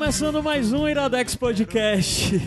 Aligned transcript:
Começando 0.00 0.42
mais 0.42 0.72
um 0.72 0.88
Iradex 0.88 1.34
Podcast. 1.34 2.40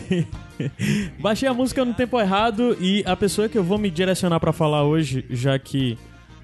Baixei 1.22 1.48
a 1.48 1.54
música 1.54 1.86
no 1.86 1.94
tempo 1.94 2.20
errado 2.20 2.76
e 2.82 3.04
a 3.06 3.16
pessoa 3.16 3.48
que 3.48 3.56
eu 3.56 3.64
vou 3.64 3.78
me 3.78 3.92
direcionar 3.92 4.40
para 4.40 4.52
falar 4.52 4.84
hoje, 4.84 5.24
já 5.30 5.60
que 5.60 5.96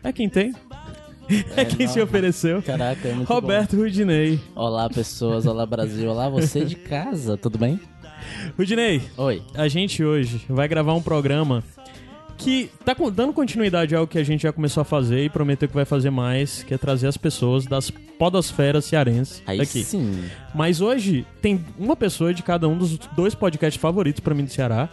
é 0.03 0.13
quem 0.13 0.29
tem, 0.29 0.53
é, 1.57 1.65
quem 1.65 1.87
não. 1.87 1.93
se 1.93 1.99
ofereceu. 1.99 2.61
Caraca, 2.61 3.07
é 3.07 3.13
muito 3.13 3.27
Roberto 3.27 3.75
Rudinei. 3.75 4.39
bom. 4.53 4.61
Olá, 4.61 4.87
pessoas. 4.87 5.47
Olá, 5.47 5.65
Brasil. 5.65 6.11
Olá, 6.11 6.29
você 6.29 6.63
de 6.63 6.75
casa. 6.75 7.35
Tudo 7.35 7.57
bem? 7.57 7.79
Rudinei, 8.55 9.01
Oi. 9.17 9.41
a 9.55 9.67
gente 9.67 10.03
hoje 10.03 10.45
vai 10.47 10.67
gravar 10.67 10.93
um 10.93 11.01
programa 11.01 11.63
que 12.39 12.69
tá 12.85 12.95
dando 13.13 13.33
continuidade 13.33 13.93
ao 13.93 14.07
que 14.07 14.17
a 14.17 14.23
gente 14.23 14.43
já 14.43 14.53
começou 14.53 14.81
a 14.81 14.85
fazer 14.85 15.25
e 15.25 15.29
prometeu 15.29 15.67
que 15.67 15.75
vai 15.75 15.85
fazer 15.85 16.09
mais, 16.09 16.63
que 16.63 16.73
é 16.73 16.77
trazer 16.77 17.07
as 17.07 17.17
pessoas 17.17 17.65
das 17.65 17.91
podosferas 17.91 18.85
cearenses 18.85 19.43
Aí 19.45 19.59
aqui. 19.59 19.83
sim. 19.83 20.23
Mas 20.55 20.79
hoje 20.79 21.27
tem 21.41 21.63
uma 21.77 21.95
pessoa 21.95 22.33
de 22.33 22.41
cada 22.41 22.67
um 22.67 22.77
dos 22.77 22.97
dois 23.15 23.35
podcasts 23.35 23.79
favoritos 23.79 24.21
pra 24.21 24.33
mim 24.33 24.45
do 24.45 24.51
Ceará. 24.51 24.89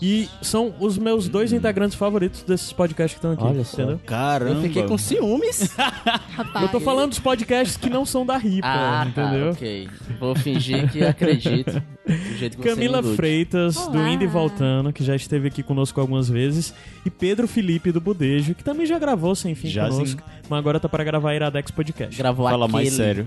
E 0.00 0.28
são 0.42 0.74
os 0.78 0.98
meus 0.98 1.28
dois 1.28 1.52
integrantes 1.52 1.96
favoritos 1.96 2.42
desses 2.42 2.72
podcasts 2.72 3.18
que 3.18 3.18
estão 3.18 3.32
aqui. 3.32 3.44
Olha 3.44 3.64
só. 3.64 3.82
Entendeu? 3.82 4.00
Caramba. 4.04 4.52
Eu 4.52 4.62
fiquei 4.62 4.82
com 4.84 4.98
ciúmes. 4.98 5.74
Eu 6.60 6.68
tô 6.68 6.80
falando 6.80 7.10
dos 7.10 7.18
podcasts 7.18 7.76
que 7.76 7.88
não 7.88 8.04
são 8.04 8.26
da 8.26 8.36
Ripa, 8.36 8.66
ah, 8.66 9.06
entendeu? 9.08 9.46
tá, 9.46 9.52
ok. 9.52 9.88
Vou 10.20 10.34
fingir 10.34 10.90
que 10.90 11.02
acredito. 11.02 11.82
Do 12.06 12.36
jeito 12.36 12.56
que 12.56 12.62
você 12.62 12.68
Camila 12.68 12.98
ilude. 12.98 13.16
Freitas, 13.16 13.74
do 13.74 13.98
Olá. 13.98 14.10
Indo 14.10 14.24
e 14.24 14.26
Voltando, 14.26 14.92
que 14.92 15.02
já 15.02 15.16
esteve 15.16 15.48
aqui 15.48 15.62
conosco 15.62 16.00
algumas 16.00 16.28
vezes. 16.28 16.74
E 17.04 17.10
Pedro 17.10 17.48
Felipe, 17.48 17.90
do 17.90 18.00
Budejo, 18.00 18.54
que 18.54 18.62
também 18.62 18.86
já 18.86 18.98
gravou 18.98 19.34
Sem 19.34 19.54
Fim 19.54 19.68
Já 19.68 19.88
conosco. 19.88 20.22
Mas 20.48 20.58
agora 20.58 20.78
tá 20.78 20.88
para 20.88 21.02
gravar 21.02 21.34
Iradex 21.34 21.70
Podcast. 21.70 22.16
Gravou 22.16 22.48
Fala 22.48 22.66
aquele... 22.66 22.72
mais 22.72 22.92
sério. 22.92 23.26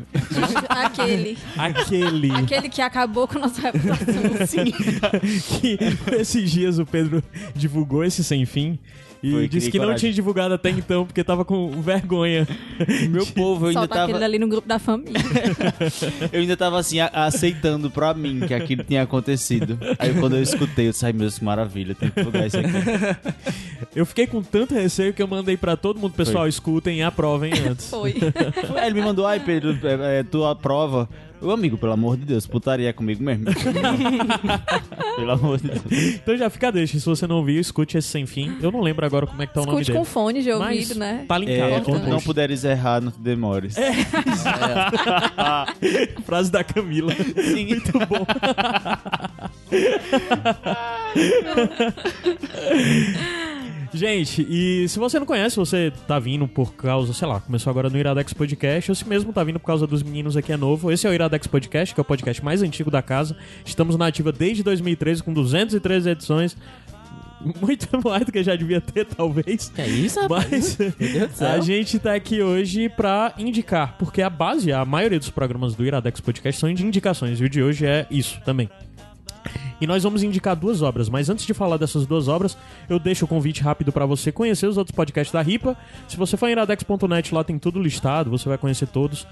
Aquele. 0.70 1.38
Aquele 1.58 2.32
Aquele 2.32 2.70
que 2.70 2.82
acabou 2.82 3.28
com 3.28 3.40
nossa 3.40 3.62
reputação. 3.62 4.48
Sim. 4.48 4.72
que 5.60 5.78
esses 6.16 6.50
dias 6.60 6.80
o 6.80 6.86
Pedro 6.86 7.24
divulgou 7.56 8.04
esse 8.04 8.24
Sem 8.24 8.46
Fim. 8.46 8.78
E 9.22 9.32
Foi, 9.32 9.48
disse 9.50 9.70
que 9.70 9.78
não 9.78 9.88
coragem. 9.88 10.00
tinha 10.00 10.14
divulgado 10.14 10.54
até 10.54 10.70
então, 10.70 11.06
porque 11.06 11.22
tava 11.26 11.44
com 11.44 11.70
vergonha. 11.82 12.48
Meu 13.10 13.26
povo, 13.26 13.66
eu 13.66 13.70
ainda, 13.70 13.82
Solta 13.82 13.96
aquele 13.96 14.14
tava, 14.14 14.26
ali 14.26 14.40
no 14.40 14.48
grupo 14.48 14.66
da 14.66 14.80
família. 14.80 15.20
eu 16.32 16.40
ainda 16.40 16.56
tava 16.56 16.80
assim, 16.80 17.00
aceitando 17.02 17.92
pra 17.92 18.14
mim 18.14 18.40
que 18.48 18.54
aquilo 18.54 18.82
tinha 18.86 19.02
acontecido. 19.02 19.78
Aí 19.98 20.14
quando 20.14 20.38
eu 20.38 20.42
escutei, 20.42 20.88
eu 20.88 20.92
disse, 20.92 21.06
ai 21.06 21.12
meu 21.12 21.22
Deus, 21.22 21.38
que 21.38 21.44
maravilha, 21.44 21.94
tem 21.94 22.10
que 22.10 22.16
divulgar 22.16 22.48
isso 22.48 22.60
aqui. 22.60 22.70
Eu 23.94 24.06
fiquei 24.06 24.26
com 24.26 24.42
tanto 24.42 24.74
receio 24.74 25.14
que 25.14 25.22
eu 25.22 25.28
mandei 25.28 25.58
pra 25.58 25.76
todo 25.76 26.00
mundo, 26.00 26.14
pessoal, 26.14 26.48
escutem 26.48 27.00
e 27.00 27.04
aprovem 27.04 27.52
antes. 27.68 27.90
Foi. 27.90 28.16
Ele 28.86 28.94
me 28.94 29.02
mandou, 29.02 29.28
ai 29.28 29.42
Pedro, 29.42 29.78
é, 29.84 30.20
é, 30.20 30.24
tu 30.24 30.46
aprova. 30.46 31.10
Ô 31.42 31.52
amigo, 31.52 31.78
pelo 31.78 31.94
amor 31.94 32.18
de 32.18 32.26
Deus, 32.26 32.46
putaria 32.46 32.92
comigo 32.92 33.24
mesmo. 33.24 33.46
pelo 35.16 35.32
amor 35.32 35.58
de 35.60 35.70
Deus. 35.70 36.16
Então 36.16 36.36
já 36.38 36.50
fica 36.50 36.68
a 36.68 36.72
deixa, 36.72 37.00
se 37.00 37.06
você 37.06 37.26
não 37.26 37.44
viu, 37.46 37.60
escute 37.62 37.98
esse 37.98 38.10
sem 38.10 38.26
fim. 38.26 38.58
Eu 38.62 38.70
não 38.72 38.82
lembro 38.82 39.06
agora 39.06 39.26
como 39.26 39.42
é 39.42 39.48
que 39.48 39.54
tá 39.54 39.62
o 39.62 39.66
nome 39.66 39.80
Escute 39.82 39.92
dele. 39.94 40.00
com 40.00 40.06
fone 40.06 40.44
de 40.44 40.52
Mas 40.54 40.62
ouvido, 40.78 41.00
né? 41.00 41.24
tá 41.28 41.38
linkado. 41.38 41.72
É, 41.74 41.80
quando 41.82 42.08
não 42.08 42.20
puderes 42.20 42.64
errar, 42.66 43.00
não 43.02 43.12
te 43.12 43.20
demores. 43.20 43.76
Frase 46.26 46.52
da 46.52 46.62
Camila. 46.64 47.14
Sim. 47.14 47.68
Muito 47.68 47.92
bom. 47.94 48.26
Gente, 53.94 54.46
e 54.48 54.88
se 54.88 55.00
você 55.00 55.18
não 55.18 55.26
conhece, 55.26 55.56
você 55.56 55.92
tá 56.08 56.20
vindo 56.20 56.48
por 56.48 56.76
causa, 56.76 57.12
sei 57.12 57.28
lá, 57.28 57.40
começou 57.40 57.72
agora 57.72 57.90
no 57.90 57.98
Iradex 57.98 58.34
Podcast, 58.34 58.92
ou 58.92 58.96
se 58.96 59.08
mesmo 59.08 59.34
tá 59.34 59.44
vindo 59.44 59.60
por 59.60 59.66
causa 59.66 59.88
dos 59.88 60.04
meninos 60.04 60.38
aqui 60.38 60.52
é 60.52 60.58
novo, 60.58 60.92
esse 60.92 61.08
é 61.08 61.10
o 61.10 61.14
Iradex 61.14 61.48
Podcast, 61.48 61.96
que 61.96 62.00
é 62.00 62.04
o 62.04 62.06
podcast 62.06 62.44
mais 62.44 62.62
antigo 62.62 62.92
da 62.92 63.02
casa. 63.02 63.36
Estamos 63.66 63.98
na 63.98 64.08
ativa 64.08 64.32
desde 64.32 64.62
2013, 64.62 65.24
com 65.24 65.34
213 65.34 66.10
edições. 66.10 66.56
Muito 67.62 67.88
mais 68.04 68.26
do 68.26 68.32
que 68.32 68.44
já 68.44 68.56
devia 68.56 68.82
ter, 68.82 69.06
talvez. 69.06 69.72
É 69.78 69.88
isso, 69.88 70.20
rapaz? 70.20 70.78
Mas 71.00 71.42
a 71.42 71.60
gente 71.60 71.98
tá 71.98 72.14
aqui 72.14 72.44
hoje 72.44 72.90
pra 72.90 73.34
indicar, 73.40 73.96
porque 73.98 74.22
a 74.22 74.30
base, 74.30 74.72
a 74.72 74.86
maioria 74.86 75.18
dos 75.18 75.30
programas 75.30 75.74
do 75.74 75.84
Iradex 75.84 76.20
Podcast 76.20 76.60
são 76.60 76.72
de 76.72 76.86
indicações, 76.86 77.40
e 77.42 77.44
o 77.44 77.50
de 77.50 77.64
hoje 77.64 77.86
é 77.88 78.06
isso 78.12 78.40
também. 78.46 78.70
E 79.82 79.88
nós 79.88 80.04
vamos 80.04 80.24
indicar 80.24 80.56
duas 80.56 80.82
obras, 80.82 81.10
mas 81.10 81.30
antes 81.30 81.46
de 81.46 81.54
falar 81.54 81.78
dessas 81.78 82.06
duas 82.06 82.28
obras, 82.28 82.58
eu 82.90 83.00
deixo 83.00 83.26
o 83.26 83.28
convite 83.28 83.62
rápido 83.62 83.92
pra 83.92 84.06
você 84.06 84.32
conhecer 84.32 84.68
os 84.68 84.78
outros 84.78 84.96
podcasts 84.96 85.32
da 85.32 85.42
Ripa. 85.42 85.78
Se 86.08 86.18
você 86.18 86.36
for 86.36 86.48
em 86.48 86.52
iradex.net, 86.52 87.34
lá 87.34 87.44
tem 87.44 87.58
tudo 87.58 87.82
listado, 87.82 88.30
você 88.30 88.48
vai 88.50 88.58
conhecer 88.58 88.88
todos. 88.88 89.26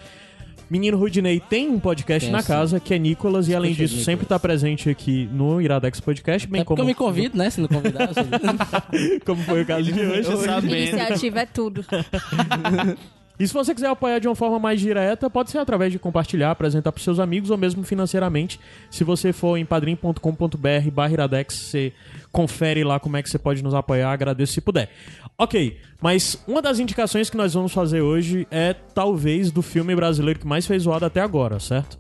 Menino 0.69 0.97
Rudinei 0.97 1.39
tem 1.39 1.69
um 1.69 1.79
podcast 1.79 2.25
Tem, 2.25 2.31
na 2.31 2.41
sim. 2.41 2.47
casa, 2.47 2.79
que 2.79 2.93
é 2.93 2.99
Nicolas, 2.99 3.47
e 3.47 3.55
além 3.55 3.71
disso, 3.71 3.83
Nicolas. 3.83 4.05
sempre 4.05 4.25
tá 4.25 4.37
presente 4.37 4.89
aqui 4.89 5.29
no 5.31 5.61
Iradex 5.61 6.01
Podcast, 6.01 6.47
bem 6.47 6.61
É 6.61 6.63
porque 6.63 6.75
como, 6.75 6.81
eu 6.81 6.85
me 6.87 6.93
convido, 6.93 7.37
né? 7.37 7.49
Se 7.49 7.61
não 7.61 7.69
convidar, 7.69 8.09
eu 8.09 8.13
sou... 8.13 8.25
como 9.25 9.43
foi 9.43 9.61
o 9.61 9.65
caso 9.65 9.91
de 9.91 9.99
hoje. 9.99 10.29
Iniciativa 10.65 11.39
é 11.39 11.45
tudo. 11.45 11.85
E 13.39 13.47
se 13.47 13.53
você 13.53 13.73
quiser 13.73 13.89
apoiar 13.89 14.19
de 14.19 14.27
uma 14.27 14.35
forma 14.35 14.57
mais 14.57 14.79
direta, 14.79 15.29
pode 15.29 15.51
ser 15.51 15.59
através 15.59 15.91
de 15.91 15.99
compartilhar, 15.99 16.49
apresentar 16.49 16.91
para 16.91 17.03
seus 17.03 17.19
amigos 17.19 17.51
ou 17.51 17.57
mesmo 17.57 17.83
financeiramente. 17.83 18.59
Se 18.89 19.03
você 19.03 19.31
for 19.31 19.57
em 19.57 19.65
padrim.com.br 19.65 20.91
barra 20.91 21.13
iradex, 21.13 21.53
você 21.53 21.93
confere 22.31 22.83
lá 22.83 22.99
como 22.99 23.15
é 23.15 23.21
que 23.21 23.29
você 23.29 23.37
pode 23.37 23.63
nos 23.63 23.75
apoiar, 23.75 24.11
agradeço 24.11 24.53
se 24.53 24.61
puder. 24.61 24.89
Ok, 25.37 25.77
mas 26.01 26.43
uma 26.47 26.63
das 26.63 26.79
indicações 26.79 27.29
que 27.29 27.37
nós 27.37 27.53
vamos 27.53 27.71
fazer 27.71 28.01
hoje 28.01 28.47
é 28.49 28.73
talvez 28.73 29.51
do 29.51 29.61
filme 29.61 29.95
brasileiro 29.95 30.39
que 30.39 30.47
mais 30.47 30.65
fez 30.65 30.83
zoada 30.83 31.05
até 31.05 31.21
agora, 31.21 31.59
certo? 31.59 31.99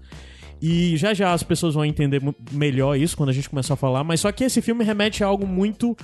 E 0.59 0.97
já 0.97 1.13
já 1.13 1.33
as 1.33 1.43
pessoas 1.43 1.75
vão 1.75 1.85
entender 1.85 2.19
melhor 2.51 2.97
isso 2.97 3.15
quando 3.15 3.29
a 3.29 3.33
gente 3.33 3.47
começar 3.47 3.75
a 3.75 3.77
falar, 3.77 4.03
mas 4.03 4.21
só 4.21 4.31
que 4.31 4.43
esse 4.43 4.59
filme 4.59 4.83
remete 4.83 5.23
a 5.23 5.27
algo 5.27 5.45
muito 5.45 5.95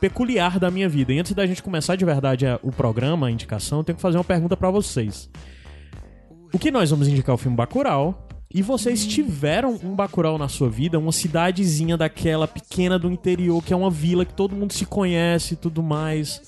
peculiar 0.00 0.58
da 0.58 0.70
minha 0.70 0.88
vida. 0.88 1.12
E 1.12 1.18
antes 1.18 1.32
da 1.32 1.46
gente 1.46 1.62
começar 1.62 1.96
de 1.96 2.04
verdade 2.04 2.46
a- 2.46 2.58
o 2.62 2.70
programa, 2.72 3.26
a 3.26 3.30
indicação, 3.30 3.78
eu 3.78 3.84
tenho 3.84 3.96
que 3.96 4.02
fazer 4.02 4.16
uma 4.18 4.24
pergunta 4.24 4.56
pra 4.56 4.70
vocês. 4.70 5.28
O 6.52 6.58
que 6.58 6.70
nós 6.70 6.90
vamos 6.90 7.08
indicar 7.08 7.32
é 7.32 7.34
o 7.34 7.38
filme 7.38 7.56
Bacurau. 7.56 8.26
E 8.52 8.62
vocês 8.62 9.06
tiveram 9.06 9.78
um 9.84 9.94
Bacurau 9.94 10.38
na 10.38 10.48
sua 10.48 10.70
vida, 10.70 10.98
uma 10.98 11.12
cidadezinha 11.12 11.98
daquela 11.98 12.48
pequena 12.48 12.98
do 12.98 13.10
interior, 13.10 13.62
que 13.62 13.74
é 13.74 13.76
uma 13.76 13.90
vila 13.90 14.24
que 14.24 14.32
todo 14.32 14.56
mundo 14.56 14.72
se 14.72 14.86
conhece 14.86 15.52
e 15.52 15.56
tudo 15.58 15.82
mais. 15.82 16.40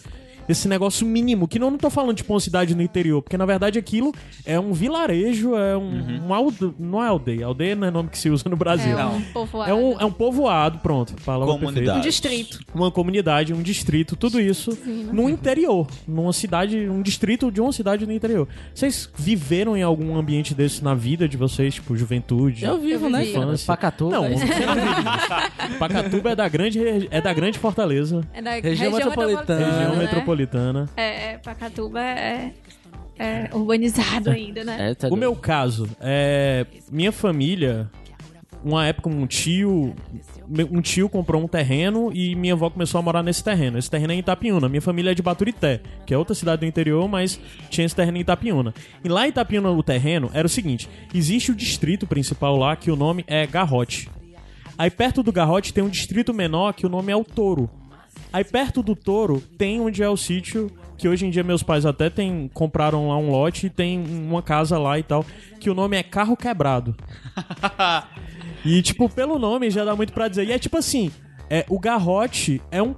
Esse 0.51 0.69
negócio 0.69 1.07
mínimo, 1.07 1.47
que 1.47 1.59
não, 1.59 1.71
não 1.71 1.79
tô 1.79 1.89
falando 1.91 2.17
tipo 2.17 2.33
uma 2.33 2.41
cidade 2.41 2.75
no 2.75 2.83
interior, 2.83 3.23
porque 3.23 3.37
na 3.37 3.47
verdade 3.47 3.79
aquilo 3.79 4.13
é 4.45 4.59
um 4.59 4.73
vilarejo, 4.73 5.57
é 5.57 5.77
um, 5.77 6.27
um 6.27 6.35
alde... 6.35 6.75
não 6.79 7.03
é 7.03 7.07
aldeia, 7.07 7.47
aldeia 7.47 7.77
não 7.77 7.87
é 7.87 7.91
nome 7.91 8.09
que 8.09 8.19
se 8.19 8.29
usa 8.29 8.49
no 8.49 8.57
Brasil. 8.57 8.99
É 8.99 9.05
um 9.05 9.21
povoado. 9.21 9.71
É 9.71 9.75
um, 9.75 10.01
é 10.01 10.05
um 10.05 10.13
povoado, 10.13 10.79
pronto. 10.79 11.15
Fala 11.21 11.47
Comunidade. 11.47 11.99
Um 11.99 12.01
distrito. 12.01 12.61
uma 12.75 12.91
comunidade, 12.91 13.55
um 13.55 13.63
distrito, 13.63 14.17
tudo 14.17 14.41
isso 14.41 14.77
no 15.13 15.29
interior, 15.29 15.87
numa 16.07 16.33
cidade, 16.33 16.89
um 16.89 17.01
distrito 17.01 17.51
de 17.51 17.61
uma 17.61 17.73
cidade 17.73 18.07
no 18.07 18.13
interior. 18.13 18.49
Vocês 18.75 19.09
viveram 19.17 19.77
em 19.77 19.83
algum 19.83 20.17
ambiente 20.17 20.55
desse 20.55 20.83
na 20.83 20.95
vida 20.95 21.29
de 21.29 21.37
vocês, 21.37 21.75
tipo 21.75 21.97
juventude? 21.97 22.65
Eu 22.65 22.81
vivo, 22.81 23.09
né? 23.09 23.21
vivi. 23.21 23.35
cara? 23.35 23.55
Pacatu. 23.67 24.09
Não, 24.09 24.23
né? 24.23 24.37
você 24.37 24.67
não 24.67 24.75
vive. 24.75 25.79
Pacatuba 25.79 26.31
é 26.31 26.37
da 26.37 26.49
grande 26.49 27.09
é 27.11 27.21
da 27.21 27.33
grande 27.33 27.59
Fortaleza, 27.59 28.23
É 28.33 28.43
da 28.43 28.53
Região 28.53 28.93
metropolitana. 28.93 29.67
região 29.67 29.93
né? 29.93 30.03
metropolitana. 30.03 30.40
É, 30.97 31.33
é, 31.33 31.39
Pacatuba 31.39 32.01
é, 32.01 32.53
é 33.19 33.51
urbanizado 33.53 34.31
ainda, 34.31 34.65
né? 34.65 34.91
É, 34.91 34.95
tá 34.95 35.09
O 35.09 35.17
meu 35.17 35.35
caso 35.37 35.89
é 36.01 36.67
minha 36.91 37.13
família, 37.13 37.91
uma 38.65 38.87
época 38.87 39.09
um 39.09 39.27
tio, 39.27 39.95
um 40.71 40.81
tio 40.81 41.09
comprou 41.09 41.43
um 41.43 41.49
terreno 41.49 42.11
e 42.13 42.35
minha 42.35 42.53
avó 42.53 42.69
começou 42.69 42.99
a 42.99 43.03
morar 43.03 43.23
nesse 43.23 43.43
terreno. 43.43 43.79
Esse 43.79 43.91
terreno 43.91 44.13
é 44.13 44.17
em 44.17 44.19
Itapiúna. 44.19 44.69
Minha 44.69 44.83
família 44.83 45.13
é 45.13 45.15
de 45.15 45.23
Baturité, 45.23 45.81
que 46.07 46.13
é 46.13 46.19
outra 46.19 46.35
cidade 46.35 46.61
do 46.61 46.67
interior, 46.67 47.09
mas 47.09 47.41
tinha 47.69 47.85
esse 47.87 47.97
terreno 47.97 48.19
em 48.19 48.21
Itapiúna. 48.21 48.75
E 49.03 49.09
lá 49.09 49.27
em 49.27 49.31
Itapiúna 49.31 49.71
o 49.71 49.83
terreno 49.83 50.31
era 50.33 50.47
o 50.47 50.51
seguinte: 50.51 50.89
existe 51.15 51.51
o 51.51 51.55
distrito 51.55 52.07
principal 52.07 52.57
lá 52.57 52.77
que 52.77 52.91
o 52.91 52.97
nome 52.97 53.25
é 53.27 53.47
Garrote. 53.47 54.11
Aí 54.77 54.91
perto 54.91 55.23
do 55.23 55.33
Garrote 55.33 55.75
tem 55.75 55.85
um 55.85 55.89
distrito 55.89 56.33
menor 56.33 56.73
que 56.73 56.87
o 56.87 56.89
nome 56.89 57.13
é 57.13 57.17
o 57.17 57.25
Touro. 57.25 57.69
Aí 58.33 58.45
perto 58.45 58.83
do 58.83 58.95
Touro 58.95 59.41
tem 59.59 59.81
onde 59.81 60.03
é 60.03 60.09
o 60.09 60.17
sítio 60.17 60.71
que 61.01 61.09
hoje 61.09 61.27
em 61.27 61.31
dia 61.31 61.43
meus 61.43 61.63
pais 61.63 61.87
até 61.87 62.11
tem, 62.11 62.51
compraram 62.53 63.09
lá 63.09 63.17
um 63.17 63.31
lote 63.31 63.67
e 63.67 63.71
tem 63.71 63.99
uma 63.99 64.43
casa 64.43 64.79
lá 64.79 64.99
e 64.99 65.03
tal, 65.03 65.25
que 65.59 65.71
o 65.71 65.75
nome 65.75 65.97
é 65.97 66.03
Carro 66.03 66.37
Quebrado. 66.37 66.95
e, 68.63 68.83
tipo, 68.83 69.09
pelo 69.09 69.39
nome 69.39 69.71
já 69.71 69.83
dá 69.83 69.97
muito 69.97 70.13
pra 70.13 70.29
dizer. 70.29 70.47
E 70.47 70.53
é 70.53 70.59
tipo 70.59 70.77
assim, 70.77 71.11
é, 71.49 71.65
o 71.71 71.79
Garrote 71.79 72.61
é 72.71 72.83
um 72.83 72.95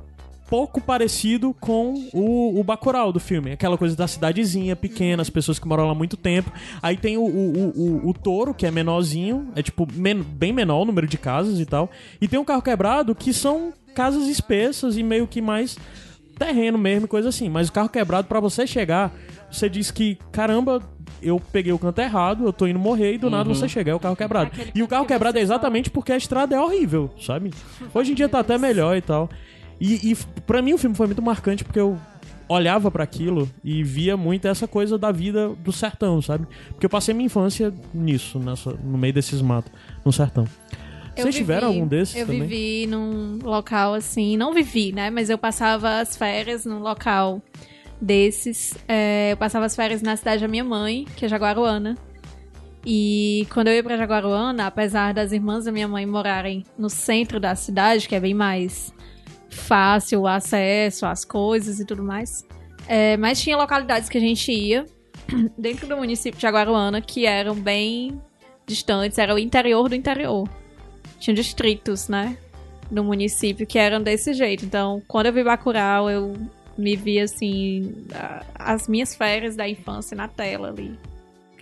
pouco 0.52 0.82
parecido 0.82 1.56
com 1.58 1.94
o, 2.12 2.60
o 2.60 2.62
Bacurau 2.62 3.10
do 3.10 3.18
filme. 3.18 3.52
Aquela 3.52 3.78
coisa 3.78 3.96
da 3.96 4.06
cidadezinha 4.06 4.76
pequena, 4.76 5.22
as 5.22 5.30
pessoas 5.30 5.58
que 5.58 5.66
moram 5.66 5.86
lá 5.86 5.92
há 5.92 5.94
muito 5.94 6.14
tempo. 6.14 6.52
Aí 6.82 6.94
tem 6.94 7.16
o, 7.16 7.22
o, 7.22 7.26
o, 7.26 7.68
o, 7.70 8.10
o 8.10 8.12
Touro, 8.12 8.52
que 8.52 8.66
é 8.66 8.70
menorzinho, 8.70 9.48
é 9.56 9.62
tipo 9.62 9.88
men- 9.94 10.20
bem 10.22 10.52
menor 10.52 10.82
o 10.82 10.84
número 10.84 11.06
de 11.06 11.16
casas 11.16 11.58
e 11.58 11.64
tal. 11.64 11.90
E 12.20 12.28
tem 12.28 12.38
o 12.38 12.44
Carro 12.44 12.60
Quebrado, 12.60 13.14
que 13.14 13.32
são 13.32 13.72
casas 13.94 14.28
espessas 14.28 14.98
e 14.98 15.02
meio 15.02 15.26
que 15.26 15.40
mais 15.40 15.78
terreno 16.38 16.76
mesmo, 16.76 17.06
e 17.06 17.08
coisa 17.08 17.30
assim. 17.30 17.48
Mas 17.48 17.68
o 17.68 17.72
Carro 17.72 17.88
Quebrado, 17.88 18.28
pra 18.28 18.38
você 18.38 18.66
chegar, 18.66 19.10
você 19.50 19.70
diz 19.70 19.90
que, 19.90 20.18
caramba... 20.30 20.82
Eu 21.24 21.40
peguei 21.52 21.72
o 21.72 21.78
canto 21.78 22.00
errado, 22.00 22.44
eu 22.44 22.52
tô 22.52 22.66
indo 22.66 22.80
morrer 22.80 23.14
e 23.14 23.18
do 23.18 23.30
nada 23.30 23.48
você 23.48 23.68
chega, 23.68 23.92
é 23.92 23.94
o 23.94 24.00
carro 24.00 24.16
quebrado. 24.16 24.50
Aquele 24.52 24.72
E 24.74 24.82
o 24.82 24.88
carro 24.88 25.04
que 25.04 25.12
quebrado 25.12 25.38
é 25.38 25.40
exatamente 25.40 25.88
porque 25.88 26.10
a 26.10 26.16
estrada 26.16 26.56
é 26.56 26.60
horrível, 26.60 27.10
sabe? 27.20 27.52
Hoje 27.94 28.10
em 28.10 28.14
dia 28.16 28.28
tá 28.28 28.40
até 28.40 28.58
melhor 28.58 28.96
e 28.96 29.00
tal. 29.00 29.30
E, 29.84 30.12
e 30.12 30.16
pra 30.46 30.62
mim 30.62 30.74
o 30.74 30.78
filme 30.78 30.94
foi 30.94 31.06
muito 31.06 31.20
marcante 31.20 31.64
porque 31.64 31.80
eu 31.80 31.98
olhava 32.48 32.90
pra 32.90 33.02
aquilo 33.02 33.50
e 33.64 33.82
via 33.82 34.16
muito 34.16 34.46
essa 34.46 34.68
coisa 34.68 34.96
da 34.96 35.10
vida 35.10 35.48
do 35.48 35.72
sertão, 35.72 36.20
sabe? 36.22 36.46
Porque 36.68 36.86
eu 36.86 36.90
passei 36.90 37.12
minha 37.14 37.26
infância 37.26 37.72
nisso, 37.92 38.38
nessa, 38.38 38.72
no 38.72 38.96
meio 38.98 39.12
desses 39.12 39.40
matos, 39.42 39.72
no 40.04 40.12
sertão. 40.12 40.44
Eu 41.16 41.24
Vocês 41.24 41.34
tiveram 41.34 41.68
vivi- 41.68 41.78
algum 41.80 41.88
desses 41.88 42.14
Eu 42.16 42.26
também? 42.26 42.42
vivi 42.42 42.86
num 42.86 43.38
local 43.42 43.94
assim, 43.94 44.36
não 44.36 44.54
vivi, 44.54 44.92
né? 44.92 45.10
Mas 45.10 45.28
eu 45.30 45.36
passava 45.38 45.98
as 46.00 46.16
férias 46.16 46.64
num 46.64 46.78
local 46.78 47.42
desses. 48.00 48.74
É, 48.88 49.32
eu 49.32 49.36
passava 49.36 49.66
as 49.66 49.74
férias 49.76 50.00
na 50.02 50.16
cidade 50.16 50.42
da 50.42 50.48
minha 50.48 50.64
mãe, 50.64 51.06
que 51.16 51.24
é 51.24 51.28
Jaguaruana. 51.28 51.96
E 52.84 53.46
quando 53.52 53.68
eu 53.68 53.74
ia 53.74 53.82
pra 53.82 53.96
Jaguaruana, 53.96 54.66
apesar 54.66 55.14
das 55.14 55.32
irmãs 55.32 55.64
da 55.64 55.72
minha 55.72 55.86
mãe 55.86 56.04
morarem 56.04 56.64
no 56.78 56.90
centro 56.90 57.38
da 57.38 57.54
cidade, 57.54 58.08
que 58.08 58.14
é 58.14 58.20
bem 58.20 58.34
mais 58.34 58.92
fácil 59.52 60.22
o 60.22 60.26
acesso 60.26 61.06
às 61.06 61.24
coisas 61.24 61.78
e 61.80 61.84
tudo 61.84 62.02
mais, 62.02 62.44
é, 62.88 63.16
mas 63.16 63.40
tinha 63.40 63.56
localidades 63.56 64.08
que 64.08 64.18
a 64.18 64.20
gente 64.20 64.50
ia 64.50 64.86
dentro 65.56 65.86
do 65.86 65.96
município 65.96 66.36
de 66.36 66.42
Jaguaruana 66.42 67.00
que 67.00 67.26
eram 67.26 67.54
bem 67.54 68.20
distantes, 68.66 69.18
era 69.18 69.34
o 69.34 69.38
interior 69.38 69.88
do 69.88 69.94
interior 69.94 70.48
tinham 71.22 71.34
distritos, 71.34 72.08
né? 72.08 72.36
No 72.90 73.04
município 73.04 73.66
que 73.66 73.78
eram 73.78 74.02
desse 74.02 74.34
jeito. 74.34 74.64
Então, 74.64 75.00
quando 75.06 75.26
eu 75.26 75.32
vi 75.32 75.44
Bacurau, 75.44 76.10
eu 76.10 76.36
me 76.76 76.96
vi 76.96 77.20
assim, 77.20 77.94
as 78.54 78.88
minhas 78.88 79.14
férias 79.14 79.54
da 79.54 79.68
infância 79.68 80.16
na 80.16 80.26
tela 80.26 80.68
ali. 80.68 80.98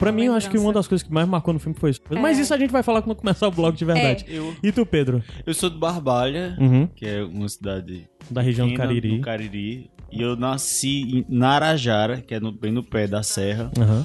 Pra 0.00 0.10
mim, 0.10 0.24
eu 0.24 0.34
acho 0.34 0.50
que 0.50 0.58
uma 0.58 0.72
das 0.72 0.88
coisas 0.88 1.06
que 1.06 1.12
mais 1.14 1.28
marcou 1.28 1.54
no 1.54 1.60
filme 1.60 1.76
foi 1.78 1.90
isso. 1.90 2.00
Mas 2.20 2.38
É. 2.38 2.42
isso 2.42 2.52
a 2.52 2.58
gente 2.58 2.70
vai 2.72 2.82
falar 2.82 3.02
quando 3.02 3.16
começar 3.18 3.46
o 3.46 3.50
blog 3.52 3.76
de 3.76 3.84
verdade. 3.84 4.24
Eu, 4.26 4.52
E 4.62 4.72
tu, 4.72 4.84
Pedro? 4.84 5.22
eu 5.46 5.54
sou 5.54 5.70
de 5.70 5.76
Barbalha, 5.78 6.56
Uhum. 6.58 6.88
que 6.88 7.06
é 7.06 7.22
uma 7.22 7.48
cidade 7.48 8.08
Da 8.28 8.40
região 8.40 8.66
do 8.66 8.70
pequena, 8.72 8.88
Cariri. 8.88 9.16
do 9.16 9.20
Cariri. 9.22 9.90
E 10.10 10.20
eu 10.20 10.34
nasci 10.34 11.02
em 11.02 11.24
Narajara, 11.28 12.20
que 12.20 12.34
é 12.34 12.40
no- 12.40 12.50
bem 12.50 12.72
no 12.72 12.82
pé 12.82 13.06
da 13.06 13.22
serra. 13.22 13.70
Aham. 13.78 14.04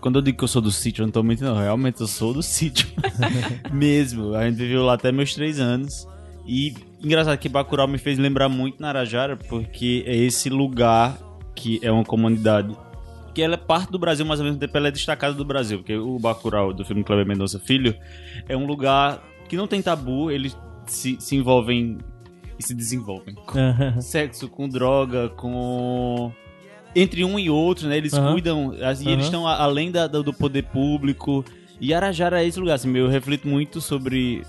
Quando 0.00 0.16
eu 0.18 0.22
digo 0.22 0.38
que 0.38 0.44
eu 0.44 0.48
sou 0.48 0.62
do 0.62 0.70
sítio, 0.70 1.02
eu 1.02 1.06
não 1.06 1.12
tô 1.12 1.22
mentindo, 1.22 1.50
não. 1.54 1.60
Realmente 1.60 2.00
eu 2.00 2.06
sou 2.06 2.32
do 2.32 2.42
sítio. 2.42 2.88
Mesmo. 3.72 4.34
A 4.34 4.48
gente 4.48 4.56
viveu 4.56 4.82
lá 4.82 4.94
até 4.94 5.12
meus 5.12 5.34
três 5.34 5.60
anos. 5.60 6.06
E 6.46 6.74
engraçado 7.04 7.36
que 7.38 7.48
Bacurau 7.48 7.86
me 7.86 7.98
fez 7.98 8.18
lembrar 8.18 8.48
muito 8.48 8.80
Narajara, 8.80 9.36
porque 9.36 10.02
é 10.06 10.16
esse 10.16 10.48
lugar 10.48 11.18
que 11.54 11.78
é 11.82 11.92
uma 11.92 12.04
comunidade 12.04 12.74
que 13.40 13.44
ela 13.44 13.54
é 13.54 13.56
parte 13.56 13.90
do 13.90 13.98
Brasil, 13.98 14.26
mas 14.26 14.38
ao 14.38 14.44
mesmo 14.44 14.60
tempo 14.60 14.76
ela 14.76 14.88
é 14.88 14.90
destacada 14.90 15.32
do 15.34 15.44
Brasil. 15.46 15.78
Porque 15.78 15.96
o 15.96 16.18
Bacurau, 16.18 16.74
do 16.74 16.84
filme 16.84 17.02
Kleber 17.02 17.26
Mendonça 17.26 17.58
Filho, 17.58 17.94
é 18.46 18.54
um 18.54 18.66
lugar 18.66 19.22
que 19.48 19.56
não 19.56 19.66
tem 19.66 19.80
tabu, 19.80 20.30
eles 20.30 20.54
se, 20.86 21.16
se 21.18 21.36
envolvem 21.36 21.96
e 22.58 22.62
se 22.62 22.74
desenvolvem 22.74 23.34
Aham. 23.56 23.98
sexo, 24.02 24.46
com 24.48 24.68
droga, 24.68 25.30
com. 25.30 26.30
Entre 26.94 27.24
um 27.24 27.38
e 27.38 27.48
outro, 27.48 27.88
né? 27.88 27.96
Eles 27.96 28.12
Aham. 28.12 28.32
cuidam. 28.32 28.74
E 28.74 28.82
Aham. 28.82 29.10
eles 29.12 29.24
estão 29.24 29.46
além 29.46 29.90
da- 29.90 30.06
do 30.06 30.22
do 30.22 30.32
poder 30.34 30.64
público. 30.64 31.42
E 31.80 31.94
Arajara 31.94 32.42
é 32.42 32.46
esse 32.46 32.60
lugar. 32.60 32.74
Assim, 32.74 32.94
eu 32.94 33.08
reflito 33.08 33.48
muito 33.48 33.80
sobre 33.80 34.42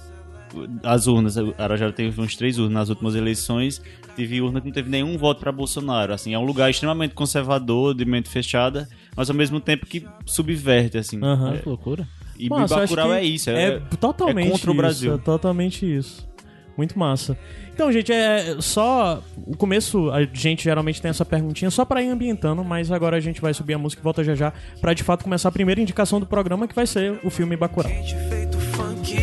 as 0.83 1.07
urnas. 1.07 1.35
Arajara 1.57 1.91
teve 1.91 2.19
uns 2.21 2.35
três 2.35 2.57
urnas 2.57 2.73
nas 2.73 2.89
últimas 2.89 3.15
eleições. 3.15 3.81
Teve 4.15 4.41
urna 4.41 4.59
que 4.59 4.67
não 4.67 4.73
teve 4.73 4.89
nenhum 4.89 5.17
voto 5.17 5.39
para 5.39 5.51
Bolsonaro. 5.51 6.13
Assim, 6.13 6.33
é 6.33 6.39
um 6.39 6.43
lugar 6.45 6.69
extremamente 6.69 7.13
conservador, 7.13 7.93
de 7.93 8.05
mente 8.05 8.29
fechada, 8.29 8.87
mas 9.15 9.29
ao 9.29 9.35
mesmo 9.35 9.59
tempo 9.59 9.85
que 9.85 10.05
subverte, 10.25 10.97
assim. 10.97 11.19
Aham. 11.23 11.53
É, 11.53 11.57
Que 11.59 11.69
loucura. 11.69 12.07
e 12.37 12.49
acho 12.53 12.75
Bacurau 12.75 13.13
é 13.13 13.23
isso. 13.23 13.49
É, 13.49 13.75
É, 13.75 13.79
totalmente 13.99 14.47
é 14.47 14.51
contra 14.51 14.69
o 14.69 14.73
isso, 14.73 14.77
Brasil. 14.81 15.13
É 15.15 15.17
totalmente 15.17 15.85
isso. 15.97 16.29
Muito 16.77 16.97
massa. 16.97 17.37
Então, 17.73 17.91
gente, 17.91 18.11
é 18.11 18.57
só. 18.59 19.21
O 19.45 19.55
começo, 19.55 20.09
a 20.11 20.23
gente 20.23 20.63
geralmente 20.63 21.01
tem 21.01 21.09
essa 21.09 21.25
perguntinha 21.25 21.69
só 21.69 21.83
pra 21.85 22.01
ir 22.01 22.09
ambientando, 22.09 22.63
mas 22.63 22.91
agora 22.91 23.17
a 23.17 23.19
gente 23.19 23.41
vai 23.41 23.53
subir 23.53 23.73
a 23.73 23.77
música 23.77 24.01
e 24.01 24.03
volta 24.03 24.23
já 24.23 24.35
já 24.35 24.53
pra 24.79 24.93
de 24.93 25.03
fato 25.03 25.23
começar 25.23 25.49
a 25.49 25.51
primeira 25.51 25.81
indicação 25.81 26.19
do 26.19 26.25
programa, 26.25 26.67
que 26.67 26.75
vai 26.75 26.87
ser 26.87 27.19
o 27.23 27.29
filme 27.29 27.55
Bacurau. 27.55 27.91
Quente 27.91 28.15
feito 28.29 28.57
funk, 28.59 29.13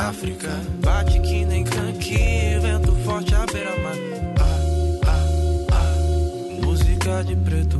África. 0.00 0.50
Bate 0.82 1.20
que 1.20 1.44
nem 1.44 1.64
canque, 1.64 2.58
vento 2.60 2.92
forte 3.04 3.34
à 3.34 3.46
beira-mar. 3.46 3.94
Ah, 4.38 5.06
ah, 5.06 5.72
ah, 5.72 6.64
música 6.64 7.24
de 7.24 7.36
preto. 7.36 7.75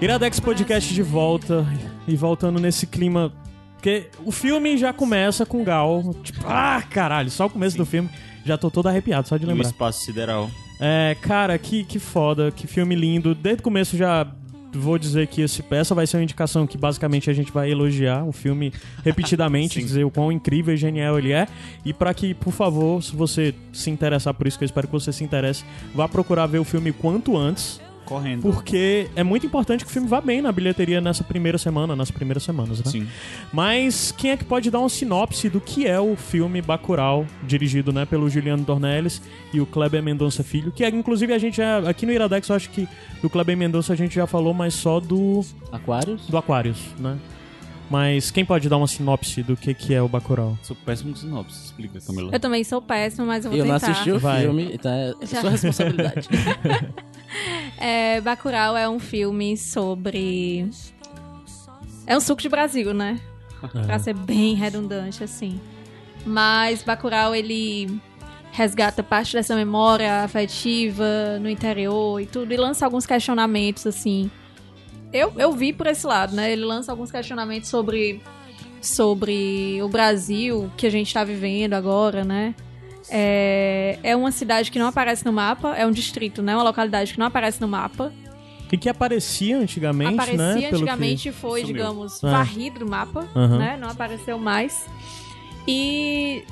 Iradex 0.00 0.40
Podcast 0.40 0.94
de 0.94 1.02
volta 1.02 1.66
e 2.08 2.16
voltando 2.16 2.58
nesse 2.58 2.86
clima. 2.86 3.32
Porque 3.74 4.06
o 4.24 4.32
filme 4.32 4.76
já 4.78 4.92
começa 4.92 5.44
com 5.44 5.62
Gal. 5.62 6.14
Tipo, 6.22 6.40
ah, 6.46 6.82
caralho, 6.88 7.30
só 7.30 7.46
o 7.46 7.50
começo 7.50 7.76
do 7.76 7.84
filme. 7.84 8.08
Já 8.44 8.56
tô 8.56 8.70
todo 8.70 8.88
arrepiado, 8.88 9.28
só 9.28 9.36
de 9.36 9.44
e 9.44 9.46
o 9.46 9.50
lembrar. 9.50 9.66
espaço 9.66 10.04
sideral. 10.04 10.50
É, 10.80 11.14
cara, 11.20 11.58
que, 11.58 11.84
que 11.84 11.98
foda, 11.98 12.50
que 12.50 12.66
filme 12.66 12.94
lindo. 12.94 13.34
Desde 13.34 13.60
o 13.60 13.62
começo 13.62 13.96
já 13.96 14.26
vou 14.72 14.96
dizer 14.98 15.26
que 15.26 15.42
esse, 15.42 15.62
essa 15.70 15.94
vai 15.94 16.06
ser 16.06 16.16
uma 16.16 16.22
indicação 16.22 16.66
que 16.66 16.78
basicamente 16.78 17.28
a 17.28 17.32
gente 17.32 17.52
vai 17.52 17.70
elogiar 17.70 18.24
o 18.24 18.32
filme 18.32 18.72
repetidamente, 19.04 19.80
Sim. 19.80 19.86
dizer 19.86 20.04
o 20.04 20.10
quão 20.10 20.32
incrível 20.32 20.72
e 20.72 20.76
genial 20.78 21.18
ele 21.18 21.32
é. 21.32 21.46
E 21.84 21.92
pra 21.92 22.14
que, 22.14 22.32
por 22.32 22.52
favor, 22.52 23.02
se 23.02 23.14
você 23.14 23.54
se 23.72 23.90
interessar 23.90 24.32
por 24.32 24.46
isso, 24.46 24.56
que 24.56 24.64
eu 24.64 24.66
espero 24.66 24.86
que 24.86 24.92
você 24.94 25.12
se 25.12 25.22
interesse, 25.22 25.62
vá 25.94 26.08
procurar 26.08 26.46
ver 26.46 26.58
o 26.58 26.64
filme 26.64 26.90
quanto 26.90 27.36
antes. 27.36 27.80
Correndo. 28.04 28.42
Porque 28.42 29.08
é 29.14 29.22
muito 29.22 29.46
importante 29.46 29.84
que 29.84 29.90
o 29.90 29.92
filme 29.92 30.08
vá 30.08 30.20
bem 30.20 30.42
na 30.42 30.50
bilheteria 30.50 31.00
nessa 31.00 31.22
primeira 31.22 31.58
semana, 31.58 31.94
nas 31.94 32.10
primeiras 32.10 32.42
semanas, 32.42 32.78
né? 32.78 32.90
Sim. 32.90 33.06
Mas 33.52 34.12
quem 34.16 34.32
é 34.32 34.36
que 34.36 34.44
pode 34.44 34.70
dar 34.70 34.80
uma 34.80 34.88
sinopse 34.88 35.48
do 35.48 35.60
que 35.60 35.86
é 35.86 36.00
o 36.00 36.16
filme 36.16 36.60
Bacurau, 36.60 37.26
dirigido 37.42 37.92
né, 37.92 38.04
pelo 38.04 38.28
Juliano 38.28 38.64
Dornelles 38.64 39.22
e 39.52 39.60
o 39.60 39.66
Kleber 39.66 40.02
Mendonça 40.02 40.42
Filho, 40.42 40.72
que 40.72 40.84
é, 40.84 40.88
inclusive 40.88 41.32
a 41.32 41.38
gente 41.38 41.58
já, 41.58 41.78
aqui 41.88 42.04
no 42.04 42.12
Iradex 42.12 42.48
eu 42.48 42.56
acho 42.56 42.70
que 42.70 42.88
do 43.22 43.30
Kleber 43.30 43.56
Mendonça 43.56 43.92
a 43.92 43.96
gente 43.96 44.14
já 44.14 44.26
falou, 44.26 44.52
mas 44.52 44.74
só 44.74 44.98
do, 44.98 45.44
Aquários? 45.70 46.26
do 46.26 46.36
Aquarius, 46.36 46.80
né? 46.98 47.16
Mas 47.90 48.30
quem 48.30 48.44
pode 48.44 48.68
dar 48.68 48.76
uma 48.76 48.86
sinopse 48.86 49.42
do 49.42 49.56
que, 49.56 49.74
que 49.74 49.92
é 49.92 50.00
o 50.00 50.06
Bacurau? 50.08 50.56
Sou 50.62 50.76
péssimo 50.76 51.10
com 51.12 51.18
sinopse. 51.18 51.64
Explica, 51.66 52.00
Camila. 52.00 52.30
Eu 52.32 52.38
também 52.38 52.62
sou 52.62 52.80
péssima, 52.80 53.26
mas 53.26 53.44
eu 53.44 53.50
vou 53.50 53.58
Eu 53.58 53.66
não 53.66 53.74
tentar. 53.74 53.90
assisti 53.90 54.12
o 54.12 54.18
Vai. 54.20 54.42
filme, 54.42 54.70
então 54.72 54.92
é 54.92 55.12
Já. 55.26 55.40
sua 55.40 55.50
responsabilidade. 55.50 56.28
É, 57.78 58.20
Bacurau 58.20 58.76
é 58.76 58.88
um 58.88 58.98
filme 58.98 59.56
sobre... 59.56 60.68
É 62.04 62.16
um 62.16 62.20
suco 62.20 62.42
de 62.42 62.48
Brasil, 62.48 62.92
né? 62.92 63.20
Pra 63.86 63.98
ser 64.00 64.14
bem 64.14 64.54
redundante, 64.54 65.22
assim. 65.22 65.60
Mas 66.26 66.82
Bacurau, 66.82 67.34
ele 67.34 68.00
resgata 68.52 69.02
parte 69.02 69.34
dessa 69.34 69.54
memória 69.54 70.24
afetiva 70.24 71.38
no 71.40 71.48
interior 71.48 72.20
e 72.20 72.26
tudo, 72.26 72.52
e 72.52 72.56
lança 72.56 72.84
alguns 72.84 73.06
questionamentos, 73.06 73.86
assim. 73.86 74.28
Eu, 75.12 75.32
eu 75.36 75.52
vi 75.52 75.72
por 75.72 75.86
esse 75.86 76.06
lado, 76.06 76.34
né? 76.34 76.52
Ele 76.52 76.64
lança 76.64 76.92
alguns 76.92 77.10
questionamentos 77.10 77.68
sobre, 77.68 78.20
sobre 78.80 79.80
o 79.82 79.88
Brasil 79.88 80.70
que 80.76 80.86
a 80.86 80.90
gente 80.90 81.12
tá 81.12 81.24
vivendo 81.24 81.74
agora, 81.74 82.24
né? 82.24 82.54
É, 83.08 83.98
é 84.02 84.14
uma 84.16 84.30
cidade 84.30 84.70
que 84.70 84.78
não 84.78 84.86
aparece 84.86 85.24
no 85.24 85.32
mapa, 85.32 85.74
é 85.76 85.84
um 85.86 85.90
distrito, 85.90 86.42
né? 86.42 86.54
Uma 86.54 86.62
localidade 86.62 87.12
que 87.12 87.18
não 87.18 87.26
aparece 87.26 87.60
no 87.60 87.66
mapa. 87.68 88.12
E 88.70 88.76
que 88.78 88.88
aparecia 88.88 89.58
antigamente, 89.58 90.14
Aparecia 90.14 90.36
né? 90.38 90.52
pelo 90.54 90.68
que- 90.68 90.76
antigamente 90.76 91.32
foi, 91.32 91.60
Sumiu. 91.62 91.74
digamos, 91.76 92.22
É. 92.22 92.30
varrido 92.30 92.78
do 92.78 92.86
mapa, 92.88 93.26
Aham. 93.34 93.58
né? 93.58 93.76
Não 93.80 93.88
apareceu 93.88 94.38
mais. 94.38 94.86
E 95.66 96.44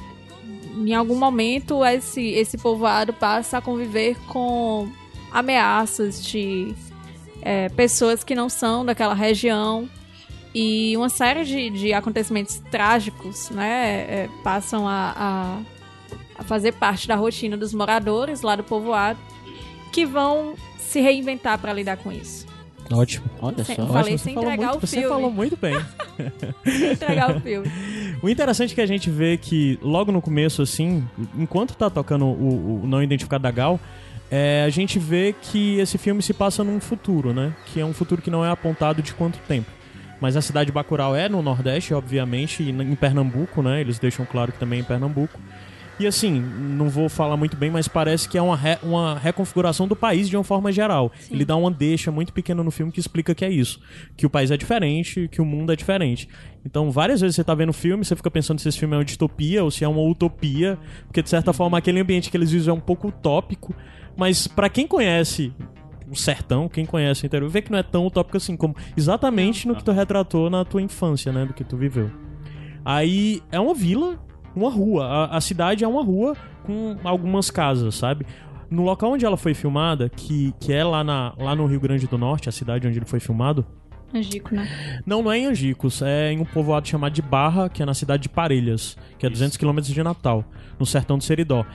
em 0.77 0.93
algum 0.95 1.15
momento 1.17 1.85
esse, 1.85 2.21
esse 2.31 2.59
povoado 2.59 3.13
passa 3.13 3.59
a 3.59 3.61
conviver 3.61 4.17
com 4.27 4.89
ameaças 5.31 6.25
de 6.25 6.75
é, 7.43 7.69
pessoas 7.71 8.23
que 8.25 8.35
não 8.35 8.49
são 8.49 8.85
daquela 8.85 9.15
região 9.15 9.89
e 10.55 10.97
uma 10.97 11.09
série 11.09 11.45
de, 11.45 11.71
de 11.71 11.93
acontecimentos 11.93 12.59
trágicos, 12.71 13.51
né? 13.51 14.07
é, 14.25 14.29
passam 14.43 14.89
a, 14.89 15.13
a, 15.17 15.61
a 16.41 16.43
fazer 16.45 16.73
parte 16.73 17.07
da 17.07 17.15
rotina 17.17 17.57
dos 17.57 17.73
moradores 17.75 18.43
lá 18.43 18.57
do 18.57 18.65
povoado 18.65 19.19
que 19.93 20.05
vão 20.07 20.55
se 20.79 21.01
reinventar 21.01 21.59
para 21.59 21.73
lidar 21.73 21.97
com 21.99 22.11
isso. 22.11 22.47
Ótimo. 22.91 23.27
Olha 23.43 23.63
só. 23.65 23.73
Eu 23.73 23.87
falei 23.87 24.01
Ótimo, 24.15 24.19
você 24.19 24.25
sem 24.25 24.35
falou 24.35 24.49
entregar 24.51 24.69
muito- 24.71 24.83
o 24.83 24.87
Você 24.87 24.97
filme. 24.97 25.09
falou 25.15 25.31
muito 25.31 25.57
bem. 25.59 25.75
Sem 26.65 26.93
entregar 26.93 27.37
o 27.37 27.41
filme. 27.41 27.71
O 28.23 28.29
interessante 28.31 28.73
é 28.73 28.75
que 28.75 28.81
a 28.81 28.87
gente 28.87 29.11
vê 29.11 29.37
que 29.37 29.79
logo 29.83 30.11
no 30.11 30.23
começo, 30.23 30.63
assim, 30.63 31.07
enquanto 31.37 31.77
tá 31.77 31.91
tocando 31.91 32.25
o, 32.25 32.83
o 32.83 32.87
não 32.87 33.03
identificado 33.03 33.43
da 33.43 33.51
Gal, 33.51 33.79
é, 34.31 34.65
a 34.67 34.69
gente 34.71 34.99
vê 34.99 35.35
que 35.41 35.79
esse 35.79 35.97
filme 35.99 36.23
se 36.23 36.35
passa 36.35 36.63
num 36.63 36.81
futuro, 36.81 37.33
né? 37.33 37.55
Que 37.67 37.81
é 37.81 37.85
um 37.85 37.93
futuro 37.93 38.21
que 38.21 38.31
não 38.31 38.45
é 38.45 38.51
apontado 38.51 39.03
de 39.03 39.15
quanto 39.15 39.39
tempo. 39.49 39.71
Mas 40.21 40.37
a 40.37 40.43
cidade 40.43 40.67
de 40.67 40.73
Bacurau 40.73 41.15
é 41.15 41.29
no 41.29 41.41
Nordeste, 41.41 41.95
obviamente, 41.95 42.63
e 42.63 42.71
em 42.71 42.95
Pernambuco, 42.95 43.63
né? 43.63 43.81
Eles 43.81 43.99
deixam 43.99 44.27
claro 44.27 44.53
que 44.53 44.59
também 44.59 44.81
é 44.81 44.83
em 44.83 44.85
Pernambuco. 44.85 45.39
E 46.01 46.07
assim, 46.07 46.41
não 46.41 46.89
vou 46.89 47.09
falar 47.09 47.37
muito 47.37 47.57
bem, 47.57 47.71
mas 47.71 47.89
parece 47.89 48.29
que 48.29 48.39
é 48.39 48.43
uma, 48.43 48.57
re- 48.57 48.79
uma 48.85 49.19
reconfiguração 49.19 49.89
do 49.89 49.97
país 49.97 50.29
de 50.29 50.37
uma 50.37 50.45
forma 50.45 50.71
geral. 50.71 51.11
Ele 51.29 51.45
dá 51.45 51.57
uma 51.57 51.73
deixa 51.73 52.13
muito 52.13 52.33
pequena 52.33 52.63
no 52.63 52.71
filme 52.71 52.93
que 52.93 53.01
explica 53.01 53.35
que 53.35 53.45
é 53.45 53.51
isso. 53.51 53.81
Que 54.17 54.25
o 54.25 54.31
país 54.31 54.53
é 54.53 54.57
diferente, 54.57 55.29
que 55.31 55.41
o 55.41 55.45
mundo 55.45 55.73
é 55.73 55.77
diferente. 55.77 56.29
Então, 56.65 56.91
várias 56.93 57.21
vezes 57.21 57.35
você 57.35 57.43
tá 57.43 57.53
vendo 57.53 57.71
o 57.71 57.73
filme, 57.73 58.05
você 58.05 58.15
fica 58.15 58.31
pensando 58.31 58.61
se 58.61 58.69
esse 58.69 58.79
filme 58.79 58.95
é 58.95 58.99
uma 58.99 59.05
distopia 59.05 59.65
ou 59.65 59.73
se 59.73 59.83
é 59.83 59.89
uma 59.89 60.03
utopia, 60.03 60.79
porque 61.07 61.21
de 61.21 61.29
certa 61.29 61.53
forma 61.53 61.77
aquele 61.77 61.99
ambiente 61.99 62.31
que 62.31 62.37
eles 62.37 62.53
vivem 62.53 62.69
é 62.71 62.73
um 62.73 62.81
pouco 62.81 63.09
utópico, 63.09 63.75
mas 64.19 64.49
pra 64.49 64.69
quem 64.69 64.85
conhece 64.85 65.53
o 66.11 66.17
sertão, 66.17 66.69
quem 66.69 66.85
conhece 66.85 67.23
o 67.23 67.27
interior, 67.27 67.49
vê 67.49 67.63
que 67.63 67.71
não 67.71 67.79
é 67.79 67.83
tão 67.85 68.05
utópico 68.05 68.37
assim, 68.37 68.57
como 68.57 68.75
exatamente 68.97 69.69
no 69.69 69.77
que 69.77 69.85
tu 69.85 69.93
retratou 69.93 70.51
na 70.51 70.65
tua 70.65 70.83
infância, 70.83 71.33
né, 71.33 71.47
do 71.47 71.55
que 71.55 71.63
tu 71.63 71.77
viveu. 71.77 72.11
Aí 72.85 73.41
é 73.53 73.61
uma 73.61 73.75
vila, 73.75 74.19
uma 74.57 74.71
rua. 74.71 75.07
A, 75.07 75.37
a 75.37 75.41
cidade 75.41 75.85
é 75.85 75.89
uma 75.89 76.03
rua 76.03 76.37
com 76.65 76.97
algumas 77.05 77.49
casas, 77.49 77.95
sabe? 77.95 78.27
No 78.69 78.83
local 78.83 79.13
onde 79.13 79.25
ela 79.25 79.37
foi 79.37 79.55
filmada, 79.55 80.09
que, 80.09 80.53
que 80.59 80.73
é 80.73 80.83
lá, 80.83 81.05
na, 81.05 81.33
lá 81.39 81.55
no 81.55 81.67
Rio 81.67 81.81
Grande 81.81 82.07
do 82.07 82.19
Norte, 82.19 82.49
a 82.49 82.53
cidade 82.53 82.89
onde 82.89 82.99
ele 82.99 83.07
foi 83.07 83.21
filmado, 83.21 83.65
Angico, 84.13 84.55
né? 84.55 84.67
não, 85.05 85.23
não 85.23 85.31
é 85.31 85.39
em 85.39 85.47
Angicos, 85.47 86.01
é 86.01 86.33
em 86.33 86.41
um 86.41 86.45
povoado 86.45 86.89
chamado 86.89 87.13
de 87.13 87.21
Barra, 87.21 87.69
que 87.69 87.83
é 87.83 87.87
na 87.87 87.93
cidade 87.93 88.23
de 88.23 88.29
Parelhas, 88.31 88.97
que 89.19 89.27
é 89.27 89.31
200 89.31 89.57
quilômetros 89.59 89.93
de 89.93 90.03
Natal, 90.03 90.45
no 90.79 90.87
sertão 90.87 91.19
do 91.19 91.25
Seridó. 91.25 91.67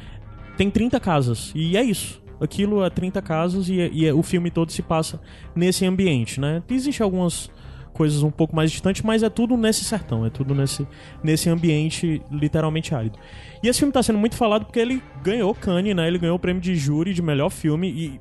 Tem 0.57 0.69
30 0.69 0.99
casas, 0.99 1.51
e 1.53 1.77
é 1.77 1.83
isso. 1.83 2.22
Aquilo 2.43 2.83
é 2.83 2.89
30 2.89 3.21
casas 3.21 3.69
e, 3.69 3.75
e 3.75 4.11
o 4.11 4.21
filme 4.21 4.51
todo 4.51 4.71
se 4.71 4.81
passa 4.81 5.21
nesse 5.55 5.85
ambiente, 5.85 6.39
né? 6.39 6.61
Existem 6.69 7.03
algumas 7.03 7.49
coisas 7.93 8.23
um 8.23 8.31
pouco 8.31 8.55
mais 8.55 8.71
distantes, 8.71 9.03
mas 9.03 9.23
é 9.23 9.29
tudo 9.29 9.55
nesse 9.55 9.83
sertão, 9.83 10.25
é 10.25 10.29
tudo 10.29 10.53
nesse, 10.53 10.85
nesse 11.23 11.47
ambiente 11.49 12.21
literalmente 12.31 12.93
árido. 12.93 13.17
E 13.61 13.67
esse 13.67 13.79
filme 13.79 13.93
tá 13.93 14.01
sendo 14.01 14.19
muito 14.19 14.35
falado 14.35 14.65
porque 14.65 14.79
ele 14.79 15.01
ganhou 15.21 15.53
Cannes, 15.53 15.95
né? 15.95 16.07
Ele 16.07 16.17
ganhou 16.17 16.35
o 16.35 16.39
prêmio 16.39 16.61
de 16.61 16.75
júri 16.75 17.13
de 17.13 17.21
melhor 17.21 17.49
filme 17.49 17.89
e 17.89 18.19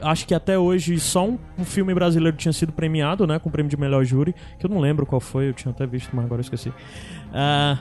acho 0.00 0.26
que 0.26 0.34
até 0.34 0.58
hoje 0.58 0.98
só 0.98 1.26
um, 1.26 1.64
filme 1.64 1.94
brasileiro 1.94 2.36
tinha 2.36 2.52
sido 2.52 2.72
premiado, 2.72 3.26
né? 3.26 3.38
Com 3.38 3.48
o 3.48 3.52
prêmio 3.52 3.70
de 3.70 3.76
melhor 3.76 4.04
júri, 4.04 4.34
que 4.58 4.66
eu 4.66 4.70
não 4.70 4.78
lembro 4.78 5.06
qual 5.06 5.20
foi, 5.20 5.48
eu 5.48 5.52
tinha 5.52 5.72
até 5.72 5.86
visto, 5.86 6.14
mas 6.14 6.24
agora 6.24 6.40
eu 6.40 6.42
esqueci. 6.42 6.72
Ah, 7.32 7.78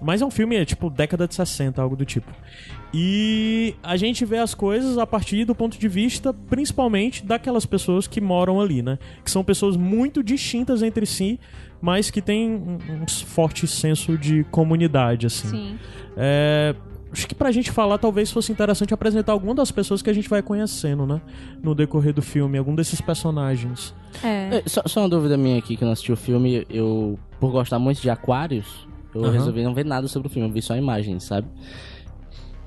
mas 0.00 0.22
é 0.22 0.26
um 0.26 0.30
filme, 0.30 0.56
é, 0.56 0.64
tipo, 0.64 0.90
década 0.90 1.26
de 1.26 1.34
60, 1.34 1.80
algo 1.80 1.96
do 1.96 2.04
tipo. 2.04 2.30
E 2.94 3.74
a 3.82 3.96
gente 3.96 4.24
vê 4.24 4.38
as 4.38 4.54
coisas 4.54 4.96
a 4.96 5.06
partir 5.06 5.44
do 5.44 5.54
ponto 5.54 5.78
de 5.78 5.88
vista, 5.88 6.32
principalmente, 6.32 7.24
daquelas 7.24 7.66
pessoas 7.66 8.06
que 8.06 8.20
moram 8.20 8.60
ali, 8.60 8.82
né? 8.82 8.98
Que 9.24 9.30
são 9.30 9.44
pessoas 9.44 9.76
muito 9.76 10.22
distintas 10.22 10.82
entre 10.82 11.04
si, 11.04 11.38
mas 11.80 12.10
que 12.10 12.22
têm 12.22 12.50
um, 12.50 12.78
um 13.02 13.08
forte 13.08 13.66
senso 13.66 14.16
de 14.16 14.44
comunidade, 14.44 15.26
assim. 15.26 15.48
Sim. 15.48 15.78
É, 16.16 16.74
acho 17.12 17.26
que 17.26 17.34
pra 17.34 17.50
gente 17.50 17.70
falar, 17.70 17.98
talvez 17.98 18.30
fosse 18.30 18.50
interessante 18.52 18.94
apresentar 18.94 19.32
alguma 19.32 19.54
das 19.54 19.70
pessoas 19.70 20.00
que 20.00 20.08
a 20.08 20.12
gente 20.12 20.28
vai 20.28 20.40
conhecendo, 20.40 21.06
né? 21.06 21.20
No 21.62 21.74
decorrer 21.74 22.14
do 22.14 22.22
filme, 22.22 22.56
algum 22.56 22.74
desses 22.74 23.00
personagens. 23.00 23.94
É. 24.22 24.58
É, 24.58 24.62
Só, 24.66 24.82
só 24.86 25.00
uma 25.00 25.08
dúvida 25.08 25.36
minha 25.36 25.58
aqui, 25.58 25.76
que 25.76 25.82
eu 25.84 25.86
não 25.86 25.92
assisti 25.92 26.12
o 26.12 26.16
filme, 26.16 26.66
eu, 26.70 27.18
por 27.38 27.50
gostar 27.50 27.78
muito 27.78 28.00
de 28.00 28.08
aquários, 28.08 28.86
eu 29.14 29.22
Aham. 29.24 29.32
resolvi 29.32 29.62
não 29.62 29.74
ver 29.74 29.84
nada 29.84 30.08
sobre 30.08 30.28
o 30.28 30.30
filme, 30.30 30.48
eu 30.48 30.52
vi 30.52 30.62
só 30.62 30.76
imagens, 30.76 31.24
sabe? 31.24 31.46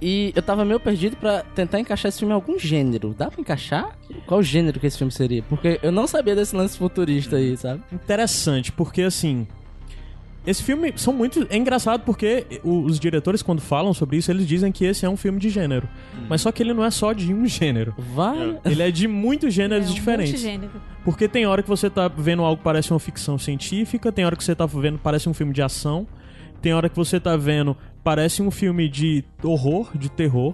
E 0.02 0.32
eu 0.36 0.42
tava 0.42 0.64
meio 0.64 0.80
perdido 0.80 1.18
pra 1.18 1.44
tentar 1.56 1.80
encaixar 1.80 2.10
esse 2.10 2.20
filme 2.20 2.32
em 2.32 2.36
algum 2.36 2.58
gênero. 2.58 3.14
Dá 3.18 3.30
pra 3.30 3.42
encaixar? 3.42 3.98
Qual 4.26 4.42
gênero 4.42 4.80
que 4.80 4.88
esse 4.88 4.98
filme 4.98 5.12
seria? 5.12 5.44
Porque 5.44 5.80
eu 5.84 5.92
não 5.92 6.08
sabia 6.08 6.36
desse 6.36 6.56
lance 6.56 6.78
futurista 6.78 7.36
aí, 7.36 7.58
sabe? 7.58 7.82
Interessante, 7.92 8.72
porque 8.72 9.02
assim. 9.02 9.48
Esse 10.48 10.64
filme 10.64 10.94
são 10.96 11.12
muito. 11.12 11.46
É 11.50 11.58
engraçado 11.58 12.04
porque 12.06 12.46
os 12.64 12.98
diretores, 12.98 13.44
quando 13.44 13.60
falam 13.60 13.94
sobre 13.94 14.18
isso, 14.18 14.32
eles 14.32 14.48
dizem 14.48 14.72
que 14.72 14.86
esse 14.86 15.06
é 15.06 15.10
um 15.10 15.18
filme 15.18 15.38
de 15.38 15.50
gênero. 15.50 15.88
Mas 16.30 16.42
só 16.42 16.52
que 16.52 16.64
ele 16.64 16.74
não 16.74 16.84
é 16.84 16.90
só 16.90 17.12
de 17.12 17.34
um 17.34 17.46
gênero. 17.46 17.94
Vai. 18.16 18.58
Ele 18.64 18.82
é 18.82 18.90
de 18.90 19.06
muitos 19.08 19.54
gêneros 19.54 19.88
é 19.88 19.92
um 19.92 19.94
diferentes. 19.94 20.32
multigênero. 20.32 20.72
Porque 21.04 21.28
tem 21.28 21.46
hora 21.46 21.62
que 21.62 21.68
você 21.68 21.90
tá 21.90 22.08
vendo 22.08 22.42
algo 22.42 22.58
que 22.58 22.64
parece 22.64 22.92
uma 22.92 23.00
ficção 23.00 23.38
científica, 23.38 24.12
tem 24.14 24.26
hora 24.26 24.36
que 24.36 24.44
você 24.44 24.56
tá 24.56 24.66
vendo 24.66 24.98
parece 24.98 25.28
um 25.28 25.34
filme 25.34 25.54
de 25.54 25.62
ação, 25.62 26.08
tem 26.62 26.74
hora 26.74 26.88
que 26.90 26.96
você 26.96 27.20
tá 27.20 27.36
vendo 27.36 27.76
parece 28.04 28.42
um 28.42 28.52
filme 28.52 28.88
de 28.90 29.24
horror, 29.44 29.90
de 29.98 30.10
terror. 30.10 30.54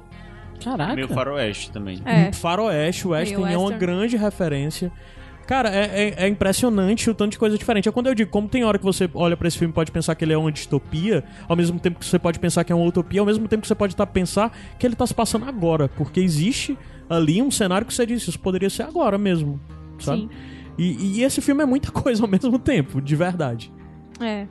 Caraca. 0.63 0.95
Meio 0.95 1.07
faroeste 1.09 1.71
também. 1.71 2.01
É. 2.05 2.31
Faroeste, 2.31 3.07
o 3.07 3.11
Western 3.11 3.53
é 3.53 3.57
uma 3.57 3.71
grande 3.71 4.15
referência. 4.17 4.91
Cara, 5.45 5.69
é, 5.69 6.09
é- 6.09 6.25
é 6.25 6.27
impressionante 6.27 7.07
o 7.09 7.13
tanto 7.13 7.33
de 7.33 7.37
coisa 7.39 7.55
diferente. 7.57 7.87
É 7.87 7.91
quando 7.91 8.07
eu 8.07 8.15
digo, 8.15 8.31
como 8.31 8.47
tem 8.47 8.63
hora 8.63 8.79
que 8.79 8.83
você 8.83 9.07
olha 9.13 9.37
pra 9.37 9.47
esse 9.47 9.57
filme 9.59 9.71
e 9.71 9.75
pode 9.75 9.91
pensar 9.91 10.15
que 10.15 10.25
ele 10.25 10.33
é 10.33 10.37
uma 10.37 10.51
distopia, 10.51 11.23
ao 11.47 11.55
mesmo 11.55 11.79
tempo 11.79 11.99
que 11.99 12.05
você 12.05 12.17
pode 12.17 12.39
pensar 12.39 12.63
que 12.63 12.71
é 12.71 12.75
uma 12.75 12.85
utopia, 12.85 13.19
ao 13.19 13.25
mesmo 13.27 13.47
tempo 13.47 13.61
que 13.61 13.67
você 13.67 13.75
pode 13.75 13.93
estar 13.93 14.07
pensar 14.07 14.51
que 14.79 14.87
ele 14.87 14.95
tá 14.95 15.05
se 15.05 15.13
passando 15.13 15.45
agora, 15.45 15.87
porque 15.87 16.19
existe 16.19 16.75
ali 17.07 17.41
um 17.43 17.51
cenário 17.51 17.85
que 17.85 17.93
você 17.93 18.05
disse, 18.07 18.27
isso 18.29 18.39
poderia 18.39 18.69
ser 18.71 18.83
agora 18.83 19.19
mesmo, 19.19 19.59
sabe? 19.99 20.21
Sim. 20.21 20.29
E, 20.79 21.19
e 21.19 21.23
esse 21.23 21.39
filme 21.41 21.61
é 21.61 21.65
muita 21.65 21.91
coisa 21.93 22.23
ao 22.23 22.27
mesmo 22.29 22.57
tempo, 22.57 22.99
de 22.99 23.15
verdade. 23.15 23.71
É. 24.19 24.47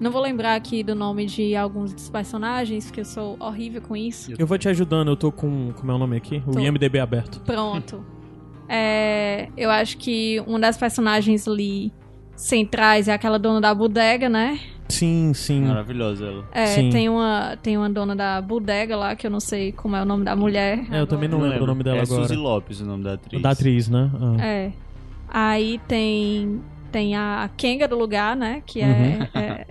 Não 0.00 0.10
vou 0.10 0.22
lembrar 0.22 0.54
aqui 0.54 0.82
do 0.82 0.94
nome 0.94 1.26
de 1.26 1.54
alguns 1.54 1.92
dos 1.92 2.08
personagens, 2.08 2.86
porque 2.86 3.00
eu 3.00 3.04
sou 3.04 3.36
horrível 3.38 3.82
com 3.82 3.94
isso. 3.94 4.32
Eu 4.38 4.46
vou 4.46 4.56
te 4.56 4.66
ajudando, 4.66 5.08
eu 5.08 5.16
tô 5.16 5.30
com. 5.30 5.72
Como 5.76 5.92
é 5.92 5.94
o 5.94 5.98
nome 5.98 6.16
aqui? 6.16 6.42
O 6.46 6.52
Tô. 6.52 6.58
IMDB 6.58 6.98
aberto. 6.98 7.40
Pronto. 7.40 8.02
É, 8.66 9.48
eu 9.56 9.70
acho 9.70 9.98
que 9.98 10.42
uma 10.46 10.58
das 10.58 10.78
personagens 10.78 11.46
ali 11.46 11.92
centrais 12.34 13.08
é 13.08 13.12
aquela 13.12 13.38
dona 13.38 13.60
da 13.60 13.74
bodega, 13.74 14.28
né? 14.28 14.58
Sim, 14.88 15.32
sim. 15.34 15.60
Maravilhosa 15.62 16.24
ela. 16.26 16.44
É, 16.52 16.66
Sim. 16.66 16.90
tem 16.90 17.08
uma, 17.08 17.56
tem 17.62 17.76
uma 17.76 17.88
dona 17.88 18.16
da 18.16 18.40
bodega 18.40 18.96
lá, 18.96 19.14
que 19.14 19.26
eu 19.26 19.30
não 19.30 19.38
sei 19.38 19.70
como 19.70 19.94
é 19.96 20.02
o 20.02 20.04
nome 20.04 20.24
da 20.24 20.34
mulher. 20.34 20.84
É, 20.90 21.00
eu 21.00 21.06
também 21.06 21.28
não 21.28 21.38
lembro 21.40 21.64
o 21.64 21.66
nome 21.66 21.84
dela 21.84 21.98
é 21.98 22.02
agora. 22.02 22.22
Suzy 22.22 22.36
Lopes 22.36 22.80
o 22.80 22.86
nome 22.86 23.04
da 23.04 23.12
atriz. 23.14 23.42
Da 23.42 23.50
atriz, 23.50 23.88
né? 23.88 24.10
Ah. 24.14 24.44
É. 24.44 24.72
Aí 25.28 25.80
tem, 25.86 26.60
tem 26.90 27.16
a 27.16 27.48
Kenga 27.56 27.86
do 27.88 27.96
lugar, 27.98 28.36
né? 28.36 28.62
Que 28.66 28.80
é, 28.80 28.86
Uhum. 28.86 29.40
é 29.40 29.66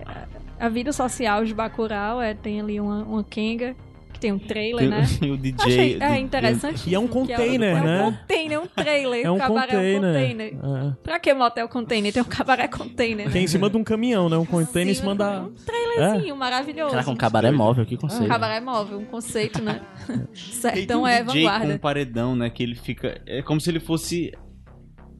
a 0.58 0.68
vida 0.68 0.92
social 0.92 1.44
de 1.44 1.54
Bacurau. 1.54 2.20
É, 2.20 2.34
tem 2.34 2.60
ali 2.60 2.80
uma, 2.80 3.02
uma 3.04 3.24
Kenga, 3.24 3.74
que 4.12 4.18
tem 4.20 4.32
um 4.32 4.38
trailer, 4.38 4.88
né? 4.90 5.04
E 5.22 5.30
o 5.30 5.36
DJ. 5.36 5.56
Achei 5.66 5.98
é 6.00 6.18
interessante. 6.18 6.88
E 6.88 6.94
é 6.94 6.98
um 6.98 7.06
container, 7.06 7.76
é, 7.76 7.80
né? 7.80 7.98
É 8.00 8.02
um 8.06 8.12
container, 8.12 8.60
um 8.62 8.66
trailer. 8.66 9.24
É 9.26 9.30
um 9.30 9.38
cabaré 9.38 9.72
é 9.74 9.98
um 9.98 10.00
container. 10.02 10.52
container. 10.52 10.86
É. 10.88 10.92
Pra 11.02 11.18
que 11.20 11.34
motel 11.34 11.68
container? 11.68 12.12
Tem 12.12 12.22
um 12.22 12.26
cabaré 12.26 12.68
container. 12.68 13.36
É 13.36 13.38
em 13.40 13.46
cima 13.46 13.68
de 13.70 13.76
um 13.76 13.84
caminhão, 13.84 14.28
né? 14.28 14.36
Um 14.36 14.44
container 14.46 14.92
em 14.92 14.96
cima 14.96 15.14
da. 15.14 15.42
Um 15.42 15.52
trailerzinho 15.54 16.36
maravilhoso. 16.36 16.90
Caraca, 16.92 17.10
um 17.10 17.16
cabaré 17.16 17.50
móvel, 17.50 17.84
que 17.86 17.96
conceito. 17.96 18.24
Um 18.24 18.28
cabaré 18.28 18.60
móvel, 18.60 18.98
um 18.98 19.04
conceito, 19.04 19.62
né? 19.62 19.80
Tem 20.06 20.26
Sertão 20.34 21.02
um 21.02 21.06
é 21.06 21.22
DJ 21.22 21.24
com 21.24 21.48
um 21.48 21.52
vanguarda. 21.52 21.78
paredão, 21.78 22.36
né? 22.36 22.50
Que 22.50 22.62
ele 22.62 22.74
fica. 22.74 23.20
É 23.26 23.42
como 23.42 23.60
se 23.60 23.70
ele 23.70 23.80
fosse 23.80 24.32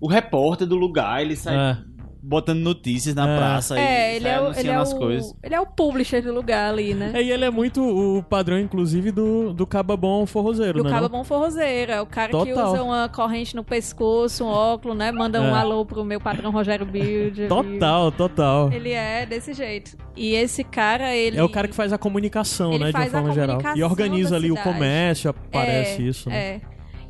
o 0.00 0.08
repórter 0.08 0.66
do 0.66 0.76
lugar. 0.76 1.20
Ele 1.20 1.36
sai 1.36 1.54
É. 1.56 1.78
botando 2.22 2.58
notícias 2.60 3.14
na 3.14 3.28
É. 3.28 3.36
praça 3.36 3.78
É, 3.78 4.12
e 4.12 4.16
ele 4.16 4.28
é, 4.28 4.32
o, 4.32 4.34
ele, 4.34 4.44
anunciando 4.46 4.70
é 4.70 4.74
as 4.76 4.92
o, 4.92 4.96
coisas. 4.98 5.34
ele 5.42 5.54
é 5.54 5.60
o 5.60 5.66
publisher 5.66 6.20
do 6.20 6.32
lugar 6.34 6.70
ali, 6.72 6.92
né? 6.94 7.12
É, 7.14 7.22
e 7.22 7.30
ele 7.30 7.44
é 7.44 7.50
muito 7.50 7.82
o 7.82 8.22
padrão, 8.22 8.58
inclusive, 8.58 9.10
do, 9.10 9.52
do 9.54 9.66
cababom 9.66 10.26
forrozeiro, 10.26 10.78
Do 10.78 10.84
né? 10.84 10.90
cabo 10.90 11.02
não? 11.02 11.08
bom 11.20 11.24
forrozeiro, 11.24 11.92
é 11.92 12.00
o 12.00 12.06
cara 12.06 12.28
que 12.28 12.36
Total. 12.52 12.72
usa 12.72 12.82
uma 12.82 13.08
corrente 13.08 13.56
no 13.56 13.64
pescoço, 13.64 14.44
um 14.44 14.48
óculos, 14.48 14.96
né? 14.96 15.10
Manda 15.10 15.40
um 15.40 15.46
É. 15.46 15.58
alô 15.60 15.84
pro 15.86 16.04
meu 16.04 16.20
patrão 16.20 16.50
Rogério 16.50 16.84
Bild. 16.86 17.46
Total, 17.48 18.12
total. 18.12 18.72
Ele 18.72 18.90
é 18.92 19.24
desse 19.24 19.52
jeito. 19.54 19.96
E 20.16 20.34
esse 20.34 20.62
cara, 20.62 21.14
ele... 21.16 21.38
É 21.38 21.42
o 21.42 21.48
cara 21.48 21.66
que 21.68 21.74
faz 21.74 21.92
a 21.92 21.98
comunicação, 21.98 22.72
Ele 22.74 22.84
né, 22.84 22.90
de 22.92 22.96
uma 22.98 23.06
forma 23.06 23.32
geral. 23.32 23.58
E 23.74 23.82
organiza 23.82 24.36
ali 24.36 24.50
o 24.50 24.56
cidade. 24.56 24.74
comércio, 24.74 25.30
aparece 25.30 26.02
é, 26.02 26.04
isso. 26.04 26.28
né? 26.28 26.36
É. 26.36 26.60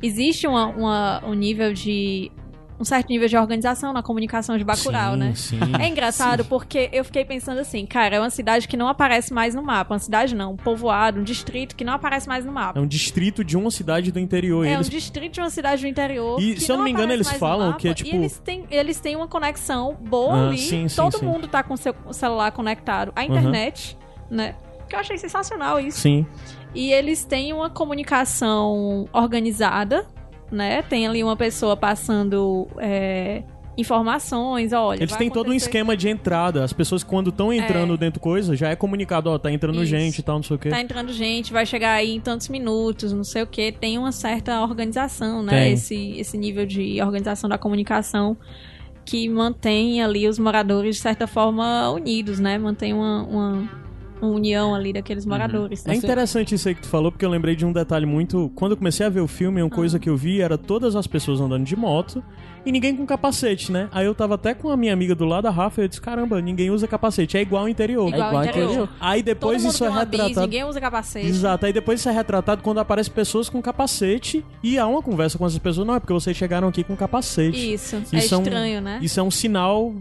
Existe 0.03 0.47
uma, 0.47 0.67
uma- 0.67 1.23
um 1.27 1.33
nível 1.33 1.73
de... 1.73 2.31
Um 2.81 2.83
certo 2.83 3.09
nível 3.09 3.27
de 3.27 3.37
organização 3.37 3.93
na 3.93 4.01
comunicação 4.01 4.57
de 4.57 4.63
Bacurau, 4.63 5.13
sim, 5.13 5.19
né? 5.19 5.33
Sim. 5.35 5.59
É 5.79 5.87
engraçado 5.87 6.43
porque 6.45 6.89
eu 6.91 7.05
fiquei 7.05 7.23
pensando 7.23 7.59
assim, 7.59 7.85
cara, 7.85 8.15
é 8.15 8.19
uma 8.19 8.31
cidade 8.31 8.67
que 8.67 8.75
não 8.75 8.87
aparece 8.87 9.31
mais 9.31 9.53
no 9.53 9.61
mapa. 9.61 9.93
Uma 9.93 9.99
cidade 9.99 10.33
não, 10.33 10.53
um 10.53 10.57
povoado, 10.57 11.19
um 11.19 11.23
distrito 11.23 11.75
que 11.75 11.83
não 11.83 11.93
aparece 11.93 12.27
mais 12.27 12.43
no 12.43 12.51
mapa. 12.51 12.79
É 12.79 12.81
um 12.81 12.87
distrito 12.87 13.43
de 13.43 13.55
uma 13.55 13.69
cidade 13.69 14.11
do 14.11 14.19
interior. 14.19 14.65
É 14.65 14.73
eles... 14.73 14.87
um 14.87 14.89
distrito 14.89 15.33
de 15.33 15.39
uma 15.41 15.51
cidade 15.51 15.83
do 15.83 15.87
interior. 15.87 16.41
E, 16.41 16.59
se 16.59 16.71
eu 16.71 16.77
não 16.77 16.83
me 16.83 16.89
engano, 16.89 17.13
eles 17.13 17.29
falam 17.33 17.67
mapa, 17.67 17.79
que 17.79 17.87
é, 17.87 17.93
tipo- 17.93 18.09
E 18.09 18.15
eles 18.15 18.39
têm, 18.39 18.65
eles 18.71 18.99
têm 18.99 19.15
uma 19.15 19.27
conexão 19.27 19.95
boa 20.01 20.33
Ah, 20.33 20.47
ali. 20.47 20.57
sim, 20.57 20.87
sim, 20.87 20.95
Todo 20.95 21.19
sim. 21.19 21.25
mundo 21.27 21.47
tá 21.47 21.61
com 21.61 21.77
seu 21.77 21.93
celular 22.11 22.51
conectado 22.51 23.13
à 23.15 23.23
internet, 23.23 23.95
né? 24.27 24.55
Que 24.89 24.95
eu 24.95 24.99
achei 24.99 25.19
sensacional 25.19 25.79
isso. 25.79 25.99
Sim. 25.99 26.25
E 26.73 26.91
eles 26.91 27.23
têm 27.25 27.53
uma 27.53 27.69
comunicação 27.69 29.07
organizada, 29.13 30.07
né? 30.51 30.81
Tem 30.81 31.07
ali 31.07 31.23
uma 31.23 31.35
pessoa 31.35 31.77
passando 31.77 32.67
é, 32.77 33.43
informações, 33.77 34.73
olha. 34.73 35.03
Eles 35.03 35.15
têm 35.15 35.29
todo 35.29 35.49
um 35.49 35.53
esquema 35.53 35.95
de 35.95 36.09
entrada. 36.09 36.63
As 36.63 36.73
pessoas, 36.73 37.03
quando 37.03 37.29
estão 37.29 37.51
entrando 37.51 37.97
dentro 37.97 38.19
coisa, 38.19 38.55
já 38.55 38.69
é 38.69 38.75
comunicado, 38.75 39.29
ó, 39.29 39.37
tá 39.37 39.51
entrando 39.51 39.81
Isso. 39.81 39.85
gente 39.85 40.19
e 40.19 40.23
tal, 40.23 40.35
não 40.35 40.43
sei 40.43 40.55
o 40.55 40.59
quê. 40.59 40.69
Tá 40.69 40.81
entrando 40.81 41.13
gente, 41.13 41.53
vai 41.53 41.65
chegar 41.65 41.93
aí 41.93 42.15
em 42.15 42.19
tantos 42.19 42.49
minutos, 42.49 43.13
não 43.13 43.23
sei 43.23 43.43
o 43.43 43.47
que. 43.47 43.71
Tem 43.71 43.97
uma 43.97 44.11
certa 44.11 44.61
organização, 44.61 45.41
né? 45.41 45.63
Tem. 45.63 45.73
Esse, 45.73 46.19
esse 46.19 46.37
nível 46.37 46.65
de 46.65 47.01
organização 47.01 47.49
da 47.49 47.57
comunicação 47.57 48.37
que 49.05 49.27
mantém 49.27 50.01
ali 50.01 50.27
os 50.27 50.37
moradores, 50.37 50.97
de 50.97 51.01
certa 51.01 51.25
forma, 51.25 51.89
unidos, 51.91 52.39
né? 52.39 52.57
Mantém 52.57 52.93
uma, 52.93 53.23
uma, 53.23 53.69
uma 54.21 54.31
união 54.31 54.73
ali 54.75 54.93
daqueles 54.93 55.25
moradores. 55.25 55.85
É 55.87 55.95
interessante 55.95 56.55
isso 56.55 56.67
aí 56.67 56.75
que 56.75 56.81
tu 56.81 56.87
falou, 56.87 57.11
porque 57.11 57.25
eu 57.25 57.29
lembrei 57.29 57.55
de 57.55 57.65
um 57.65 57.71
detalhe 57.73 58.05
muito. 58.05 58.51
Quando 58.55 58.71
eu 58.71 58.77
comecei 58.77 59.05
a 59.05 59.09
ver 59.09 59.21
o 59.21 59.27
filme, 59.27 59.61
uma 59.61 59.69
coisa 59.69 59.97
Ah. 59.97 59.99
que 59.99 60.09
eu 60.09 60.15
vi 60.17 60.41
era 60.41 60.57
todas 60.57 60.95
as 60.95 61.07
pessoas 61.07 61.39
andando 61.41 61.63
de 61.65 61.75
moto 61.75 62.23
e 62.65 62.71
ninguém 62.71 62.95
com 62.95 63.05
capacete, 63.05 63.71
né? 63.71 63.89
Aí 63.91 64.05
eu 64.05 64.13
tava 64.13 64.35
até 64.35 64.53
com 64.53 64.69
a 64.69 64.77
minha 64.77 64.93
amiga 64.93 65.15
do 65.15 65.25
lado, 65.25 65.47
a 65.47 65.51
Rafa, 65.51 65.81
e 65.81 65.83
eu 65.85 65.87
disse: 65.87 65.99
caramba, 66.01 66.39
ninguém 66.41 66.69
usa 66.69 66.87
capacete. 66.87 67.37
É 67.37 67.41
igual 67.41 67.63
ao 67.63 67.69
interior. 67.69 68.07
Igual, 68.07 68.27
igual 68.27 68.35
ao 68.37 68.43
interior. 68.45 68.65
interior. 68.69 68.89
Aí 68.99 69.21
Todo 69.21 69.25
depois 69.25 69.63
mundo 69.63 69.73
isso 69.73 69.85
é 69.85 69.89
uma 69.89 70.05
bis, 70.05 70.19
retratado. 70.19 70.47
ninguém 70.47 70.63
usa 70.65 70.79
capacete. 70.81 71.27
Exato, 71.27 71.65
aí 71.65 71.73
depois 71.73 71.99
isso 71.99 72.09
é 72.09 72.11
retratado 72.11 72.61
quando 72.61 72.79
aparecem 72.79 73.13
pessoas 73.13 73.49
com 73.49 73.61
capacete 73.61 74.45
e 74.63 74.77
há 74.77 74.85
uma 74.87 75.01
conversa 75.01 75.37
com 75.37 75.45
essas 75.45 75.57
pessoas. 75.59 75.87
Não, 75.87 75.95
é 75.95 75.99
porque 75.99 76.13
vocês 76.13 76.35
chegaram 76.37 76.67
aqui 76.67 76.83
com 76.83 76.95
capacete. 76.95 77.73
Isso, 77.73 77.95
é 77.95 78.17
Isso 78.19 78.33
é 78.35 78.37
um- 78.37 78.41
estranho, 78.41 78.81
né? 78.81 78.99
Isso 79.01 79.19
é 79.19 79.23
um 79.23 79.31
sinal 79.31 79.93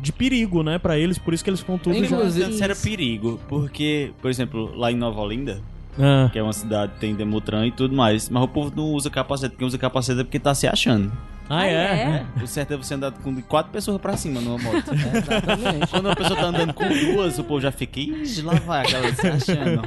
de 0.00 0.12
perigo, 0.12 0.62
né, 0.62 0.78
pra 0.78 0.98
eles, 0.98 1.18
por 1.18 1.32
isso 1.34 1.42
que 1.42 1.50
eles 1.50 1.60
ficam 1.60 1.78
tudo 1.78 1.94
já. 2.08 2.16
Inclusive- 2.16 2.50
isso 2.50 2.64
era 2.64 2.74
perigo, 2.76 3.40
porque, 3.48 4.12
por 4.20 4.30
exemplo, 4.30 4.72
lá 4.76 4.90
em 4.92 4.96
Nova 4.96 5.20
Olinda, 5.20 5.60
Ah, 5.98 6.28
que 6.30 6.38
é 6.38 6.42
uma 6.42 6.52
cidade 6.52 6.92
que 6.92 7.00
tem 7.00 7.14
Demutran 7.14 7.66
e 7.66 7.72
tudo 7.72 7.94
mais, 7.96 8.28
mas 8.28 8.42
o 8.42 8.48
povo 8.48 8.70
não 8.76 8.92
usa 8.92 9.08
capacete. 9.08 9.56
Quem 9.56 9.66
usa 9.66 9.78
capacete 9.78 10.20
é 10.20 10.24
porque 10.24 10.38
tá 10.38 10.54
se 10.54 10.66
achando. 10.66 11.10
Ah, 11.48 11.58
Ah, 11.60 11.66
é? 11.66 11.70
é? 11.70 12.26
O 12.42 12.46
certo 12.46 12.72
é 12.74 12.76
você 12.76 12.94
andar 12.94 13.12
com 13.12 13.40
quatro 13.42 13.70
pessoas 13.72 14.00
pra 14.00 14.16
cima 14.16 14.40
numa 14.40 14.58
moto. 14.58 14.90
Exatamente. 14.92 15.86
Quando 15.90 16.06
uma 16.06 16.16
pessoa 16.16 16.36
tá 16.38 16.46
andando 16.46 16.74
com 16.74 16.88
duas, 16.88 17.38
o 17.38 17.44
povo 17.44 17.60
já 17.60 17.70
fica, 17.70 18.00
ih, 18.00 18.42
lá 18.42 18.54
vai 18.54 18.82
aquela 18.84 19.14
se 19.14 19.26
achando. 19.28 19.82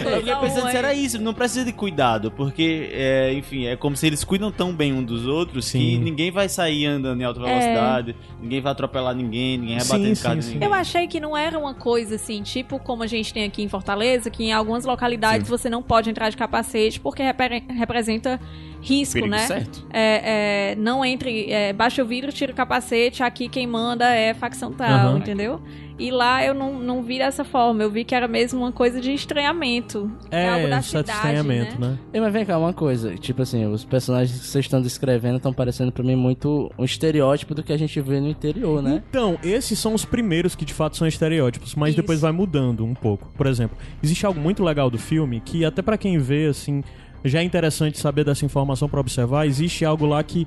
Eu 0.00 0.18
fiquei 0.18 0.36
pensando 0.36 0.70
se 0.70 0.76
era 0.76 0.94
isso, 0.94 1.18
não 1.20 1.34
precisa 1.34 1.64
de 1.64 1.72
cuidado, 1.72 2.30
porque, 2.30 2.90
é, 2.92 3.32
enfim, 3.34 3.66
é 3.66 3.76
como 3.76 3.96
se 3.96 4.06
eles 4.06 4.24
cuidam 4.24 4.50
tão 4.50 4.72
bem 4.72 4.92
um 4.92 5.02
dos 5.02 5.26
outros 5.26 5.66
que 5.70 5.78
Sim. 5.78 5.98
ninguém 5.98 6.30
vai 6.30 6.48
sair 6.48 6.86
andando 6.86 7.20
em 7.20 7.24
alta 7.24 7.40
velocidade, 7.40 8.16
ninguém 8.40 8.60
vai 8.60 8.72
atropelar 8.72 9.14
ninguém, 9.14 9.58
ninguém 9.58 9.76
vai 9.76 9.84
Sim, 9.84 9.92
bater 9.92 10.08
no 10.08 10.16
sim, 10.16 10.22
carro 10.22 10.36
de 10.36 10.44
sim. 10.44 10.52
ninguém. 10.54 10.68
Eu 10.68 10.74
achei 10.74 11.06
que 11.06 11.20
não 11.20 11.36
era 11.36 11.58
uma 11.58 11.74
coisa 11.74 12.14
assim, 12.16 12.42
tipo 12.42 12.78
como 12.78 13.02
a 13.02 13.06
gente 13.06 13.32
tem 13.32 13.44
aqui 13.44 13.62
em 13.62 13.68
Fortaleza, 13.68 14.30
que 14.30 14.44
em 14.44 14.52
algumas 14.52 14.84
localidades 14.84 15.48
você 15.48 15.68
não 15.68 15.82
pode 15.82 16.08
entrar 16.10 16.30
de 16.30 16.36
capacete 16.36 16.98
porque 17.00 17.22
repre- 17.22 17.62
representa 17.68 18.40
risco, 18.82 19.09
Perigo 19.12 19.30
né? 19.30 19.46
certo. 19.46 19.86
É, 19.92 20.72
é, 20.72 20.76
não 20.76 21.04
entre, 21.04 21.50
é, 21.50 21.72
baixa 21.72 22.02
o 22.02 22.06
vidro, 22.06 22.32
tira 22.32 22.52
o 22.52 22.54
capacete, 22.54 23.22
aqui 23.22 23.48
quem 23.48 23.66
manda 23.66 24.08
é 24.12 24.34
facção 24.34 24.72
tal, 24.72 24.88
Aham. 24.88 25.18
entendeu? 25.18 25.60
E 26.00 26.10
lá 26.10 26.42
eu 26.42 26.54
não, 26.54 26.78
não 26.78 27.02
vi 27.02 27.18
dessa 27.18 27.44
forma, 27.44 27.82
eu 27.82 27.90
vi 27.90 28.04
que 28.04 28.14
era 28.14 28.26
mesmo 28.26 28.60
uma 28.60 28.72
coisa 28.72 29.02
de 29.02 29.12
estranhamento. 29.12 30.10
É, 30.30 30.48
algo 30.48 30.66
da 30.66 30.78
um 30.78 30.82
certo 30.82 31.08
cidade, 31.08 31.18
estranhamento, 31.18 31.78
né? 31.78 31.88
né? 31.88 31.98
Ei, 32.14 32.20
mas 32.22 32.32
vem 32.32 32.46
cá, 32.46 32.56
uma 32.56 32.72
coisa. 32.72 33.14
Tipo 33.16 33.42
assim, 33.42 33.66
os 33.66 33.84
personagens 33.84 34.40
que 34.40 34.46
vocês 34.46 34.64
estão 34.64 34.80
descrevendo 34.80 35.36
estão 35.36 35.52
parecendo 35.52 35.92
pra 35.92 36.02
mim 36.02 36.16
muito 36.16 36.72
um 36.78 36.84
estereótipo 36.84 37.54
do 37.54 37.62
que 37.62 37.70
a 37.70 37.76
gente 37.76 38.00
vê 38.00 38.18
no 38.18 38.28
interior, 38.28 38.82
né? 38.82 39.02
Então, 39.10 39.38
esses 39.42 39.78
são 39.78 39.92
os 39.92 40.06
primeiros 40.06 40.54
que 40.54 40.64
de 40.64 40.72
fato 40.72 40.96
são 40.96 41.06
estereótipos, 41.06 41.74
mas 41.74 41.90
Isso. 41.90 42.00
depois 42.00 42.18
vai 42.18 42.32
mudando 42.32 42.82
um 42.82 42.94
pouco. 42.94 43.30
Por 43.36 43.46
exemplo, 43.46 43.76
existe 44.02 44.24
algo 44.24 44.40
muito 44.40 44.64
legal 44.64 44.88
do 44.88 44.96
filme 44.96 45.42
que 45.44 45.66
até 45.66 45.82
pra 45.82 45.98
quem 45.98 46.16
vê 46.16 46.46
assim, 46.46 46.82
já 47.24 47.40
é 47.40 47.42
interessante 47.42 47.98
saber 47.98 48.24
dessa 48.24 48.44
informação 48.44 48.88
pra 48.88 49.00
observar. 49.00 49.46
Existe 49.46 49.84
algo 49.84 50.06
lá 50.06 50.22
que 50.22 50.46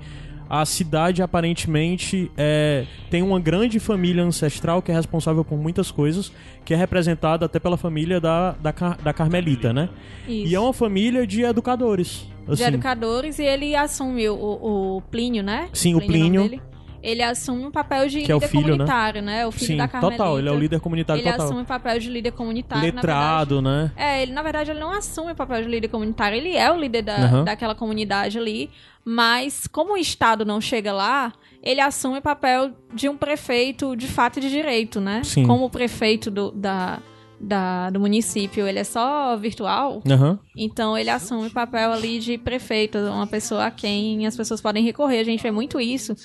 a 0.50 0.66
cidade 0.66 1.22
aparentemente 1.24 2.32
é, 2.38 2.86
tem 3.10 3.22
uma 3.24 3.40
grande 3.40 3.80
família 3.80 4.24
ancestral 4.24 4.82
que 4.82 4.92
é 4.92 4.96
responsável 4.96 5.44
por 5.44 5.58
muitas 5.58 5.90
coisas, 5.90 6.32
que 6.66 6.74
é 6.74 6.78
representada 6.78 7.46
até 7.46 7.60
pela 7.60 7.78
família 7.78 8.20
da, 8.20 8.52
da, 8.52 8.72
da 8.72 9.14
Carmelita, 9.14 9.74
né? 9.74 9.90
Isso. 10.28 10.52
E 10.52 10.56
é 10.56 10.60
uma 10.60 10.74
família 10.74 11.26
de 11.26 11.42
educadores. 11.44 12.28
de 12.46 12.54
Assim, 12.54 12.64
educadores 12.66 13.40
e 13.40 13.44
ele 13.44 13.76
assume 13.76 14.30
o, 14.30 14.36
o- 14.36 14.98
o 14.98 15.02
Plínio, 15.02 15.42
né? 15.42 15.70
Sim, 15.74 15.96
o 15.96 16.00
nome 16.00 16.08
Plínio. 16.08 16.62
Ele 17.04 17.22
assume 17.22 17.66
um 17.66 17.72
papel 17.72 18.08
de 18.08 18.22
Que 18.22 18.32
é 18.32 18.36
líder 18.36 18.48
filho, 18.48 18.62
né? 18.64 18.70
comunitário, 18.72 19.22
né? 19.22 19.46
O 19.46 19.52
filho 19.52 19.68
Sim, 19.68 19.76
da 19.78 19.88
Carmelita. 19.90 20.18
total. 20.24 20.40
Ele 20.40 20.48
é 20.48 20.52
o 20.54 20.58
líder 20.58 20.80
comunitário 20.80 21.22
Ele 21.22 21.30
total. 21.30 21.46
assume 21.46 21.62
o 21.64 21.66
papel 21.66 22.00
de 22.00 22.10
líder 22.10 22.32
comunitário. 22.32 22.84
Letrado, 22.96 23.62
né? 23.62 23.92
verdade. 23.94 23.94
É, 23.98 24.22
ele, 24.24 24.32
na 24.32 24.42
verdade, 24.42 24.72
ele 24.72 24.80
não 24.80 24.90
assume 24.92 25.34
o 25.34 25.36
papel 25.36 25.62
de 25.62 25.68
líder 25.68 25.90
comunitário. 25.90 26.38
Ele 26.38 26.56
é 26.56 26.72
o 26.72 26.78
líder 26.80 27.02
da, 27.02 27.16
Aham. 27.18 27.44
daquela 27.44 27.76
comunidade 27.76 28.38
ali. 28.40 28.70
Mas, 29.04 29.68
como 29.68 29.94
o 29.96 29.98
Estado 29.98 30.46
não 30.46 30.62
chega 30.62 30.94
lá, 30.94 31.34
ele 31.62 31.82
assume 31.82 32.20
o 32.20 32.22
papel 32.22 32.72
de 32.94 33.10
um 33.10 33.18
prefeito 33.18 33.96
de 33.98 34.08
fato 34.08 34.38
e 34.38 34.42
de 34.42 34.50
direito, 34.50 35.02
né? 35.02 35.22
Sim. 35.26 35.46
Como 35.46 35.66
o 35.66 35.70
prefeito 35.70 36.32
do, 36.32 36.52
da, 36.52 37.00
da- 37.38 37.90
do 37.90 38.00
município, 38.00 38.66
ele 38.66 38.80
é 38.80 38.84
só 38.86 39.36
virtual. 39.36 40.02
Aham. 40.10 40.40
Então 40.56 40.98
ele 40.98 41.10
assume 41.10 41.48
o 41.48 41.52
papel 41.52 41.92
ali 41.92 42.20
de 42.20 42.38
prefeito, 42.38 42.98
uma 42.98 43.26
pessoa 43.28 43.66
a 43.66 43.72
quem 43.72 44.26
as 44.28 44.36
pessoas 44.38 44.62
podem 44.62 44.84
recorrer. 44.84 45.20
A 45.20 45.24
gente 45.24 45.42
vê 45.42 45.50
muito 45.52 45.80
isso 45.80 46.16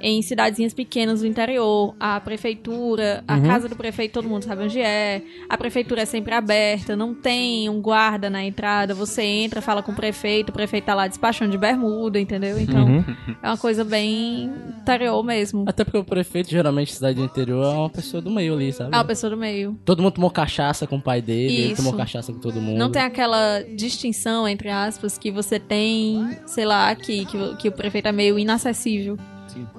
em 0.00 0.20
cidadezinhas 0.22 0.74
pequenas 0.74 1.20
do 1.20 1.26
interior. 1.26 1.94
A 1.98 2.20
prefeitura, 2.20 3.24
a 3.26 3.36
Uhum. 3.36 3.42
casa 3.42 3.68
do 3.68 3.74
prefeito, 3.76 4.12
todo 4.12 4.28
mundo 4.28 4.44
sabe 4.44 4.62
onde 4.64 4.80
é. 4.80 5.22
A 5.48 5.56
prefeitura 5.56 6.02
é 6.02 6.04
sempre 6.04 6.34
aberta, 6.34 6.94
não 6.94 7.14
tem 7.14 7.68
um 7.68 7.80
guarda 7.80 8.28
na 8.30 8.44
entrada. 8.44 8.94
Você 8.94 9.22
entra, 9.22 9.60
fala 9.62 9.82
com 9.82 9.92
o 9.92 9.96
prefeito, 9.96 10.50
o 10.50 10.52
prefeito 10.52 10.84
tá 10.84 10.94
lá 10.94 11.06
despachando 11.08 11.50
de 11.50 11.58
bermuda, 11.58 12.20
entendeu? 12.20 12.58
Então 12.60 12.84
Uhum. 12.86 13.04
é 13.42 13.48
uma 13.48 13.56
coisa 13.56 13.84
bem 13.84 14.50
interior 14.80 15.22
mesmo. 15.24 15.64
Até 15.66 15.82
porque 15.84 15.98
o 15.98 16.04
prefeito, 16.04 16.50
geralmente, 16.50 16.92
cidade 16.92 17.16
do 17.18 17.24
interior, 17.24 17.64
é 17.64 17.68
uma 17.78 17.90
pessoa 17.90 18.20
do 18.22 18.30
meio 18.30 18.54
ali, 18.54 18.72
sabe? 18.72 18.94
É 18.94 18.98
uma 18.98 19.04
pessoa 19.04 19.30
do 19.30 19.36
meio. 19.36 19.78
Todo 19.84 20.02
mundo 20.02 20.12
tomou 20.12 20.30
cachaça 20.30 20.86
com 20.86 20.96
o 20.96 21.02
pai 21.02 21.20
dele, 21.22 21.54
ele 21.56 21.72
Isso. 21.72 21.76
tomou 21.82 21.94
cachaça 21.94 22.32
com 22.32 22.38
todo 22.38 22.60
mundo. 22.60 22.78
Não 22.78 22.90
tem 22.90 23.02
aquela 23.02 23.60
distinção, 23.78 24.46
entre 24.48 24.68
aspas, 24.68 25.16
que 25.16 25.30
você 25.30 25.58
tem, 25.58 26.36
sei 26.46 26.66
lá, 26.66 26.90
aqui, 26.90 27.24
que, 27.24 27.36
o- 27.36 27.56
que 27.56 27.68
o 27.68 27.72
prefeito 27.72 28.08
é 28.08 28.12
meio 28.12 28.38
inacessível. 28.38 29.16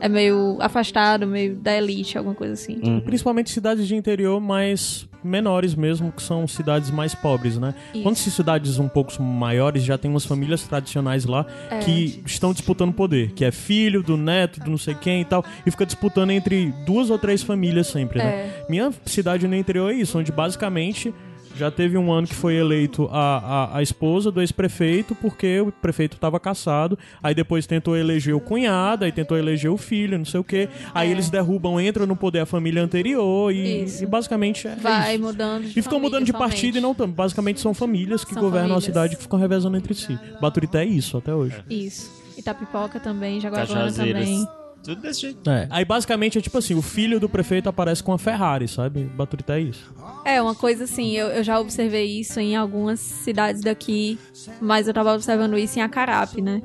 É 0.01 0.09
meio 0.09 0.57
afastado, 0.59 1.25
meio 1.25 1.55
da 1.55 1.73
elite, 1.77 2.17
alguma 2.17 2.35
coisa 2.35 2.53
assim. 2.53 2.79
Uhum. 2.83 2.99
Principalmente 2.99 3.49
cidades 3.51 3.87
de 3.87 3.95
interior 3.95 4.41
mais 4.41 5.07
menores 5.23 5.73
mesmo, 5.75 6.11
que 6.11 6.21
são 6.21 6.45
cidades 6.47 6.89
mais 6.91 7.13
pobres, 7.15 7.57
né? 7.57 7.73
Isso. 7.93 8.03
Quando 8.03 8.15
se 8.17 8.29
cidades 8.31 8.77
um 8.79 8.89
pouco 8.89 9.21
maiores, 9.21 9.83
já 9.83 9.97
tem 9.97 10.09
umas 10.11 10.25
famílias 10.25 10.63
tradicionais 10.63 11.23
lá 11.25 11.45
É. 11.69 11.79
que 11.79 12.21
estão 12.25 12.51
disputando 12.51 12.91
poder, 12.91 13.31
que 13.31 13.45
é 13.45 13.51
filho 13.51 14.01
do 14.03 14.17
neto, 14.17 14.59
do 14.59 14.71
não 14.71 14.77
sei 14.77 14.95
quem 14.95 15.21
e 15.21 15.25
tal, 15.25 15.45
e 15.65 15.71
fica 15.71 15.85
disputando 15.85 16.31
entre 16.31 16.73
duas 16.85 17.09
ou 17.09 17.17
três 17.17 17.41
famílias 17.43 17.87
sempre, 17.87 18.17
né? 18.19 18.25
É. 18.25 18.65
Minha 18.67 18.91
cidade 19.05 19.47
no 19.47 19.55
interior 19.55 19.91
é 19.91 19.95
isso, 19.95 20.17
onde 20.19 20.31
basicamente 20.31 21.13
já 21.59 21.69
teve 21.69 21.97
um 21.97 22.11
ano 22.11 22.25
que 22.27 22.33
foi 22.33 22.55
eleito 22.55 23.07
a, 23.11 23.37
a, 23.73 23.77
a 23.77 23.81
esposa 23.83 24.31
do 24.31 24.41
ex-prefeito 24.41 25.13
porque 25.15 25.59
o 25.59 25.71
prefeito 25.71 26.13
estava 26.15 26.39
caçado, 26.39 26.97
aí 27.21 27.35
depois 27.35 27.67
tentou 27.67 27.95
eleger 27.95 28.33
o 28.35 28.39
cunhado, 28.39 29.05
aí 29.05 29.11
tentou 29.11 29.37
eleger 29.37 29.69
o 29.71 29.77
filho, 29.77 30.17
não 30.17 30.25
sei 30.25 30.39
o 30.39 30.43
quê. 30.43 30.69
Aí 30.93 31.09
É. 31.09 31.11
eles 31.11 31.29
derrubam, 31.29 31.79
entram 31.79 32.05
no 32.05 32.15
poder 32.15 32.39
a 32.39 32.45
família 32.45 32.81
anterior 32.81 33.53
e, 33.53 33.83
Isso. 33.83 34.03
e 34.03 34.07
basicamente 34.07 34.67
é 34.67 34.75
Vai 34.75 35.15
isso. 35.15 35.23
mudando 35.23 35.63
de 35.65 35.77
E 35.79 35.81
ficam 35.81 35.99
mudando 35.99 36.25
de 36.25 36.31
família 36.31 36.49
partido 36.49 36.77
e 36.77 36.81
não 36.81 36.95
tanto. 36.95 37.13
Basicamente 37.13 37.59
são 37.59 37.73
famílias 37.73 38.23
que 38.23 38.33
São 38.33 38.41
governam 38.41 38.65
a 38.77 38.81
famílias. 38.81 38.83
cidade 38.85 39.15
que 39.17 39.21
ficam 39.21 39.37
revezando 39.39 39.75
entre 39.77 39.93
si. 39.93 40.17
Baturité 40.41 40.83
é 40.83 40.85
isso 40.85 41.17
até 41.17 41.33
hoje. 41.33 41.55
Isso. 41.69 42.09
Itapipoca 42.37 42.99
também, 43.01 43.41
Cajazeiras. 43.41 44.23
também. 44.25 44.58
Tudo 44.83 45.01
desse 45.01 45.21
jeito. 45.21 45.49
É. 45.49 45.67
Aí 45.69 45.83
basicamente 45.85 46.37
é 46.37 46.41
tipo 46.41 46.57
assim, 46.57 46.73
o 46.73 46.81
filho 46.81 47.19
do 47.19 47.27
prefeito 47.27 47.67
aparece 47.69 48.01
com 48.01 48.13
a 48.13 48.17
Ferrari, 48.17 48.67
sabe? 48.67 49.03
Baturité 49.03 49.57
é 49.57 49.61
isso. 49.61 49.93
É, 50.25 50.41
uma 50.41 50.55
coisa 50.55 50.85
assim, 50.85 51.11
eu, 51.15 51.27
eu 51.27 51.43
já 51.43 51.59
observei 51.59 52.19
isso 52.19 52.39
em 52.39 52.55
algumas 52.55 52.99
cidades 52.99 53.61
daqui, 53.61 54.17
mas 54.61 54.87
eu 54.87 54.93
tava 54.93 55.13
observando 55.13 55.57
isso 55.57 55.77
em 55.77 55.81
Acarape, 55.81 56.41
né? 56.41 56.61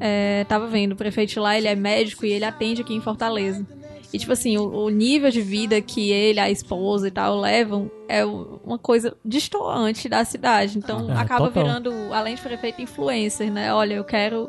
É, 0.00 0.44
tava 0.48 0.68
vendo, 0.68 0.92
o 0.92 0.96
prefeito 0.96 1.40
lá, 1.40 1.56
ele 1.58 1.66
é 1.66 1.74
médico 1.74 2.24
e 2.24 2.32
ele 2.32 2.44
atende 2.44 2.82
aqui 2.82 2.94
em 2.94 3.00
Fortaleza. 3.00 3.66
E, 4.12 4.18
tipo 4.18 4.32
assim, 4.32 4.56
o, 4.56 4.62
o 4.70 4.88
nível 4.88 5.30
de 5.30 5.42
vida 5.42 5.80
que 5.82 6.10
ele, 6.10 6.40
a 6.40 6.48
esposa 6.50 7.08
e 7.08 7.10
tal 7.10 7.38
levam 7.38 7.90
é 8.08 8.24
uma 8.24 8.78
coisa 8.78 9.14
distoante 9.24 10.08
da 10.08 10.24
cidade. 10.24 10.78
Então, 10.78 11.10
É, 11.10 11.14
acaba 11.14 11.46
total. 11.48 11.64
virando, 11.64 11.92
além 12.14 12.34
de 12.34 12.40
prefeito, 12.40 12.80
influencer, 12.80 13.52
né? 13.52 13.74
Olha, 13.74 13.94
eu 13.94 14.04
quero... 14.04 14.48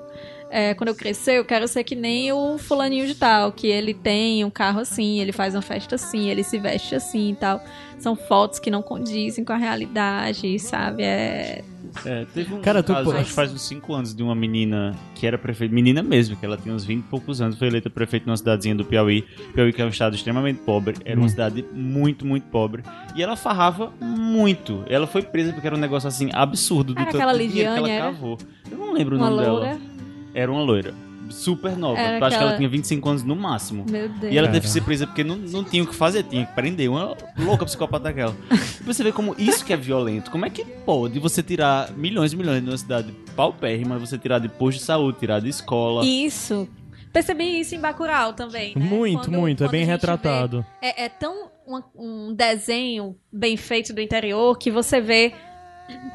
é, 0.50 0.74
quando 0.74 0.90
eu 0.90 0.96
crescer, 0.96 1.38
eu 1.38 1.46
quero 1.46 1.68
ser 1.68 1.84
que 1.84 1.96
nem 1.96 2.32
o 2.32 2.58
fulaninho 2.58 3.06
de 3.08 3.16
tal, 3.16 3.52
que 3.52 3.68
ele 3.68 3.94
tem 3.94 4.44
um 4.44 4.50
carro 4.50 4.80
assim, 4.80 5.20
ele 5.20 5.32
faz 5.32 5.56
uma 5.56 5.62
festa 5.62 5.96
assim, 5.96 6.30
ele 6.30 6.44
se 6.44 6.58
veste 6.58 6.96
assim 6.96 7.32
e 7.32 7.36
tal. 7.36 7.62
São 7.98 8.16
fotos 8.16 8.60
que 8.60 8.72
não 8.72 8.82
condizem 8.82 9.44
com 9.44 9.52
a 9.52 9.58
realidade, 9.58 10.58
sabe? 10.60 11.04
É, 11.04 11.62
É, 12.06 12.26
teve 12.34 12.54
um 12.54 12.62
Cara, 12.62 12.82
tu 12.82 12.94
caso, 12.94 13.12
acho 13.12 13.26
que 13.26 13.32
faz 13.34 13.52
uns 13.52 13.64
5 13.64 13.94
anos, 13.94 14.16
de 14.16 14.24
uma 14.24 14.34
menina 14.36 14.96
que 15.16 15.26
era 15.28 15.38
prefeita, 15.38 15.74
menina 15.74 16.02
mesmo, 16.02 16.36
que 16.38 16.46
ela 16.46 16.56
tinha 16.56 16.74
uns 16.74 16.86
20 16.86 17.00
e 17.00 17.04
poucos 17.10 17.42
anos, 17.42 17.58
foi 17.58 17.68
eleita 17.68 17.90
prefeita 17.90 18.26
numa 18.28 18.38
cidadezinha 18.38 18.76
do 18.76 18.86
Piauí. 18.86 19.24
Piauí 19.54 19.74
que 19.74 19.82
é 19.82 19.86
um 19.86 19.90
estado 19.90 20.16
extremamente 20.16 20.60
pobre, 20.60 20.96
era 21.04 21.20
uma 21.20 21.26
Hum. 21.26 21.30
cidade 21.30 21.66
muito, 21.74 22.26
muito 22.26 22.44
pobre. 22.48 22.84
E 23.16 23.22
ela 23.24 23.36
farrava 23.36 23.92
muito. 24.00 24.84
Ela 24.88 25.06
foi 25.08 25.22
presa 25.24 25.52
porque 25.52 25.68
era 25.68 25.76
um 25.76 25.80
negócio 25.80 26.08
assim 26.08 26.30
absurdo 26.32 26.94
do 26.94 27.02
Era 27.02 27.12
tanto 27.12 27.18
aquela 27.22 27.34
dinheiro 27.38 27.52
que 27.54 27.60
Lidiane, 27.60 27.78
ela 27.80 27.90
era? 27.90 28.06
cavou. 28.06 28.38
Eu 28.72 28.78
não 28.78 28.94
lembro 28.94 29.16
o 29.16 29.20
uma 29.20 29.30
nome 29.30 29.46
loura. 29.46 29.66
dela. 29.66 29.99
Era 30.34 30.52
uma 30.52 30.62
loira. 30.62 30.94
Super 31.30 31.78
nova. 31.78 32.00
Era 32.00 32.18
Eu 32.18 32.26
acho 32.26 32.38
que 32.38 32.44
ela 32.44 32.58
tinha 32.58 32.68
25 32.68 33.08
anos 33.10 33.24
no 33.24 33.36
máximo. 33.36 33.86
Meu 33.88 34.10
Deus. 34.10 34.34
E 34.34 34.38
ela 34.38 34.48
teve 34.48 34.62
que 34.62 34.72
ser 34.72 34.82
presa 34.82 35.06
porque 35.06 35.24
não, 35.24 35.36
não 35.36 35.64
tinha 35.64 35.84
o 35.84 35.88
que 35.88 35.94
fazer, 35.94 36.24
tinha 36.24 36.44
que 36.44 36.54
prender 36.56 36.90
uma 36.90 37.16
louca 37.38 37.66
psicopata 37.66 38.06
daquela. 38.06 38.36
E 38.52 38.84
você 38.84 39.04
vê 39.04 39.12
como 39.12 39.36
isso 39.38 39.64
que 39.64 39.72
é 39.72 39.78
violento. 39.78 40.32
Como 40.32 40.44
é 40.46 40.50
que 40.50 40.66
pode 40.66 41.20
você 41.20 41.44
tirar 41.44 41.92
milhões 41.92 42.34
e 42.34 42.36
milhões 42.36 42.64
de 42.64 42.70
uma 42.70 42.78
cidade 42.78 43.12
paupérrima, 43.36 44.00
você 44.00 44.18
tirar 44.18 44.40
de 44.40 44.50
posto 44.50 44.80
de 44.80 44.86
saúde, 44.86 45.20
tirar 45.20 45.40
de 45.40 45.50
escola. 45.50 46.04
Isso. 46.04 46.68
Percebi 47.14 47.60
isso 47.60 47.76
em 47.76 47.80
Bacurau 47.80 48.34
também, 48.34 48.74
né? 48.76 48.84
Muito, 48.84 49.26
Quando- 49.30 49.32
muito. 49.40 49.64
É 49.64 49.68
quando 49.68 49.72
bem 49.72 49.82
a 49.82 49.86
gente 49.86 49.92
retratado. 49.92 50.66
vê- 50.82 50.88
É, 50.88 51.06
é 51.06 51.10
tão 51.10 51.50
uma- 51.66 51.86
um 51.96 52.34
desenho 52.34 53.16
bem 53.32 53.56
feito 53.56 53.94
do 53.94 54.02
interior 54.02 54.58
que 54.58 54.72
você 54.72 55.00
vê 55.00 55.34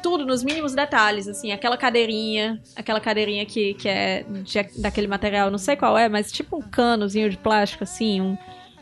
tudo 0.01 0.25
nos 0.25 0.43
mínimos 0.43 0.73
detalhes, 0.73 1.27
assim, 1.27 1.51
aquela 1.51 1.77
cadeirinha, 1.77 2.61
aquela 2.75 2.99
cadeirinha 2.99 3.45
que, 3.45 3.73
que 3.75 3.87
é 3.89 4.23
de- 4.23 4.81
daquele 4.81 5.07
material, 5.07 5.49
não 5.51 5.57
sei 5.57 5.75
qual 5.75 5.97
é, 5.97 6.07
mas 6.09 6.31
tipo 6.31 6.57
um 6.57 6.61
canozinho 6.61 7.29
de 7.29 7.37
plástico, 7.37 7.83
assim, 7.83 8.21
um- 8.21 8.37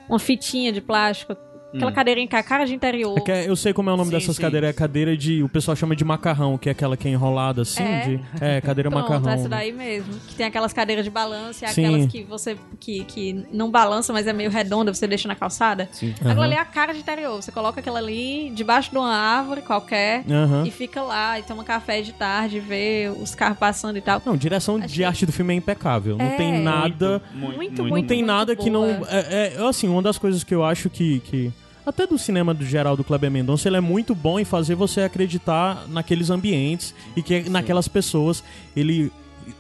uma 0.10 0.20
fitinha 0.20 0.72
de 0.72 0.82
plástico, 0.82 1.36
aquela 1.74 1.92
Hum. 1.92 1.94
cadeirinha 1.94 2.28
com 2.28 2.36
a 2.36 2.44
cara 2.44 2.66
de 2.66 2.74
interior. 2.74 3.18
É 3.18 3.22
que 3.22 3.32
é- 3.32 3.50
eu 3.50 3.56
sei 3.56 3.74
como 3.74 3.90
é 3.90 3.94
o 3.94 3.98
nome 3.98 4.10
Sim, 4.12 4.18
dessas 4.18 4.36
sim. 4.36 4.42
cadeiras. 4.42 4.70
É 4.70 4.74
cadeira 4.74 5.16
de. 5.18 5.42
O 5.44 5.50
pessoal 5.50 5.76
chama 5.76 5.96
de 5.96 6.04
macarrão, 6.04 6.58
que 6.58 6.70
é 6.70 6.72
aquela 6.72 6.96
que 6.98 7.08
é 7.08 7.12
enrolada 7.12 7.62
assim. 7.64 7.84
É. 7.84 8.00
de- 8.08 8.20
é 8.42 8.62
cadeira 8.62 8.90
Pronto, 8.90 9.10
macarrão. 9.10 9.30
essa 9.34 9.50
daí 9.50 9.72
mesmo. 9.72 10.14
Que 10.28 10.36
tem 10.36 10.46
aquelas 10.46 10.72
cadeiras 10.74 11.04
de 11.06 11.12
balanço 11.12 11.64
e 11.64 11.68
Sim. 11.70 11.86
aquelas 11.86 12.12
que 12.12 12.24
você 12.24 12.58
que, 12.80 13.04
que 13.06 13.46
não 13.52 13.70
balança, 13.72 14.12
mas 14.14 14.28
é 14.28 14.34
meio 14.34 14.50
redonda, 14.50 14.94
você 14.94 15.08
deixa 15.08 15.28
na 15.28 15.36
calçada. 15.36 15.88
Sim. 15.92 16.12
Aquela 16.16 16.34
Aham. 16.34 16.44
ali 16.44 16.54
é 16.56 16.60
a 16.60 16.66
cara 16.66 16.94
de 16.94 17.00
interior. 17.00 17.42
Você 17.42 17.52
coloca 17.52 17.80
aquela 17.80 18.00
ali 18.00 18.52
debaixo 18.56 18.92
de 18.92 18.98
uma 18.98 19.14
árvore 19.14 19.62
qualquer 19.62 20.24
Aham. 20.30 20.64
e 20.66 20.72
fica 20.72 21.02
lá 21.02 21.40
e 21.40 21.44
toma 21.44 21.64
café 21.64 22.02
de 22.02 22.14
tarde, 22.14 22.60
vê 22.60 23.12
os 23.22 23.34
carros 23.36 23.58
passando 23.58 23.98
e 23.98 24.02
tal. 24.02 24.22
Não, 24.26 24.36
direção 24.38 24.80
de 24.80 24.86
Achei- 24.86 25.06
arte 25.06 25.26
do 25.26 25.32
filme 25.32 25.54
é 25.54 25.58
impecável. 25.58 26.18
Não 26.18 26.26
É. 26.26 26.36
tem 26.36 26.60
nada. 26.62 27.22
Muito, 27.34 27.44
Não 27.52 27.58
muito, 27.58 27.76
tem 28.08 28.18
muito 28.18 28.26
nada 28.26 28.56
que 28.56 28.70
boa. 28.70 28.88
não. 29.00 29.06
É, 29.08 29.54
é, 29.58 29.68
assim, 29.68 29.88
uma 29.88 30.02
das 30.02 30.18
coisas 30.18 30.44
que 30.44 30.54
eu 30.54 30.64
acho 30.64 30.90
que. 30.90 31.20
que 31.22 31.52
até 31.86 32.08
do 32.08 32.18
cinema 32.18 32.54
do 32.54 32.66
geral 32.66 32.96
do 32.96 33.04
Kleber 33.04 33.30
Mendonça, 33.30 33.68
ele 33.68 33.78
é 33.78 33.82
muito 33.82 34.16
bom 34.16 34.40
em 34.40 34.46
fazer 34.46 34.76
você 34.76 35.02
acreditar 35.02 35.86
naqueles 35.90 36.30
ambientes 36.30 36.94
e 37.16 37.22
que 37.22 37.50
naquelas 37.50 37.88
pessoas. 37.88 38.44
Ele 38.76 39.12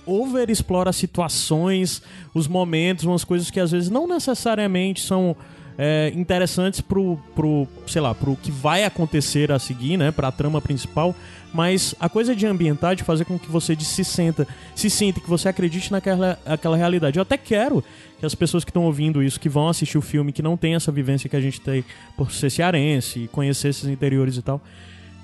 overexplora 0.05 0.93
situações, 0.93 2.01
os 2.33 2.47
momentos, 2.47 3.05
umas 3.05 3.23
coisas 3.23 3.51
que 3.51 3.59
às 3.59 3.71
vezes 3.71 3.89
não 3.89 4.07
necessariamente 4.07 5.01
são 5.01 5.35
é, 5.77 6.11
interessantes 6.15 6.81
pro, 6.81 7.17
pro, 7.35 7.67
sei 7.87 8.01
lá, 8.01 8.13
pro 8.13 8.35
que 8.35 8.51
vai 8.51 8.83
acontecer 8.83 9.51
a 9.51 9.59
seguir, 9.59 9.97
né, 9.97 10.11
pra 10.11 10.31
trama 10.31 10.61
principal, 10.61 11.15
mas 11.53 11.93
a 11.99 12.09
coisa 12.09 12.35
de 12.35 12.45
ambientar, 12.47 12.95
de 12.95 13.03
fazer 13.03 13.25
com 13.25 13.37
que 13.37 13.49
você 13.49 13.75
se 13.75 14.03
senta, 14.03 14.47
se 14.75 14.89
sinta, 14.89 15.19
que 15.19 15.29
você 15.29 15.49
acredite 15.49 15.91
naquela 15.91 16.39
aquela 16.45 16.75
realidade. 16.75 17.17
Eu 17.17 17.21
até 17.21 17.37
quero 17.37 17.83
que 18.19 18.25
as 18.25 18.33
pessoas 18.33 18.63
que 18.63 18.71
estão 18.71 18.85
ouvindo 18.85 19.21
isso, 19.21 19.39
que 19.39 19.49
vão 19.49 19.67
assistir 19.69 19.97
o 19.97 20.01
filme, 20.01 20.31
que 20.31 20.41
não 20.41 20.57
tem 20.57 20.75
essa 20.75 20.91
vivência 20.91 21.29
que 21.29 21.35
a 21.35 21.41
gente 21.41 21.61
tem 21.61 21.85
por 22.17 22.31
ser 22.31 22.49
cearense, 22.49 23.29
conhecer 23.31 23.69
esses 23.69 23.87
interiores 23.87 24.37
e 24.37 24.41
tal, 24.41 24.61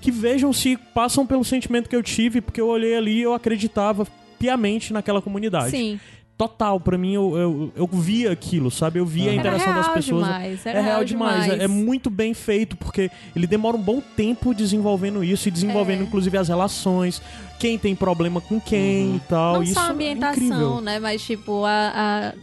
que 0.01 0.11
vejam 0.11 0.53
se 0.53 0.77
passam 0.93 1.25
pelo 1.25 1.43
sentimento 1.43 1.89
que 1.89 1.95
eu 1.95 2.03
tive, 2.03 2.41
porque 2.41 2.61
eu 2.61 2.67
olhei 2.67 2.95
ali 2.95 3.19
e 3.19 3.21
eu 3.23 3.33
acreditava 3.33 4.07
piamente 4.37 4.93
naquela 4.93 5.21
comunidade. 5.21 5.71
Sim. 5.71 5.99
Total, 6.39 6.79
pra 6.79 6.97
mim 6.97 7.11
eu, 7.13 7.37
eu, 7.37 7.71
eu 7.75 7.85
via 7.87 8.31
aquilo, 8.31 8.71
sabe? 8.71 8.97
Eu 8.97 9.05
via 9.05 9.25
a 9.25 9.33
Era 9.33 9.39
interação 9.41 9.73
das 9.73 9.87
real 9.87 9.93
pessoas. 9.97 10.23
demais, 10.25 10.65
é 10.65 10.71
real 10.71 10.83
real 10.85 11.03
demais. 11.03 11.43
demais. 11.43 11.61
É, 11.61 11.65
é 11.65 11.67
muito 11.67 12.09
bem 12.09 12.33
feito, 12.33 12.77
porque 12.77 13.11
ele 13.35 13.45
demora 13.45 13.75
um 13.75 13.81
bom 13.81 14.01
tempo 14.15 14.53
desenvolvendo 14.53 15.21
isso 15.21 15.49
e 15.49 15.51
desenvolvendo, 15.51 15.99
É. 15.99 16.03
inclusive, 16.03 16.37
as 16.37 16.47
relações, 16.47 17.21
quem 17.59 17.77
tem 17.77 17.93
problema 17.93 18.39
com 18.39 18.57
quem 18.57 19.17
e 19.17 19.21
tal. 19.27 19.55
Não 19.55 19.63
isso 19.63 19.73
só 19.73 19.81
a 19.81 19.87
é 19.87 19.89
ambientação, 19.91 20.45
incrível. 20.45 20.79
né? 20.81 20.97
Mas, 20.97 21.21
tipo, 21.21 21.65
a, 21.65 22.33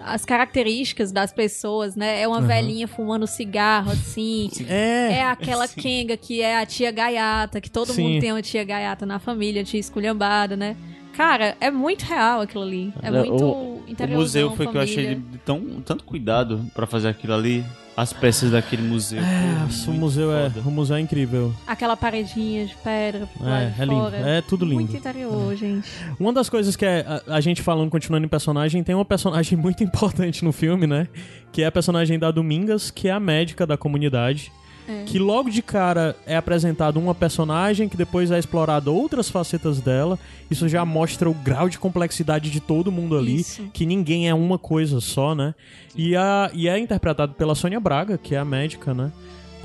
a- 0.00 0.12
as 0.12 0.24
características 0.24 1.12
das 1.12 1.32
pessoas, 1.32 1.94
né? 1.94 2.20
É 2.20 2.26
uma 2.26 2.38
Aham. 2.38 2.46
velhinha 2.48 2.88
fumando 2.88 3.24
cigarro, 3.24 3.92
assim. 3.92 4.50
É, 4.68 5.18
É 5.18 5.24
aquela 5.26 5.68
Kenga 5.68 6.16
que 6.16 6.42
é 6.42 6.56
a 6.58 6.66
tia 6.66 6.90
gaiata, 6.90 7.60
que 7.60 7.70
todo 7.70 7.92
Sim. 7.92 8.02
mundo 8.02 8.20
tem 8.20 8.32
uma 8.32 8.42
tia 8.42 8.64
gaiata 8.64 9.06
na 9.06 9.20
família, 9.20 9.62
tia 9.62 9.78
esculhambada, 9.78 10.56
né? 10.56 10.76
Cara, 11.16 11.56
é 11.60 11.70
muito 11.70 12.02
real 12.04 12.40
aquilo 12.40 12.64
ali. 12.64 12.92
É 13.02 13.08
Olha, 13.10 13.24
muito 13.24 13.44
O 13.44 13.84
interiorzão, 13.88 14.20
museu 14.20 14.50
foi 14.56 14.66
que 14.66 14.76
eu 14.76 14.80
família. 14.82 15.02
achei 15.02 15.14
de 15.14 15.38
tão, 15.38 15.60
tanto 15.84 16.04
cuidado 16.04 16.60
pra 16.74 16.86
fazer 16.86 17.08
aquilo 17.08 17.34
ali. 17.34 17.64
As 17.96 18.12
peças 18.12 18.50
daquele 18.50 18.82
museu. 18.82 19.20
É, 19.20 19.66
pô, 19.84 19.90
o 19.92 19.94
museu 19.94 20.32
é, 20.36 20.50
foda. 20.50 20.68
o 20.68 20.72
museu 20.72 20.96
é 20.96 21.00
incrível. 21.00 21.54
Aquela 21.64 21.96
paredinha 21.96 22.66
de 22.66 22.74
pedra 22.74 23.28
É, 23.40 23.66
de 23.70 23.82
é 23.82 23.84
lindo. 23.84 24.00
fora. 24.00 24.16
É 24.16 24.40
tudo 24.42 24.64
lindo. 24.64 24.80
Muito 24.80 24.96
interior, 24.96 25.54
gente. 25.54 25.88
Uma 26.18 26.32
das 26.32 26.48
coisas 26.50 26.74
que 26.74 26.84
é, 26.84 27.06
a, 27.28 27.36
a 27.36 27.40
gente 27.40 27.62
falando, 27.62 27.88
continuando 27.90 28.26
em 28.26 28.28
personagem, 28.28 28.82
tem 28.82 28.96
uma 28.96 29.04
personagem 29.04 29.56
muito 29.56 29.84
importante 29.84 30.44
no 30.44 30.50
filme, 30.52 30.88
né? 30.88 31.06
Que 31.52 31.62
é 31.62 31.66
a 31.66 31.70
personagem 31.70 32.18
da 32.18 32.32
Domingas, 32.32 32.90
que 32.90 33.06
é 33.06 33.12
a 33.12 33.20
médica 33.20 33.64
da 33.64 33.76
comunidade. 33.76 34.50
É. 34.88 35.04
Que 35.04 35.18
logo 35.18 35.50
de 35.50 35.62
cara 35.62 36.14
é 36.26 36.36
apresentado 36.36 36.98
uma 36.98 37.14
personagem 37.14 37.88
que 37.88 37.96
depois 37.96 38.30
é 38.30 38.38
explorado 38.38 38.94
outras 38.94 39.30
facetas 39.30 39.80
dela. 39.80 40.18
Isso 40.50 40.68
já 40.68 40.84
mostra 40.84 41.28
o 41.28 41.34
grau 41.34 41.68
de 41.68 41.78
complexidade 41.78 42.50
de 42.50 42.60
todo 42.60 42.92
mundo 42.92 43.16
ali. 43.16 43.40
Isso. 43.40 43.62
Que 43.72 43.86
ninguém 43.86 44.28
é 44.28 44.34
uma 44.34 44.58
coisa 44.58 45.00
só, 45.00 45.34
né? 45.34 45.54
E, 45.96 46.14
a, 46.14 46.50
e 46.52 46.68
é 46.68 46.78
interpretado 46.78 47.34
pela 47.34 47.54
Sônia 47.54 47.80
Braga, 47.80 48.18
que 48.18 48.34
é 48.34 48.38
a 48.38 48.44
médica, 48.44 48.92
né? 48.92 49.10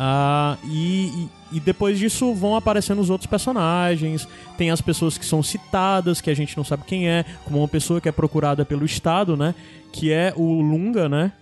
Ah, 0.01 0.57
e, 0.63 1.07
e, 1.51 1.57
e 1.57 1.59
depois 1.59 1.99
disso 1.99 2.33
vão 2.33 2.55
aparecendo 2.55 2.99
os 3.01 3.09
outros 3.09 3.29
personagens. 3.29 4.25
Tem 4.57 4.71
as 4.71 4.79
pessoas 4.79 5.17
que 5.17 5.25
são 5.25 5.43
citadas, 5.43 6.21
que 6.21 6.29
a 6.29 6.33
gente 6.33 6.55
não 6.55 6.63
sabe 6.63 6.83
quem 6.87 7.09
é, 7.09 7.25
como 7.43 7.59
uma 7.59 7.67
pessoa 7.67 7.99
que 7.99 8.07
é 8.07 8.11
procurada 8.11 8.63
pelo 8.63 8.85
Estado, 8.85 9.35
né? 9.35 9.53
Que 9.91 10.13
é 10.13 10.33
o 10.37 10.61
Lunga, 10.61 11.09
né? 11.09 11.33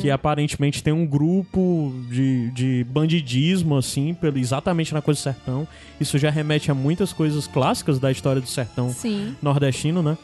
Que 0.00 0.10
aparentemente 0.10 0.82
tem 0.82 0.92
um 0.92 1.06
grupo 1.06 1.92
de, 2.10 2.50
de 2.50 2.86
bandidismo, 2.90 3.76
assim, 3.76 4.12
pelo, 4.12 4.38
exatamente 4.38 4.92
na 4.92 5.00
coisa 5.00 5.18
do 5.18 5.22
sertão. 5.22 5.66
Isso 5.98 6.18
já 6.18 6.30
remete 6.30 6.70
a 6.70 6.74
muitas 6.74 7.12
coisas 7.12 7.46
clássicas 7.46 7.98
da 7.98 8.10
história 8.12 8.40
do 8.40 8.48
sertão 8.48 8.90
Sim. 8.90 9.34
nordestino, 9.40 10.02
né? 10.02 10.18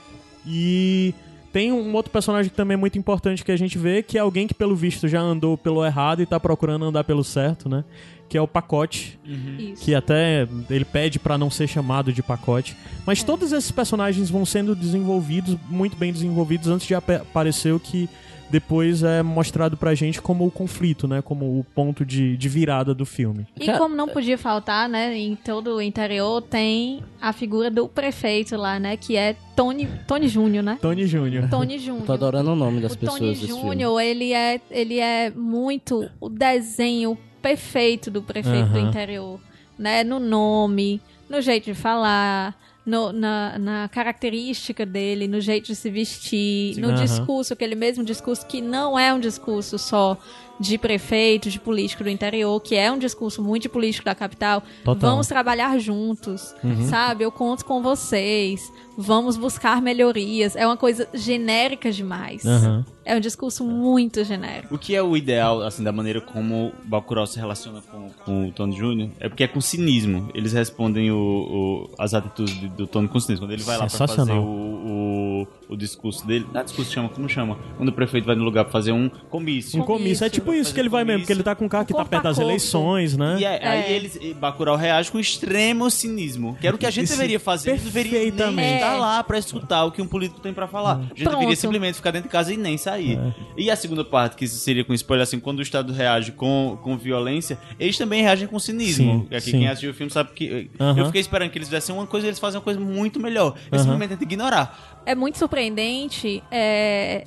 E 0.46 1.14
tem 1.56 1.72
um 1.72 1.94
outro 1.94 2.12
personagem 2.12 2.50
que 2.50 2.56
também 2.56 2.74
é 2.74 2.76
muito 2.76 2.98
importante 2.98 3.42
que 3.42 3.50
a 3.50 3.56
gente 3.56 3.78
vê, 3.78 4.02
que 4.02 4.18
é 4.18 4.20
alguém 4.20 4.46
que, 4.46 4.52
pelo 4.52 4.76
visto, 4.76 5.08
já 5.08 5.20
andou 5.20 5.56
pelo 5.56 5.84
errado 5.86 6.20
e 6.20 6.26
tá 6.26 6.38
procurando 6.38 6.84
andar 6.84 7.02
pelo 7.02 7.24
certo, 7.24 7.66
né? 7.66 7.82
Que 8.28 8.36
é 8.36 8.42
o 8.42 8.46
Pacote, 8.46 9.18
Isso. 9.24 9.82
que 9.82 9.94
até 9.94 10.46
ele 10.68 10.84
pede 10.84 11.18
pra 11.18 11.38
não 11.38 11.48
ser 11.48 11.66
chamado 11.66 12.12
de 12.12 12.22
Pacote. 12.22 12.76
Mas 13.06 13.22
todos 13.22 13.52
esses 13.52 13.70
personagens 13.70 14.28
vão 14.28 14.44
sendo 14.44 14.76
desenvolvidos, 14.76 15.56
muito 15.70 15.96
bem 15.96 16.12
desenvolvidos, 16.12 16.68
antes 16.68 16.86
de 16.86 16.94
aparecer 16.94 17.72
o 17.72 17.80
que 17.80 18.06
depois 18.50 19.02
é 19.02 19.22
mostrado 19.22 19.76
pra 19.76 19.94
gente 19.94 20.20
como 20.22 20.46
o 20.46 20.50
conflito, 20.50 21.08
né? 21.08 21.20
Como 21.22 21.58
o 21.58 21.64
ponto 21.74 22.04
de, 22.04 22.36
de 22.36 22.48
virada 22.48 22.94
do 22.94 23.04
filme. 23.04 23.46
E 23.58 23.72
como 23.72 23.94
não 23.94 24.08
podia 24.08 24.38
faltar, 24.38 24.88
né, 24.88 25.16
em 25.16 25.34
todo 25.36 25.76
o 25.76 25.82
interior 25.82 26.42
tem 26.42 27.02
a 27.20 27.32
figura 27.32 27.70
do 27.70 27.88
prefeito 27.88 28.56
lá, 28.56 28.78
né, 28.78 28.96
que 28.96 29.16
é 29.16 29.34
Tony, 29.54 29.88
Tony 30.06 30.28
Júnior, 30.28 30.62
né? 30.62 30.78
Tony 30.80 31.06
Júnior. 31.06 31.48
Tony 31.48 31.78
Júnior. 31.80 32.06
Tô 32.06 32.12
adorando 32.12 32.52
o 32.52 32.56
nome 32.56 32.80
das 32.80 32.92
o 32.94 32.98
pessoas 32.98 33.18
Tony. 33.18 33.34
Júnior, 33.34 34.00
ele 34.00 34.32
é, 34.32 34.60
ele 34.70 34.98
é 34.98 35.30
muito 35.30 36.08
o 36.20 36.28
desenho 36.28 37.16
perfeito 37.40 38.10
do 38.10 38.22
prefeito 38.22 38.70
do 38.70 38.78
Aham. 38.78 38.88
interior, 38.88 39.40
né? 39.78 40.04
No 40.04 40.18
nome, 40.18 41.00
no 41.28 41.40
jeito 41.40 41.64
de 41.64 41.74
falar, 41.74 42.54
no- 42.86 43.12
na, 43.12 43.58
na 43.58 43.88
característica 43.88 44.86
dele, 44.86 45.26
no 45.26 45.40
jeito 45.40 45.66
de 45.66 45.74
se 45.76 45.90
vestir, 45.90 46.78
no 46.78 46.88
Aham. 46.90 47.02
discurso, 47.04 47.52
aquele 47.52 47.74
mesmo 47.74 48.04
discurso 48.04 48.46
que 48.46 48.60
não 48.62 48.96
é 48.98 49.12
um 49.12 49.18
discurso 49.20 49.76
só 49.78 50.16
de 50.58 50.78
prefeito, 50.78 51.50
de 51.50 51.60
político 51.60 52.02
do 52.02 52.10
interior, 52.10 52.60
que 52.60 52.74
é 52.74 52.90
um 52.90 52.98
discurso 52.98 53.42
muito 53.42 53.62
de 53.64 53.68
político 53.68 54.04
da 54.04 54.14
capital. 54.14 54.62
Total. 54.84 55.10
Vamos 55.10 55.26
trabalhar 55.26 55.78
juntos, 55.78 56.54
Uhum. 56.64 56.88
sabe? 56.88 57.24
Eu 57.24 57.30
conto 57.32 57.64
com 57.64 57.82
vocês. 57.82 58.72
Vamos 58.98 59.36
buscar 59.36 59.82
melhorias. 59.82 60.56
É 60.56 60.66
uma 60.66 60.76
coisa 60.76 61.06
genérica 61.12 61.92
demais. 61.92 62.46
Aham. 62.46 62.84
É 63.04 63.14
um 63.14 63.20
discurso 63.20 63.62
muito 63.62 64.24
genérico. 64.24 64.74
O 64.74 64.78
que 64.78 64.94
é 64.96 65.02
o 65.02 65.16
ideal, 65.16 65.60
assim, 65.62 65.84
da 65.84 65.92
maneira 65.92 66.20
como 66.20 66.68
o 66.68 66.72
Bacurau 66.88 67.24
se 67.26 67.38
relaciona 67.38 67.80
com, 67.82 68.08
com 68.24 68.48
o 68.48 68.52
Tony 68.52 68.74
Júnior? 68.76 69.10
É 69.20 69.28
porque 69.28 69.44
é 69.44 69.46
com 69.48 69.60
cinismo. 69.60 70.28
Eles 70.34 70.52
respondem 70.54 71.10
o, 71.12 71.16
o- 71.16 71.90
as 71.98 72.14
atitudes 72.14 72.56
do, 72.56 72.68
do 72.70 72.86
Tony 72.86 73.06
com 73.06 73.20
cinismo. 73.20 73.44
Quando 73.46 73.52
ele 73.52 73.62
vai 73.62 73.76
lá 73.76 73.86
pra 73.86 74.08
fazer 74.08 74.32
o, 74.32 74.42
o, 74.42 75.46
o 75.68 75.76
discurso 75.76 76.26
dele... 76.26 76.46
Não 76.52 76.60
é 76.60 76.64
discurso, 76.64 76.90
chama, 76.90 77.08
como 77.10 77.28
chama? 77.28 77.58
Quando 77.76 77.90
o 77.90 77.92
prefeito 77.92 78.24
vai 78.24 78.34
no 78.34 78.42
lugar 78.44 78.64
pra 78.64 78.72
fazer 78.72 78.92
um 78.92 79.08
comício. 79.30 79.80
Um 79.80 79.84
comício. 79.84 80.24
É 80.24 80.30
tipo 80.30 80.45
isso 80.54 80.72
que 80.74 80.80
ele 80.80 80.88
vai 80.88 81.04
mesmo, 81.04 81.20
porque 81.20 81.32
ele 81.32 81.42
tá 81.42 81.54
com 81.54 81.66
o 81.66 81.68
carro 81.68 81.84
que 81.84 81.92
tá 81.92 81.96
Corpo 81.98 82.10
perto 82.10 82.22
das 82.24 82.38
eleições, 82.38 83.16
né? 83.16 83.36
E 83.38 83.46
aí, 83.46 83.58
É. 83.60 83.68
aí 83.68 83.92
eles, 83.92 84.18
e 84.20 84.34
Bacurau 84.34 84.76
reage 84.76 85.10
com 85.10 85.18
extremo 85.18 85.90
cinismo. 85.90 86.56
Que 86.60 86.66
era 86.66 86.76
o 86.76 86.78
que 86.78 86.86
a 86.86 86.90
gente 86.90 87.04
Isso, 87.04 87.14
deveria 87.14 87.38
fazer. 87.40 87.78
Deveria 87.78 88.18
nem 88.50 88.74
estar 88.74 88.94
É. 88.94 88.96
lá 88.98 89.22
pra 89.24 89.38
escutar 89.38 89.84
o 89.84 89.92
que 89.92 90.00
um 90.02 90.06
político 90.06 90.40
tem 90.40 90.52
pra 90.52 90.66
falar. 90.66 90.96
A 90.96 91.00
gente 91.02 91.22
Pronto. 91.22 91.34
deveria 91.34 91.56
simplesmente 91.56 91.94
ficar 91.96 92.10
dentro 92.10 92.28
de 92.28 92.32
casa 92.32 92.52
e 92.52 92.56
nem 92.56 92.76
sair. 92.76 93.18
É. 93.18 93.34
E 93.56 93.70
a 93.70 93.76
segunda 93.76 94.04
parte, 94.04 94.36
que 94.36 94.46
seria 94.46 94.84
com 94.84 94.92
spoiler, 94.94 95.22
assim, 95.22 95.38
quando 95.40 95.58
o 95.58 95.62
Estado 95.62 95.92
reage 95.92 96.32
com, 96.32 96.78
com 96.82 96.96
violência, 96.96 97.58
eles 97.78 97.96
também 97.98 98.22
reagem 98.22 98.46
com 98.48 98.58
cinismo. 98.58 99.26
Sim, 99.30 99.36
Aqui 99.36 99.40
sim. 99.50 99.50
quem 99.52 99.68
assistiu 99.68 99.90
o 99.90 99.94
filme 99.94 100.10
sabe 100.12 100.30
que... 100.34 100.70
Aham. 100.80 100.98
Eu 100.98 101.06
fiquei 101.06 101.20
esperando 101.20 101.50
que 101.50 101.58
eles 101.58 101.68
fizessem 101.68 101.94
uma 101.94 102.06
coisa 102.06 102.26
e 102.26 102.30
eles 102.30 102.38
fazem 102.38 102.58
uma 102.58 102.64
coisa 102.64 102.80
muito 102.80 103.20
melhor. 103.20 103.54
Eles 103.56 103.72
Aham. 103.72 103.82
simplesmente 103.82 104.08
tentam 104.10 104.26
ignorar. 104.26 105.02
É 105.04 105.14
muito 105.14 105.38
surpreendente. 105.38 106.42
é, 106.50 107.24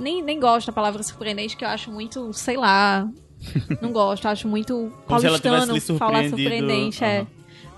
Nem, 0.00 0.22
nem 0.22 0.40
gosto 0.40 0.68
da 0.68 0.72
palavra 0.72 1.02
surpreendente, 1.02 1.56
que 1.56 1.64
eu 1.64 1.68
acho 1.68 1.90
muito, 1.90 2.32
sei 2.32 2.56
lá. 2.56 3.08
Não 3.80 3.92
gosto, 3.92 4.26
acho 4.26 4.48
muito 4.48 4.92
Como 5.06 5.20
paulistano 5.22 5.80
falar 5.98 6.28
surpreendente. 6.28 7.04
É. 7.04 7.18
Aham. 7.20 7.26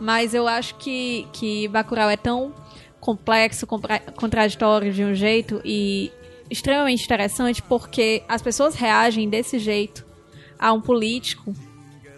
Mas 0.01 0.35
eu 0.35 0.49
acho 0.49 0.75
que, 0.77 1.27
que 1.33 1.69
Bacurau 1.69 2.11
é 2.11 2.17
tão 2.17 2.53
complexo, 3.01 3.67
compra- 3.67 4.01
contraditório 4.17 4.93
de 4.93 5.05
um 5.05 5.15
jeito 5.15 5.61
e 5.65 6.11
extremamente 6.51 7.05
interessante 7.05 7.63
porque 7.63 8.23
as 8.29 8.43
pessoas 8.43 8.75
reagem 8.75 9.29
desse 9.29 9.59
jeito 9.59 10.05
a 10.59 10.73
um 10.73 10.81
político 10.81 11.55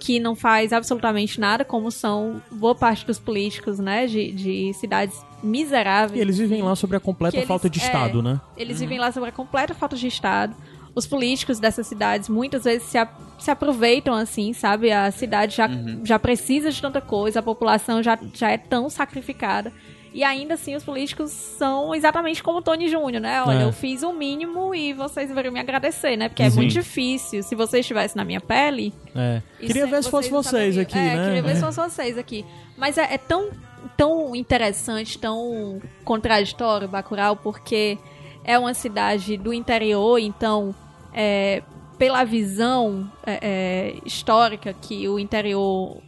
que 0.04 0.20
não 0.20 0.34
faz 0.34 0.70
absolutamente 0.72 1.40
nada, 1.40 1.64
como 1.64 1.90
são 1.90 2.42
boa 2.50 2.74
parte 2.74 3.06
dos 3.06 3.18
políticos, 3.18 3.78
né, 3.78 4.06
de, 4.06 4.32
de 4.32 4.74
cidades 4.74 5.18
miseráveis. 5.42 6.18
E 6.18 6.20
eles 6.20 6.36
vivem 6.36 6.60
lá 6.62 6.76
sobre 6.76 6.96
a 6.96 7.00
completa 7.00 7.32
Que 7.32 7.38
eles- 7.38 7.48
falta 7.48 7.70
de 7.70 7.80
é, 7.80 7.84
Estado, 7.84 8.22
né? 8.22 8.38
Eles 8.56 8.80
vivem 8.80 8.98
lá 8.98 9.10
sobre 9.10 9.30
a 9.30 9.32
completa 9.32 9.72
falta 9.74 9.96
de 9.96 10.06
Estado. 10.06 10.54
Os 10.94 11.06
políticos 11.06 11.58
dessas 11.58 11.86
cidades 11.86 12.28
muitas 12.28 12.64
vezes 12.64 12.86
se, 12.86 12.98
a- 12.98 13.08
se 13.38 13.50
aproveitam 13.50 14.14
assim, 14.14 14.52
sabe? 14.52 14.92
A 14.92 15.10
cidade 15.10 15.56
já, 15.56 15.68
já 16.04 16.18
precisa 16.18 16.70
de 16.70 16.80
tanta 16.82 17.00
coisa, 17.00 17.40
a 17.40 17.42
população 17.42 18.02
já, 18.02 18.18
já 18.34 18.50
é 18.50 18.58
tão 18.58 18.90
sacrificada. 18.90 19.72
E 20.14 20.22
ainda 20.22 20.54
assim 20.54 20.76
os 20.76 20.84
políticos 20.84 21.32
são 21.32 21.92
exatamente 21.92 22.40
como 22.40 22.58
o 22.58 22.62
Tony 22.62 22.88
Júnior, 22.88 23.20
né? 23.20 23.42
Olha, 23.42 23.62
É. 23.62 23.64
eu 23.64 23.72
fiz 23.72 24.04
o 24.04 24.12
mínimo 24.12 24.72
e 24.72 24.92
vocês 24.92 25.26
deveriam 25.28 25.52
me 25.52 25.58
agradecer, 25.58 26.16
né? 26.16 26.28
Porque 26.28 26.44
é 26.44 26.48
Sim. 26.50 26.56
muito 26.58 26.72
difícil. 26.72 27.42
Se 27.42 27.56
você 27.56 27.80
estivesse 27.80 28.16
na 28.16 28.24
minha 28.24 28.40
pele, 28.40 28.94
É. 29.12 29.42
Queria 29.58 29.82
é- 29.82 29.86
ver 29.86 30.04
se 30.04 30.10
fosse 30.10 30.30
vocês 30.30 30.78
aqui, 30.78 30.96
é, 30.96 31.16
né? 31.16 31.24
queria 31.26 31.42
ver 31.42 31.56
se 31.56 31.62
fosse 31.62 31.80
vocês 31.80 32.16
aqui. 32.16 32.44
Mas 32.76 32.96
é, 32.96 33.12
é 33.14 33.18
tão, 33.18 33.50
tão 33.96 34.36
interessante, 34.36 35.18
tão 35.18 35.82
contraditório 36.04 36.86
Bacurau, 36.86 37.34
porque 37.34 37.98
é 38.44 38.56
uma 38.56 38.72
cidade 38.72 39.36
do 39.36 39.52
interior, 39.52 40.18
então, 40.20 40.72
é, 41.12 41.60
pela 41.98 42.22
visão 42.22 43.10
é, 43.26 43.38
é, 43.42 43.94
histórica 44.06 44.72
que 44.80 45.08
o 45.08 45.18
interior, 45.18 46.00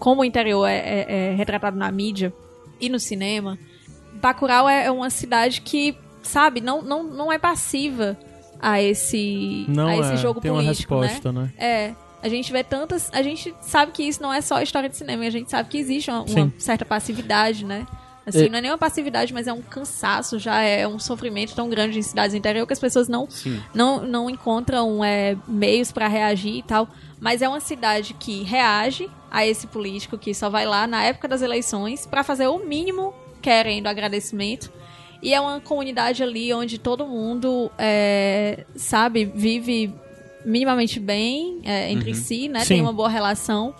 como 0.00 0.22
o 0.22 0.24
interior 0.24 0.66
é, 0.66 0.78
é- 0.78 1.06
é 1.08 1.34
retratado 1.36 1.76
na 1.76 1.90
mídia 1.92 2.32
e 2.80 2.88
no 2.88 2.98
cinema, 2.98 3.58
Bacurau 4.14 4.68
é, 4.68 4.86
é 4.86 4.90
uma 4.90 5.10
cidade 5.10 5.60
que, 5.60 5.96
sabe, 6.22 6.60
não, 6.60 6.82
não, 6.82 7.02
não 7.02 7.32
é 7.32 7.38
passiva 7.38 8.16
a 8.60 8.80
esse, 8.80 9.66
Não 9.68 9.88
a 9.88 9.96
esse 9.96 10.12
é, 10.12 10.16
jogo 10.16 10.40
tem 10.40 10.50
uma 10.50 10.62
político, 10.62 11.00
né? 11.00 11.06
resposta, 11.06 11.32
né? 11.32 11.52
É. 11.58 11.94
A 12.22 12.28
gente 12.28 12.50
vê 12.50 12.64
tantas. 12.64 13.10
A 13.12 13.22
gente 13.22 13.54
sabe 13.60 13.92
que 13.92 14.02
isso 14.02 14.20
não 14.22 14.32
é 14.32 14.40
só 14.40 14.60
história 14.60 14.88
de 14.88 14.96
cinema, 14.96 15.24
a 15.24 15.30
gente 15.30 15.50
sabe 15.50 15.68
que 15.68 15.78
existe 15.78 16.10
uma, 16.10 16.22
uma 16.22 16.52
certa 16.58 16.84
passividade, 16.84 17.64
né? 17.64 17.86
Assim, 18.26 18.46
É. 18.46 18.48
não 18.48 18.58
é 18.58 18.60
nem 18.60 18.70
uma 18.72 18.76
passividade, 18.78 19.32
mas 19.32 19.46
é 19.46 19.52
um 19.52 19.62
cansaço, 19.62 20.36
já 20.38 20.60
é 20.60 20.86
um 20.86 20.98
sofrimento 20.98 21.54
tão 21.54 21.68
grande 21.68 21.98
em 21.98 22.02
cidades 22.02 22.32
do 22.32 22.36
interior 22.38 22.66
que 22.66 22.72
as 22.72 22.80
pessoas 22.80 23.06
não, 23.08 23.30
Sim. 23.30 23.62
não, 23.72 24.02
não 24.04 24.28
encontram 24.28 25.04
é, 25.04 25.36
meios 25.46 25.92
pra 25.92 26.08
reagir 26.08 26.56
e 26.56 26.62
tal. 26.62 26.88
Mas 27.20 27.40
é 27.40 27.48
uma 27.48 27.60
cidade 27.60 28.14
que 28.14 28.42
reage 28.42 29.08
a 29.30 29.46
esse 29.46 29.68
político 29.68 30.18
que 30.18 30.34
só 30.34 30.50
vai 30.50 30.66
lá 30.66 30.86
na 30.88 31.04
época 31.04 31.28
das 31.28 31.40
eleições 31.40 32.04
pra 32.04 32.24
fazer 32.24 32.48
o 32.48 32.58
mínimo 32.58 33.14
querendo 33.40 33.86
agradecimento. 33.86 34.72
E 35.22 35.32
é 35.32 35.40
uma 35.40 35.60
comunidade 35.60 36.22
ali 36.22 36.52
onde 36.52 36.78
todo 36.78 37.06
mundo, 37.06 37.70
é, 37.78 38.64
sabe, 38.74 39.24
vive 39.24 39.94
minimamente 40.44 41.00
bem 41.00 41.60
é, 41.64 41.90
entre 41.90 42.12
si, 42.14 42.48
né? 42.48 42.60
Sim. 42.60 42.66
Tem 42.74 42.80
uma 42.82 42.92
boa 42.92 43.08
relação. 43.08 43.74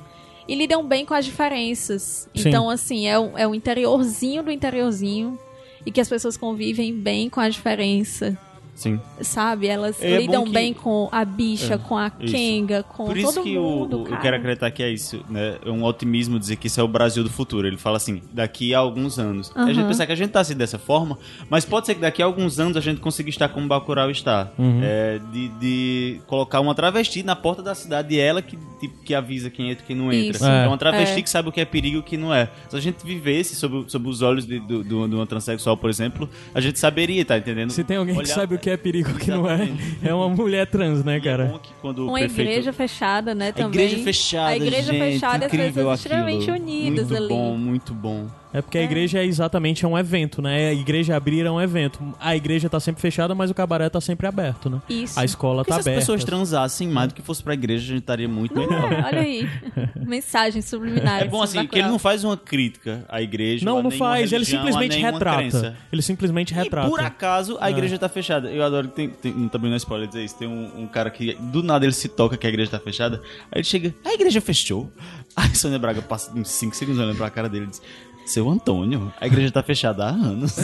E 0.48 0.54
lidam 0.54 0.86
bem 0.86 1.04
com 1.04 1.14
as 1.14 1.24
diferenças. 1.24 2.28
Sim. 2.34 2.48
Então, 2.48 2.70
assim, 2.70 3.06
é 3.06 3.18
um, 3.18 3.36
é 3.36 3.46
um 3.46 3.54
interiorzinho 3.54 4.42
do 4.42 4.50
interiorzinho. 4.50 5.38
E 5.84 5.90
que 5.90 6.00
as 6.00 6.08
pessoas 6.08 6.36
convivem 6.36 6.92
bem 6.94 7.28
com 7.30 7.40
a 7.40 7.48
diferença. 7.48 8.36
Sim. 8.76 9.00
Sabe? 9.22 9.66
Elas 9.66 10.00
É 10.02 10.18
lidam 10.18 10.44
que- 10.44 10.52
bem 10.52 10.72
com 10.74 11.08
a 11.10 11.24
bicha, 11.24 11.74
É, 11.74 11.78
com 11.78 11.96
a 11.96 12.12
isso. 12.20 12.32
Kenga, 12.32 12.82
com 12.82 13.06
Por 13.06 13.16
isso 13.16 13.32
todo 13.34 13.42
que 13.42 13.58
mundo. 13.58 14.02
o, 14.02 14.06
eu 14.08 14.18
quero 14.20 14.36
acreditar 14.36 14.70
que 14.70 14.82
é 14.82 14.90
isso, 14.90 15.24
né? 15.28 15.56
É 15.64 15.70
um 15.70 15.82
otimismo 15.82 16.38
dizer 16.38 16.56
que 16.56 16.66
isso 16.66 16.78
é 16.78 16.82
o 16.82 16.88
Brasil 16.88 17.24
do 17.24 17.30
futuro. 17.30 17.66
Ele 17.66 17.78
fala 17.78 17.96
assim, 17.96 18.20
daqui 18.32 18.74
a 18.74 18.78
alguns 18.78 19.18
anos. 19.18 19.50
A 19.54 19.72
gente 19.72 19.86
pensa 19.86 20.04
que 20.06 20.12
a 20.12 20.14
gente 20.14 20.30
tá 20.30 20.40
assim 20.40 20.54
dessa 20.54 20.78
forma, 20.78 21.18
mas 21.48 21.64
pode 21.64 21.86
ser 21.86 21.94
que 21.94 22.00
daqui 22.02 22.22
a 22.22 22.26
alguns 22.26 22.60
anos 22.60 22.76
a 22.76 22.80
gente 22.80 23.00
consiga 23.00 23.30
estar 23.30 23.48
como 23.48 23.66
Bacurau 23.66 24.10
está. 24.10 24.50
Uhum. 24.58 24.80
É, 24.82 25.18
de, 25.32 25.48
de 25.48 26.20
colocar 26.26 26.60
uma 26.60 26.74
travesti 26.74 27.22
na 27.22 27.34
porta 27.34 27.62
da 27.62 27.74
cidade 27.74 28.14
e 28.14 28.18
ela 28.20 28.42
que, 28.42 28.58
tipo, 28.78 29.02
que 29.02 29.14
avisa 29.14 29.48
quem 29.48 29.70
entra 29.70 29.82
e 29.82 29.86
quem 29.86 29.96
não 29.96 30.12
entra. 30.12 30.36
Isso. 30.36 30.46
É. 30.46 30.64
É 30.64 30.68
uma 30.68 30.76
travesti 30.78 31.18
É. 31.18 31.22
que 31.22 31.30
sabe 31.30 31.48
o 31.48 31.52
que 31.52 31.62
é 31.62 31.64
perigo 31.64 31.96
e 31.96 32.00
o 32.00 32.02
que 32.02 32.18
não 32.18 32.32
é. 32.34 32.50
Se 32.68 32.76
a 32.76 32.80
gente 32.80 33.04
vivesse 33.06 33.56
sob, 33.56 33.84
sob 33.90 34.06
os 34.08 34.20
olhos 34.20 34.46
de, 34.46 34.60
do, 34.60 34.84
do, 34.84 35.08
de 35.08 35.14
uma 35.14 35.26
transexual, 35.26 35.76
por 35.78 35.88
exemplo, 35.88 36.28
a 36.54 36.60
gente 36.60 36.78
saberia, 36.78 37.24
tá 37.24 37.38
entendendo? 37.38 37.70
Se 37.70 37.82
tem 37.82 37.96
alguém 37.96 38.14
que 38.14 38.20
Olhar- 38.20 38.34
sabe 38.34 38.54
o 38.54 38.58
que 38.58 38.65
é 38.70 38.76
perigo 38.76 39.10
o 39.10 39.14
que 39.14 39.30
não 39.30 39.48
é, 39.48 39.68
é 40.02 40.12
uma 40.14 40.28
mulher 40.28 40.66
trans, 40.66 41.04
né, 41.04 41.16
é 41.16 41.20
cara? 41.20 41.44
bom 41.46 41.58
que 41.58 41.70
quando 41.80 42.04
Uma 42.06 42.18
prefeito- 42.18 42.40
igreja 42.50 42.72
fechada, 42.72 43.34
né, 43.34 43.48
A 43.48 43.52
também. 43.52 43.84
igreja 43.84 44.02
fechada, 44.04 44.48
A 44.50 44.56
igreja 44.56 44.92
gente, 44.92 45.12
fechada 45.12 45.44
e 45.44 45.46
as 45.46 45.50
pessoas 45.74 45.98
extremamente 46.00 46.50
unidas 46.50 47.08
muito 47.10 47.16
ali. 47.22 47.28
bom, 47.28 47.56
muito 47.56 47.94
bom. 47.94 48.26
É 48.56 48.62
porque 48.62 48.78
a 48.78 48.82
igreja 48.82 49.18
é 49.18 49.24
exatamente 49.26 49.84
é 49.84 49.88
um 49.88 49.98
evento, 49.98 50.40
né? 50.40 50.68
A 50.68 50.72
igreja 50.72 51.14
abrir 51.16 51.44
é 51.44 51.50
um 51.50 51.60
evento. 51.60 52.00
A 52.18 52.34
igreja 52.34 52.68
tá 52.70 52.80
sempre 52.80 53.02
fechada, 53.02 53.34
mas 53.34 53.50
o 53.50 53.54
cabaré 53.54 53.88
tá 53.90 54.00
sempre 54.00 54.26
aberto, 54.26 54.70
né? 54.70 54.80
Isso. 54.88 55.18
A 55.20 55.24
escola 55.24 55.62
Porque 55.62 55.70
tá 55.70 55.74
se 55.76 55.80
as 55.80 55.86
aberta. 55.86 56.00
pessoas 56.00 56.24
transassem 56.24 56.88
mais 56.88 57.08
do 57.08 57.14
que 57.14 57.22
fosse 57.22 57.42
pra 57.42 57.54
igreja, 57.54 57.84
a 57.84 57.88
gente 57.88 57.98
estaria 58.00 58.28
muito 58.28 58.54
melhor. 58.58 58.90
Olha 59.04 59.20
aí. 59.20 59.48
Mensagens 60.06 60.64
subliminares. 60.64 61.26
É 61.26 61.30
bom 61.30 61.42
assim, 61.42 61.66
que 61.66 61.78
ele 61.78 61.88
não 61.88 61.98
faz 61.98 62.24
uma 62.24 62.36
crítica 62.36 63.04
à 63.08 63.20
igreja. 63.20 63.64
Não, 63.64 63.82
não 63.82 63.90
faz. 63.90 64.32
Ele 64.32 64.44
religião, 64.44 64.60
a 64.62 64.64
simplesmente 64.64 64.98
retrata. 64.98 65.36
crença. 65.38 65.76
Ele 65.92 66.02
simplesmente 66.02 66.54
retrata. 66.54 66.86
E 66.86 66.90
por 66.90 67.00
acaso 67.00 67.58
a 67.60 67.68
É. 67.68 67.72
igreja 67.72 67.98
tá 67.98 68.08
fechada. 68.08 68.50
Eu 68.50 68.62
adoro 68.62 68.88
que 68.88 68.94
tem, 68.94 69.08
tem 69.10 69.48
também 69.48 69.68
não 69.68 69.74
é 69.74 69.78
spoiler 69.78 70.08
dizer 70.08 70.24
isso. 70.24 70.36
Tem 70.38 70.48
um, 70.48 70.82
um 70.82 70.86
cara 70.86 71.10
que 71.10 71.34
do 71.34 71.62
nada 71.62 71.84
ele 71.84 71.92
se 71.92 72.08
toca 72.08 72.36
que 72.36 72.46
a 72.46 72.50
igreja 72.50 72.70
tá 72.70 72.78
fechada. 72.80 73.20
Aí 73.52 73.58
ele 73.58 73.64
chega, 73.64 73.94
a 74.04 74.14
igreja 74.14 74.40
fechou. 74.40 74.90
Aí 75.36 75.54
Sônia 75.54 75.78
Braga 75.78 76.00
passa 76.00 76.32
uns 76.34 76.48
5 76.48 76.74
segundos 76.74 76.98
olhando 77.00 77.16
pra 77.16 77.28
cara 77.28 77.48
dele 77.48 77.64
e 77.66 77.68
diz: 77.68 77.82
Seu 78.26 78.50
Antônio, 78.50 79.12
a 79.20 79.26
igreja 79.26 79.52
tá 79.52 79.62
fechada 79.62 80.04
há 80.04 80.08
anos. 80.08 80.56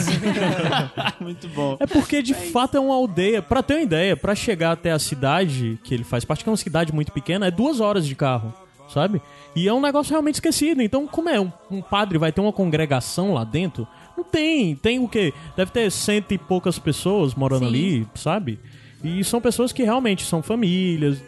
Muito 1.19 1.47
bom. 1.47 1.77
É 1.79 1.87
porque 1.87 2.21
de 2.21 2.33
fato 2.33 2.75
é 2.75 2.79
uma 2.79 2.93
aldeia. 2.93 3.41
Pra 3.41 3.63
ter 3.63 3.75
uma 3.75 3.81
ideia, 3.81 4.17
pra 4.17 4.35
chegar 4.35 4.73
até 4.73 4.91
a 4.91 4.99
cidade 4.99 5.79
que 5.83 5.93
ele 5.93 6.03
faz 6.03 6.25
parte, 6.25 6.43
que 6.43 6.49
é 6.49 6.51
uma 6.51 6.57
cidade 6.57 6.93
muito 6.93 7.11
pequena, 7.11 7.47
é 7.47 7.51
duas 7.51 7.79
horas 7.79 8.05
de 8.05 8.15
carro, 8.15 8.53
sabe? 8.93 9.21
E 9.55 9.67
é 9.67 9.73
um 9.73 9.81
negócio 9.81 10.11
realmente 10.11 10.35
esquecido. 10.35 10.81
Então, 10.81 11.07
como 11.07 11.29
é? 11.29 11.39
Um, 11.39 11.51
um 11.71 11.81
padre 11.81 12.17
vai 12.17 12.31
ter 12.31 12.41
uma 12.41 12.51
congregação 12.53 13.33
lá 13.33 13.43
dentro? 13.43 13.87
Não 14.17 14.23
tem. 14.23 14.75
Tem 14.75 14.99
o 14.99 15.07
quê? 15.07 15.33
Deve 15.55 15.71
ter 15.71 15.89
cento 15.91 16.33
e 16.33 16.37
poucas 16.37 16.77
pessoas 16.77 17.33
morando 17.33 17.61
Sim. 17.61 17.67
ali, 17.67 18.07
sabe? 18.15 18.59
E 19.03 19.23
são 19.23 19.41
pessoas 19.41 19.71
que 19.71 19.83
realmente 19.83 20.25
são 20.25 20.41
famílias. 20.41 21.21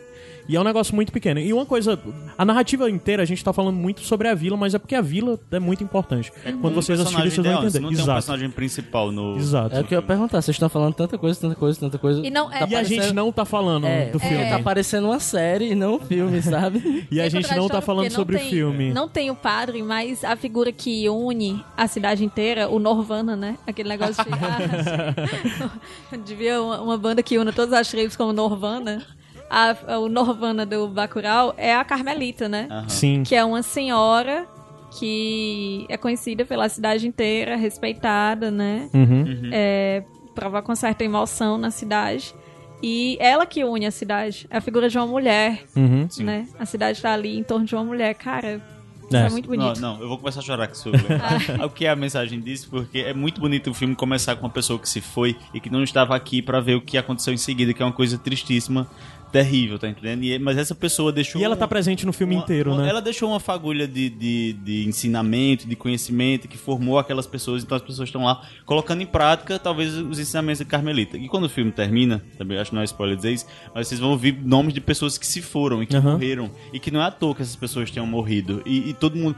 E 0.47 0.55
é 0.55 0.59
um 0.59 0.63
negócio 0.63 0.93
muito 0.93 1.11
pequeno. 1.11 1.39
E 1.39 1.51
uma 1.51 1.65
coisa, 1.65 1.99
a 2.37 2.45
narrativa 2.45 2.89
inteira, 2.89 3.23
a 3.23 3.25
gente 3.25 3.43
tá 3.43 3.51
falando 3.51 3.75
muito 3.75 4.01
sobre 4.01 4.27
a 4.27 4.35
vila, 4.35 4.55
mas 4.55 4.73
é 4.75 4.79
porque 4.79 4.93
a 4.93 5.01
vila 5.01 5.39
é 5.51 5.59
muito 5.59 5.83
importante. 5.83 6.31
Quando 6.61 6.75
vocês 6.75 6.99
assistirem, 6.99 7.31
vocês 7.31 7.45
vão 7.47 7.63
entender. 7.63 7.79
não 7.79 7.89
tem 7.89 7.97
um 7.97 8.01
Exato. 8.01 8.13
personagem 8.13 8.49
principal 8.51 9.11
no... 9.11 9.37
Exato. 9.37 9.75
É 9.75 9.81
o 9.81 9.83
que 9.83 9.95
eu 9.95 9.99
ia 9.99 10.05
perguntar, 10.05 10.41
vocês 10.41 10.53
estão 10.55 10.69
falando 10.69 10.93
tanta 10.93 11.17
coisa, 11.17 11.39
tanta 11.39 11.55
coisa, 11.55 11.79
tanta 11.79 11.97
coisa. 11.97 12.25
E 12.25 12.29
não- 12.29 12.51
é- 12.51 12.59
Tá 12.59 12.67
E 12.69 12.75
a 12.75 12.83
gente 12.83 13.11
não 13.13 13.31
tá 13.31 13.43
falando 13.43 13.87
É, 13.87 14.11
do 14.11 14.19
filme. 14.19 14.47
Tá 14.49 14.59
parecendo 14.59 15.07
uma 15.07 15.19
série 15.19 15.71
e 15.71 15.75
não 15.75 15.95
um 15.95 15.99
filme, 15.99 16.41
sabe? 16.41 17.07
E 17.11 17.19
a 17.19 17.25
É 17.25 17.29
gente 17.29 17.55
não 17.55 17.67
tá 17.67 17.81
falando 17.81 18.11
sobre 18.11 18.35
não 18.35 18.41
o 18.41 18.43
tem- 18.43 18.51
filme. 18.51 18.93
Não 18.93 19.09
tem 19.09 19.31
o 19.31 19.35
padre, 19.35 19.81
mas 19.81 20.23
a 20.23 20.35
figura 20.35 20.71
que 20.71 21.07
une 21.09 21.63
a 21.75 21.87
cidade 21.87 22.23
inteira, 22.23 22.69
o 22.69 22.77
Norvana, 22.79 23.35
né? 23.35 23.57
Aquele 23.65 23.89
negócio 23.89 24.23
de. 24.23 24.29
ah, 24.31 26.15
devia 26.25 26.61
uma, 26.61 26.81
uma 26.81 26.97
banda 26.97 27.21
que 27.23 27.37
une 27.37 27.51
todas 27.51 27.73
as 27.73 27.87
tribos 27.89 28.15
como 28.15 28.31
Norvana. 28.33 29.03
A- 29.49 29.97
o 29.99 30.09
Norvana 30.09 30.65
do 30.65 30.87
Bacurau 30.87 31.53
é 31.57 31.75
a 31.75 31.83
Carmelita, 31.83 32.49
né? 32.49 32.67
Aham. 32.69 32.89
Sim. 32.89 33.23
Que 33.23 33.35
é 33.35 33.43
uma 33.45 33.61
senhora 33.61 34.45
que 34.99 35.85
é 35.89 35.97
conhecida 35.97 36.45
pela 36.45 36.67
cidade 36.69 37.07
inteira, 37.07 37.55
respeitada, 37.55 38.49
né? 38.49 38.89
Uhum. 38.93 39.49
É, 39.51 40.03
provoca 40.33 40.69
uma 40.69 40.75
certa 40.75 41.03
emoção 41.03 41.57
na 41.57 41.69
cidade. 41.71 42.33
E 42.81 43.17
ela 43.19 43.45
que 43.45 43.63
une 43.63 43.85
a 43.85 43.91
cidade. 43.91 44.47
É 44.49 44.57
a 44.57 44.61
figura 44.61 44.89
de 44.89 44.97
uma 44.97 45.07
mulher, 45.07 45.63
Uhum. 45.75 46.07
né? 46.19 46.47
A 46.59 46.65
cidade 46.65 47.01
tá 47.01 47.13
ali 47.13 47.37
em 47.37 47.43
torno 47.43 47.65
de 47.65 47.73
uma 47.75 47.83
mulher. 47.83 48.13
Cara, 48.15 48.61
isso 49.07 49.15
é, 49.15 49.25
É. 49.25 49.29
muito 49.29 49.49
Não, 49.49 49.57
bonito. 49.57 49.81
não, 49.81 50.01
eu 50.01 50.07
vou 50.07 50.17
começar 50.17 50.39
a 50.39 50.43
chorar 50.43 50.67
com 50.67 50.73
isso. 50.73 50.89
o 51.65 51.69
que 51.69 51.85
é 51.85 51.89
a 51.89 51.95
mensagem 51.95 52.39
disso? 52.39 52.67
Porque 52.69 52.99
é 52.99 53.13
muito 53.13 53.39
bonito 53.41 53.69
o 53.71 53.73
filme 53.73 53.95
começar 53.95 54.35
com 54.35 54.45
uma 54.45 54.51
pessoa 54.51 54.77
que 54.79 54.87
se 54.89 55.01
foi 55.01 55.35
e 55.53 55.59
que 55.59 55.69
não 55.69 55.83
estava 55.83 56.15
aqui 56.15 56.41
pra 56.41 56.59
ver 56.59 56.75
o 56.75 56.81
que 56.81 56.97
aconteceu 56.97 57.33
em 57.33 57.37
seguida, 57.37 57.73
que 57.73 57.81
é 57.81 57.85
uma 57.85 57.91
coisa 57.93 58.17
tristíssima, 58.17 58.87
terrível, 59.35 59.77
tá 59.77 59.89
entendendo? 59.89 60.23
E- 60.23 60.39
mas 60.39 60.57
essa 60.57 60.73
pessoa 60.73 61.11
deixou. 61.11 61.41
E 61.41 61.43
ela 61.43 61.57
tá 61.57 61.67
presente 61.67 62.05
no 62.05 62.13
filme 62.13 62.35
uma- 62.35 62.43
inteiro, 62.43 62.71
uma- 62.71 62.83
né? 62.83 62.89
Ela 62.89 63.01
deixou 63.01 63.29
uma 63.29 63.39
fagulha 63.39 63.85
de, 63.85 64.09
de, 64.09 64.53
de 64.53 64.87
ensinamento, 64.87 65.67
de 65.67 65.75
conhecimento, 65.75 66.47
que 66.47 66.57
formou 66.57 66.97
aquelas 66.97 67.27
pessoas, 67.27 67.61
então 67.63 67.75
as 67.75 67.81
pessoas 67.83 68.07
estão 68.07 68.23
lá 68.23 68.41
colocando 68.65 69.01
em 69.01 69.05
prática, 69.05 69.59
talvez, 69.59 69.93
os 69.93 70.17
ensinamentos 70.19 70.59
de 70.59 70.65
Carmelita. 70.65 71.17
E 71.17 71.27
quando 71.27 71.43
o 71.45 71.49
filme 71.49 71.71
termina, 71.71 72.23
também 72.37 72.57
acho 72.57 72.69
que 72.71 72.75
não 72.75 72.81
é 72.81 72.85
spoiler 72.85 73.17
dizer 73.17 73.33
isso, 73.33 73.45
mas 73.73 73.87
vocês 73.89 73.99
vão 73.99 74.11
ouvir 74.11 74.37
nomes 74.41 74.73
de 74.73 74.79
pessoas 74.79 75.17
que 75.17 75.27
se 75.27 75.41
foram 75.41 75.83
e 75.83 75.85
que 75.85 75.95
Aham. 75.97 76.13
morreram, 76.13 76.49
e 76.71 76.79
que 76.79 76.89
não 76.89 77.01
é 77.01 77.05
à 77.05 77.11
toa 77.11 77.35
que 77.35 77.41
essas 77.41 77.55
pessoas 77.57 77.91
tenham 77.91 78.07
morrido. 78.07 78.61
E, 78.65 78.89
e 78.89 78.93
todo 78.93 79.17
mundo. 79.17 79.35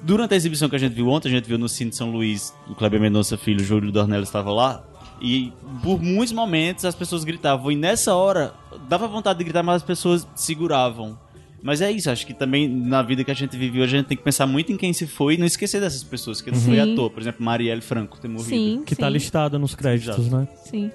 Durante 0.00 0.32
a 0.32 0.36
exibição 0.36 0.68
que 0.68 0.76
a 0.76 0.78
gente 0.78 0.92
viu 0.94 1.08
ontem, 1.08 1.28
a 1.28 1.32
gente 1.32 1.46
viu 1.48 1.58
no 1.58 1.68
Cine 1.68 1.92
São 1.92 2.10
Luís, 2.12 2.54
o 2.68 2.74
Kleber 2.76 3.00
Mendonça 3.00 3.36
Filho, 3.36 3.60
o 3.60 3.64
Júlio 3.64 3.90
Dornelles 3.90 4.28
estava 4.28 4.52
lá, 4.52 4.84
e 5.20 5.52
por 5.82 6.00
muitos 6.00 6.32
momentos 6.32 6.84
as 6.84 6.94
pessoas 6.94 7.24
gritavam, 7.24 7.70
e 7.72 7.76
nessa 7.76 8.14
hora 8.14 8.54
dava 8.88 9.06
vontade 9.08 9.38
de 9.38 9.44
gritar, 9.44 9.62
mas 9.62 9.76
as 9.76 9.82
pessoas 9.82 10.26
seguravam. 10.34 11.18
Mas 11.60 11.80
é 11.80 11.90
isso, 11.90 12.08
acho 12.08 12.24
que 12.24 12.32
também 12.32 12.68
na 12.68 13.02
vida 13.02 13.24
que 13.24 13.30
a 13.30 13.34
gente 13.34 13.56
viveu, 13.56 13.82
a 13.82 13.86
gente 13.86 14.06
tem 14.06 14.16
que 14.16 14.22
pensar 14.22 14.46
muito 14.46 14.70
em 14.70 14.76
quem 14.76 14.92
se 14.92 15.06
foi 15.08 15.34
e 15.34 15.36
não 15.36 15.46
esquecer 15.46 15.80
dessas 15.80 16.04
pessoas, 16.04 16.40
que 16.40 16.50
não 16.52 16.58
foi 16.60 16.78
à 16.78 16.86
toa. 16.94 17.10
Por 17.10 17.20
exemplo, 17.20 17.44
Marielle 17.44 17.80
Franco 17.80 18.18
ter 18.18 18.28
morrido. 18.28 18.48
Sim, 18.48 18.82
Que 18.86 18.94
sim, 18.94 19.00
tá 19.00 19.08
listada 19.08 19.58
nos 19.58 19.74
créditos, 19.74 20.26
Exato. 20.26 20.36
né? 20.36 20.48
sim. 20.64 20.90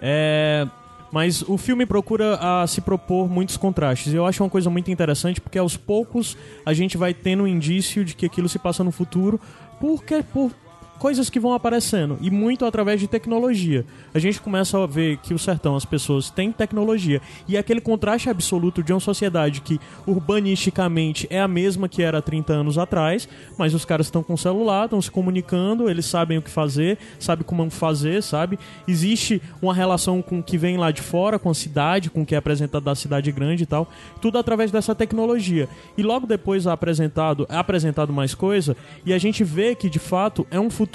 É, 0.00 0.66
mas 1.12 1.42
o 1.42 1.56
filme 1.58 1.84
procura 1.86 2.36
a 2.36 2.66
se 2.66 2.80
propor 2.80 3.28
muitos 3.28 3.56
contrastes. 3.56 4.12
E 4.12 4.16
eu 4.16 4.26
acho 4.26 4.42
uma 4.42 4.50
coisa 4.50 4.70
muito 4.70 4.90
interessante 4.90 5.40
porque 5.40 5.58
aos 5.58 5.76
poucos 5.76 6.36
a 6.64 6.72
gente 6.72 6.96
vai 6.96 7.12
tendo 7.12 7.42
um 7.42 7.46
indício 7.46 8.04
de 8.04 8.14
que 8.14 8.26
aquilo 8.26 8.48
se 8.48 8.58
passa 8.58 8.82
no 8.82 8.90
futuro 8.90 9.40
porque 9.80 10.22
por 10.22 10.52
coisas 10.98 11.30
que 11.30 11.38
vão 11.38 11.52
aparecendo 11.52 12.18
e 12.20 12.30
muito 12.30 12.64
através 12.64 13.00
de 13.00 13.06
tecnologia. 13.06 13.86
A 14.12 14.18
gente 14.18 14.40
começa 14.40 14.82
a 14.82 14.86
ver 14.86 15.18
que 15.18 15.32
o 15.32 15.38
sertão, 15.38 15.76
as 15.76 15.84
pessoas 15.84 16.28
têm 16.28 16.50
tecnologia 16.50 17.22
e 17.46 17.56
aquele 17.56 17.80
contraste 17.80 18.28
absoluto 18.28 18.82
de 18.82 18.92
uma 18.92 19.00
sociedade 19.00 19.60
que 19.60 19.80
urbanisticamente 20.06 21.26
é 21.30 21.40
a 21.40 21.48
mesma 21.48 21.88
que 21.88 22.02
era 22.02 22.18
há 22.18 22.22
30 22.22 22.52
anos 22.52 22.78
atrás, 22.78 23.28
mas 23.56 23.74
os 23.74 23.84
caras 23.84 24.06
estão 24.06 24.22
com 24.22 24.36
celular, 24.36 24.84
estão 24.84 25.00
se 25.00 25.10
comunicando, 25.10 25.88
eles 25.88 26.06
sabem 26.06 26.38
o 26.38 26.42
que 26.42 26.50
fazer, 26.50 26.98
sabem 27.18 27.44
como 27.44 27.70
fazer, 27.70 28.22
sabe? 28.22 28.58
Existe 28.86 29.40
uma 29.62 29.72
relação 29.72 30.20
com 30.20 30.40
o 30.40 30.42
que 30.42 30.58
vem 30.58 30.76
lá 30.76 30.90
de 30.90 31.02
fora, 31.02 31.38
com 31.38 31.50
a 31.50 31.54
cidade, 31.54 32.10
com 32.10 32.22
o 32.22 32.26
que 32.26 32.34
é 32.34 32.38
apresentado 32.38 32.84
da 32.84 32.94
cidade 32.94 33.30
grande 33.30 33.62
e 33.62 33.66
tal, 33.66 33.88
tudo 34.20 34.38
através 34.38 34.70
dessa 34.70 34.94
tecnologia. 34.94 35.68
E 35.96 36.02
logo 36.02 36.26
depois 36.26 36.66
é 36.66 36.70
apresentado, 36.70 37.46
é 37.48 37.56
apresentado 37.56 38.12
mais 38.12 38.34
coisa 38.34 38.76
e 39.06 39.12
a 39.12 39.18
gente 39.18 39.44
vê 39.44 39.74
que 39.74 39.88
de 39.88 39.98
fato 39.98 40.46
é 40.50 40.58
um 40.58 40.68
futuro 40.70 40.87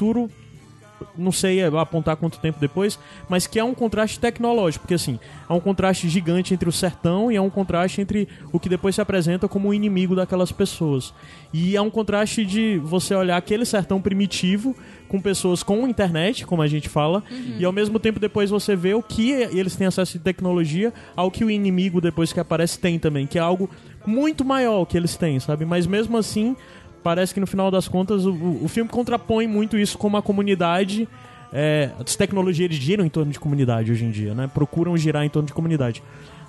não 1.17 1.31
sei 1.31 1.63
apontar 1.63 2.15
quanto 2.15 2.39
tempo 2.39 2.59
depois, 2.59 2.99
mas 3.27 3.47
que 3.47 3.59
é 3.59 3.63
um 3.63 3.73
contraste 3.73 4.19
tecnológico, 4.19 4.83
porque 4.83 4.93
assim, 4.93 5.19
há 5.47 5.53
um 5.53 5.59
contraste 5.59 6.07
gigante 6.09 6.53
entre 6.53 6.67
o 6.67 6.71
sertão 6.71 7.31
e 7.31 7.37
há 7.37 7.41
um 7.41 7.49
contraste 7.49 8.01
entre 8.01 8.27
o 8.51 8.59
que 8.59 8.69
depois 8.69 8.95
se 8.95 9.01
apresenta 9.01 9.47
como 9.47 9.69
o 9.69 9.73
inimigo 9.73 10.15
daquelas 10.15 10.51
pessoas. 10.51 11.13
E 11.53 11.77
há 11.77 11.81
um 11.81 11.89
contraste 11.89 12.45
de 12.45 12.79
você 12.83 13.13
olhar 13.13 13.37
aquele 13.37 13.65
sertão 13.65 14.01
primitivo 14.01 14.75
com 15.07 15.21
pessoas 15.21 15.61
com 15.61 15.87
internet, 15.87 16.45
como 16.45 16.61
a 16.61 16.67
gente 16.67 16.89
fala, 16.89 17.23
e 17.59 17.63
ao 17.63 17.71
mesmo 17.71 17.99
tempo 17.99 18.19
depois 18.19 18.49
você 18.49 18.75
vê 18.75 18.93
o 18.93 19.03
que 19.03 19.31
eles 19.31 19.75
têm 19.75 19.85
acesso 19.85 20.17
de 20.17 20.23
tecnologia 20.23 20.91
ao 21.15 21.29
que 21.29 21.45
o 21.45 21.51
inimigo 21.51 22.01
depois 22.01 22.33
que 22.33 22.39
aparece 22.39 22.79
tem 22.79 22.97
também, 22.97 23.27
que 23.27 23.37
é 23.37 23.41
algo 23.41 23.69
muito 24.05 24.43
maior 24.43 24.85
que 24.85 24.97
eles 24.97 25.15
têm, 25.15 25.39
sabe? 25.39 25.65
Mas 25.65 25.85
mesmo 25.85 26.17
assim, 26.17 26.55
parece 27.03 27.33
que 27.33 27.39
no 27.39 27.47
final 27.47 27.69
das 27.69 27.87
contas 27.87 28.25
o, 28.25 28.33
o 28.63 28.67
filme 28.67 28.89
contrapõe 28.89 29.47
muito 29.47 29.77
isso 29.77 29.97
com 29.97 30.07
uma 30.07 30.21
comunidade. 30.21 31.07
É, 31.51 31.91
as 31.99 32.15
tecnologias 32.15 32.73
giram 32.73 33.05
em 33.05 33.09
torno 33.09 33.31
de 33.31 33.39
comunidade 33.39 33.91
hoje 33.91 34.05
em 34.05 34.11
dia, 34.11 34.33
né? 34.33 34.49
Procuram 34.51 34.97
girar 34.97 35.23
em 35.23 35.29
torno 35.29 35.45
de 35.45 35.53
comunidade. 35.53 36.01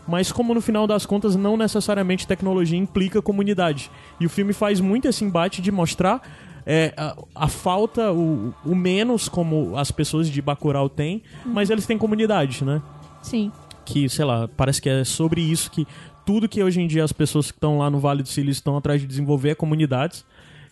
Mas 0.07 0.31
como 0.31 0.55
no 0.55 0.61
final 0.61 0.87
das 0.87 1.05
contas 1.05 1.35
não 1.35 1.57
necessariamente 1.57 2.27
tecnologia 2.27 2.79
implica 2.79 3.21
comunidade. 3.21 3.91
E 4.21 4.27
o 4.27 4.31
filme 4.31 4.53
faz 4.53 4.81
muito 4.81 5.09
esse 5.09 5.25
embate 5.25 5.61
de 5.61 5.73
mostrar 5.73 6.23
é, 6.67 6.93
a, 6.97 7.17
a 7.35 7.49
falta, 7.49 8.13
o, 8.13 8.55
o 8.65 8.75
menos 8.75 9.29
como 9.29 9.77
as 9.77 9.91
pessoas 9.91 10.29
de 10.29 10.41
Bacurau 10.41 10.89
têm, 10.89 11.23
mas 11.45 11.69
eles 11.71 11.87
têm 11.87 11.99
comunidade, 11.99 12.65
né? 12.65 12.81
Sim. 13.23 13.51
que, 13.85 14.09
sei 14.09 14.25
lá, 14.25 14.49
parece 14.49 14.81
que 14.81 14.89
é 14.89 15.05
sobre 15.05 15.41
isso 15.41 15.71
que 15.71 15.87
tudo 16.25 16.49
que 16.49 16.63
hoje 16.63 16.81
em 16.81 16.87
dia 16.87 17.05
as 17.05 17.13
pessoas 17.13 17.51
que 17.51 17.57
estão 17.57 17.79
lá 17.79 17.91
no 17.91 17.99
Vale 17.99 18.23
do 18.23 18.29
Silício 18.29 18.61
estão 18.61 18.77
atrás 18.77 19.01
de 19.01 19.07
desenvolver 19.07 19.51
é 19.51 19.55
comunidades 19.55 20.25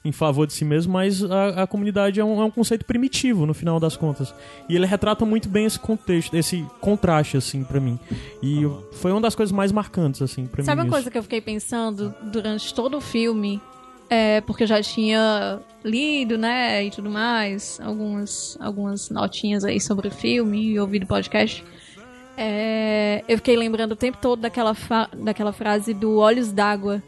em 0.04 0.10
favor 0.10 0.46
de 0.46 0.52
si 0.52 0.64
mesmo, 0.64 0.92
mas 0.92 1.22
a, 1.22 1.62
a 1.62 1.66
comunidade 1.66 2.18
é 2.18 2.24
um, 2.24 2.40
é 2.40 2.44
um 2.44 2.50
conceito 2.50 2.84
primitivo 2.84 3.46
no 3.46 3.54
final 3.54 3.78
das 3.78 3.96
contas. 3.96 4.34
E 4.68 4.74
ele 4.74 4.86
retrata 4.86 5.24
muito 5.24 5.48
bem 5.48 5.64
esse 5.64 5.78
contexto, 5.78 6.34
esse 6.34 6.66
contraste 6.80 7.36
assim 7.36 7.62
pra 7.62 7.80
mim. 7.80 7.98
E 8.42 8.62
foi 8.92 9.12
uma 9.12 9.20
das 9.20 9.34
coisas 9.34 9.52
mais 9.52 9.70
marcantes 9.70 10.20
assim 10.20 10.46
para 10.46 10.62
mim. 10.62 10.66
Sabe 10.66 10.80
uma 10.80 10.86
isso. 10.86 10.92
coisa 10.92 11.10
que 11.10 11.18
eu 11.18 11.22
fiquei 11.22 11.40
pensando 11.40 12.12
durante 12.32 12.74
todo 12.74 12.96
o 12.96 13.00
filme? 13.00 13.60
É, 14.10 14.40
porque 14.42 14.64
eu 14.64 14.66
já 14.66 14.82
tinha 14.82 15.60
lido, 15.82 16.36
né, 16.36 16.84
e 16.84 16.90
tudo 16.90 17.08
mais, 17.08 17.80
algumas, 17.80 18.58
algumas 18.60 19.08
notinhas 19.08 19.64
aí 19.64 19.80
sobre 19.80 20.08
o 20.08 20.10
filme 20.10 20.72
e 20.72 20.78
ouvido 20.78 21.06
podcast. 21.06 21.64
É, 22.44 23.24
eu 23.28 23.37
fiquei 23.38 23.57
lembrando 23.57 23.92
o 23.92 23.96
tempo 23.96 24.18
todo 24.20 24.40
daquela, 24.40 24.74
fa- 24.74 25.09
daquela 25.16 25.52
frase 25.52 25.94
do 25.94 26.16
Olhos 26.18 26.50
d'Água, 26.52 27.02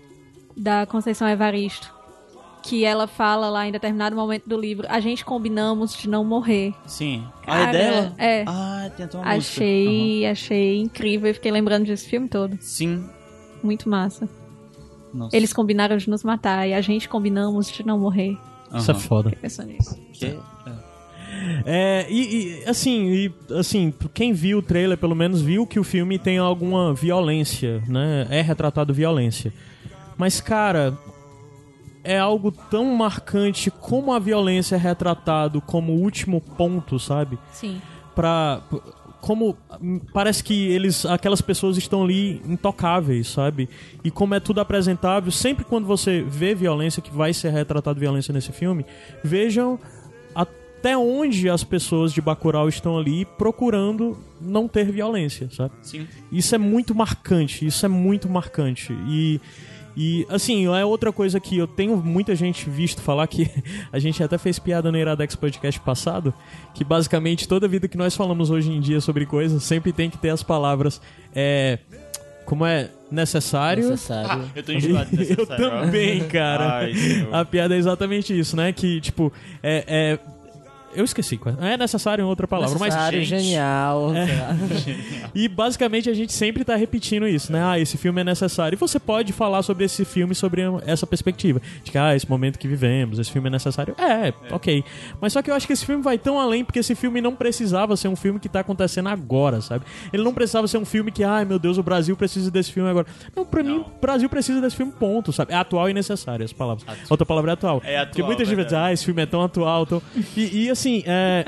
da 0.56 0.86
Conceição 0.86 1.28
Evaristo. 1.28 1.92
Que 2.62 2.82
ela 2.84 3.06
fala 3.06 3.50
lá 3.50 3.66
em 3.66 3.72
determinado 3.72 4.16
momento 4.16 4.48
do 4.48 4.58
livro: 4.58 4.86
A 4.88 4.98
gente 4.98 5.22
combinamos 5.24 5.94
de 5.94 6.08
não 6.08 6.24
morrer. 6.24 6.72
Sim. 6.86 7.22
Ah, 7.46 7.60
é 7.60 7.64
Cara, 7.66 7.72
dela? 7.72 8.14
é. 8.16 8.44
Ah, 8.46 8.90
tem 8.96 9.04
até 9.04 9.18
uma 9.18 9.34
música. 9.34 9.60
Aham. 9.60 9.68
Achei, 9.68 10.26
achei 10.26 10.80
incrível 10.80 11.30
e 11.30 11.34
fiquei 11.34 11.52
lembrando 11.52 11.84
desse 11.84 12.08
filme 12.08 12.26
todo. 12.26 12.56
Sim. 12.62 13.06
Muito 13.62 13.86
massa. 13.88 14.26
Nossa. 15.12 15.36
Eles 15.36 15.52
combinaram 15.52 15.96
de 15.98 16.08
nos 16.08 16.24
matar 16.24 16.66
e 16.66 16.72
a 16.72 16.80
gente 16.80 17.06
combinamos 17.08 17.70
de 17.70 17.84
não 17.86 17.98
morrer. 17.98 18.34
Isso 18.74 18.90
é 18.90 18.94
foda. 18.94 19.28
Fiquei 19.28 19.42
pensando 19.42 19.68
nisso. 19.68 19.94
Que- 20.12 20.26
É, 20.66 20.72
e, 22.08 22.62
e, 22.64 22.64
assim, 22.68 23.06
e, 23.10 23.32
assim, 23.54 23.92
quem 24.12 24.32
viu 24.32 24.58
o 24.58 24.62
trailer 24.62 24.98
pelo 24.98 25.14
menos 25.14 25.40
viu 25.40 25.66
que 25.66 25.78
o 25.78 25.84
filme 25.84 26.18
tem 26.18 26.38
alguma 26.38 26.94
violência, 26.94 27.82
né? 27.88 28.26
É 28.30 28.40
retratado 28.40 28.92
violência. 28.92 29.52
Mas, 30.16 30.40
cara, 30.40 30.96
é 32.04 32.18
algo 32.18 32.52
tão 32.52 32.94
marcante 32.94 33.70
como 33.70 34.12
a 34.12 34.18
violência 34.18 34.76
é 34.76 34.78
retratado 34.78 35.60
como 35.60 35.92
último 35.92 36.40
ponto, 36.40 36.98
sabe? 36.98 37.38
Sim. 37.52 37.80
Pra. 38.14 38.62
Como 39.20 39.56
parece 40.12 40.44
que 40.44 40.68
eles, 40.68 41.06
aquelas 41.06 41.40
pessoas 41.40 41.78
estão 41.78 42.04
ali 42.04 42.42
intocáveis, 42.44 43.28
sabe? 43.28 43.70
E 44.04 44.10
como 44.10 44.34
é 44.34 44.40
tudo 44.40 44.60
apresentável, 44.60 45.32
sempre 45.32 45.64
quando 45.64 45.86
você 45.86 46.20
vê 46.20 46.54
violência, 46.54 47.00
que 47.00 47.10
vai 47.10 47.32
ser 47.32 47.50
retratado 47.50 47.98
violência 47.98 48.34
nesse 48.34 48.52
filme, 48.52 48.84
vejam 49.24 49.80
até 50.84 50.98
onde 50.98 51.48
as 51.48 51.64
pessoas 51.64 52.12
de 52.12 52.20
Bacurau 52.20 52.68
estão 52.68 52.98
ali 52.98 53.24
procurando 53.24 54.18
não 54.38 54.68
ter 54.68 54.84
violência, 54.92 55.48
sabe? 55.50 55.72
Sim. 55.80 56.06
Isso 56.30 56.54
é 56.54 56.58
muito 56.58 56.94
marcante, 56.94 57.64
isso 57.64 57.86
é 57.86 57.88
muito 57.88 58.28
marcante. 58.28 58.92
E, 59.08 59.40
e 59.96 60.26
assim, 60.28 60.66
é 60.66 60.84
outra 60.84 61.10
coisa 61.10 61.40
que 61.40 61.56
eu 61.56 61.66
tenho 61.66 61.96
muita 61.96 62.36
gente 62.36 62.68
visto 62.68 63.00
falar 63.00 63.26
que 63.28 63.50
a 63.90 63.98
gente 63.98 64.22
até 64.22 64.36
fez 64.36 64.58
piada 64.58 64.92
no 64.92 64.98
Iradex 64.98 65.34
Podcast 65.34 65.80
passado, 65.80 66.34
que 66.74 66.84
basicamente 66.84 67.48
toda 67.48 67.66
vida 67.66 67.88
que 67.88 67.96
nós 67.96 68.14
falamos 68.14 68.50
hoje 68.50 68.70
em 68.70 68.78
dia 68.78 69.00
sobre 69.00 69.24
coisas, 69.24 69.62
sempre 69.62 69.90
tem 69.90 70.10
que 70.10 70.18
ter 70.18 70.28
as 70.28 70.42
palavras 70.42 71.00
é, 71.34 71.78
como 72.44 72.66
é 72.66 72.90
necessário. 73.10 73.88
Necessário. 73.88 74.50
Eu 74.54 74.62
tô 74.62 74.70
enjoado 74.70 75.16
dessa 75.16 75.32
Eu 75.40 75.46
série, 75.46 75.64
ó. 75.64 75.70
também, 75.80 76.28
cara. 76.28 76.80
Ai. 76.80 76.92
A 77.32 77.42
piada 77.42 77.74
é 77.74 77.78
exatamente 77.78 78.38
isso, 78.38 78.54
né? 78.54 78.70
Que, 78.70 79.00
tipo, 79.00 79.32
é. 79.62 80.18
é- 80.20 80.33
Eu 80.94 81.04
esqueci. 81.04 81.38
É 81.60 81.76
necessário 81.76 82.22
em 82.22 82.26
outra 82.26 82.46
palavra, 82.46 82.78
Necessário, 82.78 83.18
mas. 83.18 83.28
gente, 83.28 83.42
genial. 83.44 84.14
É. 84.14 84.24
lá. 84.24 84.54
E 85.34 85.48
basicamente 85.48 86.08
a 86.08 86.14
gente 86.14 86.32
sempre 86.32 86.64
tá 86.64 86.76
repetindo 86.76 87.26
isso, 87.26 87.52
né? 87.52 87.62
Ah, 87.64 87.78
esse 87.78 87.96
filme 87.96 88.20
é 88.20 88.24
necessário. 88.24 88.76
E 88.76 88.78
você 88.78 89.00
pode 89.00 89.32
falar 89.32 89.62
sobre 89.62 89.84
esse 89.84 90.04
filme, 90.04 90.34
sobre 90.34 90.62
essa 90.86 91.06
perspectiva. 91.06 91.60
De 91.82 91.90
que, 91.90 91.98
ah, 91.98 92.14
esse 92.14 92.28
momento 92.28 92.58
que 92.58 92.68
vivemos, 92.68 93.18
esse 93.18 93.30
filme 93.30 93.48
é 93.48 93.50
necessário. 93.50 93.94
É, 93.98 94.32
ok. 94.54 94.84
Mas 95.20 95.32
só 95.32 95.42
que 95.42 95.50
eu 95.50 95.54
acho 95.54 95.66
que 95.66 95.72
esse 95.72 95.84
filme 95.84 96.02
vai 96.02 96.18
tão 96.18 96.38
além, 96.38 96.64
porque 96.64 96.78
esse 96.78 96.94
filme 96.94 97.20
não 97.20 97.34
precisava 97.34 97.96
ser 97.96 98.08
um 98.08 98.16
filme 98.16 98.38
que 98.38 98.48
tá 98.48 98.60
acontecendo 98.60 99.08
agora, 99.08 99.60
sabe? 99.60 99.84
Ele 100.12 100.22
não 100.22 100.32
precisava 100.32 100.68
ser 100.68 100.78
um 100.78 100.84
filme 100.84 101.10
que, 101.10 101.24
ai 101.24 101.44
meu 101.44 101.58
Deus, 101.58 101.78
o 101.78 101.82
Brasil 101.82 102.16
precisa 102.16 102.50
desse 102.50 102.72
filme 102.72 102.88
agora. 102.88 103.06
Não, 103.34 103.44
pra 103.44 103.62
mim, 103.62 103.78
o 103.78 104.00
Brasil 104.00 104.28
precisa 104.28 104.60
desse 104.60 104.76
filme, 104.76 104.92
ponto, 104.92 105.32
sabe? 105.32 105.52
É 105.52 105.56
atual 105.56 105.88
e 105.90 105.94
necessário, 105.94 106.44
as 106.44 106.52
palavras. 106.52 106.84
Outra 107.10 107.26
palavra 107.26 107.52
é 107.52 107.54
atual. 107.54 107.82
É 107.84 107.96
atual, 107.96 108.06
Porque 108.08 108.22
muita 108.22 108.44
gente 108.44 108.54
vai 108.54 108.64
dizer, 108.64 108.76
verdade. 108.76 108.90
ah, 108.90 108.92
esse 108.92 109.04
filme 109.04 109.22
é 109.22 109.26
tão 109.26 109.42
atual, 109.42 109.84
tão... 109.86 110.00
E, 110.36 110.64
e, 110.64 110.70
assim, 110.70 110.83
é... 111.06 111.44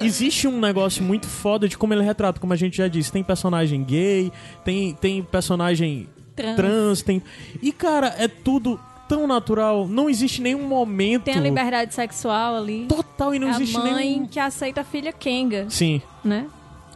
Existe 0.00 0.46
um 0.46 0.60
negócio 0.60 1.02
muito 1.02 1.26
foda 1.26 1.68
de 1.68 1.76
como 1.76 1.94
ele 1.94 2.02
retrata, 2.02 2.38
como 2.38 2.52
a 2.52 2.56
gente 2.56 2.76
já 2.76 2.86
disse. 2.88 3.10
Tem 3.10 3.22
personagem 3.22 3.82
gay, 3.82 4.30
tem, 4.64 4.94
tem 4.94 5.22
personagem 5.22 6.08
Trans. 6.34 6.56
trans, 6.56 7.02
tem. 7.02 7.22
E, 7.62 7.72
cara, 7.72 8.14
é 8.18 8.28
tudo 8.28 8.78
tão 9.08 9.26
natural. 9.26 9.88
Não 9.88 10.10
existe 10.10 10.42
nenhum 10.42 10.66
momento. 10.66 11.24
Tem 11.24 11.34
a 11.34 11.40
liberdade 11.40 11.94
sexual 11.94 12.56
ali. 12.56 12.86
Total 12.86 13.34
e 13.34 13.38
não 13.38 13.48
a 13.48 13.50
existe 13.52 13.78
mãe 13.78 13.94
nenhum. 13.94 14.26
que 14.26 14.38
aceita 14.38 14.82
a 14.82 14.84
filha 14.84 15.12
Kenga, 15.12 15.66
Sim. 15.70 16.02
né? 16.22 16.46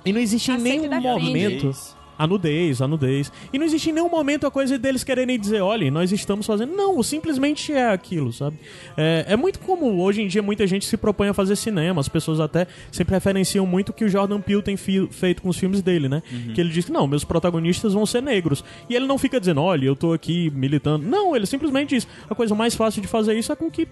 E 0.05 0.13
não 0.13 0.21
existe 0.21 0.51
em 0.51 0.57
Aceita 0.57 1.01
nenhum 1.01 1.19
defende. 1.33 2.00
A 2.21 2.27
nudez, 2.27 2.83
a 2.83 2.87
nudez. 2.87 3.33
E 3.51 3.59
não 3.59 3.65
existe 3.65 3.89
em 3.89 3.95
nenhum 3.95 4.11
momento 4.11 4.47
a 4.47 4.51
coisa 4.51 4.79
deles 4.79 5.03
quererem 5.03 5.39
dizer, 5.39 5.63
olha, 5.63 5.91
nós 5.91 6.13
estamos 6.13 6.45
fazendo. 6.45 6.77
Não, 6.77 7.03
simplesmente 7.03 7.73
é 7.73 7.89
aquilo, 7.89 8.31
sabe? 8.31 8.59
É, 8.95 9.25
é 9.29 9.37
muito 9.37 9.59
comum, 9.61 9.99
hoje 9.99 10.21
em 10.21 10.29
dia, 10.29 10.43
muita 10.43 10.67
gente 10.67 10.85
se 10.85 10.99
propõe 10.99 11.29
a 11.29 11.33
fazer 11.33 11.57
cinema. 11.57 11.99
As 11.99 12.11
pessoas 12.11 12.39
até 12.39 12.67
sempre 12.93 13.15
referenciam 13.15 13.65
muito 13.65 13.89
o 13.89 13.93
que 13.95 14.05
o 14.05 14.09
Jordan 14.11 14.39
Peele 14.39 14.61
tem 14.61 14.77
feito 14.77 15.41
com 15.41 15.49
os 15.49 15.57
filmes 15.57 15.81
dele, 15.81 16.11
né? 16.11 16.23
Que 16.55 16.61
ele 16.61 16.69
diz 16.69 16.85
que 16.85 16.93
não, 16.93 17.07
meus 17.07 17.25
protagonistas 17.25 17.95
vão 17.95 18.05
ser 18.05 18.23
negros. 18.23 18.63
E 18.87 18.95
ele 18.95 19.07
não 19.07 19.17
fica 19.17 19.41
dizendo, 19.41 19.63
olha, 19.63 19.87
eu 19.87 19.97
tô 19.97 20.13
aqui 20.13 20.51
militando. 20.51 21.07
Não, 21.07 21.35
ele 21.35 21.47
simplesmente 21.47 21.95
diz, 21.95 22.07
a 22.29 22.35
coisa 22.35 22.55
mais 22.55 22.75
fácil 22.75 23.01
de 23.01 23.09
fazer 23.09 23.33
isso 23.39 23.51
é 23.51 23.57
com 23.57 23.71
que 23.71 23.89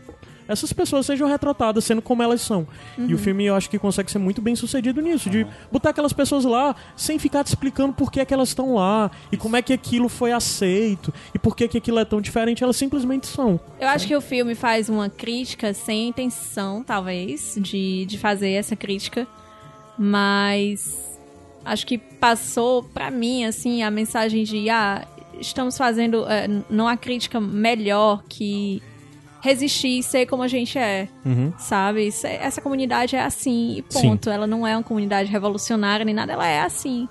essas 0.49 0.73
pessoas 0.73 1.05
sejam 1.05 1.29
retratadas 1.29 1.85
sendo 1.85 2.01
como 2.01 2.23
elas 2.23 2.41
são. 2.41 2.67
E 2.97 3.15
o 3.15 3.19
filme 3.19 3.45
eu 3.45 3.55
acho 3.55 3.69
que 3.69 3.79
consegue 3.79 4.11
ser 4.11 4.19
muito 4.19 4.41
bem 4.41 4.57
sucedido 4.57 5.01
nisso, 5.01 5.29
de 5.29 5.47
botar 5.71 5.91
aquelas 5.91 6.13
pessoas 6.13 6.45
lá 6.45 6.75
sem 6.97 7.19
ficar 7.19 7.45
te 7.45 7.49
explicando 7.49 7.93
por 7.93 8.11
que, 8.11 8.21
é 8.21 8.25
que 8.25 8.33
elas 8.33 8.49
estão 8.49 8.75
lá 8.75 9.11
e 9.31 9.37
como 9.37 9.57
é 9.57 9.63
que 9.63 9.73
aquilo 9.73 10.09
foi 10.09 10.33
aceito 10.33 11.13
e 11.35 11.39
por 11.39 11.55
que, 11.55 11.69
que 11.69 11.79
aquilo 11.79 11.99
é 11.99 12.05
tão 12.05 12.21
diferente, 12.21 12.65
elas 12.65 12.77
simplesmente 12.77 13.27
são. 13.27 13.61
Eu 13.79 13.89
acho 13.89 14.07
que 14.07 14.17
o 14.17 14.21
filme 14.21 14.55
faz 14.55 14.89
uma 14.89 15.11
crítica 15.11 15.75
sem 15.75 16.09
intenção, 16.09 16.83
talvez, 16.83 17.59
de, 17.61 18.07
de 18.07 18.19
fazer 18.19 18.53
essa 18.53 18.75
crítica, 18.75 19.27
mas 19.99 21.19
acho 21.65 21.87
que 21.87 21.99
passou 21.99 22.83
pra 22.83 23.11
mim, 23.11 23.45
assim, 23.45 23.83
a 23.83 23.91
mensagem 23.91 24.45
de, 24.45 24.71
ah, 24.71 25.07
estamos 25.39 25.77
fazendo, 25.77 26.27
é, 26.27 26.49
não 26.71 26.89
há 26.89 26.97
crítica 26.97 27.41
melhor 27.41 28.23
que 28.29 28.83
resistir 29.41 29.99
e 29.99 30.03
ser 30.03 30.27
como 30.27 30.43
a 30.43 30.49
gente 30.49 30.79
é, 30.79 31.09
Uhum. 31.25 31.53
sabe? 31.59 32.09
Essa 32.25 32.61
comunidade 32.61 33.15
é 33.17 33.23
assim, 33.23 33.77
e 33.79 33.83
ponto. 33.83 34.29
Ela 34.31 34.47
não 34.47 34.67
é 34.67 34.77
uma 34.77 34.83
comunidade 34.83 35.31
revolucionária 35.31 36.05
nem 36.05 36.15
nada, 36.15 36.33
ela 36.33 36.47
é 36.47 36.61
assim. 36.61 37.09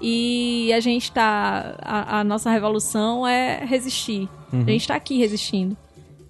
E 0.00 0.72
a 0.72 0.80
gente 0.80 1.10
tá. 1.12 1.76
A, 1.80 2.20
a 2.20 2.24
nossa 2.24 2.50
revolução 2.50 3.26
é 3.26 3.64
resistir. 3.64 4.28
A 4.52 4.70
gente 4.70 4.86
tá 4.86 4.94
aqui 4.94 5.18
resistindo. 5.18 5.76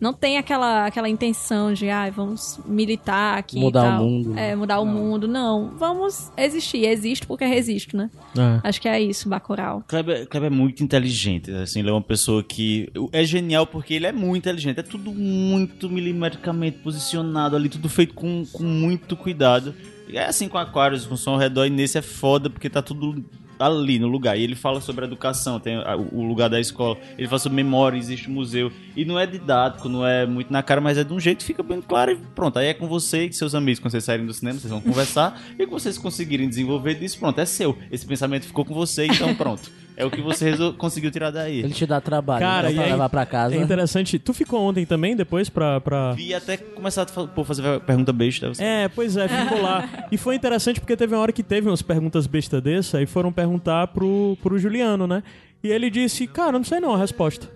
Não 0.05 0.13
tem 0.13 0.37
aquela, 0.37 0.85
aquela 0.85 1.09
intenção 1.09 1.73
de, 1.73 1.89
ah, 1.89 2.11
vamos 2.11 2.61
militar 2.67 3.39
aqui 3.39 3.59
Mudar 3.59 3.81
e 3.81 3.89
o 3.89 3.91
tal. 3.91 4.05
mundo. 4.05 4.39
É, 4.39 4.55
mudar 4.55 4.81
o 4.81 4.85
mundo. 4.85 5.27
Não, 5.27 5.73
vamos 5.79 6.31
existir. 6.37 6.85
Existo 6.85 7.27
porque 7.27 7.47
resisto, 7.47 7.97
né? 7.97 8.11
É. 8.37 8.69
Acho 8.69 8.83
que 8.83 8.87
é 8.87 9.01
isso, 9.01 9.31
Bacurau. 9.31 9.83
Kleber, 9.89 10.29
Kleber 10.29 10.53
é 10.53 10.55
muito 10.55 10.85
inteligente, 10.85 11.51
assim, 11.53 11.81
ele 11.81 11.89
é 11.89 11.93
uma 11.93 12.03
pessoa 12.03 12.45
que 12.45 12.93
é 13.13 13.25
genial 13.25 13.67
porque 13.67 13.95
ele 13.95 14.07
é 14.07 14.13
muito 14.13 14.43
inteligente, 14.43 14.79
é 14.79 14.83
tudo 14.83 15.11
muito 15.11 15.89
milimetricamente 15.89 16.81
posicionado 16.81 17.57
ali, 17.57 17.71
tudo 17.71 17.89
feito 17.89 18.13
com, 18.13 18.45
com 18.53 18.63
muito 18.63 19.17
cuidado. 19.17 19.75
E 20.07 20.19
é 20.19 20.27
assim 20.27 20.51
com 20.51 20.59
Aquários, 20.59 21.07
com 21.07 21.17
som 21.17 21.31
ao 21.31 21.39
redor, 21.39 21.65
e 21.65 21.71
nesse 21.71 21.97
é 21.97 22.03
foda 22.03 22.51
porque 22.51 22.69
tá 22.69 22.83
tudo 22.83 23.25
ali 23.67 23.99
no 23.99 24.09
lugar. 24.09 24.39
E 24.39 24.43
ele 24.43 24.55
fala 24.55 24.81
sobre 24.81 25.05
educação, 25.05 25.61
tem 25.61 25.77
o 26.13 26.23
lugar 26.23 26.49
da 26.49 26.61
escola, 26.61 26.97
ele 27.17 27.27
fala 27.29 27.39
sobre 27.39 27.57
memória, 27.57 27.97
existe 27.99 28.31
museu. 28.31 28.71
E 28.97 29.05
não 29.05 29.19
é 29.19 29.27
didático, 29.27 29.89
não 29.89 30.07
é 30.07 30.27
muito 30.27 30.53
na 30.53 30.63
cara, 30.63 30.81
mas 30.81 30.99
é 30.99 31.05
de 31.05 31.13
um 31.13 31.21
jeito 31.21 31.39
que 31.39 31.45
fica 31.45 31.63
bem 31.63 31.81
claro 31.81 32.13
e 32.13 32.17
pronto. 32.35 32.59
Aí 32.59 32.67
é 32.67 32.75
com 32.75 32.87
você 32.87 33.27
e 33.27 33.33
seus 33.33 33.55
amigos, 33.55 33.81
quando 33.81 33.93
vocês 33.93 34.05
saírem 34.05 34.27
do 34.27 34.33
cinema, 34.33 34.59
vocês 34.59 34.71
vão 34.71 34.81
conversar, 34.81 35.41
e 35.59 35.67
quando 35.67 35.81
vocês 35.81 35.99
conseguirem 35.99 36.49
desenvolver 36.49 36.95
disso, 36.95 37.19
pronto, 37.19 37.39
é 37.41 37.45
seu. 37.45 37.77
Esse 37.91 38.07
pensamento 38.07 38.47
ficou 38.47 38.65
com 38.65 38.75
você, 38.75 39.07
então 39.07 39.35
pronto. 39.35 39.84
É 39.97 40.05
o 40.05 40.11
que 40.11 40.21
você 40.21 40.51
resol- 40.51 40.73
conseguiu 40.75 41.11
tirar 41.11 41.31
daí. 41.31 41.61
Ele 41.61 41.73
te 41.73 41.87
dá 41.87 42.01
trabalho, 42.01 42.41
Cara, 42.41 42.67
né? 42.69 42.73
e 42.73 42.77
Pra 42.77 42.85
é- 42.87 42.91
levar 42.93 43.09
pra 43.09 43.25
casa. 43.25 43.55
É 43.55 43.59
interessante. 43.59 44.19
Tu 44.19 44.33
ficou 44.35 44.61
ontem 44.61 44.85
também, 44.85 45.15
depois, 45.15 45.49
pra. 45.49 45.81
pra... 45.81 46.13
Vi 46.13 46.35
até 46.35 46.57
começar 46.57 47.03
a 47.03 47.27
pô, 47.27 47.45
fazer 47.45 47.81
pergunta 47.81 48.13
besta. 48.13 48.49
Você... 48.49 48.63
É, 48.65 48.89
pois 48.89 49.17
é, 49.17 49.29
ficou 49.29 49.63
lá. 49.63 50.07
E 50.11 50.17
foi 50.17 50.35
interessante 50.35 50.81
porque 50.81 50.97
teve 50.97 51.15
uma 51.15 51.23
hora 51.23 51.33
que 51.33 51.43
teve 51.43 51.69
umas 51.69 51.83
perguntas 51.83 52.27
besta 52.27 52.61
dessa 52.61 53.01
e 53.01 53.07
foram 53.07 53.33
perguntar 53.33 53.87
pro, 53.89 54.37
pro 54.43 54.59
Juliano, 54.59 55.07
né? 55.07 55.23
E 55.63 55.69
ele 55.69 55.89
disse, 55.89 56.27
cara, 56.27 56.53
não 56.53 56.65
sei 56.65 56.81
não 56.81 56.93
a 56.95 56.99
resposta. 56.99 57.49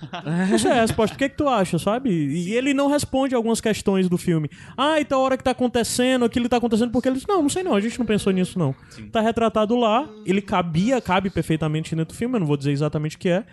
Não 0.50 0.58
sei 0.58 0.72
a 0.72 0.82
resposta, 0.82 1.14
o 1.14 1.18
que, 1.18 1.24
é 1.24 1.28
que 1.28 1.36
tu 1.36 1.48
acha, 1.48 1.78
sabe? 1.78 2.10
E 2.10 2.54
ele 2.54 2.74
não 2.74 2.88
responde 2.88 3.34
algumas 3.34 3.60
questões 3.60 4.08
do 4.08 4.18
filme. 4.18 4.50
Ah, 4.76 5.00
e 5.00 5.04
tal 5.04 5.20
hora 5.20 5.36
que 5.36 5.44
tá 5.44 5.52
acontecendo, 5.52 6.24
aquilo 6.24 6.48
tá 6.48 6.56
acontecendo, 6.56 6.90
porque 6.90 7.08
ele 7.08 7.16
disse, 7.16 7.28
não, 7.28 7.42
não 7.42 7.48
sei 7.48 7.62
não, 7.62 7.74
a 7.74 7.80
gente 7.80 7.98
não 7.98 8.06
pensou 8.06 8.32
nisso 8.32 8.58
não. 8.58 8.74
Tá 9.10 9.20
retratado 9.20 9.76
lá, 9.76 10.08
ele 10.24 10.40
cabia, 10.42 11.00
cabe 11.00 11.30
perfeitamente 11.30 11.94
dentro 11.94 12.14
do 12.14 12.18
filme, 12.18 12.36
eu 12.36 12.40
não 12.40 12.46
vou 12.46 12.56
dizer 12.56 12.72
exatamente 12.72 13.16
o 13.16 13.18
que 13.18 13.28
é, 13.28 13.44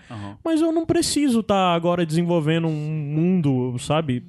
mas 0.44 0.62
eu 0.62 0.72
não 0.72 0.86
preciso 0.86 1.40
estar 1.40 1.74
agora 1.74 2.06
desenvolvendo 2.06 2.68
um 2.68 2.72
mundo, 2.72 3.78
sabe? 3.80 4.24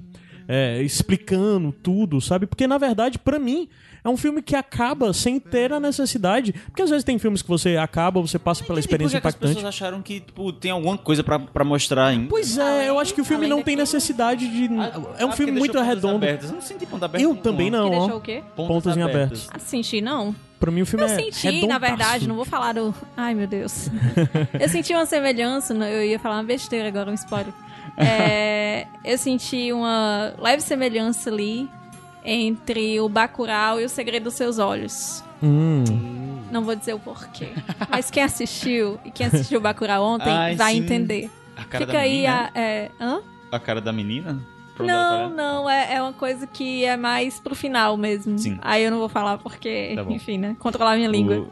É, 0.47 0.83
explicando 0.83 1.73
tudo, 1.73 2.21
sabe? 2.21 2.47
Porque 2.47 2.67
na 2.67 2.77
verdade, 2.79 3.19
pra 3.19 3.39
mim, 3.39 3.69
é 4.05 4.09
um 4.09 4.17
filme 4.19 4.43
que 4.43 4.55
acaba 4.55 5.13
sem 5.15 5.41
ter 5.41 5.73
a 5.73 5.81
necessidade. 5.81 6.53
Porque 6.53 6.83
às 6.83 6.91
vezes 6.91 7.03
tem 7.05 7.19
filmes 7.19 7.41
que 7.41 7.49
você 7.49 7.77
acaba, 7.79 8.21
você 8.21 8.39
passa 8.39 8.63
pela 8.63 8.79
experiência 8.79 9.17
E 9.17 9.21
por 9.21 9.29
que 9.33 9.39
que 9.39 9.45
impactante. 9.47 9.51
As 9.53 9.57
pessoas 9.57 9.75
acharam 9.75 10.03
que 10.03 10.21
tipo, 10.21 10.53
tem 10.53 10.71
alguma 10.71 10.99
coisa 10.99 11.25
pra, 11.25 11.39
pra 11.39 11.65
mostrar 11.65 12.07
ainda. 12.09 12.29
Pois 12.29 12.59
é, 12.59 12.89
eu 12.89 12.99
acho 12.99 13.15
que 13.15 13.21
o 13.21 13.25
filme 13.25 13.47
não 13.47 13.63
tem 13.63 13.77
necessidade 13.77 14.47
de. 14.47 14.67
é 14.67 14.71
um 14.71 14.81
Ah, 14.81 15.33
filme 15.33 15.53
porque 15.53 15.53
muito 15.53 15.73
deixou 15.73 15.73
pontas 15.73 15.87
redondo. 15.89 16.17
abertas. 16.17 16.49
Eu 16.51 16.55
não 16.57 16.63
senti 16.63 16.87
ponta 16.87 17.05
aberta. 17.07 17.25
Eu 17.27 17.35
também 17.37 17.71
não, 17.71 17.89
que 17.91 17.97
ó. 17.97 17.99
deixou 18.01 18.19
o 18.19 18.21
quê? 18.21 18.43
Pontas 18.55 18.97
em 18.97 19.03
abertos. 19.03 19.49
Ah, 19.53 19.59
senti, 19.59 20.01
não. 20.01 20.35
Pra 20.61 20.71
mim 20.71 20.83
o 20.83 20.87
filme 20.87 21.05
Eu 21.05 21.11
é. 21.11 21.15
senti, 21.17 21.47
na 21.47 21.51
redondaço. 21.53 21.81
verdade, 21.81 22.29
não 22.29 22.37
vou 22.37 22.45
falar 22.45 22.73
do. 22.75 22.95
Ai, 23.17 23.35
meu 23.35 23.47
Deus. 23.47 23.89
eu 24.59 24.69
senti 24.69 24.93
uma 24.95 25.07
semelhança, 25.07 25.73
eu 25.75 26.05
ia 26.05 26.19
falar 26.19 26.37
uma 26.37 26.45
besteira 26.45 26.89
agora, 26.89 27.11
um 27.11 27.15
spoiler. 27.15 27.53
É, 27.97 28.87
eu 29.05 29.17
senti 29.17 29.73
uma 29.73 30.35
leve 30.39 30.63
semelhança 30.63 31.31
ali 31.31 31.69
entre 32.25 33.01
o 33.01 33.09
Bacurau 33.09 33.81
e 33.81 33.85
o 33.85 33.89
Segredo 33.89 34.25
dos 34.25 34.35
Seus 34.35 34.59
Olhos. 34.59 35.23
Hum. 35.43 35.85
Não 36.51 36.63
vou 36.65 36.75
dizer 36.75 36.95
o 36.95 36.99
porquê. 36.99 37.49
Mas 37.91 38.11
quem 38.11 38.23
assistiu 38.23 38.99
e 39.05 39.11
quem 39.11 39.27
assistiu 39.27 39.59
o 39.59 39.63
Bacurau 39.63 40.03
ontem 40.05 40.31
Ai, 40.31 40.55
vai 40.57 40.75
sim. 40.75 40.81
entender. 40.81 41.31
A 41.57 41.65
cara 41.65 41.85
Fica 41.87 41.93
da 41.93 41.99
aí 42.01 42.13
menina? 42.13 42.51
a. 42.55 42.59
É, 42.61 42.91
hã? 43.01 43.21
A 43.53 43.59
cara 43.59 43.81
da 43.81 43.93
menina? 43.93 44.41
Tá 44.77 44.83
Não, 44.83 45.31
não, 45.31 45.71
é, 45.71 45.95
é 45.95 46.03
uma 46.03 46.13
coisa 46.13 46.47
que 46.47 46.85
é 46.85 46.97
mais 46.97 47.39
pro 47.39 47.55
final 47.55 47.97
mesmo. 47.97 48.39
Sim. 48.39 48.59
Aí 48.61 48.83
eu 48.83 48.91
não 48.91 48.99
vou 48.99 49.09
falar 49.09 49.39
porque, 49.39 49.93
Tá 49.95 50.03
enfim, 50.09 50.39
né? 50.39 50.57
Controlar 50.59 50.97
minha 50.97 51.09
língua. 51.09 51.47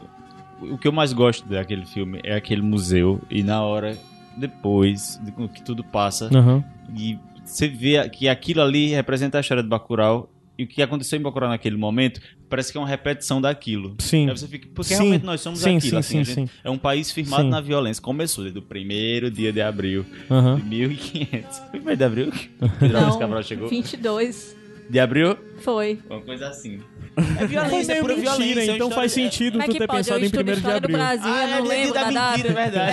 O, 0.61 0.73
o 0.73 0.77
que 0.77 0.87
eu 0.87 0.91
mais 0.91 1.13
gosto 1.13 1.47
daquele 1.47 1.85
filme 1.85 2.19
é 2.23 2.35
aquele 2.35 2.61
museu 2.61 3.21
e 3.29 3.41
na 3.43 3.61
hora 3.63 3.97
depois 4.35 5.19
de 5.23 5.31
que 5.49 5.61
tudo 5.61 5.83
passa 5.83 6.29
Aham. 6.35 6.63
e 6.95 7.17
você 7.45 7.67
vê 7.67 8.09
que 8.09 8.27
aquilo 8.27 8.61
ali 8.61 8.89
representa 8.89 9.37
a 9.37 9.41
história 9.41 9.61
do 9.61 9.69
Bacurau 9.69 10.29
e 10.63 10.65
o 10.65 10.67
que 10.67 10.81
aconteceu 10.81 11.19
em 11.19 11.21
Bacurau 11.21 11.49
naquele 11.49 11.75
momento 11.77 12.21
parece 12.49 12.71
que 12.71 12.77
é 12.77 12.81
uma 12.81 12.87
repetição 12.87 13.41
daquilo. 13.41 13.95
Sim. 13.99 14.29
Aí 14.29 14.37
você 14.37 14.47
fica, 14.47 14.67
porque 14.73 14.93
Sim. 14.93 15.01
realmente 15.01 15.25
nós 15.25 15.41
somos 15.41 15.59
Sim, 15.59 15.77
aquilo, 15.77 15.91
sim, 16.03 16.19
assim, 16.19 16.23
sim, 16.23 16.33
sim. 16.47 16.49
é 16.63 16.69
um 16.69 16.77
país 16.77 17.11
firmado 17.11 17.43
Sim. 17.43 17.49
na 17.49 17.59
violência. 17.59 18.01
Começou 18.01 18.43
desde 18.43 18.59
o 18.59 18.61
primeiro 18.61 19.29
dia 19.29 19.51
de 19.51 19.61
abril 19.61 20.05
Aham. 20.29 20.55
de 20.57 20.63
1500. 20.63 21.57
Foi 21.59 21.69
primeiro 21.71 21.97
de 21.97 22.03
abril? 22.03 22.31
que 22.31 22.87
Drauzio 22.87 23.19
Cabral 23.19 23.43
chegou? 23.43 23.67
22 23.67 24.55
De 24.93 24.99
abril? 24.99 25.35
foi. 25.59 25.99
Uma 26.09 26.21
coisa 26.21 26.47
assim. 26.49 26.79
Foi 27.15 27.23
É 27.43 27.45
violência, 27.47 27.91
é 27.91 27.95
meio 27.95 28.01
pura 28.01 28.15
mentira, 28.15 28.35
violência. 28.37 28.59
é 28.59 28.63
então 28.63 28.75
história- 28.75 28.95
faz 28.95 29.11
sentido 29.11 29.51
Como 29.53 29.63
é 29.63 29.67
tu 29.67 29.77
ter 29.77 29.87
pode? 29.87 29.99
Pensado 29.99 30.19
em 30.21 30.25
estudo 30.25 30.51
1 30.51 30.55
de 30.61 30.67
abril. 30.71 30.97
Brasil 30.97 31.31
Ah, 31.33 31.43
eu 31.43 31.47
não 31.49 31.55
é 31.57 31.61
lembro 31.61 31.93
da 31.93 32.11
da 32.11 32.31
mentira, 32.31 32.49
é 32.49 32.53
verdade. 32.53 32.91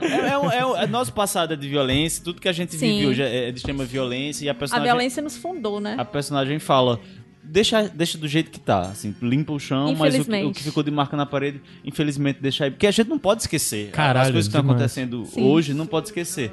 É, 0.00 0.28
é, 0.30 0.38
um- 0.38 0.50
é, 0.50 0.66
um- 0.66 0.76
é 0.76 0.86
nosso 0.86 1.12
passado 1.12 1.52
é 1.54 1.56
de 1.56 1.68
violência, 1.68 2.22
tudo 2.24 2.40
que 2.40 2.48
a 2.48 2.52
gente 2.52 2.74
Sim. 2.74 2.78
vive 2.94 3.06
hoje 3.08 3.22
é 3.22 3.48
é 3.48 3.52
de 3.52 3.58
extrema 3.58 3.84
violência 3.84 4.44
e 4.44 4.48
a 4.48 4.52
A 4.52 4.54
personagem, 4.54 4.86
violência 4.90 5.22
nos 5.22 5.36
fundou, 5.36 5.80
né? 5.80 5.94
a 5.98 6.04
personagem 6.04 6.58
fala. 6.58 6.98
deixa, 7.42 7.82
deixa 7.88 8.16
do 8.18 8.28
jeito 8.28 8.50
que 8.50 8.60
tá, 8.60 8.80
assim, 8.82 9.14
limpa 9.22 9.52
o 9.52 9.58
chão, 9.58 9.94
mas 9.96 10.14
o 10.18 10.24
que, 10.24 10.42
o 10.44 10.52
que 10.52 10.62
ficou 10.62 10.82
de 10.82 10.90
marca 10.90 11.16
na 11.16 11.26
parede, 11.26 11.60
infelizmente 11.84 12.38
deixa 12.40 12.64
aí, 12.64 12.70
porque 12.70 12.86
a 12.86 12.90
gente 12.90 13.08
não 13.08 13.18
pode 13.18 13.42
esquecer. 13.42 13.90
Caralho, 13.90 14.26
As 14.26 14.30
coisas 14.32 14.52
que 14.52 14.56
estão 14.56 14.70
acontecendo 14.70 15.24
Sim. 15.26 15.42
hoje 15.44 15.74
não 15.74 15.86
pode 15.86 16.08
esquecer. 16.08 16.50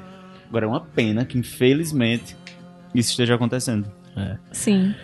Agora 0.48 0.64
é 0.64 0.68
uma 0.68 0.80
pena 0.80 1.24
que 1.24 1.36
infelizmente 1.38 2.34
isso 2.94 3.10
esteja 3.10 3.34
acontecendo. 3.34 3.90
Sim. 4.52 4.94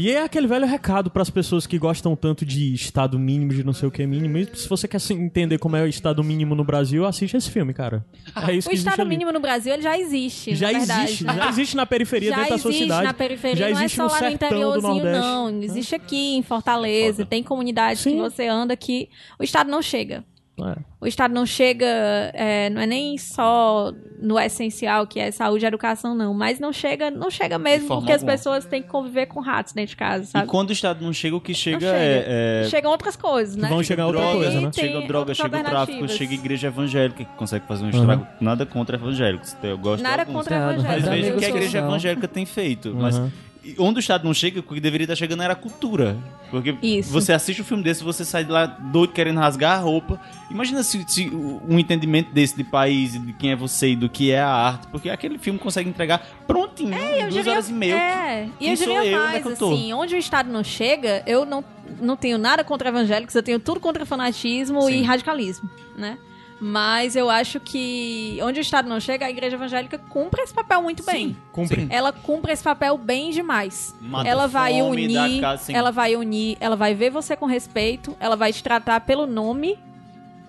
E 0.00 0.12
é 0.12 0.22
aquele 0.22 0.46
velho 0.46 0.64
recado 0.64 1.10
pras 1.10 1.28
pessoas 1.28 1.66
que 1.66 1.76
gostam 1.76 2.14
tanto 2.14 2.46
de 2.46 2.72
estado 2.72 3.18
mínimo, 3.18 3.52
de 3.52 3.64
não 3.64 3.72
sei 3.72 3.88
o 3.88 3.90
que 3.90 4.06
mínimo. 4.06 4.38
E 4.38 4.46
se 4.54 4.68
você 4.68 4.86
quer 4.86 5.00
entender 5.10 5.58
como 5.58 5.74
é 5.74 5.82
o 5.82 5.88
estado 5.88 6.22
mínimo 6.22 6.54
no 6.54 6.62
Brasil, 6.62 7.04
assiste 7.04 7.36
esse 7.36 7.50
filme, 7.50 7.74
cara. 7.74 8.06
É 8.46 8.52
isso 8.54 8.68
O 8.68 8.70
que 8.70 8.76
estado 8.76 9.00
ali. 9.00 9.08
mínimo 9.10 9.32
no 9.32 9.40
Brasil 9.40 9.72
ele 9.74 9.82
já 9.82 9.98
existe. 9.98 10.54
já 10.54 10.70
na 10.70 10.78
verdade. 10.78 11.02
existe, 11.04 11.24
já 11.24 11.48
existe 11.48 11.76
na 11.76 11.84
periferia 11.84 12.30
Já 12.30 12.36
dentro 12.36 12.50
da 12.50 12.58
sua 12.58 12.68
existe 12.70 12.84
cidade. 12.84 13.06
na 13.06 13.14
periferia, 13.14 13.56
já 13.56 13.70
não 13.70 13.80
é 13.80 13.84
existe 13.84 13.96
só 13.96 14.04
no 14.04 14.10
lá 14.12 14.20
no 14.20 14.28
interiorzinho, 14.30 14.82
Nordeste. 14.94 15.20
não. 15.20 15.62
Existe 15.64 15.94
aqui 15.96 16.36
em 16.36 16.42
Fortaleza, 16.44 17.26
tem 17.26 17.42
comunidades 17.42 18.04
que 18.04 18.10
Sim. 18.10 18.18
você 18.18 18.46
anda 18.46 18.76
que 18.76 19.08
o 19.36 19.42
Estado 19.42 19.68
não 19.68 19.82
chega. 19.82 20.22
É. 20.64 20.76
O 21.00 21.06
Estado 21.06 21.32
não 21.32 21.46
chega, 21.46 21.86
é, 22.34 22.68
não 22.70 22.80
é 22.80 22.86
nem 22.86 23.16
só 23.16 23.92
no 24.20 24.38
essencial, 24.38 25.06
que 25.06 25.20
é 25.20 25.30
saúde 25.30 25.64
e 25.64 25.68
educação, 25.68 26.14
não. 26.14 26.34
Mas 26.34 26.58
não 26.58 26.72
chega, 26.72 27.10
não 27.10 27.30
chega 27.30 27.58
mesmo, 27.58 27.86
porque 27.88 28.10
as 28.10 28.22
alguma. 28.22 28.32
pessoas 28.32 28.64
têm 28.64 28.82
que 28.82 28.88
conviver 28.88 29.26
com 29.26 29.40
ratos 29.40 29.72
dentro 29.72 29.90
de 29.90 29.96
casa, 29.96 30.24
E 30.24 30.26
sabe? 30.26 30.46
quando 30.48 30.70
o 30.70 30.72
Estado 30.72 31.04
não 31.04 31.12
chega, 31.12 31.36
o 31.36 31.40
que 31.40 31.54
chega, 31.54 31.80
chega. 31.80 31.96
é, 31.96 32.62
é 32.64 32.68
Chegam 32.68 32.90
outras 32.90 33.14
coisas, 33.16 33.54
né? 33.54 33.68
Vão 33.68 33.82
chegar 33.82 34.06
outra 34.06 34.20
droga, 34.22 34.36
coisa, 34.38 34.60
né? 34.60 34.70
Chega 34.74 35.00
droga, 35.06 35.34
chega 35.34 35.56
o 35.60 35.64
tráfico, 35.64 36.08
chega 36.08 36.32
a 36.32 36.34
igreja 36.34 36.66
evangélica 36.66 37.24
que 37.24 37.36
consegue 37.36 37.66
fazer 37.66 37.84
um 37.84 37.90
estrago. 37.90 38.26
Nada 38.40 38.66
contra 38.66 38.96
evangélicos. 38.96 39.56
Eu 39.62 39.78
gosto 39.78 40.02
Nada 40.02 40.26
contra 40.26 40.58
Nada, 40.58 40.72
evangélicos. 40.74 41.08
Mas 41.08 41.08
Mas 41.08 41.20
veja 41.20 41.34
o 41.34 41.38
que 41.38 41.44
a 41.44 41.48
igreja 41.48 41.78
evangélica 41.78 42.28
tem 42.28 42.44
feito. 42.46 42.94
Mas 42.94 43.16
Uhum. 43.18 43.30
e 43.47 43.47
onde 43.78 43.98
o 43.98 44.00
Estado 44.00 44.24
não 44.24 44.32
chega, 44.32 44.60
o 44.60 44.62
que 44.62 44.80
deveria 44.80 45.04
estar 45.04 45.16
chegando 45.16 45.42
era 45.42 45.52
a 45.52 45.56
cultura. 45.56 46.16
Porque 46.50 46.74
Isso. 46.82 47.10
você 47.12 47.32
assiste 47.32 47.60
um 47.60 47.64
filme 47.64 47.82
desse, 47.82 48.02
você 48.02 48.24
sai 48.24 48.44
de 48.44 48.50
lá 48.50 48.64
doido 48.66 49.12
querendo 49.12 49.38
rasgar 49.38 49.78
a 49.78 49.80
roupa. 49.80 50.20
Imagina 50.50 50.82
se, 50.82 51.04
se 51.08 51.28
um 51.68 51.78
entendimento 51.78 52.32
desse 52.32 52.56
de 52.56 52.64
país, 52.64 53.12
de 53.12 53.32
quem 53.34 53.50
é 53.50 53.56
você 53.56 53.90
e 53.90 53.96
do 53.96 54.08
que 54.08 54.30
é 54.30 54.40
a 54.40 54.48
arte. 54.48 54.86
Porque 54.88 55.10
aquele 55.10 55.38
filme 55.38 55.58
consegue 55.58 55.88
entregar 55.88 56.26
prontinho, 56.46 56.94
Eu 56.94 57.20
duas 57.22 57.34
diria- 57.34 57.52
horas 57.52 57.68
e 57.68 57.72
meia. 57.72 57.94
É, 57.94 58.48
e 58.60 58.68
eu 58.70 58.74
diria 58.76 58.94
eu? 58.94 59.02
É 59.02 59.10
mais, 59.18 59.44
eu 59.46 59.52
assim, 59.52 59.92
onde 59.92 60.14
o 60.14 60.18
Estado 60.18 60.50
não 60.50 60.64
chega, 60.64 61.22
eu 61.26 61.44
não, 61.44 61.62
não 62.00 62.16
tenho 62.16 62.38
nada 62.38 62.62
contra 62.64 62.88
evangélicos, 62.88 63.34
eu 63.34 63.42
tenho 63.42 63.60
tudo 63.60 63.80
contra 63.80 64.06
fanatismo 64.06 64.82
Sim. 64.82 65.00
e 65.00 65.02
radicalismo, 65.02 65.68
né? 65.96 66.16
Mas 66.60 67.14
eu 67.14 67.30
acho 67.30 67.60
que 67.60 68.38
onde 68.42 68.58
o 68.58 68.62
Estado 68.62 68.88
não 68.88 68.98
chega, 68.98 69.26
a 69.26 69.30
igreja 69.30 69.56
evangélica 69.56 69.96
cumpre 69.96 70.42
esse 70.42 70.52
papel 70.52 70.82
muito 70.82 71.04
bem. 71.04 71.36
Cumpre. 71.52 71.86
Ela 71.88 72.12
cumpre 72.12 72.52
esse 72.52 72.64
papel 72.64 72.98
bem 72.98 73.30
demais. 73.30 73.94
Mata 74.00 74.28
ela 74.28 74.46
vai 74.46 74.80
fome, 74.80 75.12
dá 75.12 75.24
unir, 75.24 75.40
casa 75.40 75.72
ela 75.72 75.90
vai 75.92 76.16
unir, 76.16 76.56
ela 76.60 76.74
vai 76.74 76.94
ver 76.94 77.10
você 77.10 77.36
com 77.36 77.46
respeito, 77.46 78.16
ela 78.18 78.34
vai 78.34 78.52
te 78.52 78.62
tratar 78.62 79.00
pelo 79.02 79.26
nome. 79.26 79.78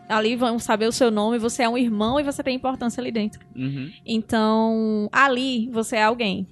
Ali 0.07 0.35
vão 0.35 0.57
saber 0.57 0.87
o 0.87 0.91
seu 0.91 1.11
nome, 1.11 1.37
você 1.37 1.61
é 1.61 1.69
um 1.69 1.77
irmão 1.77 2.19
e 2.19 2.23
você 2.23 2.41
tem 2.41 2.55
importância 2.55 2.99
ali 2.99 3.11
dentro. 3.11 3.45
Uhum. 3.55 3.91
Então, 4.03 5.07
ali 5.11 5.69
você 5.71 5.97
é 5.97 6.03
alguém. 6.03 6.47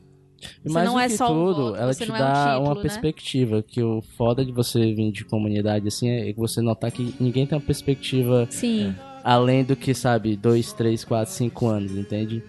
E 0.63 0.69
Você 0.69 0.73
mais 0.73 0.85
não 0.87 0.93
do 0.93 0.99
é 0.99 1.07
que 1.07 1.17
só 1.17 1.25
um 1.25 1.33
tudo, 1.33 1.63
voto, 1.69 1.75
ela 1.77 1.93
te 1.95 2.05
não 2.05 2.15
é 2.15 2.19
um 2.19 2.21
dá 2.21 2.45
título, 2.45 2.65
uma 2.67 2.75
né? 2.75 2.81
perspectiva, 2.81 3.63
que 3.63 3.81
o 3.81 4.03
foda 4.15 4.45
de 4.45 4.51
você 4.51 4.93
vir 4.93 5.11
de 5.11 5.25
comunidade 5.25 5.87
assim 5.87 6.09
é 6.09 6.31
que 6.31 6.39
você 6.39 6.61
notar 6.61 6.91
que 6.91 7.15
ninguém 7.19 7.47
tem 7.47 7.57
uma 7.57 7.63
perspectiva 7.63 8.47
Sim. 8.51 8.95
Além 9.29 9.63
do 9.63 9.75
que, 9.75 9.93
sabe, 9.93 10.37
dois, 10.37 10.71
três, 10.71 11.03
quatro, 11.03 11.33
cinco 11.33 11.67
anos, 11.67 11.91
entende? 11.91 12.41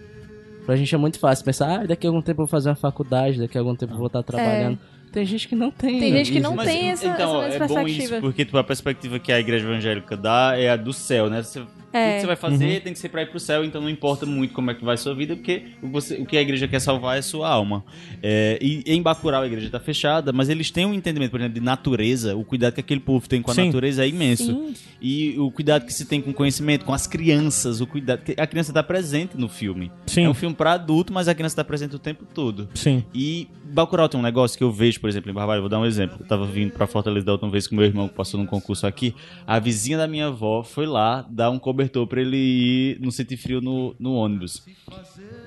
Pra 0.65 0.75
gente 0.77 0.93
é 0.95 0.97
muito 0.97 1.19
fácil 1.19 1.43
pensar, 1.43 1.81
ah, 1.81 1.85
daqui 1.85 2.07
a 2.07 2.09
algum 2.09 2.21
tempo 2.21 2.41
eu 2.41 2.45
vou 2.45 2.47
fazer 2.47 2.69
uma 2.69 2.75
faculdade, 2.75 3.37
daqui 3.37 3.57
a 3.57 3.61
algum 3.61 3.75
tempo 3.75 3.93
eu 3.93 3.97
vou 3.97 4.07
estar 4.07 4.23
trabalhando. 4.23 4.79
Tem 5.11 5.25
gente 5.25 5.47
que 5.47 5.55
não 5.55 5.71
tem. 5.71 5.97
É. 5.97 5.99
Tem 5.99 6.11
né? 6.11 6.17
gente 6.19 6.31
que 6.31 6.39
não 6.39 6.55
Isso- 6.55 6.63
tem 6.63 6.89
essa- 6.89 7.07
então, 7.07 7.41
essa 7.43 7.55
é 7.55 7.67
bom 7.67 7.73
perspectiva. 7.75 8.13
isso, 8.15 8.21
porque 8.21 8.45
tipo, 8.45 8.57
a 8.57 8.63
perspectiva 8.63 9.19
que 9.19 9.31
a 9.31 9.39
igreja 9.39 9.65
evangélica 9.67 10.15
dá 10.15 10.53
é 10.55 10.69
a 10.69 10.77
do 10.77 10.93
céu, 10.93 11.29
né? 11.29 11.41
Você, 11.41 11.61
Tudo 11.91 11.95
É. 12.01 12.15
que 12.15 12.21
você 12.21 12.27
vai 12.27 12.35
fazer 12.35 12.81
tem 12.81 12.93
que 12.93 12.99
ser 12.99 13.09
pra 13.09 13.21
ir 13.23 13.29
pro 13.29 13.39
céu, 13.39 13.63
então 13.65 13.81
não 13.81 13.89
importa 13.89 14.25
muito 14.25 14.53
como 14.53 14.69
é 14.69 14.73
que 14.75 14.85
vai 14.85 14.93
a 14.93 14.97
sua 14.97 15.15
vida, 15.15 15.35
porque 15.35 15.63
o, 15.81 15.87
você- 15.89 16.15
o 16.15 16.25
que 16.25 16.37
a 16.37 16.41
igreja 16.41 16.67
quer 16.67 16.79
salvar 16.79 17.15
é 17.15 17.19
a 17.19 17.23
sua 17.23 17.49
alma. 17.49 17.83
É, 18.21 18.59
e 18.61 18.83
em 18.85 19.01
Bacurau 19.01 19.41
a 19.41 19.47
igreja 19.47 19.69
tá 19.69 19.79
fechada, 19.79 20.31
mas 20.31 20.49
eles 20.49 20.69
têm 20.69 20.85
um 20.85 20.93
entendimento, 20.93 21.31
por 21.31 21.39
exemplo, 21.39 21.55
de 21.55 21.61
natureza, 21.65 22.35
o 22.35 22.43
cuidado 22.43 22.73
que 22.73 22.79
aquele 22.79 22.99
povo 22.99 23.27
tem 23.27 23.41
com 23.41 23.49
a 23.51 23.55
Sim. 23.55 23.65
natureza 23.65 24.05
é 24.05 24.07
imenso. 24.07 24.45
Sim. 24.45 24.73
E 25.01 25.35
o 25.39 25.49
cuidado 25.49 25.85
que 25.85 25.93
se 25.93 26.05
tem 26.05 26.21
com 26.21 26.31
conhecimento, 26.33 26.83
com 26.85 26.93
as 26.93 27.07
crianças, 27.07 27.79
o 27.81 27.87
cuidado. 27.87 28.21
que 28.21 28.35
A 28.39 28.45
criança 28.45 28.71
tá 28.73 28.83
presente 28.83 29.37
no 29.37 29.47
filme. 29.47 29.91
Sim. 30.05 30.25
É 30.25 30.29
um 30.29 30.33
filme 30.33 30.53
pra 30.55 30.73
adulto, 30.73 31.13
mas 31.13 31.27
a 31.27 31.33
criança 31.33 31.55
tá 31.55 31.63
presente 31.63 31.95
o 31.95 31.99
tempo 31.99 32.25
todo. 32.33 32.67
Sim. 32.75 33.03
E 33.15 33.47
Bacurau 33.71 34.09
tem 34.09 34.19
um 34.19 34.23
negócio 34.23 34.57
que 34.57 34.63
eu 34.63 34.71
vejo, 34.71 34.99
por 34.99 35.09
exemplo, 35.09 35.29
em 35.29 35.33
Barbalho, 35.33 35.61
vou 35.61 35.69
dar 35.69 35.79
um 35.79 35.85
exemplo. 35.85 36.17
Eu 36.19 36.25
tava 36.25 36.45
vindo 36.45 36.71
pra 36.71 36.87
Fortaleza 36.87 37.25
da 37.25 37.31
última 37.33 37.51
vez 37.51 37.67
com 37.67 37.75
meu 37.75 37.85
irmão 37.85 38.07
que 38.07 38.15
passou 38.15 38.39
num 38.39 38.45
concurso 38.45 38.87
aqui. 38.87 39.15
A 39.45 39.59
vizinha 39.59 39.97
da 39.97 40.07
minha 40.07 40.27
avó 40.27 40.63
foi 40.63 40.85
lá 40.85 41.25
dar 41.29 41.49
um 41.49 41.59
cobertor 41.59 42.07
pra 42.07 42.21
ele 42.21 42.37
ir 42.37 42.99
não 42.99 43.11
sentir 43.11 43.37
frio 43.37 43.61
no, 43.61 43.95
no 43.99 44.13
ônibus. 44.13 44.65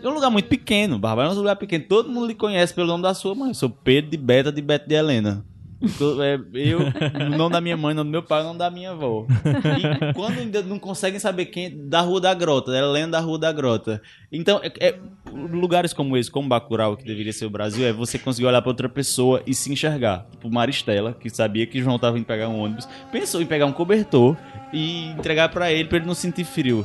É 0.03 0.09
um 0.09 0.15
lugar 0.15 0.31
muito 0.31 0.49
pequeno, 0.49 0.99
Barbalho 0.99 1.31
é 1.31 1.33
um 1.33 1.37
lugar 1.37 1.57
pequeno. 1.57 1.85
Todo 1.89 2.09
mundo 2.09 2.27
lhe 2.27 2.35
conhece 2.35 2.73
pelo 2.73 2.87
nome 2.87 3.03
da 3.03 3.15
sua 3.15 3.35
mãe. 3.35 3.49
Eu 3.49 3.55
sou 3.55 3.71
Pedro 3.71 4.11
de 4.11 4.17
Beta 4.17 4.53
de 4.53 4.63
Beto 4.63 4.89
de 4.89 4.95
Helena. 4.95 5.45
Eu, 6.01 6.23
é, 6.23 7.29
nome 7.37 7.53
da 7.53 7.61
minha 7.61 7.77
mãe, 7.77 7.95
nome 7.95 8.09
do 8.09 8.13
meu 8.13 8.23
pai, 8.23 8.41
o 8.43 8.45
nome 8.45 8.59
da 8.59 8.71
minha 8.71 8.91
avó. 8.93 9.27
E 9.79 10.13
quando 10.15 10.39
ainda 10.39 10.63
não 10.63 10.79
conseguem 10.79 11.19
saber 11.19 11.47
quem, 11.47 11.89
da 11.89 12.01
Rua 12.01 12.21
da 12.21 12.33
Grota, 12.35 12.73
é 12.75 12.79
Helena 12.79 13.13
da 13.13 13.21
Rua 13.21 13.39
da 13.39 13.53
Grota. 13.53 14.01
Então, 14.31 14.61
é- 14.63 14.73
é- 14.89 14.99
lugares 15.33 15.93
como 15.93 16.17
esse, 16.17 16.31
como 16.31 16.49
Bacurau, 16.49 16.97
que 16.97 17.05
deveria 17.05 17.33
ser 17.33 17.47
o 17.47 17.51
Brasil, 17.51 17.87
é 17.87 17.93
você 17.93 18.19
conseguir 18.19 18.47
olhar 18.47 18.63
pra 18.63 18.71
outra 18.71 18.89
pessoa 18.89 19.43
e 19.47 19.55
se 19.55 19.73
enxergar. 19.73 20.27
Tipo 20.31 20.51
Maristela, 20.51 21.13
que 21.19 21.29
sabia 21.31 21.67
que 21.67 21.81
João 21.83 21.99
tava 21.99 22.19
indo 22.19 22.25
pegar 22.27 22.49
um 22.49 22.61
ônibus, 22.61 22.89
pensou 23.11 23.41
em 23.43 23.47
pegar 23.47 23.67
um 23.67 23.73
cobertor 23.73 24.37
e 24.73 25.07
entregar 25.11 25.49
pra 25.51 25.73
ele, 25.73 25.89
pra 25.89 25.99
ele 25.99 26.07
não 26.07 26.15
sentir 26.15 26.45
frio. 26.45 26.85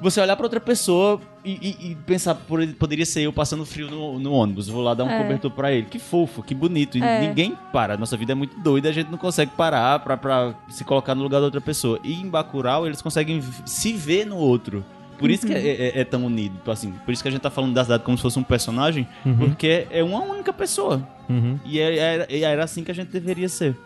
Você 0.00 0.20
olhar 0.20 0.36
pra 0.36 0.46
outra 0.46 0.60
pessoa 0.60 1.20
e, 1.44 1.52
e- 1.52 1.90
e 1.90 1.94
pensar, 1.94 2.34
por- 2.36 2.64
poderia 2.74 3.04
ser 3.04 3.22
eu 3.22 3.32
passando 3.32 3.66
frio 3.66 3.90
no, 3.90 4.18
no 4.18 4.32
ônibus, 4.32 4.68
vou 4.68 4.80
lá 4.82 4.94
dar 4.94 5.02
um 5.04 5.10
É. 5.10 5.20
cobertor 5.22 5.50
pra 5.50 5.72
ele. 5.72 5.86
Que 5.86 5.98
fofo, 5.98 6.40
que 6.42 6.54
bonito. 6.54 6.96
E 6.96 7.02
É. 7.02 7.20
ninguém 7.26 7.56
para. 7.72 7.96
Nossa 7.96 8.16
vida 8.16 8.30
é 8.30 8.34
muito 8.34 8.58
doida, 8.60 8.88
a 8.88 8.92
gente 8.92 9.10
não 9.10 9.18
consegue 9.18 9.50
parar 9.56 9.98
pra, 9.98 10.16
pra 10.16 10.54
se 10.68 10.84
colocar 10.84 11.14
no 11.16 11.22
lugar 11.24 11.40
da 11.40 11.46
outra 11.46 11.60
pessoa. 11.60 11.98
E 12.04 12.12
em 12.14 12.28
Bacurau, 12.28 12.86
eles 12.86 13.02
conseguem 13.02 13.42
se 13.66 13.92
ver 13.92 14.24
no 14.24 14.36
outro. 14.36 14.84
Por 15.18 15.30
isso 15.32 15.44
que 15.44 15.52
é, 15.52 15.58
é- 15.96 16.00
é 16.00 16.04
tão 16.04 16.24
unido, 16.24 16.54
tipo 16.58 16.70
assim. 16.70 16.92
Por 17.04 17.10
isso 17.12 17.20
que 17.20 17.28
a 17.28 17.32
gente 17.32 17.40
tá 17.40 17.50
falando 17.50 17.74
da 17.74 17.82
cidade 17.82 18.04
como 18.04 18.16
se 18.16 18.22
fosse 18.22 18.38
um 18.38 18.44
personagem, 18.44 19.04
porque 19.36 19.84
é 19.90 20.00
uma 20.04 20.20
única 20.22 20.52
pessoa. 20.52 21.02
Uhum. 21.28 21.58
E 21.64 21.80
é- 21.80 21.96
era, 21.98 22.32
e 22.32 22.44
era 22.44 22.62
assim 22.62 22.84
que 22.84 22.92
a 22.92 22.94
gente 22.94 23.08
deveria 23.08 23.48
ser. 23.48 23.76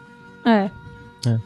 É. 0.44 0.70
É, 1.26 1.38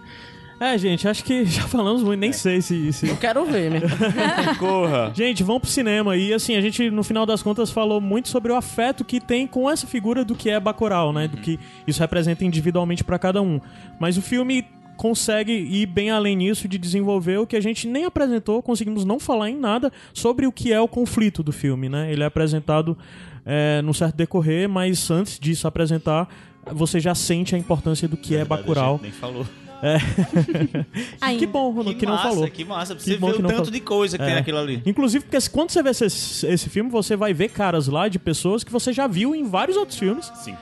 gente, 0.79 1.07
acho 1.07 1.23
que 1.25 1.45
já 1.47 1.63
falamos 1.63 2.03
muito, 2.03 2.19
nem 2.21 2.33
sei 2.33 2.61
se- 2.63 2.93
se, 2.93 3.09
Eu 3.09 3.17
quero 3.17 3.45
ver, 3.45 3.71
mesmo. 3.71 3.89
Corra! 4.59 5.13
Gente, 5.15 5.43
vamos 5.43 5.63
pro 5.63 5.71
cinema. 5.71 6.17
E 6.17 6.33
assim, 6.33 6.57
a 6.57 6.61
gente, 6.61 6.91
no 6.91 7.03
final 7.05 7.27
das 7.27 7.43
contas, 7.43 7.71
falou 7.71 8.01
muito 8.01 8.29
sobre 8.29 8.51
o 8.53 8.57
afeto 8.57 9.05
que 9.05 9.21
tem 9.21 9.47
com 9.47 9.71
essa 9.71 9.87
figura 9.87 10.25
do 10.25 10.35
que 10.35 10.49
é 10.51 10.59
Bacurau, 10.59 11.13
né? 11.13 11.29
Do 11.29 11.37
que 11.37 11.59
isso 11.87 12.01
representa 12.01 12.45
individualmente 12.45 13.05
pra 13.05 13.19
cada 13.19 13.43
um. 13.43 13.61
Mas 14.01 14.17
o 14.17 14.23
filme 14.23 14.65
consegue 14.97 15.53
ir 15.53 15.85
bem 15.85 16.11
além 16.11 16.35
nisso 16.35 16.67
de 16.67 16.79
desenvolver 16.79 17.37
o 17.39 17.47
que 17.47 17.55
a 17.55 17.61
gente 17.61 17.87
nem 17.87 18.07
apresentou, 18.07 18.63
conseguimos 18.63 19.05
não 19.05 19.21
falar 19.21 19.51
em 19.51 19.57
nada 19.57 19.93
sobre 20.15 20.47
o 20.47 20.53
que 20.53 20.73
é 20.73 20.81
o 20.81 20.89
conflito 20.89 21.43
do 21.43 21.53
filme, 21.53 21.87
né? 21.87 22.11
Ele 22.11 22.23
é 22.23 22.27
apresentado 22.27 22.97
é, 23.45 23.83
num 23.83 23.93
certo 23.93 24.17
decorrer, 24.17 24.67
mas 24.67 25.11
antes 25.11 25.39
disso 25.39 25.69
apresentar, 25.69 26.27
você 26.73 26.99
já 26.99 27.15
sente 27.15 27.55
a 27.55 27.59
importância 27.59 28.09
do 28.09 28.17
que 28.17 28.35
é 28.35 28.39
Verdade, 28.39 28.55
a 28.55 28.65
Bacurau. 28.65 28.93
gente 28.95 29.03
Nem 29.03 29.13
falou. 29.13 29.47
Ainda. 31.21 31.39
Que 31.39 31.47
bom 31.47 31.85
que, 31.85 31.95
Que, 31.95 32.07
não 32.07 32.15
massa, 32.15 32.29
falou. 32.29 32.51
que 32.51 32.65
massa. 32.65 32.95
Que 32.95 33.03
você 33.03 33.17
bom 33.17 33.27
ver 33.29 33.33
o 33.35 33.43
tanto 33.43 33.55
falou. 33.57 33.71
de 33.71 33.81
coisa 33.81 34.17
que 34.17 34.23
É. 34.25 34.27
tem 34.27 34.35
naquilo 34.37 34.59
ali. 34.59 34.83
Inclusive, 34.87 35.25
porque 35.25 35.39
quando 35.51 35.71
você 35.71 35.83
vê 35.83 35.91
esse, 35.91 36.47
esse 36.47 36.69
filme, 36.69 36.91
você 36.91 37.17
vai 37.17 37.33
ver 37.35 37.51
caras 37.51 37.89
lá 37.89 38.09
de 38.09 38.19
pessoas 38.19 38.63
que 38.65 38.73
você 38.73 38.93
já 38.93 39.07
viu 39.07 39.35
em 39.35 39.45
vários 39.45 39.77
outros 39.77 39.99
filmes. 39.99 40.31
Sim. 40.37 40.55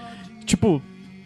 Tipo, 0.45 0.83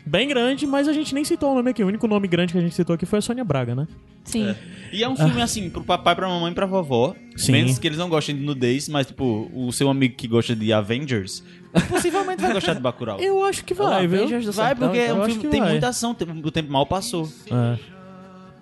bem 0.06 0.28
grande, 0.28 0.66
mas 0.66 0.88
a 0.88 0.92
gente 0.92 1.14
nem 1.14 1.24
citou 1.24 1.52
o 1.52 1.54
nome 1.54 1.70
aqui. 1.70 1.82
O 1.82 1.86
único 1.86 2.06
nome 2.06 2.28
grande 2.28 2.52
que 2.52 2.58
a 2.58 2.62
gente 2.62 2.74
citou 2.74 2.94
aqui 2.94 3.06
foi 3.06 3.18
a 3.18 3.22
Sônia 3.22 3.44
Braga, 3.44 3.74
né? 3.74 3.86
Sim. 4.28 4.54
E 4.90 5.02
é 5.02 5.08
um 5.08 5.16
filme, 5.16 5.42
assim, 5.42 5.68
pro 5.68 5.84
papai, 5.84 6.14
pra 6.14 6.26
mamãe 6.26 6.50
e 6.50 6.54
pra 6.54 6.64
vovó. 6.64 7.14
Sim. 7.36 7.52
Menos 7.52 7.78
que 7.78 7.86
eles 7.86 7.98
não 7.98 8.08
gostem 8.08 8.34
de 8.34 8.42
nudez, 8.42 8.88
mas, 8.88 9.06
tipo, 9.06 9.50
o 9.52 9.70
seu 9.70 9.90
amigo 9.90 10.16
que 10.16 10.26
gosta 10.26 10.56
de 10.56 10.72
Avengers, 10.72 11.44
possivelmente 11.88 12.40
vai 12.40 12.52
gostar 12.54 12.72
de 12.74 12.80
Bacurau. 12.80 13.20
Eu 13.20 13.44
acho 13.44 13.64
que 13.64 13.74
vai, 13.74 14.06
viu? 14.06 14.20
Avengers 14.20 14.46
do 14.46 14.52
Vai, 14.52 14.74
porque 14.74 14.98
é 14.98 15.12
um 15.12 15.24
filme 15.24 15.40
que 15.40 15.48
tem 15.48 15.60
vai. 15.60 15.72
muita 15.72 15.88
ação, 15.88 16.16
o 16.42 16.50
tempo 16.50 16.72
mal 16.72 16.86
passou. 16.86 17.30
É. 17.50 17.97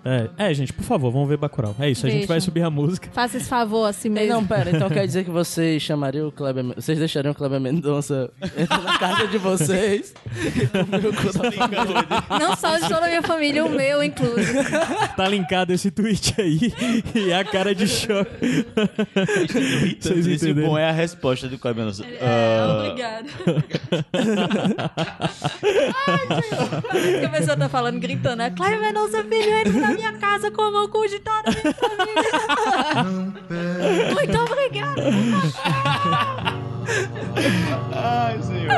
É, 0.07 0.29
é, 0.49 0.53
gente, 0.53 0.71
por 0.71 0.83
favor, 0.83 1.11
vamos 1.11 1.27
ver 1.27 1.35
Bacurau. 1.37 1.75
É 1.79 1.89
isso, 1.89 2.07
a 2.07 2.09
gente 2.09 2.25
vai 2.27 2.39
subir 2.39 2.61
a 2.63 2.69
música. 2.69 3.09
Faça 3.11 3.35
esse 3.37 3.49
favor 3.49 3.85
a 3.85 3.91
si 3.91 4.07
Ei, 4.07 4.13
mesmo. 4.13 4.33
Não, 4.35 4.45
pera, 4.45 4.69
então 4.71 4.89
quer 4.89 5.05
dizer 5.05 5.25
que 5.25 5.29
vocês 5.29 5.81
chamariam 5.81 6.29
o 6.29 6.31
Kleber... 6.31 6.63
Vocês 6.75 6.97
deixariam 6.97 7.33
o 7.33 7.35
Kleber 7.35 7.59
Mendonça 7.59 8.29
entrar 8.57 8.81
na 8.81 8.97
casa 8.97 9.27
de 9.27 9.37
vocês? 9.37 10.13
Não 12.39 12.55
só 12.55 12.77
de 12.77 12.87
toda 12.87 13.05
a 13.05 13.09
minha 13.09 13.21
família, 13.21 13.65
o 13.65 13.69
meu 13.69 14.01
incluso. 14.03 14.37
Tá 15.15 15.27
linkado 15.27 15.73
esse 15.73 15.91
tweet 15.91 16.33
aí 16.39 16.73
e 17.13 17.33
a 17.33 17.43
cara 17.43 17.75
de 17.75 17.87
choque. 17.87 18.65
Vocês 19.99 20.25
Esse 20.27 20.45
entenderam? 20.45 20.69
bom 20.69 20.77
é 20.77 20.87
a 20.87 20.91
resposta 20.91 21.47
do 21.47 21.57
Kleber 21.57 21.83
Mendonça. 21.83 22.05
É, 22.05 22.59
Ah, 22.59 22.77
obrigada. 22.79 23.27
Ai, 26.07 27.19
que 27.19 27.25
a 27.25 27.29
pessoa 27.29 27.57
tá 27.57 27.67
falando, 27.69 27.99
gritando, 27.99 28.37
né? 28.37 28.49
Cláudio 28.51 28.79
Mendonça 28.81 29.23
Filho, 29.23 29.51
entra 29.57 29.73
na 29.73 29.96
minha 29.97 30.13
casa 30.13 30.51
como 30.51 30.83
o 30.83 30.89
cu 30.89 31.07
de 31.07 31.19
toda 31.19 31.43
a 31.45 31.51
minha 31.51 31.73
família. 31.73 32.31
Muito 34.13 34.37
obrigada. 34.39 35.03
Ai, 37.93 38.41
senhor. 38.43 38.77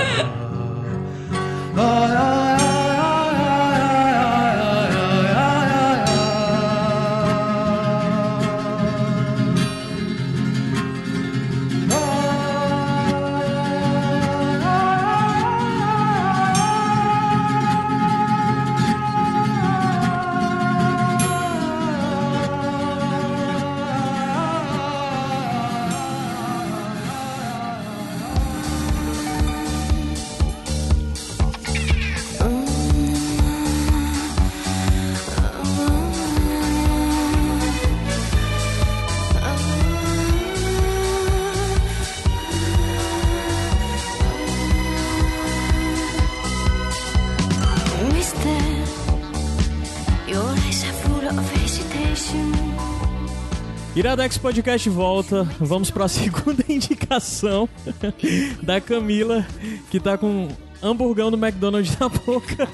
Iradex 54.00 54.38
Podcast 54.38 54.90
volta. 54.90 55.44
Vamos 55.60 55.92
pra 55.92 56.08
segunda 56.08 56.64
indicação 56.70 57.68
da 58.64 58.80
Camila, 58.80 59.46
que 59.92 60.00
tá 60.00 60.18
com 60.18 60.48
hamburgão 60.82 61.30
do 61.30 61.36
McDonald's 61.38 61.98
na 62.00 62.08
boca. 62.08 62.68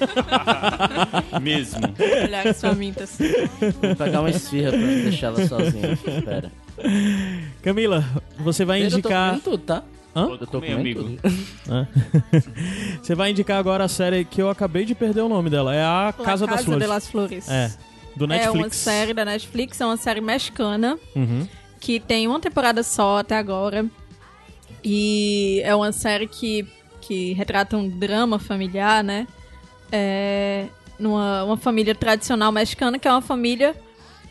Mesmo. 1.41 1.80
Olhares 2.23 2.61
famintas. 2.61 3.17
Vou 3.82 3.95
pegar 3.95 4.19
uma 4.21 4.30
esfirra 4.30 4.69
pra 4.69 4.80
deixar 4.80 5.28
ela 5.28 5.47
sozinha. 5.47 5.97
Pera. 6.23 6.51
Camila, 7.63 8.05
você 8.38 8.63
vai 8.63 8.84
Eu 8.86 8.89
tô 8.91 8.97
indicar. 8.99 9.30
comendo 9.30 9.43
tudo, 9.43 9.57
tá? 9.63 9.84
Hã? 10.15 10.28
Eu 10.30 10.38
tô 10.38 10.61
comendo 10.61 10.80
amigo. 10.80 11.17
Você 13.01 13.15
vai 13.15 13.32
indicar 13.32 13.57
agora 13.57 13.84
a 13.84 13.88
série 13.88 14.23
que 14.23 14.39
eu 14.41 14.49
acabei 14.49 14.86
de 14.86 14.93
perder 14.93 15.21
o 15.21 15.28
nome 15.30 15.49
dela. 15.49 15.73
É 15.76 15.84
a 15.84 16.13
Casa, 16.23 16.45
La 16.45 16.51
das 16.51 16.55
Casa 16.57 16.63
Flores. 16.65 16.84
de 16.84 16.88
las 16.88 17.07
Flores. 17.09 17.49
É. 17.49 17.71
Do 18.16 18.26
É 18.26 18.28
Netflix. 18.28 18.55
uma 18.66 18.70
série 18.70 19.13
da 19.13 19.26
Netflix, 19.26 19.82
é 19.82 19.86
uma 19.86 19.97
série 19.97 20.22
mexicana 20.22 20.97
Uhum. 21.16 21.47
que 21.80 21.99
tem 21.99 22.28
uma 22.28 22.39
temporada 22.39 22.82
só 22.84 23.18
até 23.20 23.36
agora. 23.38 23.86
E 24.84 25.61
é 25.63 25.76
uma 25.76 25.91
série 25.91 26.28
que, 26.28 26.68
que 27.01 27.34
retrata 27.34 27.76
um 27.76 27.88
drama 27.89 28.38
familiar, 28.39 29.03
né? 29.03 29.28
É 29.91 30.66
numa 30.97 31.43
uma 31.43 31.57
família 31.57 31.93
tradicional 31.93 32.51
mexicana, 32.53 32.97
que 32.97 33.05
é 33.07 33.11
uma 33.11 33.22
família 33.22 33.76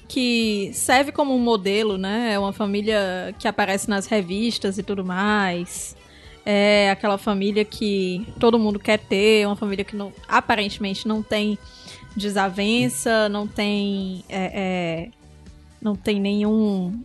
que 0.09 0.70
serve 0.72 1.12
como 1.12 1.35
um 1.35 1.39
modelo, 1.39 1.99
né? 1.99 2.32
É 2.32 2.39
uma 2.39 2.53
família 2.55 3.35
que 3.39 3.47
aparece 3.47 3.89
nas 3.91 4.07
revistas 4.07 4.78
e 4.78 4.82
tudo 4.82 5.05
mais. 5.05 5.95
É 6.47 6.91
aquela 6.91 7.18
família 7.18 7.64
que 7.64 8.26
todo 8.39 8.59
mundo 8.59 8.78
quer 8.78 8.99
ter, 8.99 9.47
uma 9.47 9.57
família 9.57 9.85
que 9.85 9.97
não, 9.97 10.12
aparentemente 10.28 11.07
não 11.09 11.22
tem 11.22 11.59
desavença, 12.16 13.28
não 13.28 13.46
tem. 13.46 14.24
é, 14.28 14.50
é, 14.54 15.10
não 15.80 15.94
tem 15.94 16.20
nenhum. 16.20 17.02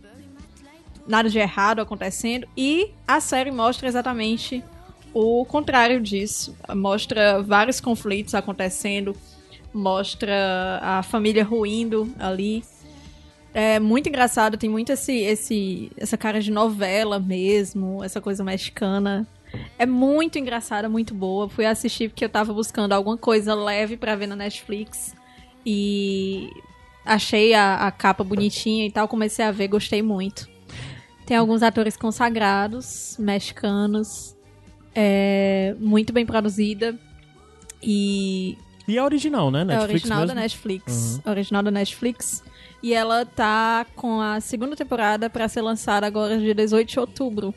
nada 1.06 1.28
de 1.28 1.38
errado 1.38 1.80
acontecendo. 1.80 2.46
E 2.56 2.92
a 3.06 3.20
série 3.20 3.50
mostra 3.50 3.88
exatamente 3.88 4.62
o 5.12 5.44
contrário 5.44 6.00
disso. 6.00 6.56
Mostra 6.74 7.42
vários 7.42 7.80
conflitos 7.80 8.34
acontecendo, 8.34 9.14
mostra 9.72 10.80
a 10.82 11.02
família 11.02 11.44
ruindo 11.44 12.12
ali. 12.18 12.64
É 13.52 13.80
muito 13.80 14.08
engraçado, 14.08 14.56
tem 14.56 14.70
muito 14.70 14.92
esse, 14.92 15.12
esse, 15.12 15.90
essa 15.96 16.16
cara 16.16 16.40
de 16.40 16.52
novela 16.52 17.18
mesmo, 17.18 18.02
essa 18.02 18.20
coisa 18.20 18.44
mexicana. 18.44 19.26
É 19.78 19.86
muito 19.86 20.38
engraçada, 20.38 20.88
muito 20.88 21.14
boa. 21.14 21.48
Fui 21.48 21.64
assistir 21.64 22.08
porque 22.10 22.24
eu 22.24 22.28
tava 22.28 22.52
buscando 22.52 22.92
alguma 22.92 23.16
coisa 23.16 23.54
leve 23.54 23.96
pra 23.96 24.14
ver 24.14 24.26
na 24.26 24.36
Netflix. 24.36 25.14
E 25.64 26.50
achei 27.04 27.54
a, 27.54 27.86
a 27.86 27.90
capa 27.90 28.22
bonitinha 28.22 28.86
e 28.86 28.90
tal, 28.90 29.08
comecei 29.08 29.44
a 29.44 29.50
ver, 29.50 29.68
gostei 29.68 30.02
muito. 30.02 30.48
Tem 31.26 31.36
alguns 31.36 31.62
atores 31.62 31.96
consagrados, 31.96 33.16
mexicanos. 33.18 34.36
É 34.94 35.74
muito 35.78 36.12
bem 36.12 36.26
produzida. 36.26 36.98
E 37.82 38.58
E 38.86 38.98
a 38.98 39.04
original, 39.04 39.50
né? 39.50 39.60
é 39.60 39.64
Netflix 39.64 39.90
original 39.90 40.18
mesmo? 40.20 40.34
da 40.34 40.40
Netflix. 40.40 41.20
Original 41.24 41.62
da 41.62 41.70
Netflix. 41.70 42.42
E 42.82 42.94
ela 42.94 43.24
tá 43.24 43.86
com 43.94 44.20
a 44.20 44.40
segunda 44.40 44.74
temporada 44.74 45.28
pra 45.30 45.48
ser 45.48 45.60
lançada 45.60 46.06
agora 46.06 46.38
dia 46.38 46.54
18 46.54 46.88
de 46.88 46.98
outubro 46.98 47.54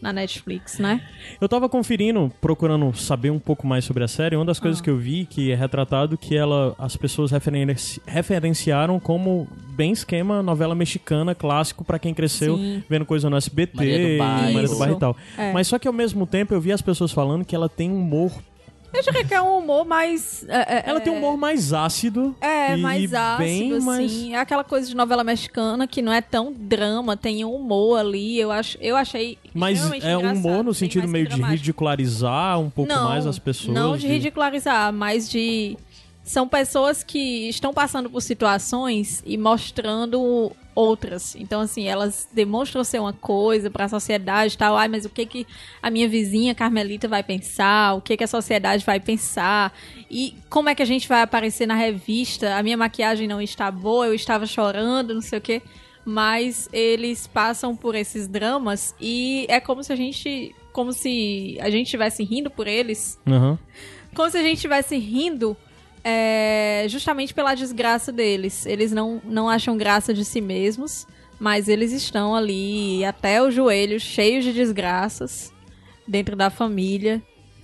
na 0.00 0.12
Netflix, 0.12 0.78
né? 0.78 1.00
Eu 1.40 1.48
tava 1.48 1.68
conferindo, 1.68 2.32
procurando 2.40 2.92
saber 2.96 3.30
um 3.30 3.38
pouco 3.38 3.66
mais 3.66 3.84
sobre 3.84 4.02
a 4.04 4.08
série. 4.08 4.36
Uma 4.36 4.44
das 4.44 4.58
Ah. 4.58 4.62
coisas 4.62 4.80
que 4.80 4.88
eu 4.90 4.96
vi 4.96 5.26
que 5.26 5.50
é 5.52 5.54
retratado 5.54 6.16
que 6.16 6.36
ela, 6.36 6.74
as 6.78 6.96
pessoas 6.96 7.30
referenci- 7.30 8.00
referenciaram 8.06 8.98
como 8.98 9.46
bem 9.76 9.92
esquema 9.92 10.42
novela 10.42 10.74
mexicana 10.74 11.34
clássico 11.34 11.84
pra 11.84 11.98
quem 11.98 12.12
cresceu 12.14 12.56
Sim. 12.56 12.82
vendo 12.88 13.04
coisa 13.04 13.28
no 13.30 13.36
SBT, 13.36 13.76
Maria 13.76 13.98
do 13.98 14.18
Bairro. 14.18 14.52
Maria 14.54 14.68
do 14.68 14.78
Bairro 14.78 14.96
e 14.96 14.98
tal. 14.98 15.16
É. 15.38 15.52
Mas 15.52 15.66
só 15.66 15.78
que 15.78 15.88
ao 15.88 15.94
mesmo 15.94 16.26
tempo 16.26 16.52
eu 16.54 16.60
vi 16.60 16.72
as 16.72 16.82
pessoas 16.82 17.12
falando 17.12 17.44
que 17.44 17.54
ela 17.54 17.68
tem 17.68 17.90
um 17.90 17.96
humor, 17.96 18.32
Eu 18.92 19.02
diria 19.02 19.24
que 19.24 19.32
é 19.34 19.40
um 19.40 19.58
humor 19.58 19.84
mais. 19.84 20.44
é, 20.48 20.78
é, 20.78 20.82
ela 20.86 21.00
tem 21.00 21.12
um 21.12 21.18
humor 21.18 21.36
mais 21.36 21.72
ácido. 21.72 22.34
É, 22.40 22.76
mais 22.76 23.14
ácido, 23.14 23.38
bem 23.38 23.72
assim. 23.74 23.84
mais- 23.86 24.22
É 24.32 24.36
aquela 24.36 24.64
coisa 24.64 24.88
de 24.88 24.96
novela 24.96 25.22
mexicana 25.22 25.86
que 25.86 26.02
não 26.02 26.12
é 26.12 26.20
tão 26.20 26.52
drama, 26.52 27.16
tem 27.16 27.44
um 27.44 27.54
humor 27.54 27.98
ali. 28.00 28.38
Eu, 28.38 28.50
acho, 28.50 28.76
eu 28.80 28.96
achei. 28.96 29.38
Mas 29.54 29.80
é 30.02 30.16
um 30.16 30.32
humor 30.32 30.64
no 30.64 30.74
sentido 30.74 31.06
meio 31.06 31.24
de 31.24 31.30
dramático. 31.30 31.56
ridicularizar 31.58 32.58
um 32.60 32.68
pouco 32.70 32.92
não, 32.92 33.04
mais 33.04 33.26
as 33.26 33.38
pessoas. 33.38 33.74
Não 33.74 33.96
de 33.96 34.06
ridicularizar, 34.06 34.92
mas 34.92 35.28
de. 35.28 35.76
São 36.22 36.46
pessoas 36.46 37.02
que 37.02 37.48
estão 37.48 37.72
passando 37.72 38.08
por 38.08 38.20
situações 38.20 39.22
e 39.26 39.36
mostrando 39.36 40.52
outras. 40.74 41.34
Então, 41.34 41.60
assim, 41.60 41.86
elas 41.86 42.28
demonstram 42.32 42.84
ser 42.84 43.00
uma 43.00 43.12
coisa 43.12 43.70
pra 43.70 43.88
sociedade 43.88 44.54
e 44.54 44.58
tal. 44.58 44.76
Ai, 44.76 44.88
mas 44.88 45.04
o 45.04 45.08
que 45.08 45.26
que 45.26 45.46
a 45.82 45.90
minha 45.90 46.08
vizinha 46.08 46.54
Carmelita 46.54 47.08
vai 47.08 47.22
pensar? 47.22 47.94
O 47.94 48.00
que 48.00 48.16
que 48.16 48.24
a 48.24 48.28
sociedade 48.28 48.84
vai 48.84 49.00
pensar? 49.00 49.72
E 50.10 50.34
como 50.48 50.68
é 50.68 50.74
que 50.74 50.82
a 50.82 50.86
gente 50.86 51.08
vai 51.08 51.22
aparecer 51.22 51.66
na 51.66 51.74
revista? 51.74 52.56
A 52.56 52.62
minha 52.62 52.76
maquiagem 52.76 53.26
não 53.26 53.40
está 53.40 53.70
boa, 53.70 54.06
eu 54.06 54.14
estava 54.14 54.46
chorando, 54.46 55.14
não 55.14 55.22
sei 55.22 55.38
o 55.38 55.42
quê. 55.42 55.62
Mas 56.04 56.68
eles 56.72 57.26
passam 57.26 57.76
por 57.76 57.94
esses 57.94 58.26
dramas 58.26 58.94
e 59.00 59.46
é 59.48 59.60
como 59.60 59.82
se 59.82 59.92
a 59.92 59.96
gente. 59.96 60.54
Como 60.72 60.92
se 60.92 61.58
a 61.60 61.68
gente 61.68 61.86
estivesse 61.86 62.22
rindo 62.22 62.48
por 62.48 62.68
eles 62.68 63.18
Aham. 63.26 63.58
como 64.14 64.30
se 64.30 64.38
a 64.38 64.42
gente 64.42 64.54
estivesse 64.54 64.96
rindo 64.96 65.56
é, 66.02 66.86
justamente 66.88 67.34
pela 67.34 67.54
desgraça 67.54 68.10
deles. 68.12 68.66
Eles 68.66 68.92
não, 68.92 69.20
não 69.24 69.48
acham 69.48 69.76
graça 69.76 70.14
de 70.14 70.24
si 70.24 70.40
mesmos, 70.40 71.06
mas 71.38 71.68
eles 71.68 71.92
estão 71.92 72.34
ali 72.34 73.04
até 73.04 73.42
os 73.42 73.54
joelhos, 73.54 74.02
cheios 74.02 74.44
de 74.44 74.52
desgraças 74.52 75.52
dentro 76.06 76.36
da 76.36 76.50
família. 76.50 77.22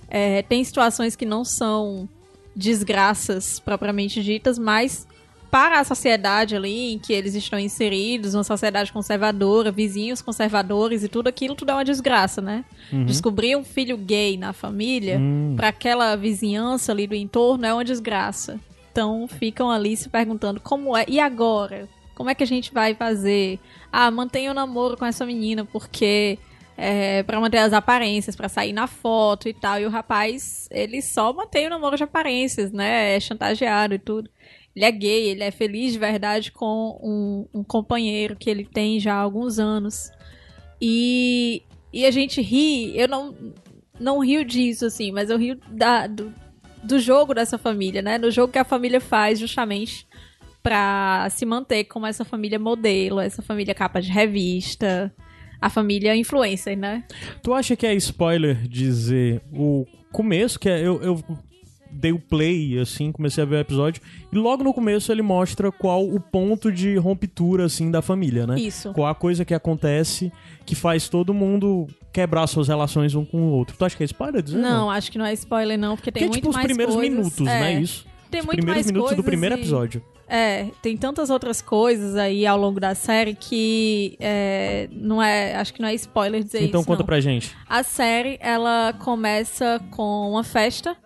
É, 0.09 0.41
tem 0.41 0.63
situações 0.63 1.15
que 1.15 1.25
não 1.25 1.43
são 1.43 2.07
desgraças 2.55 3.59
propriamente 3.59 4.23
ditas, 4.23 4.57
mas 4.57 5.07
para 5.49 5.79
a 5.79 5.83
sociedade 5.83 6.55
ali 6.55 6.93
em 6.93 6.99
que 6.99 7.11
eles 7.13 7.33
estão 7.35 7.57
inseridos, 7.57 8.33
uma 8.35 8.43
sociedade 8.43 8.91
conservadora, 8.91 9.71
vizinhos 9.71 10.21
conservadores 10.21 11.03
e 11.03 11.07
tudo 11.07 11.27
aquilo, 11.27 11.55
tudo 11.55 11.71
é 11.71 11.73
uma 11.73 11.85
desgraça, 11.85 12.41
né? 12.41 12.63
Descobrir 13.05 13.55
um 13.55 13.63
filho 13.63 13.97
gay 13.97 14.37
na 14.37 14.53
família, 14.53 15.17
Hum. 15.19 15.53
para 15.55 15.69
aquela 15.69 16.15
vizinhança 16.15 16.91
ali 16.91 17.07
do 17.07 17.15
entorno, 17.15 17.65
é 17.65 17.73
uma 17.73 17.83
desgraça. 17.85 18.59
Então 18.91 19.27
ficam 19.27 19.69
ali 19.71 19.95
se 19.97 20.09
perguntando 20.09 20.59
como 20.59 20.95
é. 20.95 21.05
E 21.07 21.19
agora? 21.19 21.87
Como 22.15 22.29
é 22.29 22.35
que 22.35 22.43
a 22.43 22.47
gente 22.47 22.73
vai 22.73 22.95
fazer? 22.95 23.59
Ah, 23.91 24.09
mantenha 24.09 24.51
o 24.51 24.53
namoro 24.53 24.97
com 24.97 25.05
essa 25.05 25.25
menina, 25.25 25.63
porque. 25.65 26.39
É, 26.79 27.23
para 27.23 27.39
manter 27.39 27.57
as 27.57 27.73
aparências, 27.73 28.35
pra 28.35 28.47
sair 28.47 28.71
na 28.71 28.85
foto 28.85 29.49
e 29.49 29.53
tal. 29.53 29.79
E 29.79 29.85
o 29.87 29.89
rapaz, 29.89 30.67
ele 30.69 31.01
só 31.01 31.33
mantém 31.33 31.65
o 31.65 31.71
namoro 31.71 31.97
de 31.97 32.03
aparências, 32.03 32.71
né? 32.71 33.15
É 33.15 33.19
chantageado 33.19 33.95
e 33.95 33.99
tudo. 33.99 34.29
Ele 34.77 34.85
é 34.85 34.91
gay, 34.91 35.29
ele 35.29 35.43
é 35.43 35.49
feliz 35.49 35.93
de 35.93 35.97
verdade 35.97 36.51
com 36.51 36.99
um, 37.01 37.61
um 37.61 37.63
companheiro 37.63 38.35
que 38.35 38.47
ele 38.47 38.63
tem 38.63 38.99
já 38.99 39.15
há 39.15 39.17
alguns 39.17 39.57
anos. 39.57 40.11
E, 40.79 41.63
e 41.91 42.05
a 42.05 42.11
gente 42.11 42.39
ri, 42.43 42.95
eu 42.95 43.07
não, 43.07 43.35
não 43.99 44.19
rio 44.19 44.45
disso, 44.45 44.85
assim, 44.85 45.11
mas 45.11 45.31
eu 45.31 45.37
rio 45.39 45.59
da, 45.71 46.05
do, 46.05 46.31
do 46.83 46.99
jogo 46.99 47.33
dessa 47.33 47.57
família, 47.57 48.03
né? 48.03 48.19
Do 48.19 48.29
jogo 48.29 48.53
que 48.53 48.59
a 48.59 48.63
família 48.63 49.01
faz 49.01 49.39
justamente 49.39 50.07
pra 50.61 51.27
se 51.31 51.43
manter 51.43 51.85
como 51.85 52.05
essa 52.05 52.23
família 52.23 52.59
modelo, 52.59 53.19
essa 53.19 53.41
família 53.41 53.73
capa 53.73 53.99
de 53.99 54.11
revista, 54.11 55.11
a 55.59 55.71
família 55.71 56.15
influencer, 56.15 56.77
né? 56.77 57.03
Tu 57.41 57.51
acha 57.51 57.75
que 57.75 57.87
é 57.87 57.95
spoiler 57.95 58.55
dizer 58.67 59.41
o 59.51 59.87
começo, 60.11 60.59
que 60.59 60.69
é, 60.69 60.79
eu, 60.85 61.01
eu 61.01 61.23
dei 61.91 62.11
o 62.11 62.19
play, 62.19 62.77
assim, 62.79 63.11
comecei 63.11 63.43
a 63.43 63.45
ver 63.45 63.55
o 63.55 63.59
episódio, 63.59 64.01
e 64.31 64.35
logo 64.37 64.63
no 64.63 64.73
começo 64.73 65.11
ele 65.11 65.21
mostra 65.21 65.71
qual 65.71 66.05
o 66.05 66.19
ponto 66.19 66.71
de 66.71 66.95
ruptura, 66.97 67.65
assim, 67.65 67.89
da 67.91 68.01
família, 68.01 68.45
né? 68.47 68.59
Isso. 68.59 68.91
Qual 68.93 69.07
a 69.07 69.15
coisa 69.15 69.43
que 69.45 69.53
acontece 69.53 70.31
que 70.65 70.75
faz 70.75 71.07
todo 71.09 71.33
mundo 71.33 71.87
quebrar 72.11 72.47
suas 72.47 72.67
relações 72.67 73.13
um 73.13 73.23
com 73.23 73.37
o 73.43 73.51
outro. 73.51 73.75
Tu 73.77 73.85
acha 73.85 73.95
que 73.95 74.01
é 74.03 74.05
spoiler 74.05 74.41
dizer? 74.41 74.57
Não, 74.57 74.89
acho 74.89 75.11
que 75.11 75.17
não 75.19 75.25
é 75.25 75.33
spoiler, 75.33 75.77
não, 75.77 75.95
porque 75.95 76.11
tem 76.11 76.23
Porque 76.23 76.39
é 76.39 76.41
muito 76.41 76.41
tipo 76.41 76.49
os 76.49 76.55
mais 76.55 76.65
primeiros 76.65 76.95
coisas. 76.95 77.15
minutos, 77.15 77.39
É, 77.47 77.59
né? 77.59 77.73
Isso. 77.81 78.05
Tem 78.31 78.39
os 78.41 78.45
muito 78.45 78.57
primeiros 78.57 78.85
mais 78.85 78.91
minutos 78.91 79.15
do 79.15 79.23
primeiro 79.23 79.55
e- 79.55 79.59
episódio. 79.59 80.03
É, 80.29 80.65
tem 80.81 80.97
tantas 80.97 81.29
outras 81.29 81.61
coisas 81.61 82.17
aí 82.17 82.45
ao 82.45 82.57
longo 82.57 82.81
da 82.81 82.93
série 82.93 83.33
que 83.33 84.17
é, 84.19 84.89
não 84.91 85.23
é, 85.23 85.55
acho 85.55 85.73
que 85.73 85.81
não 85.81 85.87
é 85.87 85.93
spoiler 85.93 86.43
dizer 86.43 86.63
Então 86.63 86.81
isso. 86.81 86.87
conta 86.87 86.99
não. 86.99 87.05
pra 87.05 87.21
gente. 87.21 87.55
A 87.69 87.81
série, 87.81 88.37
ela 88.41 88.91
começa 88.99 89.79
com 89.91 90.31
uma 90.31 90.43
festa 90.43 90.97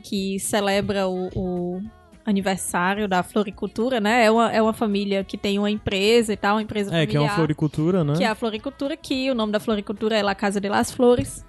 que 0.00 0.38
celebra 0.40 1.06
o, 1.06 1.28
o 1.36 1.82
aniversário 2.24 3.06
da 3.08 3.22
floricultura, 3.22 4.00
né? 4.00 4.24
É 4.24 4.30
uma, 4.30 4.52
é 4.52 4.60
uma 4.62 4.72
família 4.72 5.22
que 5.24 5.36
tem 5.38 5.58
uma 5.58 5.70
empresa 5.70 6.32
e 6.32 6.36
tal, 6.36 6.56
uma 6.56 6.62
empresa 6.62 6.94
É, 6.94 7.06
que 7.06 7.16
é 7.16 7.20
uma 7.20 7.26
familiar, 7.28 7.36
floricultura, 7.36 8.04
né? 8.04 8.14
que 8.16 8.24
é 8.24 8.28
a 8.28 8.34
floricultura, 8.34 8.96
que 8.96 9.30
o 9.30 9.34
nome 9.34 9.52
da 9.52 9.60
floricultura 9.60 10.16
é 10.16 10.22
La 10.22 10.34
Casa 10.34 10.60
de 10.60 10.68
las 10.68 10.90
Flores. 10.90 11.44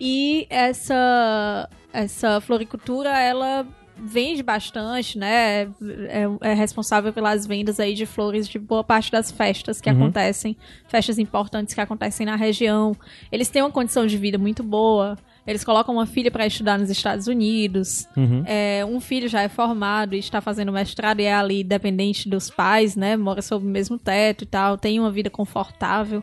E 0.00 0.46
essa, 0.50 1.68
essa 1.92 2.40
floricultura, 2.40 3.10
ela 3.20 3.66
vende 4.04 4.42
bastante, 4.42 5.16
né? 5.18 5.68
É, 6.08 6.24
é 6.40 6.54
responsável 6.54 7.12
pelas 7.12 7.46
vendas 7.46 7.78
aí 7.78 7.94
de 7.94 8.04
flores 8.04 8.48
de 8.48 8.58
boa 8.58 8.82
parte 8.82 9.12
das 9.12 9.30
festas 9.30 9.80
que 9.80 9.88
Uhum. 9.88 9.96
acontecem, 9.96 10.56
festas 10.88 11.18
importantes 11.18 11.72
que 11.74 11.80
acontecem 11.80 12.26
na 12.26 12.34
região. 12.34 12.96
Eles 13.30 13.48
têm 13.48 13.62
uma 13.62 13.70
condição 13.70 14.06
de 14.06 14.16
vida 14.16 14.38
muito 14.38 14.62
boa. 14.62 15.16
Eles 15.46 15.64
colocam 15.64 15.94
uma 15.94 16.06
filha 16.06 16.30
para 16.30 16.46
estudar 16.46 16.78
nos 16.78 16.88
Estados 16.88 17.26
Unidos. 17.26 18.06
Uhum. 18.16 18.44
É, 18.46 18.84
um 18.84 19.00
filho 19.00 19.28
já 19.28 19.42
é 19.42 19.48
formado 19.48 20.14
e 20.14 20.18
está 20.18 20.40
fazendo 20.40 20.72
mestrado 20.72 21.20
e 21.20 21.24
é 21.24 21.34
ali 21.34 21.64
dependente 21.64 22.28
dos 22.28 22.48
pais, 22.48 22.94
né? 22.94 23.16
Mora 23.16 23.42
sob 23.42 23.66
o 23.66 23.68
mesmo 23.68 23.98
teto 23.98 24.44
e 24.44 24.46
tal, 24.46 24.78
tem 24.78 25.00
uma 25.00 25.10
vida 25.10 25.28
confortável. 25.28 26.22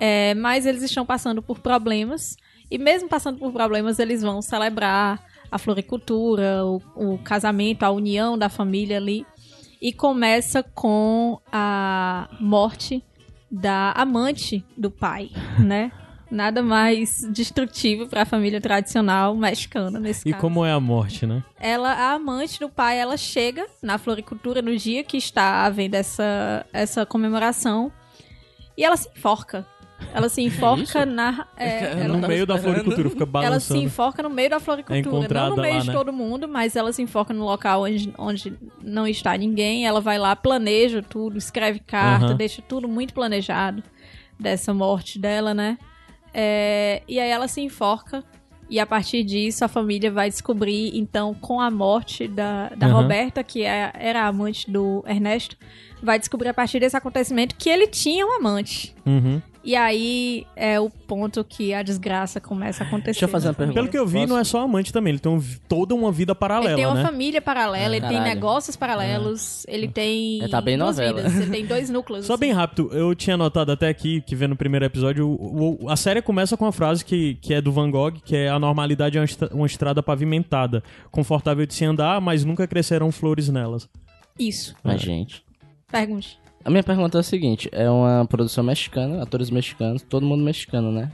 É, 0.00 0.34
mas 0.34 0.66
eles 0.66 0.82
estão 0.82 1.06
passando 1.06 1.40
por 1.40 1.60
problemas. 1.60 2.36
E 2.70 2.78
mesmo 2.78 3.08
passando 3.08 3.38
por 3.38 3.52
problemas, 3.52 3.98
eles 3.98 4.22
vão 4.22 4.42
celebrar 4.42 5.24
a 5.50 5.58
floricultura, 5.58 6.64
o, 6.64 6.82
o 6.94 7.18
casamento, 7.18 7.84
a 7.84 7.90
união 7.90 8.36
da 8.36 8.48
família 8.48 8.96
ali. 8.96 9.24
E 9.80 9.92
começa 9.92 10.62
com 10.62 11.40
a 11.52 12.28
morte 12.40 13.02
da 13.50 13.92
amante 13.92 14.64
do 14.76 14.90
pai, 14.90 15.30
né? 15.58 15.92
Nada 16.30 16.62
mais 16.62 17.26
destrutivo 17.30 18.06
para 18.06 18.22
a 18.22 18.24
família 18.26 18.60
tradicional 18.60 19.34
mexicana 19.34 19.98
nesse 19.98 20.28
E 20.28 20.32
caso 20.32 20.40
como 20.42 20.64
é 20.64 20.72
a 20.72 20.80
morte, 20.80 21.26
né? 21.26 21.42
ela, 21.58 21.90
a 21.90 22.12
amante 22.12 22.60
do 22.60 22.68
pai, 22.68 22.98
ela 22.98 23.16
chega 23.16 23.66
na 23.82 23.96
floricultura 23.96 24.60
no 24.60 24.76
dia 24.76 25.02
que 25.02 25.16
está 25.16 25.64
havendo 25.64 25.94
essa, 25.94 26.66
essa 26.72 27.06
comemoração 27.06 27.90
e 28.76 28.84
ela 28.84 28.96
se 28.96 29.08
enforca. 29.08 29.66
Ela 30.12 30.28
se 30.28 30.40
enforca 30.44 31.04
na. 31.04 31.46
é, 31.56 31.92
ela, 31.92 32.08
não 32.08 32.20
no 32.20 32.28
meio 32.28 32.46
da 32.46 32.58
floricultura, 32.58 33.10
fica 33.10 33.22
ela 33.22 33.26
se 33.26 33.32
balançando. 33.32 33.80
enforca 33.80 34.22
no 34.22 34.30
meio 34.30 34.50
da 34.50 34.60
floricultura. 34.60 35.38
É 35.38 35.40
não 35.40 35.56
no 35.56 35.62
meio 35.62 35.74
lá, 35.74 35.80
de 35.80 35.86
né? 35.88 35.92
todo 35.92 36.12
mundo, 36.12 36.46
mas 36.46 36.76
ela 36.76 36.92
se 36.92 37.02
enforca 37.02 37.32
no 37.34 37.44
local 37.44 37.82
onde, 37.82 38.12
onde 38.18 38.54
não 38.82 39.06
está 39.06 39.36
ninguém. 39.36 39.86
Ela 39.86 40.00
vai 40.00 40.18
lá, 40.18 40.36
planeja 40.36 41.02
tudo, 41.02 41.38
escreve 41.38 41.80
carta, 41.80 42.34
deixa 42.34 42.62
tudo 42.62 42.86
muito 42.86 43.14
planejado 43.14 43.82
dessa 44.38 44.72
morte 44.72 45.18
dela, 45.18 45.52
né? 45.52 45.76
É, 46.40 47.02
e 47.08 47.18
aí 47.18 47.28
ela 47.28 47.48
se 47.48 47.60
enforca. 47.60 48.22
E 48.70 48.78
a 48.78 48.86
partir 48.86 49.24
disso, 49.24 49.64
a 49.64 49.68
família 49.68 50.08
vai 50.10 50.28
descobrir, 50.28 50.96
então, 50.96 51.34
com 51.34 51.58
a 51.60 51.68
morte 51.70 52.28
da, 52.28 52.68
da 52.76 52.86
Aham. 52.86 53.00
Roberta, 53.02 53.42
que 53.42 53.64
é- 53.64 53.90
era 53.94 54.22
a 54.22 54.26
amante 54.28 54.70
do 54.70 55.02
Ernesto, 55.08 55.56
vai 56.02 56.18
descobrir 56.18 56.50
a 56.50 56.54
partir 56.54 56.78
desse 56.78 56.96
acontecimento 56.96 57.56
que 57.56 57.68
ele 57.68 57.86
tinha 57.88 58.24
um 58.26 58.36
amante. 58.36 58.94
Uhum. 59.06 59.40
E 59.64 59.74
aí 59.76 60.46
é 60.56 60.78
o 60.80 60.88
ponto 60.88 61.42
que 61.44 61.74
a 61.74 61.82
desgraça 61.82 62.40
começa 62.40 62.84
a 62.84 62.86
acontecer. 62.86 63.12
Deixa 63.12 63.24
eu 63.24 63.28
fazer 63.28 63.48
uma 63.48 63.54
pergunta. 63.54 63.74
Pelo 63.78 63.88
que 63.88 63.98
eu 63.98 64.06
vi, 64.06 64.18
Posso? 64.20 64.28
não 64.28 64.38
é 64.38 64.44
só 64.44 64.60
amante 64.62 64.92
também. 64.92 65.10
Ele 65.12 65.18
tem 65.18 65.30
um- 65.30 65.42
toda 65.68 65.94
uma 65.94 66.10
vida 66.12 66.34
paralela, 66.34 66.70
Ele 66.70 66.76
tem 66.76 66.86
uma 66.86 66.94
né? 66.94 67.02
família 67.02 67.42
paralela, 67.42 67.96
ele 67.96 68.06
tem 68.06 68.16
Caralho. 68.16 68.34
negócios 68.34 68.76
paralelos, 68.76 69.66
ele 69.68 69.88
tem. 69.88 70.42
É, 70.42 70.48
tá 70.48 70.60
bem 70.60 70.78
duas 70.78 70.96
novela. 70.96 71.20
vidas, 71.22 71.40
ele 71.40 71.50
tem 71.50 71.66
dois 71.66 71.90
núcleos. 71.90 72.24
Só 72.24 72.34
assim. 72.34 72.40
bem 72.40 72.52
rápido, 72.52 72.88
eu 72.92 73.14
tinha 73.14 73.36
notado 73.36 73.70
até 73.72 73.88
aqui, 73.88 74.20
que 74.22 74.34
vendo 74.36 74.50
no 74.50 74.56
primeiro 74.56 74.84
episódio, 74.86 75.26
o- 75.28 75.84
o- 75.84 75.90
a 75.90 75.96
série 75.96 76.22
começa 76.22 76.56
com 76.56 76.64
uma 76.64 76.72
frase 76.72 77.04
que, 77.04 77.34
que 77.42 77.52
é 77.52 77.60
do 77.60 77.70
Van 77.72 77.90
Gogh, 77.90 78.12
que 78.24 78.36
é 78.36 78.48
a 78.48 78.58
normalidade 78.58 79.18
é 79.18 79.20
uma 79.20 79.24
estra- 79.24 79.50
uma 79.52 79.66
estrada 79.66 80.02
pavimentada, 80.02 80.82
confortável 81.10 81.66
de 81.66 81.74
se 81.74 81.84
andar, 81.84 82.20
mas 82.20 82.44
nunca 82.44 82.66
crescerão 82.66 83.10
flores 83.12 83.48
nelas. 83.48 83.88
Isso. 84.38 84.74
Mas, 84.84 85.00
gente. 85.00 85.42
Pergunte. 85.90 86.38
A 86.64 86.70
minha 86.70 86.82
pergunta 86.82 87.18
é 87.18 87.20
a 87.20 87.22
seguinte: 87.22 87.68
é 87.72 87.88
uma 87.90 88.26
produção 88.26 88.64
mexicana, 88.64 89.22
atores 89.22 89.50
mexicanos, 89.50 90.02
todo 90.02 90.26
mundo 90.26 90.44
mexicano, 90.44 90.92
né? 90.92 91.10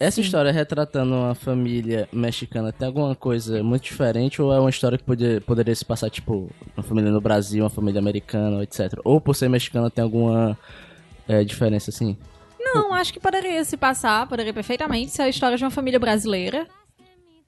Essa 0.00 0.20
história 0.20 0.52
retratando 0.52 1.12
uma 1.12 1.34
família 1.34 2.08
mexicana 2.12 2.72
tem 2.72 2.86
alguma 2.86 3.16
coisa 3.16 3.64
muito 3.64 3.82
diferente 3.82 4.40
ou 4.40 4.52
é 4.52 4.60
uma 4.60 4.70
história 4.70 4.96
que 4.96 5.02
poderia, 5.02 5.40
poderia 5.40 5.74
se 5.74 5.84
passar, 5.84 6.08
tipo, 6.08 6.48
uma 6.76 6.84
família 6.84 7.10
no 7.10 7.20
Brasil, 7.20 7.64
uma 7.64 7.70
família 7.70 7.98
americana, 7.98 8.62
etc? 8.62 9.00
Ou 9.02 9.20
por 9.20 9.34
ser 9.34 9.48
mexicana 9.48 9.90
tem 9.90 10.04
alguma 10.04 10.56
é, 11.26 11.42
diferença 11.42 11.90
assim? 11.90 12.16
Não, 12.60 12.94
acho 12.94 13.12
que 13.12 13.18
poderia 13.18 13.64
se 13.64 13.76
passar, 13.76 14.28
poderia 14.28 14.54
perfeitamente 14.54 15.10
ser 15.10 15.22
a 15.22 15.28
história 15.28 15.56
de 15.56 15.64
uma 15.64 15.70
família 15.70 15.98
brasileira. 15.98 16.68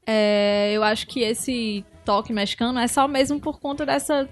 É, 0.04 0.72
eu 0.72 0.82
acho 0.82 1.06
que 1.06 1.20
esse 1.20 1.84
toque 2.04 2.32
mexicano 2.32 2.80
é 2.80 2.88
só 2.88 3.06
mesmo 3.06 3.38
por 3.38 3.60
conta 3.60 3.86
dessa 3.86 4.28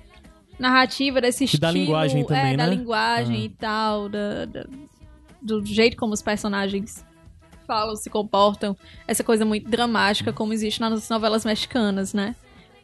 narrativa, 0.59 1.20
desse 1.20 1.44
estilo. 1.44 1.61
da 1.61 1.70
linguagem 1.70 2.24
também, 2.24 2.54
é, 2.54 2.56
da 2.56 2.66
né? 2.66 2.74
linguagem 2.74 3.36
Ah. 3.36 3.44
e 3.44 3.48
tal, 3.50 4.09
da- 4.09 4.44
da- 4.44 4.66
do 5.40 5.64
jeito 5.64 5.96
como 5.96 6.12
os 6.12 6.22
personagens 6.22 7.04
falam, 7.66 7.94
se 7.96 8.09
comportam. 8.11 8.76
Essa 9.06 9.22
coisa 9.22 9.44
muito 9.44 9.68
dramática 9.68 10.32
como 10.32 10.52
existe 10.52 10.80
nas 10.80 11.09
novelas 11.09 11.44
mexicanas, 11.44 12.12
né? 12.14 12.34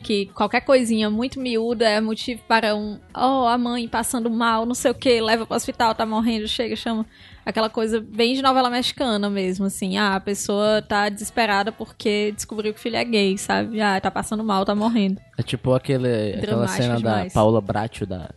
Que 0.02 0.26
qualquer 0.26 0.60
coisinha 0.60 1.08
muito 1.08 1.40
miúda 1.40 1.88
é 1.88 2.00
motivo 2.00 2.42
para 2.46 2.76
um. 2.76 2.98
Oh, 3.14 3.46
a 3.46 3.56
mãe 3.56 3.88
passando 3.88 4.30
mal, 4.30 4.66
não 4.66 4.74
sei 4.74 4.90
o 4.90 4.94
que, 4.94 5.20
leva 5.20 5.46
pro 5.46 5.56
hospital, 5.56 5.94
tá 5.94 6.04
morrendo, 6.04 6.46
chega, 6.46 6.76
chama. 6.76 7.06
Aquela 7.44 7.68
coisa 7.68 8.00
bem 8.00 8.34
de 8.34 8.42
novela 8.42 8.70
mexicana 8.70 9.28
mesmo, 9.28 9.66
assim. 9.66 9.98
Ah, 9.98 10.14
a 10.16 10.20
pessoa 10.20 10.80
tá 10.80 11.08
desesperada 11.08 11.70
porque 11.70 12.32
descobriu 12.32 12.72
que 12.72 12.78
o 12.78 12.82
filho 12.82 12.96
é 12.96 13.04
gay, 13.04 13.36
sabe? 13.36 13.80
Ah, 13.80 14.00
tá 14.00 14.10
passando 14.10 14.42
mal, 14.42 14.64
tá 14.64 14.74
morrendo. 14.74 15.20
É 15.36 15.42
tipo 15.42 15.74
aquele, 15.74 16.34
aquela 16.34 16.66
cena 16.68 16.96
demais. 16.96 17.32
da 17.32 17.40
Paula 17.40 17.60
Bracho, 17.60 18.06
da 18.06 18.30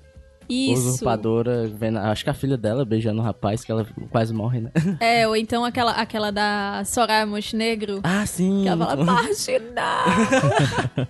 Isso. 0.50 0.90
usurpadora, 0.90 1.68
vendo, 1.68 1.98
acho 2.00 2.24
que 2.24 2.30
a 2.30 2.34
filha 2.34 2.58
dela 2.58 2.84
beijando 2.86 3.22
um 3.22 3.24
rapaz 3.24 3.64
que 3.64 3.72
ela 3.72 3.86
quase 4.10 4.34
morre, 4.34 4.62
né? 4.62 4.72
É, 5.00 5.28
ou 5.28 5.36
então 5.36 5.64
aquela, 5.66 5.92
aquela 5.92 6.32
da 6.32 6.84
Soraya 6.86 7.26
Montenegro. 7.26 8.00
Ah, 8.04 8.26
sim! 8.26 8.62
Que 8.64 8.70
ela 8.70 8.86
fala, 8.88 9.04
marginal! 9.06 10.06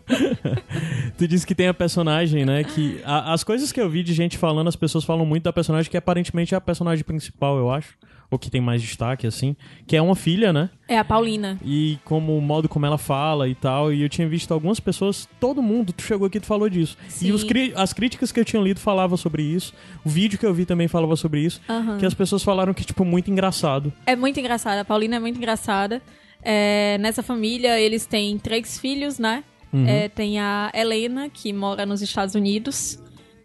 Tu 1.17 1.27
disse 1.27 1.45
que 1.47 1.55
tem 1.55 1.67
a 1.67 1.73
personagem, 1.73 2.45
né? 2.45 2.63
Que 2.63 3.01
a- 3.03 3.33
as 3.33 3.43
coisas 3.43 3.71
que 3.71 3.81
eu 3.81 3.89
vi 3.89 4.03
de 4.03 4.13
gente 4.13 4.37
falando, 4.37 4.67
as 4.67 4.75
pessoas 4.75 5.03
falam 5.03 5.25
muito 5.25 5.43
da 5.43 5.53
personagem 5.53 5.89
que 5.89 5.97
aparentemente 5.97 6.53
é 6.53 6.57
a 6.57 6.61
personagem 6.61 7.03
principal, 7.03 7.57
eu 7.57 7.71
acho. 7.71 7.95
Ou 8.29 8.37
que 8.37 8.51
tem 8.51 8.59
mais 8.59 8.81
destaque, 8.81 9.25
assim. 9.25 9.55
Que 9.85 9.95
é 9.95 10.01
uma 10.01 10.15
filha, 10.15 10.51
né? 10.51 10.69
É 10.87 10.97
a 10.97 11.03
Paulina. 11.03 11.57
E 11.63 11.97
como 12.03 12.37
o 12.37 12.41
modo 12.41 12.67
como 12.67 12.85
ela 12.85 12.97
fala 12.97 13.47
e 13.47 13.55
tal. 13.55 13.93
E 13.93 14.01
eu 14.01 14.09
tinha 14.09 14.27
visto 14.27 14.53
algumas 14.53 14.79
pessoas, 14.79 15.27
todo 15.39 15.61
mundo, 15.61 15.93
tu 15.93 16.03
chegou 16.03 16.27
aqui 16.27 16.37
e 16.37 16.41
tu 16.41 16.45
falou 16.45 16.69
disso. 16.69 16.97
Sim. 17.07 17.27
E 17.27 17.31
os 17.31 17.45
as 17.75 17.93
críticas 17.93 18.31
que 18.31 18.39
eu 18.39 18.45
tinha 18.45 18.61
lido 18.61 18.79
falavam 18.79 19.15
sobre 19.15 19.43
isso. 19.43 19.73
O 20.03 20.09
vídeo 20.09 20.37
que 20.37 20.45
eu 20.45 20.53
vi 20.53 20.65
também 20.65 20.89
falava 20.89 21.15
sobre 21.15 21.41
isso. 21.41 21.61
Aham. 21.69 21.97
Que 21.97 22.05
as 22.05 22.13
pessoas 22.13 22.43
falaram 22.43 22.73
que, 22.73 22.83
tipo, 22.83 23.05
muito 23.05 23.31
engraçado. 23.31 23.93
É 24.05 24.15
muito 24.15 24.39
engraçada. 24.39 24.81
A 24.81 24.85
Paulina 24.85 25.15
é 25.15 25.19
muito 25.19 25.37
engraçada. 25.37 26.01
É, 26.41 26.97
nessa 26.99 27.23
família, 27.23 27.79
eles 27.79 28.05
têm 28.05 28.37
três 28.37 28.77
filhos, 28.77 29.17
né? 29.17 29.43
É, 29.85 30.09
tem 30.09 30.39
a 30.39 30.71
Helena, 30.73 31.29
que 31.29 31.51
mora 31.53 31.85
nos 31.85 32.01
Estados 32.01 32.35
Unidos. 32.35 32.99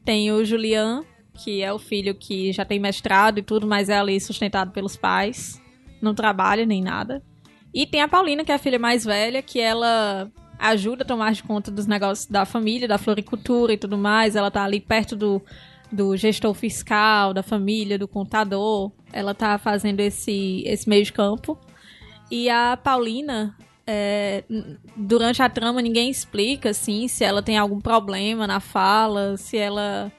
Tem 0.04 0.32
o 0.32 0.44
Julian, 0.44 1.04
que 1.34 1.62
é 1.62 1.72
o 1.72 1.78
filho 1.78 2.14
que 2.14 2.52
já 2.52 2.64
tem 2.64 2.78
mestrado 2.78 3.38
e 3.38 3.42
tudo, 3.42 3.66
mas 3.66 3.88
é 3.88 3.98
ali 3.98 4.20
sustentado 4.20 4.70
pelos 4.70 4.96
pais. 4.96 5.60
Não 6.00 6.14
trabalha 6.14 6.66
nem 6.66 6.82
nada. 6.82 7.22
E 7.72 7.86
tem 7.86 8.02
a 8.02 8.08
Paulina, 8.08 8.44
que 8.44 8.52
é 8.52 8.54
a 8.54 8.58
filha 8.58 8.78
mais 8.78 9.04
velha, 9.04 9.40
que 9.42 9.58
ela 9.58 10.30
ajuda 10.58 11.02
a 11.02 11.06
tomar 11.06 11.32
de 11.32 11.42
conta 11.42 11.70
dos 11.70 11.86
negócios 11.86 12.26
da 12.26 12.44
família, 12.44 12.86
da 12.86 12.98
floricultura 12.98 13.72
e 13.72 13.78
tudo 13.78 13.96
mais. 13.96 14.36
Ela 14.36 14.50
tá 14.50 14.62
ali 14.62 14.78
perto 14.80 15.16
do, 15.16 15.42
do 15.90 16.16
gestor 16.16 16.54
fiscal, 16.54 17.32
da 17.32 17.42
família, 17.42 17.98
do 17.98 18.06
contador. 18.06 18.92
Ela 19.12 19.34
tá 19.34 19.58
fazendo 19.58 20.00
esse, 20.00 20.62
esse 20.66 20.88
meio 20.88 21.04
de 21.04 21.12
campo. 21.12 21.58
E 22.30 22.48
a 22.48 22.76
Paulina, 22.76 23.56
é, 23.86 24.44
durante 24.96 25.42
a 25.42 25.48
trama, 25.48 25.82
ninguém 25.82 26.08
explica, 26.10 26.70
assim, 26.70 27.08
se 27.08 27.24
ela 27.24 27.42
tem 27.42 27.58
algum 27.58 27.80
problema 27.80 28.46
na 28.46 28.60
fala, 28.60 29.36
se 29.36 29.56
ela. 29.56 30.10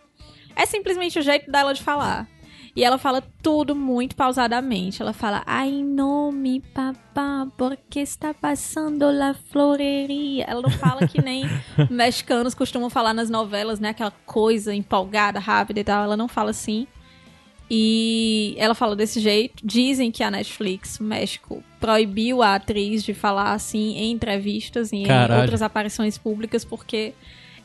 É 0.55 0.65
simplesmente 0.65 1.19
o 1.19 1.21
jeito 1.21 1.51
dela 1.51 1.73
de 1.73 1.81
falar. 1.81 2.27
E 2.75 2.83
ela 2.83 2.97
fala 2.97 3.21
tudo 3.41 3.75
muito 3.75 4.15
pausadamente. 4.15 5.01
Ela 5.01 5.13
fala, 5.13 5.43
ai, 5.45 5.71
nome, 5.71 6.59
papá, 6.73 7.47
porque 7.55 7.99
está 7.99 8.33
passando 8.33 9.11
la 9.11 9.35
floreria. 9.35 10.45
Ela 10.45 10.61
não 10.63 10.71
fala 10.71 11.07
que 11.07 11.21
nem 11.21 11.43
mexicanos 11.89 12.55
costumam 12.55 12.89
falar 12.89 13.13
nas 13.13 13.29
novelas, 13.29 13.79
né? 13.79 13.89
Aquela 13.89 14.13
coisa 14.25 14.73
empolgada, 14.73 15.39
rápida 15.39 15.81
e 15.81 15.83
tal. 15.83 16.03
Ela 16.03 16.17
não 16.17 16.27
fala 16.27 16.49
assim. 16.49 16.87
E 17.69 18.55
ela 18.57 18.73
fala 18.73 18.95
desse 18.95 19.19
jeito. 19.19 19.63
Dizem 19.63 20.11
que 20.11 20.23
a 20.23 20.31
Netflix, 20.31 20.99
o 20.99 21.03
México, 21.03 21.63
proibiu 21.79 22.41
a 22.41 22.55
atriz 22.55 23.03
de 23.03 23.13
falar 23.13 23.53
assim 23.53 23.95
em 23.97 24.11
entrevistas 24.11 24.91
e 24.91 24.97
em 24.97 25.07
outras 25.39 25.61
aparições 25.61 26.17
públicas 26.17 26.65
porque 26.65 27.13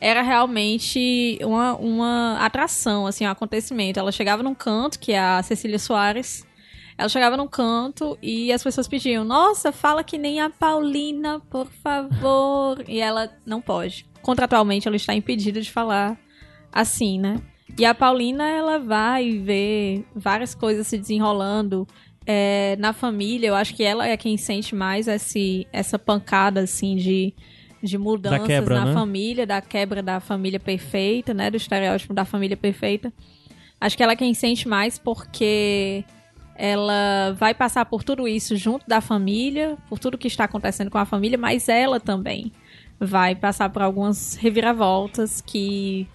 era 0.01 0.21
realmente 0.21 1.37
uma, 1.41 1.75
uma 1.75 2.37
atração, 2.39 3.05
assim, 3.05 3.25
um 3.25 3.29
acontecimento. 3.29 3.99
Ela 3.99 4.11
chegava 4.11 4.41
num 4.41 4.55
canto, 4.55 4.99
que 4.99 5.11
é 5.11 5.19
a 5.19 5.43
Cecília 5.43 5.79
Soares. 5.79 6.47
Ela 6.97 7.09
chegava 7.09 7.37
num 7.37 7.47
canto 7.47 8.17
e 8.21 8.51
as 8.51 8.63
pessoas 8.63 8.87
pediam: 8.87 9.23
Nossa, 9.23 9.71
fala 9.71 10.03
que 10.03 10.17
nem 10.17 10.41
a 10.41 10.49
Paulina, 10.49 11.39
por 11.49 11.67
favor. 11.67 12.83
E 12.87 12.99
ela 12.99 13.29
não 13.45 13.61
pode. 13.61 14.05
Contratualmente, 14.21 14.87
ela 14.87 14.97
está 14.97 15.13
impedida 15.13 15.61
de 15.61 15.71
falar 15.71 16.17
assim, 16.71 17.19
né? 17.19 17.41
E 17.77 17.85
a 17.85 17.93
Paulina, 17.93 18.47
ela 18.49 18.79
vai 18.79 19.37
ver 19.37 20.05
várias 20.13 20.53
coisas 20.53 20.87
se 20.87 20.97
desenrolando 20.97 21.87
é, 22.25 22.75
na 22.77 22.93
família. 22.93 23.47
Eu 23.47 23.55
acho 23.55 23.75
que 23.75 23.83
ela 23.83 24.07
é 24.07 24.17
quem 24.17 24.37
sente 24.37 24.75
mais 24.75 25.07
esse, 25.07 25.67
essa 25.71 25.97
pancada, 25.97 26.61
assim, 26.61 26.95
de, 26.95 27.33
de 27.81 27.97
mudanças 27.97 28.47
quebra, 28.47 28.79
na 28.79 28.85
né? 28.85 28.93
família, 28.93 29.47
da 29.47 29.61
quebra 29.61 30.03
da 30.03 30.19
família 30.19 30.59
perfeita, 30.59 31.33
né? 31.33 31.49
Do 31.49 31.57
estereótipo 31.57 32.13
da 32.13 32.25
família 32.25 32.57
perfeita. 32.57 33.11
Acho 33.79 33.95
que 33.95 34.03
ela 34.03 34.13
é 34.13 34.15
quem 34.15 34.33
sente 34.33 34.67
mais 34.67 34.97
porque 34.97 36.03
ela 36.55 37.33
vai 37.37 37.53
passar 37.53 37.85
por 37.85 38.03
tudo 38.03 38.27
isso 38.27 38.55
junto 38.57 38.85
da 38.87 38.99
família, 38.99 39.77
por 39.87 39.97
tudo 39.97 40.17
que 40.17 40.27
está 40.27 40.43
acontecendo 40.43 40.91
com 40.91 40.97
a 40.97 41.05
família, 41.05 41.37
mas 41.37 41.69
ela 41.69 41.99
também 42.01 42.51
vai 42.99 43.33
passar 43.33 43.69
por 43.69 43.81
algumas 43.81 44.35
reviravoltas 44.35 45.39
que 45.39 46.05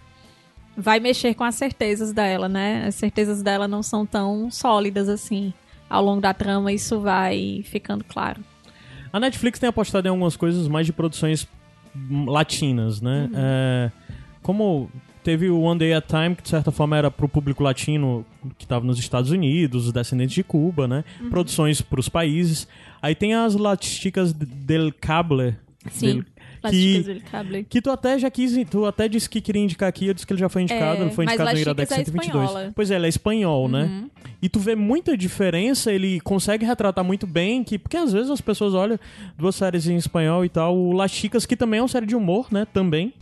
vai 0.76 1.00
mexer 1.00 1.34
com 1.34 1.44
as 1.44 1.54
certezas 1.54 2.12
dela, 2.12 2.48
né? 2.48 2.84
As 2.86 2.94
certezas 2.94 3.42
dela 3.42 3.66
não 3.66 3.82
são 3.82 4.04
tão 4.04 4.50
sólidas 4.50 5.08
assim. 5.08 5.54
Ao 5.88 6.04
longo 6.04 6.20
da 6.20 6.34
trama, 6.34 6.72
isso 6.72 7.00
vai 7.00 7.62
ficando 7.64 8.04
claro. 8.04 8.42
A 9.14 9.20
Netflix 9.20 9.60
tem 9.60 9.68
apostado 9.68 10.08
em 10.08 10.10
algumas 10.10 10.36
coisas 10.36 10.66
mais 10.66 10.86
de 10.86 10.92
produções 10.92 11.46
latinas, 12.26 13.00
né? 13.00 13.30
É, 13.34 13.90
como 14.42 14.90
teve 15.22 15.48
o 15.48 15.60
One 15.60 15.78
Day 15.78 15.92
at 15.94 16.12
a 16.12 16.22
Time, 16.22 16.34
que 16.36 16.42
de 16.42 16.48
certa 16.48 16.70
forma 16.70 16.96
era 16.96 17.10
pro 17.10 17.28
público 17.28 17.62
latino 17.62 18.26
que 18.58 18.64
estava 18.64 18.84
nos 18.84 18.98
Estados 18.98 19.30
Unidos, 19.30 19.86
os 19.86 19.92
descendentes 19.92 20.34
de 20.34 20.42
Cuba, 20.42 20.86
né? 20.88 21.04
Produções 21.30 21.80
pros 21.80 22.08
países. 22.08 22.66
Aí 23.00 23.14
tem 23.14 23.34
as 23.34 23.54
Laticas 23.54 24.32
del 24.32 24.92
Cable. 25.00 25.56
Sim. 25.90 26.06
del- 26.06 26.24
que, 26.70 27.64
que 27.68 27.82
tu 27.82 27.90
até 27.90 28.18
já 28.18 28.30
quis, 28.30 28.52
tu 28.70 28.84
até 28.86 29.08
disse 29.08 29.28
que 29.28 29.40
queria 29.40 29.62
indicar 29.62 29.88
aqui, 29.88 30.06
eu 30.06 30.14
disse 30.14 30.26
que 30.26 30.32
ele 30.32 30.40
já 30.40 30.48
foi 30.48 30.62
indicado, 30.62 31.02
É, 31.02 31.06
ele 31.06 31.10
foi 31.10 31.24
indicado 31.24 31.52
no 31.52 31.58
Iradex 31.58 31.88
Chicas 31.88 32.00
é 32.00 32.04
122. 32.04 32.44
espanhola. 32.44 32.72
Pois 32.74 32.90
é, 32.90 32.96
ele 32.96 33.06
é 33.06 33.08
espanhol, 33.08 33.68
né? 33.68 33.84
Uhum. 33.84 34.10
E 34.42 34.48
tu 34.48 34.58
vê 34.60 34.74
muita 34.74 35.16
diferença, 35.16 35.92
ele 35.92 36.20
consegue 36.20 36.64
retratar 36.64 37.04
muito 37.04 37.26
bem, 37.26 37.64
que 37.64 37.78
porque 37.78 37.96
às 37.96 38.12
vezes 38.12 38.30
as 38.30 38.40
pessoas 38.40 38.74
olham 38.74 38.98
duas 39.38 39.54
séries 39.54 39.86
em 39.88 39.96
espanhol 39.96 40.44
e 40.44 40.48
tal, 40.48 40.76
o 40.76 40.92
Las 40.92 41.10
Chicas, 41.10 41.46
que 41.46 41.56
também 41.56 41.78
é 41.78 41.82
uma 41.82 41.88
série 41.88 42.06
de 42.06 42.14
humor, 42.16 42.48
né? 42.50 42.66
Também. 42.72 43.12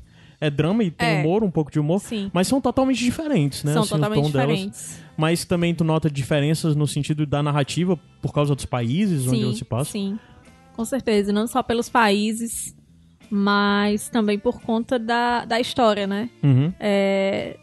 É 0.41 0.51
drama 0.51 0.83
e 0.83 0.91
tem 0.91 1.09
É. 1.09 1.21
humor, 1.21 1.45
um 1.45 1.51
pouco 1.53 1.71
de 1.71 1.79
humor. 1.79 2.01
Sim. 2.01 2.29
Mas 2.35 2.49
são 2.49 2.61
totalmente 2.61 2.99
diferentes, 2.99 3.63
né? 3.63 3.73
São 3.75 3.83
assim, 3.83 3.91
totalmente 3.91 4.25
tom 4.25 4.31
delas. 4.33 4.49
diferentes. 4.59 5.01
Mas 5.17 5.45
também 5.45 5.73
tu 5.73 5.85
nota 5.85 6.11
diferenças 6.11 6.75
no 6.75 6.85
sentido 6.85 7.25
da 7.25 7.41
narrativa 7.45 7.97
por 8.21 8.33
causa 8.33 8.53
dos 8.57 8.65
países 8.65 9.29
onde 9.29 9.41
elas 9.41 9.59
se 9.59 9.65
passam. 9.65 9.93
Sim, 9.93 10.19
com 10.75 10.85
certeza. 10.85 11.33
Não 11.33 11.47
só 11.47 11.63
pelos 11.63 11.89
países, 11.89 12.75
mas 13.35 14.11
também 14.11 14.39
por 14.39 14.61
conta 14.61 14.99
da, 14.99 15.47
da 15.47 15.59
história, 15.59 16.07
né? 16.07 16.29
Uhum. 16.43 16.71
É, 16.79 17.57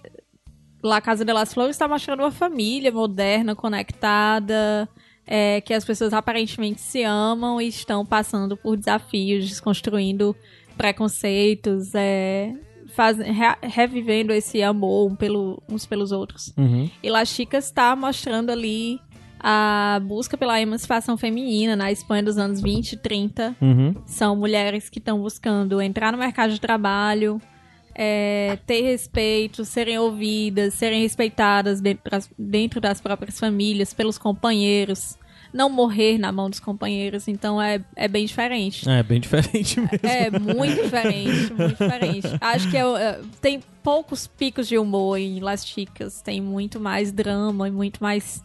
La 0.81 0.99
Casa 0.99 1.23
de 1.23 1.31
las 1.31 1.53
Flores 1.53 1.75
está 1.75 1.87
mostrando 1.87 2.21
uma 2.21 2.31
família 2.31 2.91
moderna, 2.91 3.53
conectada, 3.55 4.89
é, 5.27 5.61
que 5.61 5.71
as 5.73 5.85
pessoas 5.85 6.11
aparentemente 6.11 6.81
se 6.81 7.03
amam 7.03 7.61
e 7.61 7.67
estão 7.67 8.03
passando 8.03 8.57
por 8.57 8.75
desafios, 8.75 9.47
desconstruindo 9.47 10.35
preconceitos, 10.75 11.93
é, 11.93 12.51
faz, 12.95 13.17
re- 13.19 13.57
revivendo 13.61 14.33
esse 14.33 14.63
amor 14.63 15.11
um 15.11 15.15
pelo, 15.15 15.61
uns 15.69 15.85
pelos 15.85 16.11
outros. 16.11 16.51
Uhum. 16.57 16.89
E 17.03 17.09
Las 17.11 17.29
Chicas 17.29 17.65
está 17.65 17.95
mostrando 17.95 18.49
ali 18.49 18.99
a 19.39 20.01
busca 20.03 20.37
pela 20.37 20.59
emancipação 20.59 21.17
feminina 21.17 21.75
na 21.75 21.91
Espanha 21.91 22.23
dos 22.23 22.37
anos 22.37 22.61
20 22.61 22.93
e 22.93 22.97
30. 22.97 23.55
Uhum. 23.61 23.95
São 24.05 24.35
mulheres 24.35 24.89
que 24.89 24.99
estão 24.99 25.21
buscando 25.21 25.81
entrar 25.81 26.11
no 26.11 26.17
mercado 26.17 26.53
de 26.53 26.59
trabalho, 26.59 27.41
é, 27.95 28.57
ter 28.65 28.81
respeito, 28.81 29.63
serem 29.63 29.97
ouvidas, 29.97 30.73
serem 30.73 31.01
respeitadas 31.01 31.81
dentro 31.81 32.11
das, 32.11 32.29
dentro 32.37 32.81
das 32.81 32.99
próprias 33.01 33.39
famílias, 33.39 33.93
pelos 33.93 34.17
companheiros, 34.17 35.17
não 35.53 35.69
morrer 35.69 36.17
na 36.17 36.31
mão 36.31 36.49
dos 36.49 36.59
companheiros. 36.59 37.27
Então 37.27 37.61
é, 37.61 37.81
é 37.95 38.07
bem 38.07 38.25
diferente. 38.25 38.89
É, 38.89 39.01
bem 39.03 39.19
diferente 39.19 39.79
mesmo. 39.79 39.99
É 40.03 40.29
muito 40.31 40.83
diferente, 40.83 41.53
muito 41.53 41.69
diferente. 41.77 42.27
Acho 42.41 42.69
que 42.69 42.77
é, 42.77 42.81
é, 42.81 43.19
tem 43.41 43.61
poucos 43.81 44.27
picos 44.27 44.67
de 44.67 44.77
humor 44.77 45.17
em 45.17 45.39
Las 45.39 45.65
Chicas. 45.65 46.21
Tem 46.21 46.39
muito 46.39 46.79
mais 46.79 47.11
drama 47.11 47.67
e 47.67 47.71
muito 47.71 48.01
mais 48.01 48.43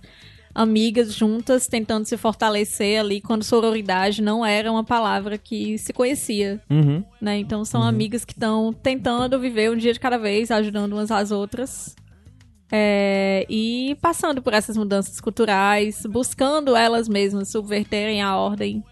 amigas 0.55 1.13
juntas 1.15 1.67
tentando 1.67 2.05
se 2.07 2.17
fortalecer 2.17 3.01
ali 3.01 3.21
quando 3.21 3.43
sororidade 3.43 4.23
não 4.23 4.47
era 4.47 4.71
uma 4.71 4.85
palavra 4.85 5.37
que 5.37 5.77
se 5.79 5.93
conhecia, 5.93 6.61
Uhum. 6.71 7.05
né? 7.21 7.39
Então 7.39 7.65
são 7.65 7.83
amigas 7.83 8.25
que 8.25 8.33
estão 8.33 8.73
tentando 8.73 9.39
viver 9.41 9.71
um 9.71 9.77
dia 9.77 9.93
de 9.93 9.99
cada 10.01 10.17
vez, 10.17 10.51
ajudando 10.51 10.93
umas 10.93 11.11
às 11.11 11.31
outras. 11.31 11.97
É, 12.73 13.47
e 13.49 13.97
passando 14.01 14.41
por 14.43 14.53
essas 14.53 14.77
mudanças 14.77 15.21
culturais, 15.21 16.05
buscando 16.09 16.75
elas 16.75 17.09
mesmas 17.09 17.51
subverterem 17.51 18.23
a 18.23 18.37
ordem 18.37 18.83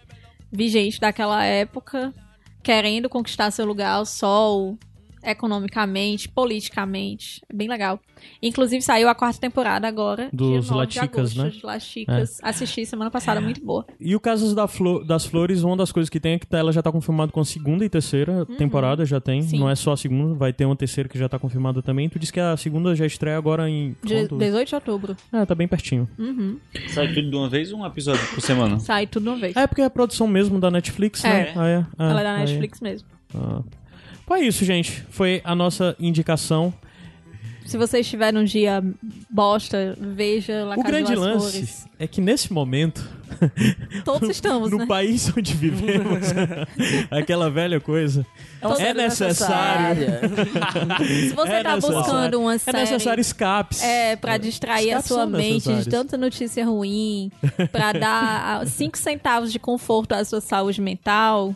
vigente 0.50 1.00
daquela 1.00 1.42
época, 1.44 2.12
querendo 2.62 3.08
conquistar 3.08 3.50
seu 3.50 3.64
lugar 3.64 3.92
ao 3.94 4.06
sol, 4.06 4.78
economicamente, 5.24 6.28
politicamente. 6.28 7.40
É 7.48 7.54
bem 7.54 7.68
legal. 7.68 8.00
Inclusive 8.42 8.82
saiu 8.82 9.08
a 9.08 9.14
quarta 9.14 9.40
temporada 9.40 9.86
agora. 9.88 10.28
Dos 10.32 10.48
dia 10.48 10.56
9 10.56 10.66
de 10.68 10.74
Laticas, 10.98 11.18
agosto, 11.18 11.42
né? 11.42 11.50
De 11.50 11.66
Las 11.66 11.82
Chicas. 11.84 12.38
Assisti 12.42 12.86
semana 12.86 13.10
passada, 13.10 13.40
muito 13.40 13.64
boa. 13.64 13.84
E 14.00 14.14
o 14.14 14.20
Casas 14.20 14.54
da 14.54 14.66
Flo- 14.68 15.04
das 15.04 15.24
Flores, 15.26 15.62
uma 15.62 15.76
das 15.76 15.90
coisas 15.90 16.08
que 16.08 16.20
tem 16.20 16.34
é 16.34 16.38
que 16.38 16.46
ela 16.54 16.72
já 16.72 16.82
tá 16.82 16.92
confirmada 16.92 17.32
com 17.32 17.40
a 17.40 17.44
segunda 17.44 17.84
e 17.84 17.88
terceira 17.88 18.46
temporada, 18.58 19.04
já 19.04 19.20
tem. 19.20 19.40
Uhum. 19.40 19.48
Sim. 19.48 19.58
Não 19.58 19.70
é 19.70 19.74
só 19.74 19.92
a 19.92 19.96
segunda, 19.96 20.34
vai 20.34 20.52
ter 20.52 20.64
uma 20.64 20.76
terceira 20.76 21.08
que 21.08 21.18
já 21.18 21.28
tá 21.28 21.38
confirmada 21.38 21.82
também. 21.82 22.08
Tu 22.08 22.18
disse 22.18 22.32
que 22.32 22.40
a 22.40 22.56
segunda 22.56 22.94
já 22.94 23.06
estreia 23.06 23.36
agora 23.36 23.68
em. 23.68 23.96
De 24.04 24.14
quando? 24.14 24.38
18 24.38 24.68
de 24.68 24.74
outubro. 24.74 25.16
É, 25.32 25.44
tá 25.44 25.54
bem 25.54 25.66
pertinho. 25.68 26.08
Uhum. 26.18 26.58
Sai 26.88 27.08
tudo 27.12 27.30
de 27.30 27.36
uma 27.36 27.48
vez 27.48 27.72
ou 27.72 27.80
um 27.80 27.86
episódio 27.86 28.26
por 28.34 28.40
semana? 28.40 28.78
Sai 28.78 29.06
tudo 29.06 29.24
de 29.24 29.28
uma 29.30 29.36
vez. 29.38 29.56
É 29.56 29.66
porque 29.66 29.82
é 29.82 29.84
a 29.84 29.90
produção 29.90 30.26
mesmo 30.26 30.60
da 30.60 30.70
Netflix, 30.70 31.22
né? 31.22 31.40
É. 31.48 31.52
Ah, 31.56 31.68
é. 31.68 31.86
Ah, 31.98 32.10
Ela 32.10 32.20
é 32.20 32.24
da 32.24 32.34
aí. 32.34 32.40
Netflix 32.40 32.80
mesmo. 32.80 33.08
Ah. 33.34 33.62
É 34.34 34.40
isso, 34.40 34.64
gente. 34.64 35.04
Foi 35.10 35.40
a 35.44 35.54
nossa 35.54 35.94
indicação. 36.00 36.72
Se 37.64 37.78
você 37.78 38.00
estiver 38.00 38.32
num 38.32 38.44
dia 38.44 38.82
bosta, 39.30 39.96
veja 39.98 40.64
La 40.64 40.74
o 40.76 40.82
grande 40.82 41.14
lance 41.14 41.50
Flores. 41.52 41.86
é 41.98 42.06
que 42.08 42.20
nesse 42.20 42.52
momento, 42.52 43.08
Todos 44.04 44.28
estamos, 44.30 44.70
no 44.70 44.78
né? 44.78 44.86
país 44.86 45.32
onde 45.36 45.54
vivemos, 45.54 46.26
aquela 47.10 47.48
velha 47.48 47.80
coisa, 47.80 48.26
Todos 48.60 48.80
é 48.80 48.92
necessário. 48.92 50.06
Se 51.06 51.34
você 51.34 51.52
É 51.52 51.62
tá 51.62 51.74
necessário. 51.76 51.80
buscando 52.02 52.40
uma 52.40 52.54
É 52.54 52.58
série... 52.58 52.78
necessário 52.78 53.20
escapes. 53.20 53.80
É, 53.82 54.16
pra 54.16 54.36
distrair 54.36 54.86
a 54.92 54.98
Escapes 54.98 55.06
sua 55.06 55.16
são 55.22 55.30
mente 55.30 55.72
de 55.72 55.88
tanta 55.88 56.18
notícia 56.18 56.66
ruim, 56.66 57.30
pra 57.70 57.92
dar 57.92 58.66
5 58.68 58.98
centavos 58.98 59.52
de 59.52 59.58
conforto 59.60 60.12
à 60.12 60.24
sua 60.24 60.40
saúde 60.40 60.80
mental, 60.80 61.54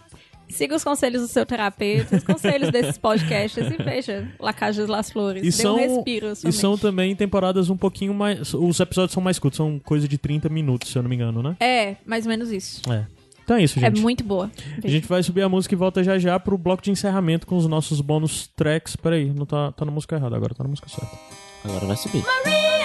Siga 0.49 0.77
os 0.77 0.85
conselhos 0.85 1.23
do 1.23 1.29
seu 1.29 1.45
terapeuta, 1.45 2.17
os 2.17 2.25
conselhos 2.25 2.71
desses 2.71 2.97
podcasts 2.97 3.65
e 3.65 3.83
veja 3.83 4.29
La 4.39 4.53
Cage 4.53 4.85
de 4.85 4.91
las 4.91 5.11
Flores. 5.11 5.43
E 5.43 5.47
Dê 5.47 5.53
são, 5.53 5.77
um 5.77 5.79
respiro 5.79 6.33
e 6.33 6.53
são 6.53 6.79
também 6.79 7.15
temporadas 7.17 7.69
um 7.69 7.77
pouquinho 7.77 8.15
mais. 8.15 8.55
Os 8.55 8.81
episódios 8.81 9.13
são 9.13 9.23
mais 9.23 9.39
curtos, 9.39 9.57
são 9.57 9.79
coisa 9.79 10.07
de 10.07 10.19
30 10.19 10.49
minutos, 10.49 10.91
se 10.91 10.99
eu 10.99 11.03
não 11.03 11.11
me 11.11 11.17
engano, 11.17 11.43
né? 11.43 11.57
É, 11.61 11.97
mais 12.07 12.25
ou 12.27 12.31
menos 12.31 12.51
isso. 12.51 12.81
É. 12.91 13.07
Então 13.47 13.57
é 13.57 13.63
isso, 13.63 13.79
gente. 13.79 13.99
É 13.99 14.03
muito 14.03 14.25
boa. 14.25 14.51
A 14.83 14.89
gente 14.89 15.07
vai 15.07 15.23
subir 15.23 15.43
a 15.43 15.49
música 15.49 15.73
e 15.73 15.79
volta 15.79 16.03
já 16.03 16.19
já 16.19 16.39
pro 16.39 16.59
bloco 16.59 16.83
de 16.83 16.91
encerramento 16.91 17.47
com 17.47 17.57
os 17.57 17.67
nossos 17.67 18.01
bônus 18.01 18.49
tracks. 18.57 18.97
Peraí, 18.97 19.31
não 19.31 19.47
tá, 19.47 19.71
tá 19.71 19.85
na 19.85 19.93
música 19.93 20.17
errada 20.17 20.35
agora, 20.37 20.53
tá 20.53 20.65
na 20.65 20.71
música 20.71 20.89
certa. 20.89 21.17
Agora 21.65 21.87
vai 21.87 21.97
subir. 21.97 22.25
Maria, 22.25 22.76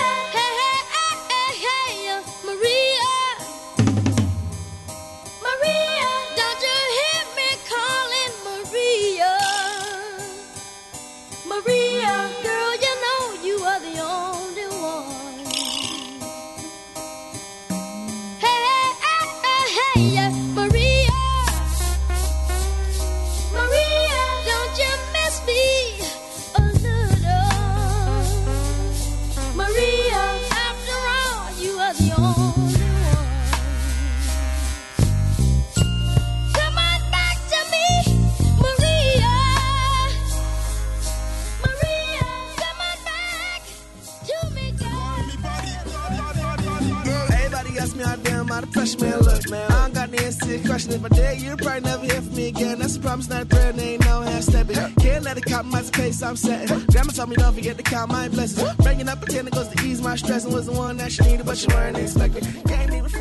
to 50.58 50.68
question. 50.68 50.94
If 50.94 51.06
I 51.06 51.10
did, 51.10 51.42
you'd 51.42 51.58
probably 51.58 51.82
never 51.82 52.32
me 52.36 52.48
again. 52.48 52.80
That's 52.80 52.96
a 52.96 53.00
promise, 53.00 53.30
not 53.30 53.52
a 53.52 53.68
and 53.70 53.80
ain't 53.80 54.06
no 54.06 54.22
half 54.22 54.44
stepping. 54.44 54.76
Can't 54.96 55.24
let 55.24 55.38
it 55.38 55.46
compromise 55.46 55.90
the 55.90 55.98
pace 55.98 56.22
I'm 56.22 56.36
setting. 56.36 56.86
Grandma 56.88 57.12
told 57.12 57.30
me 57.30 57.36
don't 57.36 57.54
forget 57.54 57.78
to 57.78 57.84
count 57.84 58.12
my 58.12 58.28
blessings. 58.30 58.76
Bringing 58.78 59.08
up 59.08 59.20
goes 59.52 59.68
to 59.68 59.86
ease 59.86 60.02
my 60.02 60.16
stress 60.16 60.46
and 60.46 60.54
was 60.54 60.66
the 60.66 60.74
one 60.74 60.98
that 60.98 61.12
she 61.12 61.24
needed, 61.24 61.46
but 61.46 61.58
weren't 61.70 61.98
expecting. 61.98 62.44
Can't 62.64 62.94
even 62.94 63.12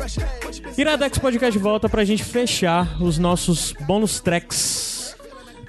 Iradex 0.77 1.17
Podcast 1.19 1.57
volta 1.57 1.89
pra 1.89 2.03
gente 2.03 2.23
fechar 2.23 3.01
os 3.01 3.17
nossos 3.17 3.73
bônus 3.85 4.19
tracks. 4.19 5.15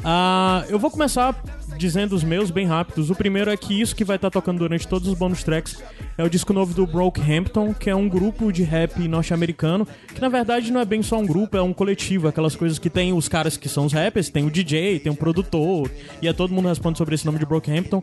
Ah, 0.04 0.64
eu 0.68 0.78
vou 0.78 0.90
começar 0.90 1.40
dizendo 1.82 2.14
os 2.14 2.22
meus 2.22 2.52
bem 2.52 2.64
rápidos. 2.64 3.10
O 3.10 3.14
primeiro 3.16 3.50
é 3.50 3.56
que 3.56 3.80
isso 3.80 3.96
que 3.96 4.04
vai 4.04 4.14
estar 4.14 4.30
tocando 4.30 4.58
durante 4.58 4.86
todos 4.86 5.08
os 5.08 5.18
bônus 5.18 5.42
tracks 5.42 5.82
é 6.16 6.22
o 6.22 6.30
disco 6.30 6.52
novo 6.52 6.72
do 6.72 6.86
Brokehampton, 6.86 7.74
que 7.74 7.90
é 7.90 7.96
um 7.96 8.08
grupo 8.08 8.52
de 8.52 8.62
rap 8.62 8.96
norte-americano, 9.08 9.86
que 10.14 10.20
na 10.20 10.28
verdade 10.28 10.70
não 10.70 10.80
é 10.80 10.84
bem 10.84 11.02
só 11.02 11.18
um 11.18 11.26
grupo, 11.26 11.56
é 11.56 11.62
um 11.62 11.72
coletivo, 11.72 12.28
aquelas 12.28 12.54
coisas 12.54 12.78
que 12.78 12.88
tem 12.88 13.12
os 13.12 13.28
caras 13.28 13.56
que 13.56 13.68
são 13.68 13.86
os 13.86 13.92
rappers, 13.92 14.28
tem 14.28 14.46
o 14.46 14.50
DJ, 14.50 15.00
tem 15.00 15.10
o 15.10 15.16
produtor, 15.16 15.90
e 16.20 16.28
é 16.28 16.32
todo 16.32 16.54
mundo 16.54 16.68
responde 16.68 16.98
sobre 16.98 17.16
esse 17.16 17.26
nome 17.26 17.40
de 17.40 17.46
Brokehampton. 17.46 18.00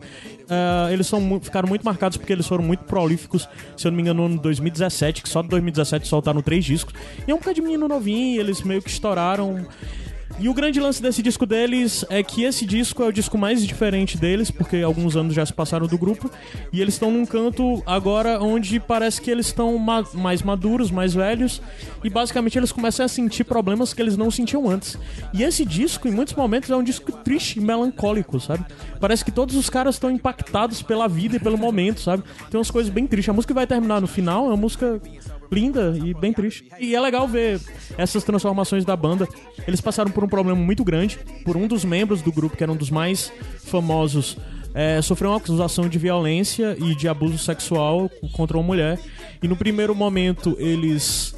Ah, 0.50 0.88
eles 0.92 1.06
são, 1.06 1.40
ficaram 1.40 1.66
muito 1.66 1.82
marcados 1.82 2.18
porque 2.18 2.34
eles 2.34 2.46
foram 2.46 2.62
muito 2.62 2.84
prolíficos, 2.84 3.48
se 3.78 3.86
eu 3.86 3.90
não 3.90 3.96
me 3.96 4.02
engano, 4.02 4.20
no 4.20 4.34
ano 4.34 4.42
2017, 4.42 5.22
que 5.22 5.28
só 5.28 5.40
de 5.40 5.48
2017 5.48 6.06
soltaram 6.06 6.42
três 6.42 6.66
discos. 6.66 6.92
E 7.26 7.30
é 7.30 7.34
um 7.34 7.38
bocado 7.38 7.54
de 7.54 7.62
menino 7.62 7.88
novinho, 7.88 8.38
eles 8.38 8.60
meio 8.60 8.82
que 8.82 8.90
estouraram. 8.90 9.66
E 10.38 10.48
o 10.48 10.54
grande 10.54 10.80
lance 10.80 11.02
desse 11.02 11.22
disco 11.22 11.44
deles 11.44 12.02
é 12.08 12.22
que 12.22 12.44
esse 12.44 12.64
disco 12.64 13.02
é 13.02 13.06
o 13.06 13.12
disco 13.12 13.36
mais 13.36 13.66
diferente 13.66 14.16
deles, 14.16 14.50
porque 14.50 14.78
alguns 14.78 15.14
anos 15.14 15.34
já 15.34 15.44
se 15.44 15.52
passaram 15.52 15.86
do 15.86 15.98
grupo, 15.98 16.30
e 16.72 16.80
eles 16.80 16.94
estão 16.94 17.10
num 17.10 17.26
canto 17.26 17.82
agora 17.84 18.40
onde 18.42 18.80
parece 18.80 19.20
que 19.20 19.30
eles 19.30 19.46
estão 19.46 19.76
ma- 19.76 20.06
mais 20.14 20.40
maduros, 20.42 20.90
mais 20.90 21.12
velhos, 21.12 21.60
e 22.02 22.08
basicamente 22.08 22.56
eles 22.56 22.72
começam 22.72 23.04
a 23.04 23.08
sentir 23.08 23.44
problemas 23.44 23.92
que 23.92 24.00
eles 24.00 24.16
não 24.16 24.30
sentiam 24.30 24.66
antes. 24.70 24.96
E 25.34 25.42
esse 25.42 25.62
disco, 25.62 26.08
em 26.08 26.12
muitos 26.12 26.32
momentos, 26.34 26.70
é 26.70 26.76
um 26.76 26.82
disco 26.82 27.12
triste 27.12 27.58
e 27.58 27.60
melancólico, 27.60 28.40
sabe? 28.40 28.64
Parece 28.98 29.22
que 29.22 29.30
todos 29.30 29.54
os 29.56 29.68
caras 29.68 29.96
estão 29.96 30.10
impactados 30.10 30.80
pela 30.80 31.06
vida 31.06 31.36
e 31.36 31.40
pelo 31.40 31.58
momento, 31.58 32.00
sabe? 32.00 32.22
Tem 32.50 32.58
umas 32.58 32.70
coisas 32.70 32.90
bem 32.90 33.06
tristes. 33.06 33.28
A 33.28 33.34
música 33.34 33.52
vai 33.52 33.66
terminar 33.66 34.00
no 34.00 34.06
final 34.06 34.46
é 34.46 34.48
uma 34.48 34.56
música 34.56 35.00
linda 35.50 35.98
e 36.02 36.14
bem 36.14 36.32
triste. 36.32 36.68
E 36.78 36.94
é 36.94 37.00
legal 37.00 37.26
ver 37.26 37.60
essas 37.98 38.24
transformações 38.24 38.84
da 38.84 38.96
banda. 38.96 39.28
Eles 39.66 39.80
passaram 39.80 40.10
por 40.10 40.24
um 40.24 40.28
problema 40.28 40.58
muito 40.58 40.84
grande, 40.84 41.18
por 41.44 41.56
um 41.56 41.66
dos 41.66 41.84
membros 41.84 42.22
do 42.22 42.32
grupo, 42.32 42.56
que 42.56 42.62
era 42.62 42.72
um 42.72 42.76
dos 42.76 42.90
mais 42.90 43.32
famosos, 43.64 44.36
é, 44.74 45.02
sofreu 45.02 45.30
uma 45.30 45.36
acusação 45.36 45.88
de 45.88 45.98
violência 45.98 46.76
e 46.78 46.94
de 46.94 47.08
abuso 47.08 47.38
sexual 47.38 48.10
contra 48.32 48.56
uma 48.56 48.62
mulher. 48.62 48.98
E 49.42 49.48
no 49.48 49.56
primeiro 49.56 49.94
momento 49.94 50.56
eles 50.58 51.34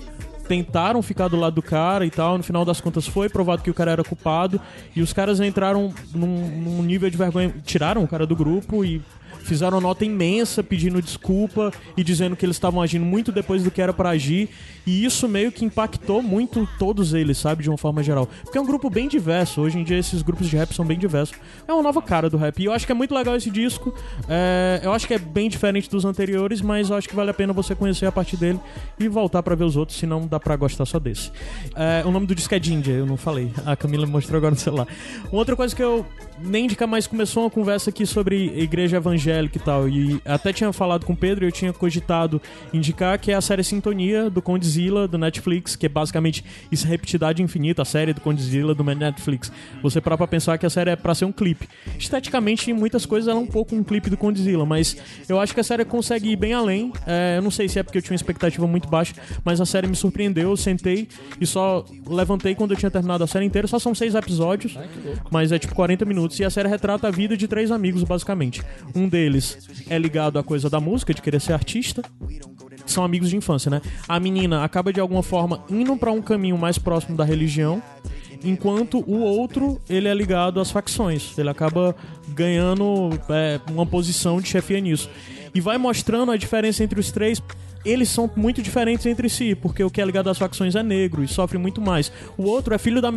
tentaram 0.47 1.01
ficar 1.01 1.29
do 1.29 1.37
lado 1.37 1.55
do 1.55 1.63
cara 1.63 2.05
e 2.05 2.11
tal. 2.11 2.37
No 2.37 2.45
final 2.45 2.65
das 2.65 2.81
contas 2.81 3.07
foi 3.07 3.29
provado 3.29 3.63
que 3.63 3.71
o 3.71 3.75
cara 3.75 3.93
era 3.93 4.05
culpado. 4.05 4.61
E 4.95 5.01
os 5.01 5.13
caras 5.13 5.41
entraram 5.41 5.93
num, 6.15 6.49
num 6.49 6.83
nível 6.83 7.09
de 7.09 7.17
vergonha. 7.17 7.55
Tiraram 7.65 8.05
o 8.05 8.09
cara 8.09 8.27
do 8.27 8.37
grupo 8.37 8.85
e 8.85 9.01
fizeram 9.43 9.81
nota 9.81 10.05
imensa 10.05 10.63
pedindo 10.63 11.01
desculpa 11.01 11.73
e 11.97 12.03
dizendo 12.05 12.37
que 12.37 12.45
eles 12.45 12.57
estavam 12.57 12.81
agindo 12.81 13.05
muito 13.05 13.33
depois 13.33 13.63
do 13.63 13.71
que 13.71 13.81
era 13.81 13.93
pra 13.93 14.11
agir. 14.11 14.49
E 14.87 15.05
isso 15.05 15.29
meio 15.29 15.53
que 15.53 15.65
impactou 15.65 16.23
muito 16.23 16.69
todos 16.79 17.15
eles, 17.15 17.39
sabe, 17.39 17.63
de 17.63 17.69
uma 17.69 17.79
forma 17.79 18.03
geral. 18.03 18.29
Porque 18.43 18.59
é 18.59 18.61
um 18.61 18.67
grupo 18.67 18.91
bem 18.91 19.09
diverso. 19.09 19.61
Hoje 19.61 19.79
em 19.79 19.85
dia 19.85 19.99
esses 19.99 20.23
grupos 20.23 20.49
de 20.49 20.57
rap 20.57 20.75
são 20.75 20.85
bem 20.85 20.99
diversos. 20.99 21.37
É 21.67 21.73
uma 21.73 21.83
nova 21.83 22.03
cara 22.03 22.29
do 22.29 22.37
rap. 22.37 22.61
E 22.61 22.65
eu 22.65 22.73
acho 22.73 22.87
que 22.87 22.93
é 22.93 22.95
muito 22.95 23.15
legal 23.15 23.37
esse 23.37 23.51
disco. 23.51 23.95
É, 24.29 24.81
eu 24.83 24.93
acho 24.93 25.07
que 25.07 25.15
é 25.15 25.19
bem 25.19 25.49
diferente 25.49 25.89
dos 25.89 26.05
anteriores, 26.05 26.61
mas 26.61 26.91
eu 26.91 26.97
acho 26.97 27.09
que 27.09 27.15
vale 27.15 27.31
a 27.31 27.35
pena 27.35 27.53
você 27.53 27.75
conhecer 27.75 28.07
a 28.07 28.13
partir 28.13 28.37
dele 28.37 28.59
e 28.99 29.09
voltar 29.09 29.43
pra 29.43 29.55
ver 29.55 29.65
os 29.65 29.77
outros, 29.77 29.99
senão 29.99 30.27
dá 30.27 30.41
pra 30.41 30.57
gostar 30.57 30.85
só 30.85 30.99
desse. 30.99 31.31
É, 31.77 32.03
o 32.05 32.11
nome 32.11 32.27
do 32.27 32.35
disco 32.35 32.55
é 32.55 32.63
Ginger, 32.63 32.97
eu 32.97 33.07
não 33.07 33.17
falei. 33.17 33.51
A 33.65 33.77
Camila 33.77 34.07
me 34.07 34.13
mostrou 34.13 34.39
agora 34.39 34.55
no 34.55 34.61
celular. 34.61 34.87
Uma 35.31 35.39
outra 35.39 35.55
coisa 35.55 35.75
que 35.75 35.83
eu 35.83 36.05
nem 36.45 36.65
indicar 36.65 36.89
mais 36.89 37.07
começou 37.07 37.45
uma 37.45 37.51
conversa 37.51 37.91
aqui 37.91 38.07
sobre 38.07 38.47
igreja 38.59 38.97
evangélica 38.97 39.59
e 39.59 39.61
tal. 39.61 39.89
E 39.89 40.21
até 40.25 40.53
tinha 40.53 40.73
falado 40.73 41.05
com 41.07 41.13
o 41.13 41.17
Pedro 41.17 41.45
e 41.45 41.49
eu 41.49 41.53
tinha 41.53 41.73
cogitado 41.73 42.41
indicar 42.73 43.19
que 43.19 43.31
é 43.31 43.35
a 43.35 43.41
série 43.41 43.63
Sintonia 43.65 44.29
do 44.29 44.43
Condzilla 44.43 45.07
do 45.07 45.19
Netflix, 45.19 45.77
que 45.77 45.87
é 45.87 45.89
basicamente 45.89 46.45
isso 46.71 46.87
repetidade 46.87 47.43
infinita, 47.43 47.83
a 47.83 47.85
série 47.85 48.13
do 48.13 48.21
Condzilla 48.21 48.75
do 48.75 48.83
Netflix. 48.83 49.53
Você 49.83 50.01
para 50.01 50.17
pra 50.17 50.27
pensar 50.27 50.59
que 50.59 50.67
a 50.67 50.71
série 50.71 50.91
é 50.91 50.97
pra 50.97 51.15
ser 51.15 51.25
um 51.25 51.33
clipe. 51.33 51.69
Esteticamente, 51.99 52.71
em 52.71 52.75
muitas 52.75 53.07
coisas, 53.07 53.29
ela 53.29 53.39
é 53.39 53.43
um 53.43 53.47
pouco 53.47 53.75
um 53.75 53.83
clipe 53.83 54.11
do 54.11 54.17
Condzilla, 54.17 54.67
mas 54.67 54.97
eu 55.29 55.39
acho 55.41 55.55
que 55.55 55.61
a 55.61 55.65
série 55.65 55.85
consegue 55.85 56.31
ir 56.31 56.37
bem 56.37 56.53
além. 56.53 56.93
É, 57.07 57.37
eu 57.39 57.43
não 57.43 57.51
sei 57.51 57.69
se 57.69 57.79
é 57.79 57.83
porque 57.83 57.99
eu 57.99 58.03
tinha 58.03 58.13
uma 58.13 58.17
expectativa 58.17 58.67
muito 58.67 58.89
baixa, 58.89 59.15
mas 59.45 59.61
a 59.61 59.67
série 59.67 59.87
me 59.87 59.97
surpreendeu. 59.97 60.51
Eu 60.51 60.57
sentei 60.57 61.09
e 61.41 61.47
só 61.47 61.85
levantei 62.07 62.55
quando 62.55 62.73
eu 62.73 62.77
tinha 62.77 62.91
terminado 62.91 63.25
a 63.25 63.27
série 63.27 63.45
inteira. 63.45 63.67
Só 63.69 63.79
são 63.79 63.95
seis 63.95 64.15
episódios, 64.15 64.77
mas 65.31 65.53
é 65.53 65.59
tipo 65.59 65.75
40 65.75 66.05
minutos. 66.05 66.32
E 66.41 66.45
a 66.45 66.51
série 66.51 66.69
retrata 66.69 67.09
a 67.09 67.11
vida 67.11 67.37
de 67.37 67.47
três 67.47 67.71
amigos, 67.71 68.03
basicamente. 68.05 68.63
Um 68.95 69.09
deles 69.09 69.69
é 69.89 69.99
ligado 69.99 70.39
à 70.39 70.43
coisa 70.43 70.71
da 70.71 70.81
música, 70.81 71.13
de 71.13 71.21
querer 71.21 71.41
ser 71.41 71.53
artista. 71.53 72.03
São 72.87 73.05
amigos 73.05 73.31
de 73.31 73.37
infância, 73.37 73.71
né? 73.71 73.81
A 74.09 74.19
menina 74.19 74.65
acaba 74.65 74.93
de 74.93 75.01
alguma 75.01 75.23
forma 75.23 75.63
indo 75.71 75.97
pra 75.97 76.11
um 76.11 76.23
caminho 76.23 76.59
mais 76.59 76.79
próximo 76.79 77.17
da 77.17 77.25
religião, 77.25 77.83
enquanto 78.45 78.99
o 79.07 79.21
outro 79.21 79.81
ele 79.89 80.09
é 80.09 80.15
ligado 80.15 80.59
às 80.61 80.71
facções. 80.71 81.37
Ele 81.39 81.51
acaba 81.51 81.95
ganhando 82.29 83.11
é, 83.29 83.61
uma 83.71 83.87
posição 83.87 84.41
de 84.41 84.49
chefia 84.49 84.81
nisso. 84.81 85.09
E 85.55 85.61
vai 85.61 85.77
mostrando 85.79 86.33
a 86.33 86.37
diferença 86.37 86.83
entre 86.83 86.99
os 86.99 87.11
três. 87.11 87.43
Eles 87.85 88.09
são 88.09 88.31
muito 88.37 88.63
diferentes 88.63 89.05
entre 89.07 89.29
si, 89.29 89.55
porque 89.55 89.83
o 89.83 89.91
que 89.91 90.01
é 90.01 90.05
ligado 90.05 90.31
às 90.31 90.39
facções 90.39 90.75
é 90.75 90.83
negro 90.83 91.23
e 91.23 91.29
sofre 91.29 91.59
muito 91.59 91.81
mais. 91.81 92.13
O 92.37 92.45
outro 92.45 92.75
é 92.75 92.79
filho 92.79 93.01
da. 93.01 93.11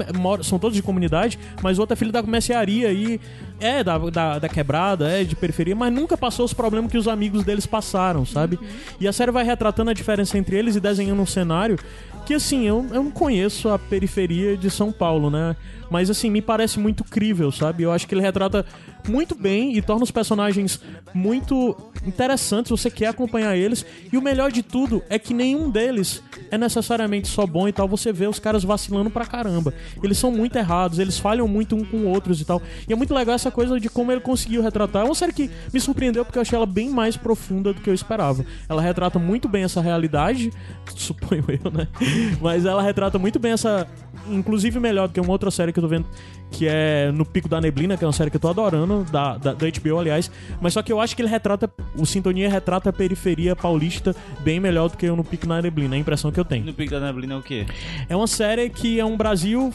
São 0.44 0.58
todos 0.58 0.76
de 0.76 0.82
comunidade, 0.82 1.38
mas 1.62 1.78
o 1.78 1.82
outro 1.82 1.94
é 1.94 1.96
filho 1.96 2.12
da 2.12 2.22
mercearia 2.24 2.92
e 2.92 3.20
é 3.60 3.84
da, 3.84 3.98
da, 3.98 4.40
da 4.40 4.50
quebrada, 4.50 5.10
é 5.10 5.24
de 5.24 5.36
periferia, 5.36 5.76
mas 5.76 5.94
nunca 5.94 6.18
passou 6.18 6.46
os 6.46 6.54
problemas 6.54 6.92
que 6.92 6.98
os 6.98 7.08
amigos 7.08 7.44
deles 7.44 7.66
passaram, 7.66 8.26
sabe? 8.26 8.60
E 9.00 9.08
a 9.08 9.14
série 9.14 9.32
vai 9.32 9.44
retratando 9.44 9.92
a 9.92 9.94
diferença 9.94 10.38
entre 10.38 10.58
eles 10.58 10.76
e 10.76 10.80
desenhando 10.80 11.22
um 11.22 11.26
cenário 11.26 11.78
que, 12.26 12.34
assim, 12.34 12.66
eu, 12.66 12.86
eu 12.92 13.04
não 13.04 13.12
conheço 13.12 13.70
a 13.70 13.78
periferia 13.78 14.58
de 14.58 14.70
São 14.72 14.92
Paulo, 14.92 15.30
né? 15.30 15.56
Mas, 15.92 16.10
assim, 16.10 16.30
me 16.30 16.42
parece 16.42 16.80
muito 16.80 17.04
crível, 17.04 17.52
sabe? 17.52 17.84
Eu 17.84 17.92
acho 17.92 18.08
que 18.08 18.16
ele 18.16 18.22
retrata 18.22 18.66
muito 19.08 19.36
bem 19.36 19.76
e 19.76 19.82
torna 19.82 20.04
os 20.04 20.12
personagens 20.12 20.80
muito 21.14 21.76
interessantes, 22.06 22.70
você 22.70 22.90
quer 22.90 23.08
acompanhar 23.08 23.56
eles. 23.56 23.86
E 24.12 24.18
o 24.18 24.22
melhor 24.22 24.52
de 24.52 24.62
tudo 24.62 25.04
é 25.10 25.18
que 25.18 25.34
nenhum 25.34 25.70
deles 25.70 26.22
é 26.52 26.58
necessariamente 26.58 27.28
só 27.28 27.46
bom 27.46 27.68
e 27.68 27.72
tal. 27.72 27.88
Você 27.88 28.12
vê 28.12 28.28
os 28.28 28.40
caras 28.40 28.64
vacilando 28.64 29.10
pra 29.10 29.26
caramba. 29.26 29.74
Eles 30.04 30.18
são 30.18 30.32
muito 30.32 30.56
errados, 30.58 31.00
eles 31.00 31.18
falham 31.18 31.48
muito 31.48 31.76
um 31.76 31.84
com 31.84 32.06
outros 32.06 32.42
e 32.42 32.46
tal. 32.46 32.62
E 32.88 32.94
é 32.94 32.96
muito 32.96 33.14
legal 33.14 33.36
essa 33.36 33.52
coisa 33.52 33.80
de 33.80 33.90
como 33.90 34.12
ele 34.12 34.22
conseguiu 34.22 34.62
retratar. 34.62 35.04
É 35.04 35.06
uma 35.06 35.16
série 35.16 35.34
que 35.34 35.50
me 35.74 35.80
surpreendeu 35.80 36.24
porque 36.24 36.38
eu 36.38 36.42
achei 36.42 36.56
ela 36.56 36.66
bem 36.66 36.90
mais 36.90 37.18
profunda 37.18 37.74
do 37.74 37.82
que 37.82 37.90
eu 37.90 37.94
esperava. 37.94 38.46
Ela 38.68 38.82
retrata 38.82 39.20
muito 39.20 39.48
bem 39.48 39.64
essa 39.64 39.82
realidade, 39.82 40.52
suponho 40.96 41.44
eu, 41.48 41.72
né? 41.72 41.88
Mas 42.42 42.66
ela 42.66 42.82
retrata 42.82 43.18
muito 43.18 43.40
bem 43.40 43.52
essa. 43.52 43.88
Inclusive 44.28 44.80
melhor 44.80 45.08
do 45.08 45.14
que 45.14 45.20
uma 45.20 45.32
outra 45.32 45.52
série 45.52 45.72
que 45.72 45.78
eu 45.78 45.84
tô 45.84 45.88
vendo, 45.88 46.08
que 46.52 46.68
é 46.68 47.12
No 47.12 47.26
Pico 47.26 47.50
da 47.50 47.60
Neblina, 47.60 47.98
que 47.98 48.04
é 48.04 48.08
uma 48.08 48.14
série 48.14 48.30
que 48.30 48.38
eu 48.38 48.42
tô 48.42 48.50
adorando, 48.50 49.04
da, 49.12 49.38
da, 49.38 49.54
da 49.54 49.68
HBO, 49.68 50.00
aliás. 50.00 50.32
Mas 50.62 50.74
só 50.74 50.82
que 50.82 50.92
eu 50.92 51.00
acho 51.00 51.16
que 51.16 51.22
ele 51.22 51.30
retrata. 51.30 51.70
O 51.98 52.06
Sintonia 52.06 52.50
retrata 52.50 52.90
a 52.90 52.94
periferia 52.94 53.56
paulista 53.56 54.16
bem 54.42 54.60
melhor 54.60 54.90
do 54.90 54.98
que 54.98 55.10
o 55.10 55.16
No 55.16 55.24
Pico 55.24 55.48
da 55.48 55.62
Neblina, 55.62 55.96
é 55.96 55.98
a 55.98 56.02
impressão 56.02 56.32
que 56.32 56.40
eu 56.40 56.46
tenho. 56.46 56.66
No 56.66 56.74
Pico 56.74 56.92
da 56.92 57.00
Neblina 57.00 57.34
é 57.36 57.38
o 57.38 57.42
quê? 57.42 57.66
É 58.08 58.16
uma 58.16 58.28
série 58.28 58.70
que 58.70 59.00
é 59.00 59.06
um 59.06 59.18
Brasil, 59.18 59.74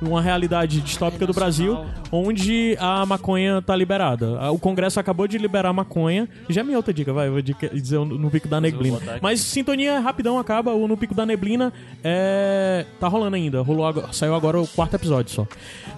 uma 0.00 0.22
realidade 0.22 0.80
distópica 0.80 1.26
do 1.26 1.32
Brasil, 1.32 1.84
onde 2.12 2.76
a 2.80 3.04
maconha 3.04 3.60
tá 3.60 3.74
liberada. 3.74 4.50
O 4.50 4.58
Congresso 4.58 5.00
acabou 5.00 5.26
de 5.26 5.38
liberar 5.38 5.70
a 5.70 5.72
maconha. 5.72 6.28
Já 6.48 6.60
é 6.60 6.64
minha 6.64 6.76
outra 6.76 6.92
dica, 6.92 7.12
vai, 7.12 7.28
vou 7.28 7.42
dizer 7.42 7.96
o 7.96 8.04
no 8.04 8.30
Pico 8.30 8.48
da 8.48 8.60
Neblina. 8.60 8.98
Mas 9.20 9.40
sintonia 9.40 9.98
rapidão 9.98 10.38
acaba. 10.38 10.72
O 10.72 10.86
No 10.86 10.96
Pico 10.96 11.14
da 11.14 11.26
Neblina 11.26 11.72
é... 12.02 12.86
tá 13.00 13.08
rolando 13.08 13.36
ainda. 13.36 13.60
Rolou 13.60 14.08
saiu 14.12 14.34
agora 14.34 14.60
o 14.60 14.66
quarto 14.66 14.94
episódio 14.94 15.32
só. 15.32 15.46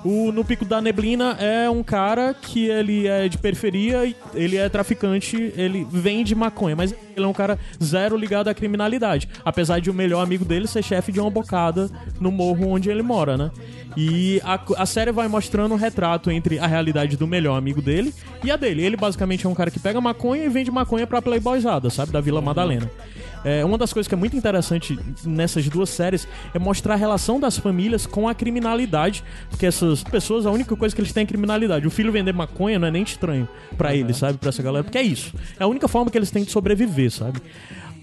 O 0.05 0.33
No 0.33 0.45
Pico 0.45 0.65
da 0.65 0.81
Neblina 0.81 1.37
é 1.39 1.69
um 1.69 1.83
cara 1.83 2.35
que 2.35 2.67
ele 2.67 3.07
é 3.07 3.29
de 3.29 3.39
periferia, 3.39 4.05
e 4.07 4.17
ele 4.35 4.57
é 4.57 4.69
traficante, 4.69 5.53
ele 5.57 5.87
vende 5.91 6.35
maconha, 6.35 6.75
mas 6.75 6.95
ele 7.17 7.25
é 7.25 7.29
um 7.29 7.33
cara 7.33 7.59
zero 7.83 8.17
ligado 8.17 8.49
à 8.49 8.55
criminalidade. 8.55 9.29
Apesar 9.45 9.81
de 9.81 9.91
o 9.91 9.95
melhor 9.95 10.23
amigo 10.23 10.45
dele 10.45 10.67
ser 10.67 10.83
chefe 10.83 11.13
de 11.13 11.21
uma 11.21 11.31
bocada 11.31 11.91
no 12.21 12.31
morro 12.31 12.69
onde 12.69 12.91
ele 12.91 13.03
mora, 13.03 13.37
né? 13.37 13.51
E 13.97 14.41
a, 14.45 14.61
a 14.79 14.87
série 14.87 15.13
vai 15.13 15.29
mostrando 15.29 15.73
um 15.73 15.77
retrato 15.77 16.31
entre 16.31 16.59
a 16.59 16.67
realidade 16.67 17.17
do 17.17 17.27
melhor 17.27 17.57
amigo 17.57 17.83
dele 17.83 18.15
e 18.43 18.51
a 18.51 18.57
dele. 18.57 18.83
Ele 18.83 18.97
basicamente 18.97 19.47
é 19.47 19.49
um 19.49 19.55
cara 19.55 19.71
que 19.71 19.81
pega 19.81 20.01
maconha 20.01 20.45
e 20.45 20.49
vende 20.49 20.71
maconha 20.71 21.07
pra 21.07 21.21
playboyzada, 21.21 21.91
sabe? 21.91 22.13
Da 22.13 22.21
Vila 22.21 22.41
Madalena. 22.41 22.91
É, 23.45 23.65
uma 23.65 23.79
das 23.79 23.93
coisas 23.93 24.07
que 24.07 24.15
é 24.15 24.19
muito 24.19 24.37
interessante 24.37 24.99
nessas 25.25 25.67
duas 25.69 25.89
séries 25.89 26.29
é 26.53 26.59
mostrar 26.59 26.95
a 26.95 26.97
relação 26.97 27.41
das 27.41 27.57
famílias 27.57 28.07
com 28.07 28.29
a 28.29 28.35
criminalidade, 28.35 29.25
porque 29.49 29.65
essas 29.65 30.03
pessoas, 30.03 30.45
a 30.45 30.51
única 30.51 30.77
coisa 30.77 30.95
que 30.95 31.01
eles 31.01 31.13
têm 31.13 31.23
é 31.23 31.27
criminalidade. 31.27 31.87
O 31.87 31.91
filho 31.91 32.13
vender 32.13 32.35
maconha 32.35 32.79
não 32.79 32.89
é 32.89 32.91
nem 32.91 33.03
estranho 33.03 33.49
pra 33.79 33.95
eles, 33.95 34.19
sabe? 34.19 34.37
Pra 34.37 34.51
essa 34.51 34.63
galera, 34.63 34.85
porque 34.85 34.99
é 34.99 35.03
isso. 35.03 35.35
É 35.59 35.65
a 35.65 35.67
única 35.67 35.89
forma 35.89 36.11
que 36.11 36.19
eles 36.19 36.31
têm 36.31 36.45
de 36.45 36.51
sobreviver, 36.51 37.11
sabe? 37.11 37.41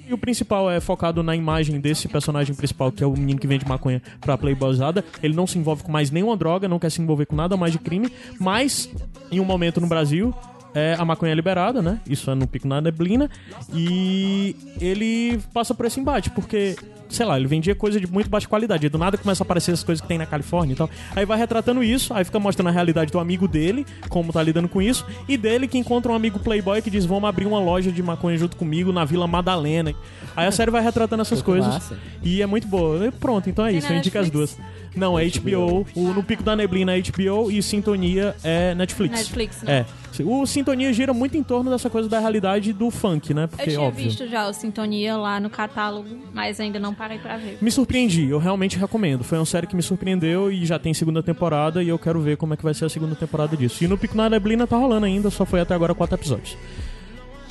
E 0.08 0.14
o 0.14 0.18
principal 0.18 0.72
é 0.72 0.80
focado 0.80 1.22
na 1.22 1.36
imagem 1.36 1.82
desse 1.82 2.08
personagem 2.08 2.56
principal, 2.56 2.94
que 2.94 3.04
é 3.04 3.06
o 3.06 3.12
menino 3.12 3.38
que 3.38 3.46
vende 3.46 3.68
maconha 3.68 4.02
pra 4.22 4.38
playboyzada. 4.38 5.04
Ele 5.22 5.36
não 5.36 5.46
se 5.46 5.58
envolve 5.58 5.84
com 5.84 5.92
mais 5.92 6.10
nenhuma 6.10 6.38
droga, 6.38 6.66
não 6.66 6.80
quer 6.80 6.90
se 6.90 7.02
envolver 7.02 7.26
com 7.26 7.36
nada 7.36 7.58
mais 7.58 7.74
de 7.74 7.80
crime, 7.80 8.10
mas 8.40 8.90
em 9.30 9.42
um 9.42 9.44
momento 9.44 9.82
no 9.82 9.88
Brasil, 9.88 10.34
é, 10.74 10.96
a 10.98 11.04
maconha 11.06 11.32
é 11.32 11.36
liberada, 11.36 11.82
né? 11.82 12.00
Isso 12.08 12.30
é 12.30 12.36
no 12.36 12.48
Pico 12.48 12.68
na 12.68 12.80
Neblina. 12.82 13.30
E 13.74 14.56
ele 14.80 15.40
passa 15.54 15.74
por 15.74 15.86
esse 15.86 16.00
embate, 16.00 16.30
porque, 16.30 16.76
sei 17.10 17.26
lá, 17.26 17.38
ele 17.38 17.48
vendia 17.48 17.74
coisa 17.76 18.00
de 18.00 18.08
muito 18.08 18.30
baixa 18.30 18.48
qualidade. 18.48 18.86
E 18.86 18.90
do 18.90 18.98
nada 18.98 19.18
começa 19.18 19.44
a 19.44 19.46
aparecer 19.46 19.72
as 19.72 19.84
coisas 19.84 20.02
que 20.02 20.08
tem 20.08 20.18
na 20.18 20.26
Califórnia 20.26 20.74
e 20.74 20.76
tal. 20.76 20.90
Aí 21.16 21.26
vai 21.26 21.38
retratando 21.38 21.84
isso, 21.84 22.14
aí 22.14 22.24
fica 22.24 22.40
mostrando 22.40 22.68
a 22.68 22.72
realidade 22.72 23.12
do 23.12 23.20
amigo 23.20 23.48
dele, 23.48 23.86
como 24.10 24.32
tá 24.32 24.42
lidando 24.44 24.68
com 24.70 24.82
isso, 24.82 25.06
e 25.28 25.38
dele 25.38 25.68
que 25.68 25.78
encontra 25.78 26.12
um 26.12 26.16
amigo 26.16 26.40
playboy 26.40 26.82
que 26.82 26.90
diz: 26.90 27.06
Vamos 27.06 27.28
abrir 27.28 27.46
uma 27.46 27.60
loja 27.60 27.92
de 27.92 28.04
maconha 28.04 28.38
junto 28.38 28.56
comigo 28.56 28.92
na 28.92 29.06
Vila 29.06 29.28
Madalena. 29.28 29.94
Aí 30.36 30.48
a 30.48 30.52
série 30.52 30.70
vai 30.72 30.82
retratando 30.84 31.22
essas 31.22 31.42
coisas. 31.44 31.74
massa. 31.74 31.98
E 32.24 32.42
é 32.42 32.46
muito 32.46 32.68
boa. 32.68 33.08
E 33.08 33.12
pronto, 33.12 33.50
então 33.50 33.66
é 33.66 33.70
Tem 33.70 33.80
isso. 33.80 33.92
Eu 33.92 33.98
indico 33.98 34.18
as 34.18 34.30
duas. 34.30 34.58
Não, 34.96 35.18
é 35.18 35.26
HBO. 35.28 35.86
O 35.96 36.14
No 36.14 36.24
Pico 36.24 36.42
da 36.44 36.56
Neblina 36.56 36.96
é 36.98 37.02
HBO 37.02 37.52
e 37.52 37.62
Sintonia 37.62 38.36
é 38.44 38.74
Netflix. 38.74 39.18
Netflix, 39.20 39.62
né? 39.62 39.80
É. 39.80 40.07
O 40.24 40.46
Sintonia 40.46 40.92
gira 40.94 41.14
muito 41.14 41.38
em 41.38 41.44
torno 41.44 41.70
dessa 41.70 41.90
coisa 41.90 42.08
da 42.10 42.20
realidade 42.20 42.74
do 42.74 42.90
funk, 42.92 43.34
né? 43.34 43.44
Eu 43.44 43.48
Porque, 43.48 43.64
tinha 43.72 43.82
óbvio. 43.82 44.06
visto 44.06 44.28
já 44.28 44.48
o 44.48 44.54
Sintonia 44.54 45.18
lá 45.18 45.40
no 45.40 45.50
catálogo, 45.50 46.10
mas 46.34 46.60
ainda 46.60 46.80
não 46.80 46.94
parei 46.94 47.18
pra 47.20 47.38
ver. 47.38 47.58
Me 47.62 47.72
surpreendi, 47.72 48.30
eu 48.30 48.40
realmente 48.40 48.78
recomendo. 48.78 49.24
Foi 49.24 49.38
uma 49.38 49.46
série 49.46 49.68
que 49.68 49.76
me 49.76 49.82
surpreendeu 49.84 50.52
e 50.52 50.66
já 50.66 50.78
tem 50.80 50.94
segunda 50.94 51.22
temporada 51.24 51.82
e 51.84 51.90
eu 51.90 52.00
quero 52.00 52.20
ver 52.22 52.38
como 52.38 52.54
é 52.54 52.58
que 52.58 52.64
vai 52.64 52.74
ser 52.74 52.86
a 52.86 52.90
segunda 52.90 53.16
temporada 53.16 53.56
disso. 53.58 53.84
E 53.84 53.88
no 53.88 53.98
Pico 53.98 54.16
da 54.16 54.30
Neblina 54.30 54.68
tá 54.68 54.78
rolando 54.78 55.06
ainda, 55.06 55.30
só 55.30 55.46
foi 55.46 55.60
até 55.62 55.74
agora 55.74 55.94
quatro 55.96 56.16
episódios. 56.16 56.58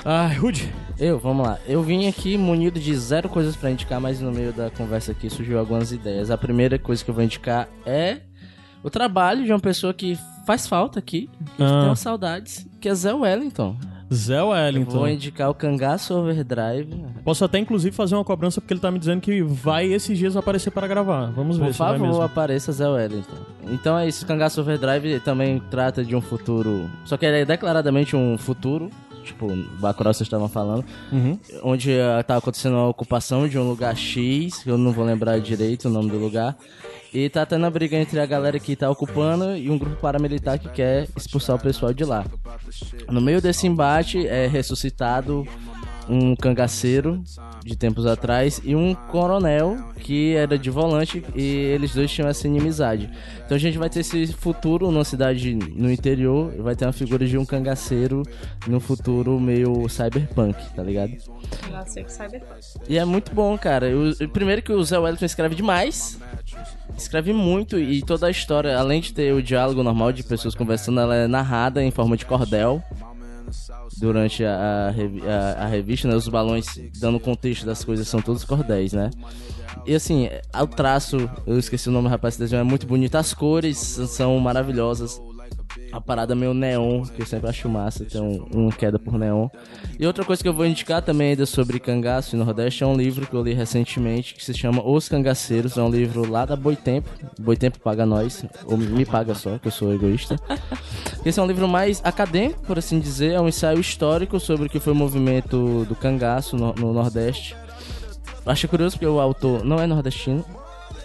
Ah, 0.04 0.28
Rude. 0.28 0.72
Eu, 0.98 1.18
vamos 1.18 1.44
lá. 1.46 1.58
Eu 1.66 1.82
vim 1.82 2.06
aqui 2.06 2.38
munido 2.38 2.78
de 2.78 2.94
zero 2.96 3.28
coisas 3.28 3.56
pra 3.56 3.70
indicar, 3.70 4.00
mas 4.00 4.20
no 4.20 4.30
meio 4.30 4.52
da 4.52 4.70
conversa 4.70 5.10
aqui 5.12 5.28
surgiu 5.28 5.58
algumas 5.58 5.90
ideias. 5.90 6.30
A 6.30 6.38
primeira 6.38 6.78
coisa 6.78 7.04
que 7.04 7.10
eu 7.10 7.14
vou 7.14 7.24
indicar 7.24 7.68
é 7.84 8.18
o 8.84 8.88
trabalho 8.88 9.44
de 9.44 9.50
uma 9.52 9.58
pessoa 9.58 9.92
que 9.92 10.16
faz 10.46 10.66
falta 10.66 10.98
aqui, 10.98 11.28
que 11.56 11.62
Ah. 11.62 11.82
tenho 11.82 11.96
saudades, 11.96 12.66
que 12.80 12.88
é 12.88 12.94
Zé 12.94 13.12
Wellington. 13.12 13.76
Zé 14.14 14.38
Eu 14.38 14.48
Wellington. 14.50 14.98
vou 14.98 15.08
indicar 15.08 15.50
o 15.50 15.54
Cangaço 15.54 16.14
Overdrive. 16.14 17.04
Posso 17.24 17.44
até 17.44 17.58
inclusive 17.58 17.94
fazer 17.94 18.14
uma 18.14 18.22
cobrança 18.22 18.60
porque 18.60 18.72
ele 18.72 18.80
tá 18.80 18.88
me 18.88 19.00
dizendo 19.00 19.20
que 19.20 19.42
vai 19.42 19.84
esses 19.92 20.16
dias 20.16 20.36
aparecer 20.36 20.70
para 20.70 20.86
gravar. 20.86 21.32
Vamos 21.32 21.58
ver 21.58 21.64
Por 21.66 21.72
se 21.72 21.78
vai 21.80 21.92
favor, 21.94 22.06
mesmo. 22.06 22.22
apareça 22.22 22.70
Zé 22.70 22.88
Wellington. 22.88 23.34
Então 23.68 23.98
é 23.98 24.06
isso, 24.06 24.24
Cangaço 24.24 24.60
Overdrive 24.60 25.18
também 25.20 25.60
trata 25.72 26.04
de 26.04 26.14
um 26.14 26.20
futuro, 26.20 26.88
só 27.04 27.16
que 27.16 27.26
ele 27.26 27.38
é 27.40 27.44
declaradamente 27.44 28.14
um 28.14 28.38
futuro, 28.38 28.90
tipo, 29.24 29.48
Bacurau 29.80 30.14
vocês 30.14 30.24
estavam 30.28 30.48
falando, 30.48 30.84
Uhum. 31.10 31.36
onde 31.64 31.90
eh, 31.90 32.22
tá 32.22 32.36
acontecendo 32.36 32.76
a 32.76 32.86
ocupação 32.88 33.48
de 33.48 33.58
um 33.58 33.68
lugar 33.68 33.96
X, 33.96 34.62
que 34.62 34.70
eu 34.70 34.78
não 34.78 34.92
vou 34.92 35.04
lembrar 35.04 35.40
direito 35.40 35.88
o 35.88 35.90
nome 35.90 36.10
do 36.12 36.16
lugar, 36.18 36.56
e 37.12 37.28
tá 37.28 37.46
tendo 37.46 37.64
a 37.66 37.70
briga 37.70 37.96
entre 37.96 38.18
a 38.20 38.26
galera 38.26 38.58
que 38.58 38.76
tá 38.76 38.90
ocupando 38.90 39.56
e 39.56 39.70
um 39.70 39.78
grupo 39.78 39.96
paramilitar 39.96 40.58
que 40.58 40.68
quer 40.68 41.06
expulsar 41.16 41.56
o 41.56 41.60
pessoal 41.60 41.92
de 41.92 42.04
lá. 42.04 42.24
No 43.10 43.20
meio 43.20 43.40
desse 43.40 43.66
embate 43.66 44.26
é 44.26 44.46
ressuscitado 44.46 45.46
um 46.08 46.36
cangaceiro 46.36 47.20
de 47.64 47.74
tempos 47.76 48.06
atrás 48.06 48.60
e 48.62 48.76
um 48.76 48.94
coronel 48.94 49.76
que 49.98 50.36
era 50.36 50.56
de 50.56 50.70
volante 50.70 51.24
e 51.34 51.42
eles 51.42 51.92
dois 51.94 52.08
tinham 52.12 52.28
essa 52.28 52.46
inimizade. 52.46 53.10
Então 53.44 53.56
a 53.56 53.58
gente 53.58 53.76
vai 53.76 53.90
ter 53.90 54.00
esse 54.00 54.28
futuro 54.32 54.88
numa 54.92 55.02
cidade 55.04 55.52
no 55.52 55.90
interior, 55.90 56.54
vai 56.58 56.76
ter 56.76 56.84
uma 56.86 56.92
figura 56.92 57.26
de 57.26 57.36
um 57.36 57.44
cangaceiro 57.44 58.22
no 58.68 58.78
futuro 58.78 59.40
meio 59.40 59.88
cyberpunk, 59.88 60.56
tá 60.76 60.82
ligado? 60.84 61.10
E 62.88 62.98
é 62.98 63.04
muito 63.04 63.34
bom, 63.34 63.58
cara. 63.58 63.86
O- 63.96 64.28
primeiro 64.28 64.62
que 64.62 64.72
o 64.72 64.84
Zé 64.84 64.96
Wellington 64.96 65.24
escreve 65.24 65.56
demais. 65.56 66.20
Escreve 66.96 67.32
muito 67.32 67.78
e 67.78 68.02
toda 68.02 68.26
a 68.26 68.30
história, 68.30 68.78
além 68.78 69.00
de 69.00 69.12
ter 69.12 69.32
o 69.34 69.42
diálogo 69.42 69.82
normal 69.82 70.12
de 70.12 70.22
pessoas 70.22 70.54
conversando, 70.54 71.00
ela 71.00 71.14
é 71.14 71.26
narrada 71.26 71.82
em 71.82 71.90
forma 71.90 72.16
de 72.16 72.24
cordel 72.24 72.82
durante 73.98 74.44
a, 74.44 74.88
a 74.88 75.64
a- 75.64 75.66
revista, 75.66 76.08
né? 76.08 76.14
Os 76.14 76.26
balões 76.28 76.66
dando 76.98 77.20
contexto 77.20 77.64
das 77.66 77.84
coisas 77.84 78.08
são 78.08 78.20
todos 78.20 78.44
cordéis, 78.44 78.92
né? 78.92 79.10
E 79.86 79.94
assim, 79.94 80.28
o 80.60 80.66
traço, 80.66 81.30
eu 81.46 81.58
esqueci 81.58 81.88
o 81.88 81.92
nome 81.92 82.08
do 82.08 82.10
rapaz, 82.10 82.40
é 82.52 82.62
muito 82.62 82.86
bonito. 82.86 83.14
As 83.16 83.32
cores 83.34 83.78
são 83.78 84.38
maravilhosas. 84.40 85.20
A 85.92 86.00
parada 86.00 86.34
meio 86.34 86.52
neon, 86.52 87.04
que 87.04 87.22
eu 87.22 87.26
sempre 87.26 87.48
acho 87.48 87.68
massa, 87.68 88.04
tem 88.04 88.20
um, 88.20 88.46
um 88.52 88.70
queda 88.70 88.98
por 88.98 89.18
neon. 89.18 89.48
E 89.98 90.06
outra 90.06 90.24
coisa 90.24 90.42
que 90.42 90.48
eu 90.48 90.52
vou 90.52 90.66
indicar 90.66 91.00
também 91.00 91.30
ainda 91.30 91.46
sobre 91.46 91.78
cangaço 91.78 92.36
e 92.36 92.38
Nordeste 92.38 92.84
é 92.84 92.86
um 92.86 92.96
livro 92.96 93.26
que 93.26 93.34
eu 93.34 93.42
li 93.42 93.54
recentemente 93.54 94.34
que 94.34 94.44
se 94.44 94.52
chama 94.52 94.86
Os 94.86 95.08
Cangaceiros. 95.08 95.76
É 95.76 95.82
um 95.82 95.90
livro 95.90 96.30
lá 96.30 96.44
da 96.44 96.56
Boitempo. 96.56 97.08
Boitempo 97.38 97.78
paga 97.80 98.04
nós, 98.04 98.44
ou 98.64 98.76
me 98.76 99.06
paga 99.06 99.34
só, 99.34 99.58
que 99.58 99.68
eu 99.68 99.72
sou 99.72 99.94
egoísta. 99.94 100.36
Esse 101.24 101.40
é 101.40 101.42
um 101.42 101.46
livro 101.46 101.66
mais 101.66 102.00
acadêmico, 102.04 102.62
por 102.64 102.78
assim 102.78 102.98
dizer. 102.98 103.32
É 103.32 103.40
um 103.40 103.48
ensaio 103.48 103.80
histórico 103.80 104.38
sobre 104.38 104.66
o 104.66 104.68
que 104.68 104.80
foi 104.80 104.92
o 104.92 104.96
movimento 104.96 105.84
do 105.86 105.94
cangaço 105.94 106.56
no, 106.56 106.74
no 106.74 106.92
Nordeste. 106.92 107.56
Acho 108.44 108.68
curioso 108.68 108.96
porque 108.96 109.06
o 109.06 109.18
autor 109.18 109.64
não 109.64 109.80
é 109.80 109.88
nordestino, 109.88 110.44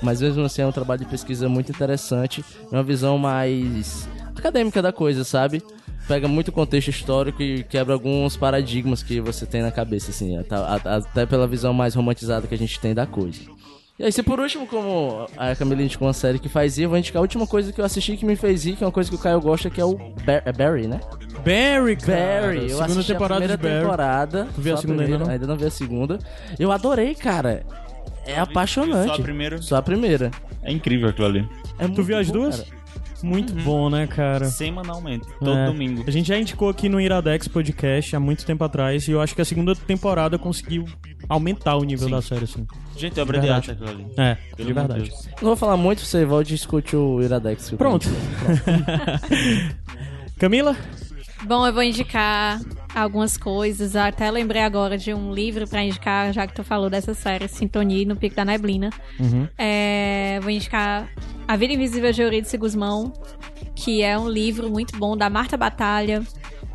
mas 0.02 0.22
mesmo 0.22 0.44
assim 0.44 0.62
é 0.62 0.68
um 0.68 0.72
trabalho 0.72 1.04
de 1.04 1.10
pesquisa 1.10 1.50
muito 1.50 1.72
interessante. 1.72 2.46
É 2.72 2.76
uma 2.76 2.84
visão 2.84 3.18
mais 3.18 4.08
acadêmica 4.42 4.82
da 4.82 4.92
coisa, 4.92 5.24
sabe? 5.24 5.62
Pega 6.08 6.28
muito 6.28 6.52
contexto 6.52 6.90
histórico 6.90 7.42
e 7.42 7.64
quebra 7.64 7.94
alguns 7.94 8.36
paradigmas 8.36 9.02
que 9.04 9.22
você 9.22 9.46
tem 9.46 9.62
na 9.62 9.72
cabeça, 9.72 10.12
assim, 10.12 10.36
até, 10.38 11.26
pela 11.26 11.48
visão 11.48 11.74
mais 11.74 11.94
romantizada 11.96 12.48
que 12.48 12.56
a 12.56 12.58
gente 12.58 12.80
tem 12.80 12.94
da 12.94 13.06
coisa. 13.06 13.40
E 14.00 14.04
aí, 14.04 14.12
se 14.12 14.24
por 14.24 14.40
último, 14.40 14.66
como 14.66 15.28
a 15.38 15.56
Camila 15.56 15.84
indicou 15.84 16.08
uma 16.08 16.14
série 16.14 16.40
que 16.40 16.50
faz 16.50 16.80
ir, 16.80 16.84
eu 16.84 16.90
vou 16.90 16.98
indicar 16.98 17.20
a 17.20 17.22
última 17.22 17.46
coisa 17.46 17.72
que 17.72 17.80
eu 17.80 17.86
assisti 17.86 18.18
que 18.18 18.26
me 18.26 18.36
fez 18.36 18.66
ir, 18.66 18.76
que 18.76 18.84
é 18.84 18.88
uma 18.88 18.92
coisa 18.92 19.08
que 19.08 19.16
o 19.16 19.20
Caio 19.20 19.40
gosta, 19.40 19.70
que 19.70 19.80
é 19.80 19.86
o 19.86 19.96
Bar 19.96 20.42
é 20.44 20.52
Barry, 20.52 20.88
né? 20.88 21.00
Barry, 21.46 21.96
cara. 21.96 22.42
Barry, 22.48 22.58
eu 22.64 22.70
segunda 22.70 22.86
assisti 22.86 23.14
temporada 23.14 23.46
a 23.46 23.58
primeira 23.58 23.80
temporada. 23.82 24.48
Tu 24.56 24.62
viu 24.62 24.74
a 24.74 24.78
segunda 24.78 25.04
ainda, 25.04 25.18
primeira, 25.18 25.26
não? 25.26 25.32
Ainda 25.34 25.48
não 25.48 25.56
vi 25.56 25.66
a 25.66 25.72
segunda. 25.72 26.18
Eu 26.58 26.72
adorei, 26.72 27.14
cara. 27.14 27.64
É 28.26 28.40
apaixonante. 28.40 29.08
Só 29.08 29.14
a 29.14 29.20
primeira? 29.20 29.62
Só 29.62 29.76
a 29.76 29.82
primeira. 29.84 30.32
É 30.64 30.72
incrível 30.72 31.10
aquilo 31.10 31.28
ali. 31.28 31.50
É 31.78 31.88
Tu 31.88 32.02
viu 32.04 32.18
as 32.18 32.28
bom, 32.28 32.34
duas? 32.34 32.62
cara. 32.62 32.81
Muito 33.24 33.54
bom, 33.54 33.90
né, 33.90 34.08
cara? 34.08 34.46
Semanalmente, 34.46 35.28
todo 35.40 35.58
É. 35.58 35.66
domingo. 35.68 36.04
A 36.08 36.12
gente 36.12 36.28
já 36.28 36.38
indicou 36.38 36.70
aqui 36.70 36.90
no 36.90 37.00
Iradex 37.00 37.48
Podcast 37.48 38.16
há 38.16 38.20
muito 38.20 38.46
tempo 38.46 38.64
atrás 38.64 39.08
e 39.08 39.12
eu 39.12 39.22
acho 39.22 39.36
que 39.36 39.42
a 39.42 39.46
segunda 39.46 39.76
temporada 39.76 40.38
conseguiu 40.38 40.86
aumentar 41.30 41.76
o 41.76 41.84
nível 41.84 42.08
Sim. 42.08 42.14
da 42.14 42.22
série, 42.22 42.44
assim. 42.46 42.66
Gente, 42.98 43.20
é 43.20 43.24
obra 43.24 43.40
de 43.40 43.50
arte 43.50 43.72
aquilo 43.72 43.90
ali. 43.90 44.06
É, 44.18 44.36
Pelo 44.56 44.68
de 44.68 44.74
verdade. 44.74 45.04
Deus. 45.10 45.28
Não 45.42 45.50
vou 45.50 45.56
falar 45.56 45.78
muito, 45.78 46.02
você 46.02 46.26
volte 46.26 46.52
e 46.52 46.56
escute 46.56 46.96
o 46.96 47.22
Iradex. 47.22 47.72
eu 47.72 47.78
Pronto. 47.78 48.08
Camila? 50.38 50.76
Bom, 51.44 51.66
eu 51.66 51.74
vou 51.74 51.82
indicar 51.84 52.62
algumas 52.94 53.36
coisas. 53.38 53.96
Até 53.96 54.30
lembrei 54.30 54.62
agora 54.62 54.98
de 54.98 55.14
um 55.14 55.34
livro 55.34 55.68
pra 55.68 55.84
indicar, 55.84 56.32
já 56.32 56.46
que 56.46 56.54
tu 56.54 56.64
falou 56.64 56.90
dessa 56.90 57.14
série, 57.14 57.48
Sintonia 57.48 58.06
no 58.06 58.16
Pico 58.16 58.36
da 58.36 58.46
Neblina. 58.46 58.90
Uhum. 59.20 59.48
É, 59.58 60.40
vou 60.42 60.52
indicar 60.52 61.08
A 61.48 61.56
Vida 61.56 61.74
Invisível 61.74 62.12
de 62.12 62.22
Eurídice 62.22 62.58
Guzmão, 62.58 63.12
que 63.76 64.02
é 64.04 64.18
um 64.18 64.30
livro 64.30 64.70
muito 64.70 64.98
bom 64.98 65.18
da 65.18 65.30
Marta 65.30 65.58
Batalha, 65.58 66.22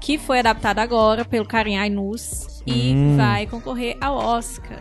que 0.00 0.18
foi 0.18 0.40
adaptado 0.40 0.78
agora 0.80 1.24
pelo 1.24 1.46
Karim 1.46 1.76
Ainus 1.76 2.62
e 2.66 2.92
Hum. 2.94 3.16
vai 3.16 3.46
concorrer 3.46 3.96
ao 4.00 4.16
Oscar. 4.16 4.78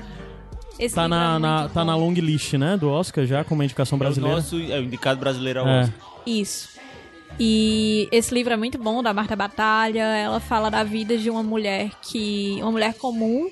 Esse 0.80 0.96
Tá 0.96 1.04
livro 1.04 1.16
é 1.16 1.20
na, 1.20 1.40
na- 1.40 1.70
tá 1.70 1.86
na 1.86 1.96
long 1.96 2.12
list, 2.14 2.54
né? 2.56 2.76
Do 2.76 2.90
Oscar 2.90 3.26
já, 3.26 3.44
como 3.44 3.64
indicação 3.64 3.96
É 3.96 3.98
o 3.98 4.00
brasileira. 4.00 4.36
nosso 4.36 4.60
é 4.60 4.80
o 4.80 4.84
indicado 4.84 5.20
brasileiro 5.20 5.62
ao 5.62 5.68
É. 5.68 5.82
Oscar. 5.84 5.96
Isso. 6.26 6.75
E 7.40 8.08
esse 8.12 8.34
livro 8.34 8.54
é 8.54 8.58
muito 8.58 8.78
bom, 8.78 9.04
da 9.04 9.14
Marta 9.14 9.36
Batalha. 9.36 10.04
Ela 10.04 10.40
fala 10.40 10.70
da 10.70 10.84
vida 10.84 11.18
de 11.18 11.30
uma 11.30 11.44
mulher 11.44 11.92
que. 12.02 12.58
Uma 12.62 12.72
mulher 12.72 12.94
comum, 12.94 13.50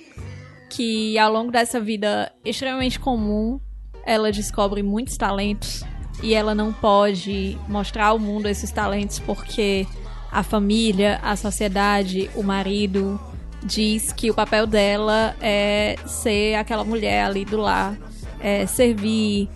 que 0.70 1.18
ao 1.18 1.32
longo 1.32 1.52
dessa 1.52 1.80
vida 1.80 2.32
extremamente 2.46 3.00
comum, 3.00 3.60
ela 4.06 4.32
descobre 4.32 4.82
muitos 4.82 5.18
talentos. 5.18 5.84
E 6.22 6.34
ela 6.34 6.56
não 6.56 6.72
pode 6.72 7.58
mostrar 7.68 8.08
ao 8.08 8.20
mundo 8.20 8.48
esses 8.48 8.72
talentos 8.72 9.20
porque 9.20 9.86
a 10.32 10.42
família, 10.42 11.20
a 11.22 11.36
sociedade, 11.36 12.30
o 12.36 12.44
marido 12.44 13.20
diz 13.64 14.12
que 14.12 14.30
o 14.30 14.34
papel 14.34 14.66
dela 14.66 15.36
é 15.42 15.96
ser 16.06 16.56
aquela 16.56 16.84
mulher 16.84 17.26
ali 17.26 17.46
do 17.46 17.58
lar, 17.58 17.98
é 18.40 18.66
servir, 18.66 19.50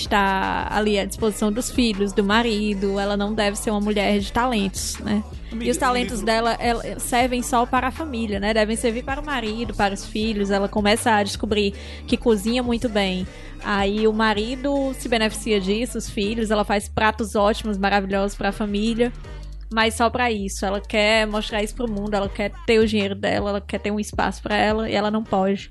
estar 0.00 0.72
ali 0.72 0.98
à 0.98 1.04
disposição 1.04 1.50
dos 1.52 1.70
filhos, 1.70 2.12
do 2.12 2.22
marido. 2.24 2.98
Ela 2.98 3.16
não 3.16 3.32
deve 3.34 3.56
ser 3.56 3.70
uma 3.70 3.80
mulher 3.80 4.18
de 4.18 4.32
talentos, 4.32 4.98
né? 4.98 5.22
E 5.60 5.70
os 5.70 5.76
talentos 5.76 6.20
dela 6.20 6.56
ela- 6.58 6.82
servem 6.98 7.42
só 7.42 7.64
para 7.64 7.88
a 7.88 7.90
família, 7.90 8.38
né? 8.38 8.52
Devem 8.52 8.76
servir 8.76 9.02
para 9.04 9.20
o 9.20 9.24
marido, 9.24 9.74
para 9.74 9.94
os 9.94 10.04
filhos. 10.06 10.50
Ela 10.50 10.68
começa 10.68 11.10
a 11.12 11.22
descobrir 11.22 11.72
que 12.06 12.16
cozinha 12.16 12.62
muito 12.62 12.88
bem. 12.88 13.26
Aí 13.64 14.06
o 14.06 14.12
marido 14.12 14.92
se 14.98 15.08
beneficia 15.08 15.60
disso, 15.60 15.98
os 15.98 16.08
filhos. 16.08 16.50
Ela 16.50 16.64
faz 16.64 16.88
pratos 16.88 17.34
ótimos, 17.34 17.76
maravilhosos 17.78 18.36
para 18.36 18.50
a 18.50 18.52
família. 18.52 19.12
Mas 19.72 19.94
só 19.94 20.08
pra 20.08 20.30
isso. 20.30 20.64
Ela 20.64 20.80
quer 20.80 21.26
mostrar 21.26 21.62
isso 21.62 21.74
pro 21.74 21.90
mundo. 21.90 22.14
Ela 22.14 22.28
quer 22.28 22.52
ter 22.66 22.78
o 22.78 22.86
dinheiro 22.86 23.14
dela. 23.14 23.50
Ela 23.50 23.60
quer 23.60 23.78
ter 23.78 23.90
um 23.90 24.00
espaço 24.00 24.42
pra 24.42 24.56
ela. 24.56 24.88
E 24.88 24.94
ela 24.94 25.10
não 25.10 25.22
pode. 25.24 25.70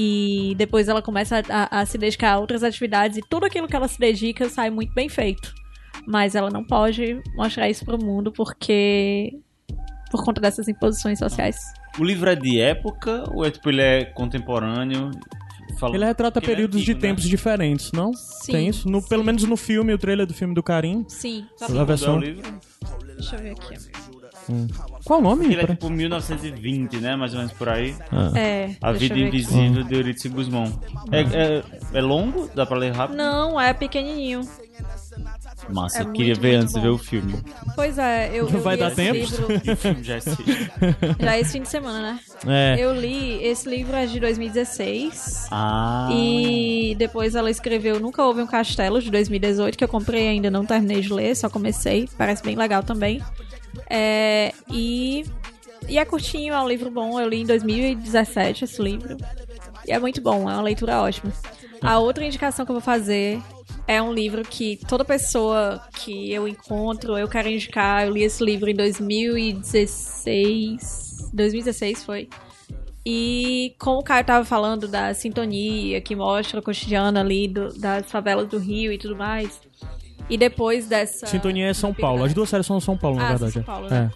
E 0.00 0.54
depois 0.56 0.86
ela 0.88 1.02
começa 1.02 1.42
a, 1.48 1.80
a 1.80 1.84
se 1.86 1.98
dedicar 1.98 2.32
a 2.34 2.38
outras 2.38 2.62
atividades. 2.62 3.16
E 3.18 3.20
tudo 3.28 3.44
aquilo 3.46 3.66
que 3.66 3.74
ela 3.74 3.88
se 3.88 3.98
dedica 3.98 4.48
sai 4.48 4.70
muito 4.70 4.94
bem 4.94 5.08
feito. 5.08 5.52
Mas 6.06 6.34
ela 6.36 6.50
não 6.50 6.64
pode 6.64 7.20
mostrar 7.34 7.68
isso 7.68 7.84
pro 7.84 7.98
mundo 7.98 8.30
porque. 8.32 9.32
Por 10.10 10.24
conta 10.24 10.40
dessas 10.40 10.68
imposições 10.68 11.18
sociais. 11.18 11.56
O 11.98 12.04
livro 12.04 12.30
é 12.30 12.34
de 12.36 12.60
época 12.60 13.24
ou 13.34 13.44
é 13.44 13.50
tipo 13.50 13.68
ele 13.68 13.82
é 13.82 14.04
contemporâneo? 14.06 15.10
Fala- 15.78 15.94
Ele 15.94 16.04
retrata 16.04 16.38
ele 16.38 16.46
é 16.46 16.48
períodos 16.48 16.80
de 16.80 16.92
antigo, 16.92 17.00
né? 17.06 17.08
tempos 17.10 17.24
diferentes, 17.28 17.92
não? 17.92 18.14
Sim, 18.14 18.52
Tem 18.52 18.68
isso? 18.68 18.88
No, 18.88 19.06
pelo 19.06 19.22
menos 19.22 19.42
no 19.44 19.54
filme, 19.56 19.92
o 19.92 19.98
trailer 19.98 20.26
do 20.26 20.32
filme 20.32 20.54
do 20.54 20.62
Karim. 20.62 21.04
Sim. 21.08 21.46
A 21.60 21.66
Qual 21.66 21.82
é 21.82 21.84
versão. 21.84 22.16
o 22.16 22.20
livro? 22.20 22.42
Deixa 23.18 23.36
eu 23.36 23.42
ver 23.42 23.50
aqui. 23.50 23.74
Qual 25.04 25.20
o 25.20 25.22
nome? 25.22 25.46
Ele 25.46 25.60
é 25.62 25.66
tipo 25.66 25.88
1920, 25.90 26.96
né? 26.98 27.16
Mais 27.16 27.32
ou 27.32 27.38
menos 27.38 27.52
por 27.52 27.68
aí. 27.68 27.94
É. 28.34 28.70
A 28.80 28.92
Vida 28.92 29.14
ver 29.14 29.26
aqui. 29.26 29.36
Invisível 29.36 29.84
de 29.84 29.94
Eurídice 29.94 30.28
Guzmão. 30.28 30.80
É, 31.10 31.20
é, 31.20 31.62
é 31.94 32.00
longo? 32.00 32.48
Dá 32.54 32.66
pra 32.66 32.76
ler 32.78 32.92
rápido? 32.92 33.16
Não, 33.16 33.60
é 33.60 33.72
pequenininho. 33.72 34.40
Massa, 35.70 35.98
É 35.98 36.02
eu 36.02 36.12
queria 36.12 36.34
muito, 36.34 36.40
ver 36.40 36.48
muito 36.52 36.62
antes 36.62 36.74
de 36.74 36.80
ver 36.80 36.88
o 36.88 36.98
filme. 36.98 37.34
Pois 37.74 37.98
é, 37.98 38.30
eu, 38.32 38.48
eu 38.48 38.60
Vai 38.60 38.76
li 38.76 38.80
dar 38.80 38.86
esse 38.88 38.96
tempo? 38.96 39.14
livro 39.14 39.46
E 39.64 39.70
o 39.72 39.76
filme 39.76 40.02
já 40.04 40.16
assisti. 40.16 40.70
já 41.20 41.38
esse 41.38 41.52
fim 41.52 41.62
de 41.62 41.68
semana, 41.68 42.00
né? 42.02 42.20
É. 42.46 42.76
Eu 42.82 42.94
li, 42.94 43.42
esse 43.44 43.68
livro 43.68 43.94
é 43.96 44.06
de 44.06 44.18
2016. 44.20 45.48
Ah. 45.50 46.08
E 46.12 46.94
depois 46.98 47.34
ela 47.34 47.50
escreveu 47.50 47.98
Nunca 48.00 48.22
Houve 48.22 48.40
um 48.40 48.46
Castelo, 48.46 49.02
de 49.02 49.10
2018, 49.10 49.76
que 49.76 49.84
eu 49.84 49.88
comprei 49.88 50.26
e 50.26 50.28
ainda 50.28 50.50
não 50.50 50.64
terminei 50.64 51.00
de 51.00 51.12
ler, 51.12 51.34
só 51.36 51.50
comecei. 51.50 52.08
Parece 52.16 52.42
bem 52.42 52.56
legal 52.56 52.82
também. 52.82 53.20
É, 53.90 54.52
e, 54.70 55.24
e 55.88 55.98
é 55.98 56.04
curtinho, 56.04 56.52
é 56.54 56.60
um 56.60 56.68
livro 56.68 56.90
bom. 56.90 57.18
Eu 57.20 57.28
li 57.28 57.42
em 57.42 57.46
2017 57.46 58.64
esse 58.64 58.82
livro. 58.82 59.16
E 59.86 59.92
é 59.92 59.98
muito 59.98 60.20
bom, 60.20 60.48
é 60.50 60.54
uma 60.54 60.62
leitura 60.62 61.00
ótima. 61.00 61.32
A 61.80 61.98
outra 61.98 62.24
indicação 62.24 62.64
que 62.66 62.70
eu 62.70 62.74
vou 62.74 62.82
fazer 62.82 63.40
é 63.86 64.02
um 64.02 64.12
livro 64.12 64.42
que 64.42 64.76
toda 64.88 65.04
pessoa 65.04 65.80
que 65.94 66.32
eu 66.32 66.46
encontro, 66.48 67.16
eu 67.16 67.28
quero 67.28 67.48
indicar. 67.48 68.04
Eu 68.06 68.12
li 68.12 68.22
esse 68.24 68.44
livro 68.44 68.68
em 68.68 68.74
2016. 68.74 71.30
2016 71.32 72.04
foi. 72.04 72.28
E 73.06 73.74
como 73.78 74.00
o 74.00 74.04
Caio 74.04 74.24
tava 74.24 74.44
falando 74.44 74.86
da 74.86 75.14
sintonia 75.14 76.00
que 76.00 76.14
mostra 76.14 76.60
o 76.60 76.62
cotidiano 76.62 77.18
ali 77.18 77.48
do- 77.48 77.72
das 77.78 78.10
favelas 78.10 78.46
do 78.48 78.58
Rio 78.58 78.92
e 78.92 78.98
tudo 78.98 79.16
mais. 79.16 79.58
E 80.28 80.36
depois 80.36 80.86
dessa. 80.86 81.26
Sintonia 81.26 81.68
é 81.68 81.74
São 81.74 81.92
Paulo. 81.94 82.24
As 82.24 82.34
duas 82.34 82.48
séries 82.48 82.66
são 82.66 82.80
São 82.80 82.96
Paulo, 82.96 83.16
na 83.16 83.26
Ah, 83.26 83.28
verdade. 83.30 83.52
São 83.52 83.62
Paulo, 83.62 83.86
é. 83.86 83.90
né? 83.90 84.10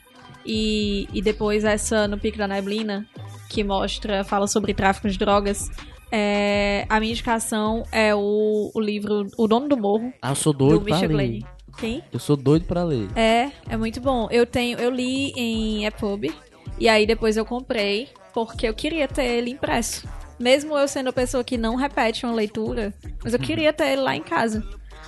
E, 0.45 1.09
e 1.13 1.23
depois 1.23 1.65
essa 1.65 2.07
no 2.09 2.19
Pico 2.19 2.37
da 2.39 2.49
Neblina, 2.49 3.07
que 3.49 3.63
mostra, 3.63 4.25
fala 4.25 4.47
sobre 4.47 4.75
tráfico 4.75 5.09
de 5.09 5.17
drogas. 5.19 5.71
É, 6.11 6.85
a 6.89 7.01
minha 7.01 7.13
indicação 7.13 7.85
é 7.91 8.15
o, 8.15 8.71
o 8.75 8.81
livro 8.81 9.27
O 9.39 9.49
Dono 9.49 9.67
do 9.69 9.77
Morro, 9.79 10.13
Ah, 10.21 10.31
eu 10.33 10.35
sou 10.35 10.53
do 10.53 10.69
doido 10.69 10.85
pra 10.85 10.95
Michel 10.97 11.17
ler. 11.17 11.29
Glenn. 11.29 11.41
Quem? 11.79 12.03
Eu 12.13 12.19
sou 12.19 12.37
doido 12.37 12.67
pra 12.67 12.85
ler. 12.85 13.09
É, 13.17 13.51
é 13.67 13.77
muito 13.79 13.99
bom. 14.01 14.29
Eu 14.31 14.45
tenho, 14.45 14.79
eu 14.79 14.91
li 14.91 15.33
em 15.35 15.87
EPUB 15.87 16.31
e 16.79 16.87
aí 16.89 17.07
depois 17.07 17.39
eu 17.39 17.47
comprei 17.47 18.09
porque 18.35 18.69
eu 18.69 18.75
queria 18.75 19.09
ter 19.09 19.25
ele 19.25 19.51
impresso. 19.53 20.07
Mesmo 20.39 20.77
eu 20.77 20.87
sendo 20.87 21.09
a 21.09 21.13
pessoa 21.13 21.43
que 21.45 21.57
não 21.57 21.77
repete 21.77 22.27
uma 22.27 22.35
leitura, 22.35 22.93
mas 23.25 23.33
eu 23.33 23.39
queria 23.39 23.73
ter 23.73 23.93
ele 23.93 24.03
lá 24.03 24.15
em 24.15 24.23
casa. 24.23 24.63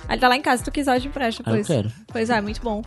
Ele 0.09 0.17
tá 0.19 0.27
lá 0.27 0.35
em 0.37 0.41
casa, 0.41 0.59
se 0.59 0.63
tu 0.65 0.71
quiser 0.71 0.95
eu 0.97 1.01
te 1.01 1.07
empresto 1.07 1.41
Ah, 1.45 1.49
eu 1.51 1.55
depois. 1.57 1.67
quero. 1.67 1.91
Pois 2.07 2.29
é, 2.29 2.39
muito 2.41 2.61
bom. 2.61 2.81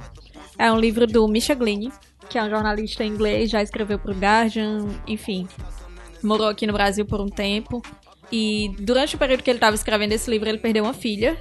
É 0.58 0.70
um 0.72 0.78
livro 0.78 1.06
do 1.06 1.26
Misha 1.28 1.54
Glenn, 1.54 1.90
que 2.28 2.38
é 2.38 2.42
um 2.42 2.50
jornalista 2.50 3.04
inglês, 3.04 3.50
já 3.50 3.62
escreveu 3.62 3.98
pro 3.98 4.12
Guardian, 4.14 4.86
enfim. 5.06 5.48
Morou 6.22 6.48
aqui 6.48 6.66
no 6.66 6.72
Brasil 6.72 7.04
por 7.06 7.20
um 7.20 7.28
tempo. 7.28 7.82
E 8.30 8.70
durante 8.80 9.16
o 9.16 9.18
período 9.18 9.42
que 9.42 9.50
ele 9.50 9.56
estava 9.56 9.74
escrevendo 9.74 10.12
esse 10.12 10.30
livro, 10.30 10.48
ele 10.48 10.58
perdeu 10.58 10.84
uma 10.84 10.92
filha 10.92 11.38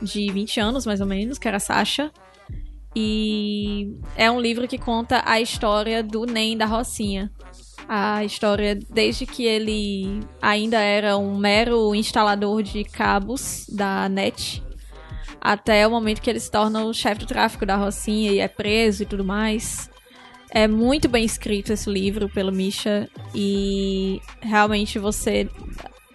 de 0.00 0.30
20 0.32 0.60
anos, 0.60 0.86
mais 0.86 1.00
ou 1.00 1.06
menos, 1.06 1.38
que 1.38 1.48
era 1.48 1.56
a 1.56 1.60
Sasha. 1.60 2.10
E 2.94 3.96
é 4.16 4.30
um 4.30 4.40
livro 4.40 4.68
que 4.68 4.78
conta 4.78 5.22
a 5.24 5.40
história 5.40 6.02
do 6.02 6.24
Nen 6.26 6.56
da 6.56 6.66
Rocinha. 6.66 7.30
A 7.88 8.24
história 8.24 8.78
desde 8.90 9.26
que 9.26 9.44
ele 9.44 10.20
ainda 10.40 10.78
era 10.78 11.16
um 11.16 11.36
mero 11.36 11.94
instalador 11.94 12.62
de 12.62 12.84
cabos 12.84 13.66
da 13.68 14.08
NET 14.08 14.62
até 15.42 15.84
o 15.84 15.90
momento 15.90 16.22
que 16.22 16.30
ele 16.30 16.38
se 16.38 16.48
torna 16.48 16.84
o 16.84 16.94
chefe 16.94 17.20
do 17.20 17.26
tráfico 17.26 17.66
da 17.66 17.74
Rocinha 17.74 18.30
e 18.30 18.38
é 18.38 18.46
preso 18.46 19.02
e 19.02 19.06
tudo 19.06 19.24
mais. 19.24 19.90
É 20.48 20.68
muito 20.68 21.08
bem 21.08 21.24
escrito 21.24 21.72
esse 21.72 21.90
livro 21.90 22.28
pelo 22.28 22.52
Misha 22.52 23.08
e 23.34 24.20
realmente 24.40 25.00
você 25.00 25.48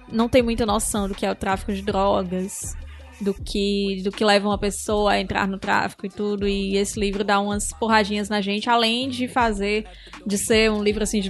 não 0.09 0.29
tem 0.29 0.41
muita 0.41 0.65
noção 0.65 1.09
do 1.09 1.15
que 1.15 1.25
é 1.25 1.31
o 1.31 1.35
tráfico 1.35 1.73
de 1.73 1.81
drogas, 1.81 2.73
do 3.19 3.33
que 3.33 4.01
do 4.01 4.11
que 4.11 4.23
leva 4.23 4.47
uma 4.47 4.57
pessoa 4.57 5.13
a 5.13 5.19
entrar 5.19 5.45
no 5.45 5.57
tráfico 5.57 6.05
e 6.05 6.09
tudo. 6.09 6.47
E 6.47 6.77
esse 6.77 6.97
livro 6.97 7.23
dá 7.23 7.37
umas 7.37 7.73
porradinhas 7.73 8.29
na 8.29 8.39
gente, 8.39 8.69
além 8.69 9.09
de 9.09 9.27
fazer 9.27 9.85
de 10.25 10.37
ser 10.37 10.71
um 10.71 10.81
livro 10.81 11.03
assim 11.03 11.19
de 11.19 11.29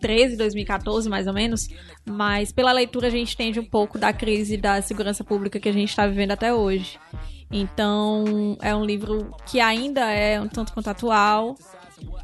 2013, 0.00 0.36
2014 0.36 1.08
mais 1.08 1.26
ou 1.26 1.32
menos, 1.32 1.68
mas 2.08 2.50
pela 2.50 2.72
leitura 2.72 3.08
a 3.08 3.10
gente 3.10 3.34
entende 3.34 3.60
um 3.60 3.64
pouco 3.64 3.98
da 3.98 4.12
crise 4.12 4.56
da 4.56 4.80
segurança 4.82 5.22
pública 5.22 5.60
que 5.60 5.68
a 5.68 5.72
gente 5.72 5.90
está 5.90 6.06
vivendo 6.06 6.32
até 6.32 6.52
hoje. 6.52 6.98
Então 7.50 8.56
é 8.62 8.74
um 8.74 8.84
livro 8.84 9.34
que 9.46 9.60
ainda 9.60 10.10
é 10.10 10.40
um 10.40 10.48
tanto 10.48 10.72
quanto 10.72 10.88
atual. 10.88 11.54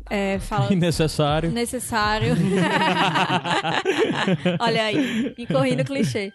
É, 0.09 0.39
fala 0.39 0.73
Innecessário. 0.73 1.51
necessário. 1.53 2.35
Olha 4.61 4.85
aí, 4.85 5.35
incorri 5.37 5.77
no 5.77 5.85
clichê. 5.85 6.33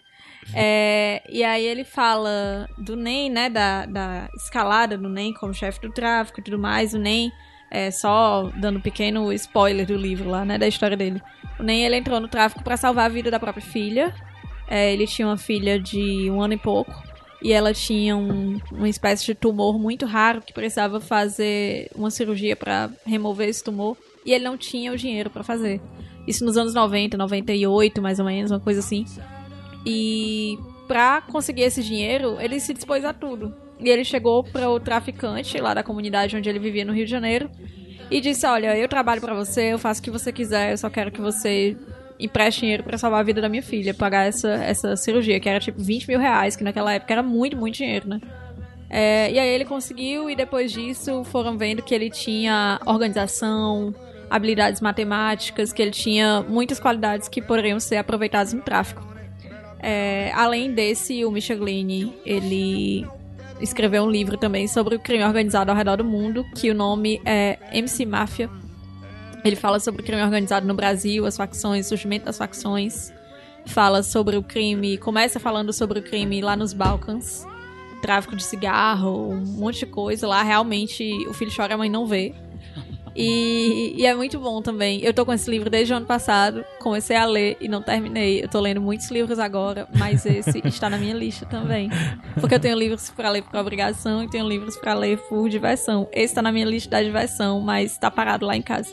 É, 0.54 1.22
e 1.28 1.44
aí 1.44 1.64
ele 1.64 1.84
fala 1.84 2.68
do 2.76 2.96
NEM, 2.96 3.30
né? 3.30 3.48
Da, 3.48 3.86
da 3.86 4.28
escalada 4.36 4.98
do 4.98 5.08
NEM 5.08 5.32
como 5.34 5.54
chefe 5.54 5.80
do 5.80 5.90
tráfico 5.90 6.40
e 6.40 6.42
tudo 6.42 6.58
mais. 6.58 6.94
O 6.94 6.98
NEM, 6.98 7.30
é, 7.74 7.90
só 7.90 8.50
dando 8.56 8.76
um 8.78 8.82
pequeno 8.82 9.32
spoiler 9.32 9.86
do 9.86 9.96
livro 9.96 10.28
lá, 10.28 10.44
né? 10.44 10.58
Da 10.58 10.68
história 10.68 10.96
dele. 10.96 11.20
NEM, 11.58 11.84
ele 11.86 11.96
entrou 11.96 12.20
no 12.20 12.28
tráfico 12.28 12.62
para 12.62 12.76
salvar 12.76 13.06
a 13.06 13.08
vida 13.08 13.30
da 13.30 13.40
própria 13.40 13.62
filha. 13.64 14.14
É, 14.68 14.92
ele 14.92 15.06
tinha 15.06 15.26
uma 15.26 15.36
filha 15.38 15.78
de 15.80 16.30
um 16.30 16.40
ano 16.42 16.54
e 16.54 16.58
pouco. 16.58 16.92
E 17.42 17.52
ela 17.52 17.72
tinha 17.72 18.16
um- 18.16 18.60
uma 18.70 18.88
espécie 18.88 19.24
de 19.24 19.34
tumor 19.34 19.78
muito 19.78 20.06
raro 20.06 20.40
que 20.42 20.52
precisava 20.52 21.00
fazer 21.00 21.90
uma 21.94 22.10
cirurgia 22.10 22.54
pra 22.54 22.90
remover 23.06 23.48
esse 23.48 23.64
tumor. 23.64 23.96
E 24.24 24.32
ele 24.32 24.44
não 24.44 24.56
tinha 24.56 24.92
o 24.92 24.96
dinheiro 24.96 25.30
pra 25.30 25.42
fazer. 25.42 25.80
Isso 26.26 26.44
nos 26.44 26.56
anos 26.56 26.74
90, 26.74 27.16
98, 27.16 28.00
mais 28.02 28.18
ou 28.20 28.26
menos, 28.26 28.50
uma 28.50 28.60
coisa 28.60 28.80
assim. 28.80 29.04
E 29.84 30.56
pra 30.86 31.20
conseguir 31.22 31.62
esse 31.62 31.82
dinheiro, 31.82 32.36
ele 32.40 32.60
se 32.60 32.72
dispôs 32.74 33.04
a 33.04 33.12
tudo. 33.12 33.54
E 33.82 33.88
ele 33.88 34.04
chegou 34.04 34.44
para 34.44 34.70
o 34.70 34.78
traficante 34.78 35.58
lá 35.58 35.74
da 35.74 35.82
comunidade 35.82 36.36
onde 36.36 36.48
ele 36.48 36.58
vivia 36.58 36.84
no 36.84 36.92
Rio 36.92 37.04
de 37.04 37.10
Janeiro 37.10 37.50
e 38.10 38.20
disse: 38.20 38.46
Olha, 38.46 38.76
eu 38.76 38.88
trabalho 38.88 39.20
pra 39.20 39.34
você, 39.34 39.72
eu 39.72 39.78
faço 39.78 40.00
o 40.00 40.04
que 40.04 40.10
você 40.10 40.32
quiser, 40.32 40.72
eu 40.72 40.78
só 40.78 40.88
quero 40.88 41.10
que 41.10 41.20
você 41.20 41.76
empreste 42.20 42.60
dinheiro 42.60 42.84
pra 42.84 42.96
salvar 42.96 43.20
a 43.20 43.22
vida 43.22 43.40
da 43.40 43.48
minha 43.48 43.62
filha, 43.62 43.92
pagar 43.92 44.26
essa, 44.26 44.48
essa 44.48 44.96
cirurgia, 44.96 45.40
que 45.40 45.48
era 45.48 45.58
tipo 45.58 45.82
20 45.82 46.06
mil 46.06 46.20
reais, 46.20 46.54
que 46.54 46.62
naquela 46.62 46.92
época 46.92 47.12
era 47.12 47.22
muito, 47.22 47.56
muito 47.56 47.74
dinheiro, 47.74 48.08
né? 48.08 48.20
É, 48.88 49.32
e 49.32 49.38
aí 49.38 49.48
ele 49.48 49.64
conseguiu, 49.64 50.30
e 50.30 50.36
depois 50.36 50.70
disso 50.70 51.24
foram 51.24 51.56
vendo 51.56 51.82
que 51.82 51.94
ele 51.94 52.10
tinha 52.10 52.78
organização, 52.84 53.94
habilidades 54.30 54.80
matemáticas, 54.80 55.72
que 55.72 55.80
ele 55.82 55.90
tinha 55.90 56.44
muitas 56.46 56.78
qualidades 56.78 57.28
que 57.28 57.40
poderiam 57.40 57.80
ser 57.80 57.96
aproveitadas 57.96 58.52
no 58.52 58.60
tráfico. 58.60 59.02
É, 59.80 60.30
além 60.34 60.72
desse, 60.72 61.24
o 61.24 61.30
Michelini, 61.30 62.14
ele 62.24 63.04
escreveu 63.62 64.02
um 64.02 64.10
livro 64.10 64.36
também 64.36 64.66
sobre 64.66 64.96
o 64.96 64.98
crime 64.98 65.24
organizado 65.24 65.70
ao 65.70 65.76
redor 65.76 65.96
do 65.96 66.04
mundo, 66.04 66.44
que 66.54 66.70
o 66.70 66.74
nome 66.74 67.20
é 67.24 67.58
MC 67.72 68.04
Máfia. 68.04 68.50
Ele 69.44 69.56
fala 69.56 69.80
sobre 69.80 70.02
o 70.02 70.04
crime 70.04 70.22
organizado 70.22 70.66
no 70.66 70.74
Brasil, 70.74 71.24
as 71.26 71.36
facções, 71.36 71.86
o 71.86 71.88
surgimento 71.90 72.26
das 72.26 72.38
facções. 72.38 73.12
Fala 73.66 74.02
sobre 74.02 74.36
o 74.36 74.42
crime, 74.42 74.98
começa 74.98 75.38
falando 75.38 75.72
sobre 75.72 76.00
o 76.00 76.02
crime 76.02 76.40
lá 76.40 76.56
nos 76.56 76.72
Balcãs, 76.72 77.46
tráfico 78.00 78.36
de 78.36 78.42
cigarro, 78.42 79.30
um 79.30 79.44
monte 79.44 79.80
de 79.80 79.86
coisa. 79.86 80.26
Lá 80.26 80.42
realmente 80.42 81.04
o 81.28 81.32
filho 81.32 81.52
chora 81.54 81.74
a 81.74 81.78
mãe 81.78 81.88
não 81.88 82.06
vê. 82.06 82.34
E, 83.14 83.94
e 83.96 84.06
é 84.06 84.14
muito 84.14 84.38
bom 84.38 84.62
também. 84.62 85.00
Eu 85.02 85.12
tô 85.12 85.24
com 85.24 85.32
esse 85.32 85.50
livro 85.50 85.68
desde 85.68 85.92
o 85.92 85.96
ano 85.96 86.06
passado, 86.06 86.64
comecei 86.80 87.16
a 87.16 87.24
ler 87.24 87.56
e 87.60 87.68
não 87.68 87.82
terminei. 87.82 88.42
Eu 88.42 88.48
tô 88.48 88.60
lendo 88.60 88.80
muitos 88.80 89.10
livros 89.10 89.38
agora, 89.38 89.86
mas 89.94 90.24
esse 90.24 90.60
está 90.66 90.88
na 90.88 90.98
minha 90.98 91.14
lista 91.14 91.44
também. 91.46 91.90
Porque 92.40 92.54
eu 92.54 92.60
tenho 92.60 92.78
livros 92.78 93.10
pra 93.10 93.30
ler 93.30 93.42
por 93.42 93.58
obrigação 93.58 94.22
e 94.22 94.28
tenho 94.28 94.48
livros 94.48 94.76
pra 94.76 94.94
ler 94.94 95.18
por 95.28 95.48
diversão. 95.48 96.08
Esse 96.12 96.34
tá 96.34 96.42
na 96.42 96.52
minha 96.52 96.66
lista 96.66 96.90
da 96.90 97.02
diversão, 97.02 97.60
mas 97.60 97.98
tá 97.98 98.10
parado 98.10 98.46
lá 98.46 98.56
em 98.56 98.62
casa. 98.62 98.92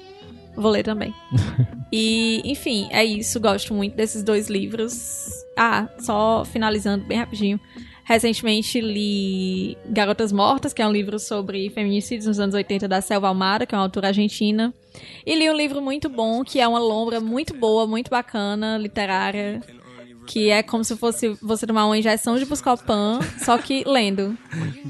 Vou 0.56 0.72
ler 0.72 0.84
também. 0.84 1.14
E, 1.92 2.44
enfim, 2.46 2.88
é 2.92 3.04
isso. 3.04 3.40
Gosto 3.40 3.74
muito 3.74 3.96
desses 3.96 4.22
dois 4.22 4.48
livros. 4.48 5.44
Ah, 5.58 5.90
só 5.98 6.46
finalizando 6.46 7.04
bem 7.04 7.18
rapidinho. 7.18 7.60
Recentemente 8.10 8.82
li 8.82 9.78
Garotas 9.86 10.32
Mortas, 10.32 10.74
que 10.74 10.82
é 10.82 10.88
um 10.88 10.92
livro 10.92 11.20
sobre 11.20 11.70
feminicídios 11.70 12.26
nos 12.26 12.40
anos 12.40 12.56
80 12.56 12.88
da 12.88 13.02
Selva 13.02 13.28
Almada, 13.28 13.68
que 13.68 13.76
é 13.76 13.78
uma 13.78 13.84
autora 13.84 14.08
argentina. 14.08 14.74
E 15.24 15.36
li 15.36 15.48
um 15.48 15.56
livro 15.56 15.80
muito 15.80 16.10
bom, 16.10 16.44
que 16.44 16.60
é 16.60 16.68
uma 16.68 16.80
lombra 16.80 17.20
muito 17.20 17.54
boa, 17.54 17.86
muito 17.86 18.10
bacana, 18.10 18.80
literária, 18.80 19.62
que 20.26 20.50
é 20.50 20.64
como 20.64 20.84
se 20.84 20.98
fosse 20.98 21.38
você 21.40 21.68
tomar 21.68 21.86
uma 21.86 21.96
injeção 21.96 22.36
de 22.36 22.46
Buscopan, 22.46 23.20
só 23.46 23.60
que 23.60 23.84
lendo. 23.86 24.36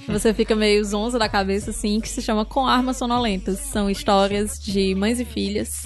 Você 0.08 0.34
fica 0.34 0.56
meio 0.56 0.82
zonza 0.86 1.20
da 1.20 1.28
cabeça, 1.28 1.72
assim, 1.72 2.00
que 2.00 2.08
se 2.08 2.22
chama 2.22 2.46
Com 2.46 2.66
Armas 2.66 2.96
Sonolentas. 2.96 3.60
São 3.60 3.90
histórias 3.90 4.58
de 4.58 4.96
mães 4.96 5.20
e 5.20 5.26
filhas 5.26 5.86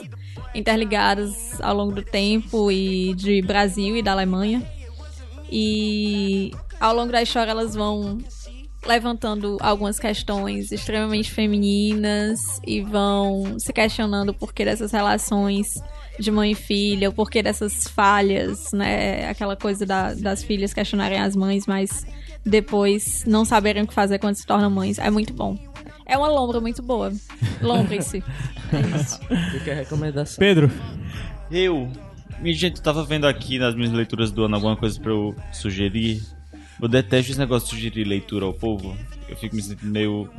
interligadas 0.53 1.59
ao 1.61 1.75
longo 1.75 1.93
do 1.93 2.03
tempo 2.03 2.71
e 2.71 3.15
de 3.15 3.41
Brasil 3.41 3.97
e 3.97 4.03
da 4.03 4.11
Alemanha. 4.11 4.61
E 5.51 6.51
ao 6.79 6.95
longo 6.95 7.11
da 7.11 7.21
história 7.21 7.51
elas 7.51 7.73
vão 7.75 8.19
levantando 8.85 9.57
algumas 9.61 9.97
questões 9.97 10.71
extremamente 10.71 11.31
femininas 11.31 12.59
e 12.67 12.81
vão 12.81 13.57
se 13.57 13.71
questionando 13.71 14.29
o 14.29 14.33
porquê 14.33 14.65
dessas 14.65 14.91
relações 14.91 15.73
de 16.19 16.29
mãe 16.29 16.51
e 16.51 16.55
filha, 16.55 17.09
o 17.09 17.13
porquê 17.13 17.41
dessas 17.41 17.87
falhas, 17.87 18.71
né? 18.73 19.27
Aquela 19.29 19.55
coisa 19.55 19.85
da- 19.85 20.13
das 20.13 20.43
filhas 20.43 20.73
questionarem 20.73 21.17
as 21.19 21.35
mães, 21.35 21.65
mas 21.65 22.05
depois 22.45 23.23
não 23.25 23.45
saberem 23.45 23.83
o 23.83 23.87
que 23.87 23.93
fazer 23.93 24.19
quando 24.19 24.35
se 24.35 24.45
tornam 24.45 24.69
mães. 24.69 24.99
É 24.99 25.09
muito 25.09 25.33
bom. 25.33 25.57
É 26.05 26.17
uma 26.17 26.27
lombra 26.27 26.59
muito 26.59 26.81
boa. 26.83 27.11
Lombre-se. 27.61 28.23
É 28.73 28.97
isso. 28.99 29.19
Fica 29.51 29.71
a 29.71 29.75
recomendação. 29.75 30.39
Pedro, 30.39 30.71
Eu. 31.51 31.87
Minha 32.41 32.55
gente, 32.55 32.77
eu 32.77 32.83
tava 32.83 33.05
vendo 33.05 33.27
aqui 33.27 33.59
nas 33.59 33.75
minhas 33.75 33.91
leituras 33.91 34.31
do 34.31 34.43
ano 34.43 34.55
alguma 34.55 34.75
coisa 34.75 34.99
pra 34.99 35.11
eu 35.11 35.35
sugerir. 35.51 36.21
Eu 36.83 36.89
detesto 36.89 37.31
esse 37.31 37.39
negócio 37.39 37.69
de 37.69 37.75
sugerir 37.75 38.03
leitura 38.03 38.45
ao 38.45 38.53
povo. 38.53 38.95
Eu 39.29 39.37
fico 39.37 39.55
me 39.55 39.61
sentindo 39.61 39.89
meio. 39.89 40.29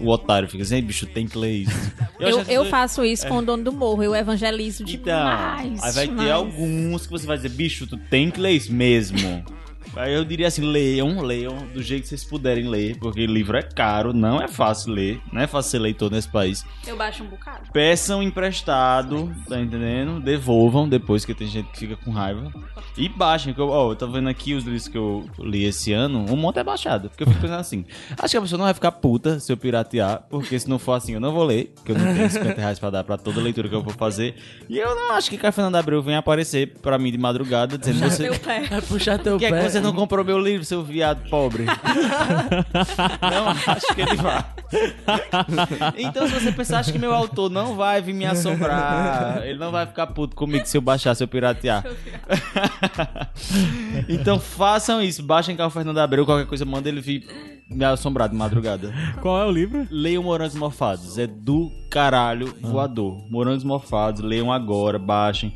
O 0.00 0.08
otário 0.08 0.48
fica 0.48 0.62
assim, 0.62 0.76
"Ei, 0.76 0.82
bicho, 0.82 1.04
tem 1.06 1.26
que 1.28 1.36
ler 1.36 1.52
isso. 1.52 1.70
Eu, 2.18 2.40
eu 2.42 2.62
as 2.62 2.68
faço 2.68 3.04
isso 3.04 3.26
com 3.28 3.38
o 3.38 3.42
dono 3.42 3.62
do 3.64 3.72
morro. 3.72 4.02
Eu 4.02 4.14
evangelizo 4.14 4.84
Então, 4.84 5.00
demais. 5.02 5.82
aí 5.82 5.92
vai 5.92 6.06
demais. 6.06 6.26
ter 6.28 6.32
alguns 6.32 7.04
que 7.04 7.12
você 7.12 7.26
vai 7.26 7.36
dizer, 7.36 7.48
bicho, 7.50 7.86
tu 7.86 7.96
tem 7.98 8.30
que 8.30 8.40
ler 8.40 8.52
isso 8.52 8.72
mesmo. 8.72 9.44
Aí 9.94 10.14
eu 10.14 10.24
diria 10.24 10.48
assim, 10.48 10.62
leiam, 10.62 11.20
leiam 11.20 11.66
do 11.74 11.82
jeito 11.82 12.02
que 12.02 12.08
vocês 12.08 12.24
puderem 12.24 12.68
ler, 12.68 12.96
porque 12.98 13.26
livro 13.26 13.56
é 13.56 13.62
caro, 13.62 14.12
não 14.12 14.40
é 14.40 14.48
fácil 14.48 14.92
ler, 14.92 15.20
não 15.32 15.40
é 15.40 15.46
fácil 15.46 15.72
ser 15.72 15.78
leitor 15.78 16.10
nesse 16.10 16.28
país. 16.28 16.64
Eu 16.86 16.96
baixo 16.96 17.22
um 17.22 17.26
bocado. 17.26 17.70
Peçam 17.72 18.22
emprestado, 18.22 19.34
tá 19.48 19.60
entendendo? 19.60 20.20
Devolvam 20.20 20.88
depois, 20.88 21.24
que 21.24 21.34
tem 21.34 21.46
gente 21.46 21.70
que 21.70 21.78
fica 21.78 21.96
com 21.96 22.10
raiva. 22.10 22.52
E 22.96 23.08
baixem, 23.08 23.54
que 23.54 23.60
eu, 23.60 23.68
ó, 23.68 23.92
eu 23.92 23.96
tô 23.96 24.06
vendo 24.08 24.28
aqui 24.28 24.54
os 24.54 24.64
livros 24.64 24.88
que 24.88 24.98
eu 24.98 25.28
li 25.38 25.64
esse 25.64 25.92
ano, 25.92 26.26
um 26.30 26.36
monte 26.36 26.58
é 26.58 26.64
baixado. 26.64 27.08
Porque 27.08 27.22
eu 27.22 27.26
fico 27.26 27.40
pensando 27.40 27.60
assim, 27.60 27.84
acho 28.18 28.30
que 28.30 28.36
a 28.36 28.40
pessoa 28.40 28.58
não 28.58 28.64
vai 28.64 28.74
ficar 28.74 28.92
puta 28.92 29.40
se 29.40 29.52
eu 29.52 29.56
piratear, 29.56 30.24
porque 30.28 30.58
se 30.58 30.68
não 30.68 30.78
for 30.78 30.92
assim 30.92 31.14
eu 31.14 31.20
não 31.20 31.32
vou 31.32 31.44
ler, 31.44 31.72
porque 31.76 31.92
eu 31.92 31.98
não 31.98 32.14
tenho 32.14 32.30
50 32.30 32.60
reais 32.60 32.78
pra 32.78 32.90
dar 32.90 33.04
pra 33.04 33.16
toda 33.16 33.40
leitura 33.40 33.68
que 33.68 33.74
eu 33.74 33.82
vou 33.82 33.92
fazer. 33.94 34.34
E 34.68 34.78
eu 34.78 34.94
não 34.94 35.12
acho 35.12 35.30
que 35.30 35.36
Caio 35.36 35.52
Fernando 35.52 35.76
Abreu 35.76 36.02
venha 36.02 36.18
aparecer 36.18 36.74
pra 36.80 36.98
mim 36.98 37.10
de 37.10 37.18
madrugada, 37.18 37.78
dizendo 37.78 38.00
você... 38.00 38.30
Pé. 38.38 38.80
Puxar 38.88 39.18
teu 39.18 39.34
Por 39.34 39.40
que, 39.40 39.46
é 39.46 39.50
pé. 39.50 39.62
Você 39.72 39.80
não 39.80 39.92
comprou 39.92 40.24
meu 40.24 40.38
livro, 40.38 40.64
seu 40.64 40.82
viado 40.82 41.28
pobre? 41.28 41.64
não 43.22 43.48
acho 43.48 43.94
que 43.94 44.00
ele 44.00 44.16
vai. 44.16 44.44
Então, 45.96 46.26
se 46.26 46.34
você 46.34 46.52
pensar, 46.52 46.78
acho 46.80 46.92
que 46.92 46.98
meu 46.98 47.12
autor 47.12 47.50
não 47.50 47.74
vai 47.74 48.00
vir 48.00 48.14
me 48.14 48.24
assombrar. 48.24 49.42
Ele 49.44 49.58
não 49.58 49.70
vai 49.70 49.86
ficar 49.86 50.06
puto 50.08 50.36
comigo 50.36 50.66
se 50.66 50.76
eu 50.76 50.80
baixar, 50.80 51.14
se 51.14 51.24
eu 51.24 51.28
piratear. 51.28 51.84
então, 54.08 54.38
façam 54.38 55.02
isso. 55.02 55.22
Baixem 55.22 55.56
Carl 55.56 55.70
Fernando 55.70 55.98
Abreu, 55.98 56.24
qualquer 56.24 56.46
coisa, 56.46 56.64
manda 56.64 56.88
ele 56.88 57.00
vir 57.00 57.26
me 57.70 57.84
assombrar 57.84 58.28
de 58.28 58.34
madrugada. 58.34 58.92
qual 59.20 59.40
é 59.40 59.46
o 59.46 59.50
livro? 59.50 59.86
Leiam 59.90 60.22
Morangos 60.22 60.54
Mofados. 60.54 61.18
É 61.18 61.26
do 61.26 61.70
caralho 61.90 62.54
voador. 62.60 63.24
Morangos 63.30 63.64
Mofados, 63.64 64.20
leiam 64.20 64.52
agora, 64.52 64.98
baixem. 64.98 65.54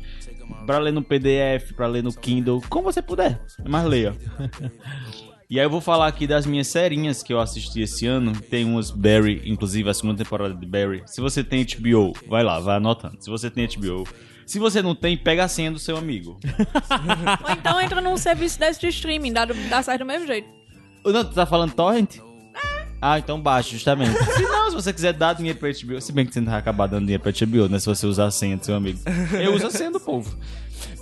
Pra 0.65 0.79
ler 0.79 0.91
no 0.91 1.01
PDF, 1.01 1.73
pra 1.75 1.87
ler 1.87 2.03
no 2.03 2.13
Kindle, 2.13 2.61
como 2.69 2.91
você 2.91 3.01
puder. 3.01 3.41
Mas 3.67 3.85
leia. 3.85 4.15
E 5.49 5.61
aí 5.61 5.65
eu 5.65 5.69
vou 5.69 5.79
falar 5.79 6.07
aqui 6.07 6.27
das 6.27 6.45
minhas 6.45 6.67
serinhas 6.67 7.23
que 7.23 7.31
eu 7.31 7.39
assisti 7.39 7.79
esse 7.79 8.05
ano. 8.05 8.33
Tem 8.33 8.65
umas 8.65 8.91
Barry, 8.91 9.43
inclusive 9.45 9.89
a 9.89 9.93
segunda 9.93 10.21
temporada 10.21 10.53
de 10.53 10.65
Barry. 10.65 11.03
Se 11.05 11.21
você 11.21 11.41
tem 11.41 11.65
HBO, 11.65 12.11
vai 12.27 12.43
lá, 12.43 12.59
vai 12.59 12.75
anotando. 12.75 13.15
Se 13.21 13.29
você 13.29 13.49
tem 13.49 13.65
HBO. 13.65 14.03
Se 14.45 14.59
você 14.59 14.81
não 14.81 14.93
tem, 14.93 15.15
pega 15.15 15.45
a 15.45 15.47
senha 15.47 15.71
do 15.71 15.79
seu 15.79 15.95
amigo. 15.95 16.37
Ou 17.47 17.51
então 17.53 17.79
entra 17.79 18.01
num 18.01 18.17
serviço 18.17 18.59
desse 18.59 18.81
de 18.81 18.87
streaming, 18.87 19.31
dá, 19.31 19.45
dá 19.45 19.81
certo 19.81 19.99
do 19.99 20.05
mesmo 20.05 20.27
jeito. 20.27 20.49
Não, 21.05 21.23
tu 21.23 21.33
tá 21.33 21.45
falando 21.45 21.73
torrent? 21.73 22.17
Ah, 23.01 23.19
então 23.19 23.39
baixa, 23.39 23.71
justamente. 23.71 24.11
Se 24.35 24.41
não, 24.43 24.69
se 24.69 24.75
você 24.75 24.93
quiser 24.93 25.13
dar 25.13 25.33
dinheiro 25.33 25.57
pra 25.59 25.69
HBO, 25.69 26.01
se 26.01 26.11
bem 26.11 26.25
que 26.25 26.33
você 26.33 26.39
não 26.39 26.51
vai 26.51 26.59
acabar 26.59 26.87
dando 26.87 27.01
dinheiro 27.05 27.21
pra 27.23 27.31
HBO, 27.31 27.67
né? 27.69 27.79
Se 27.79 27.85
você 27.85 28.05
usar 28.05 28.25
a 28.25 28.31
senha 28.31 28.57
do 28.57 28.65
seu 28.65 28.75
amigo. 28.75 28.99
Eu 29.39 29.53
uso 29.53 29.67
a 29.67 29.71
senha 29.71 29.91
do 29.91 29.99
povo. 29.99 30.35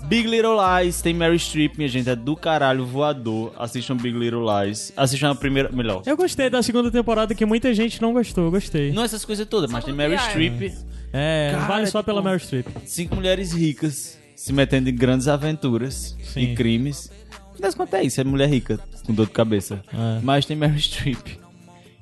Big 0.06 0.28
Little 0.28 0.56
Lies, 0.56 1.02
tem 1.02 1.14
Mary 1.14 1.38
Streep, 1.40 1.78
minha 1.78 1.90
gente, 1.90 2.10
é 2.10 2.16
do 2.16 2.36
caralho 2.36 2.86
voador. 2.86 3.54
Assistam 3.58 3.98
Big 3.98 4.18
Little 4.18 4.46
Lies. 4.46 4.94
Assistam 4.96 5.32
a 5.32 5.36
primeira, 5.36 5.72
melhor. 5.72 6.04
Eu 6.06 6.16
gostei 6.16 6.50
da 6.50 6.62
segunda 6.62 6.92
temporada 6.92 7.34
que 7.34 7.46
muita 7.46 7.74
gente 7.74 8.02
não 8.02 8.14
gostou, 8.14 8.46
eu 8.46 8.52
gostei. 8.52 8.92
Não 8.92 9.04
essas 9.04 9.26
coisas 9.26 9.48
todas, 9.48 9.72
mas 9.72 9.84
tem 9.84 9.94
Mary 9.94 10.18
Streep. 10.18 10.74
É, 11.12 11.52
Cara, 11.54 11.66
vale 11.66 11.88
só 11.88 12.00
tipo, 12.00 12.06
pela 12.08 12.22
Meryl 12.22 12.40
Streep. 12.40 12.68
Cinco 12.86 13.16
mulheres 13.16 13.54
ricas 13.54 14.20
se 14.36 14.52
metendo 14.52 14.90
em 14.90 14.96
grandes 14.96 15.28
aventuras 15.28 16.16
Sim. 16.22 16.42
e 16.42 16.56
crimes. 16.56 17.10
Das 17.60 17.74
contas 17.74 18.02
é 18.02 18.04
isso, 18.04 18.20
é 18.20 18.24
mulher 18.24 18.50
rica, 18.50 18.80
com 19.06 19.14
dor 19.14 19.26
de 19.26 19.32
cabeça. 19.32 19.82
É. 19.94 20.20
Mas 20.22 20.46
tem 20.46 20.58
Mary 20.58 20.78
Streep. 20.80 21.40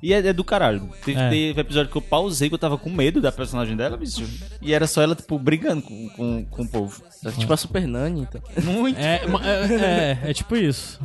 E 0.04 0.12
é, 0.12 0.18
é 0.18 0.32
do 0.34 0.44
caralho. 0.44 0.86
Teve, 1.02 1.18
É. 1.18 1.30
teve 1.30 1.60
episódio 1.62 1.90
que 1.90 1.96
eu 1.96 2.02
pausei, 2.02 2.50
que 2.50 2.54
eu 2.54 2.58
tava 2.58 2.76
com 2.76 2.90
medo 2.90 3.22
da 3.22 3.32
personagem 3.32 3.74
dela, 3.74 3.96
bicho. 3.96 4.22
E 4.60 4.74
era 4.74 4.86
só 4.86 5.00
ela, 5.00 5.14
tipo, 5.14 5.38
brigando 5.38 5.80
com, 5.80 6.10
com, 6.10 6.44
com 6.44 6.62
o 6.62 6.68
povo. 6.68 7.02
Tipo 7.38 7.54
a 7.54 7.56
Super 7.56 7.88
Nani, 7.88 8.20
então. 8.20 8.42
Muito. 8.62 9.00
É, 9.00 9.22
é, 9.42 10.18
é, 10.26 10.30
é 10.30 10.34
tipo 10.34 10.54
isso. 10.56 11.00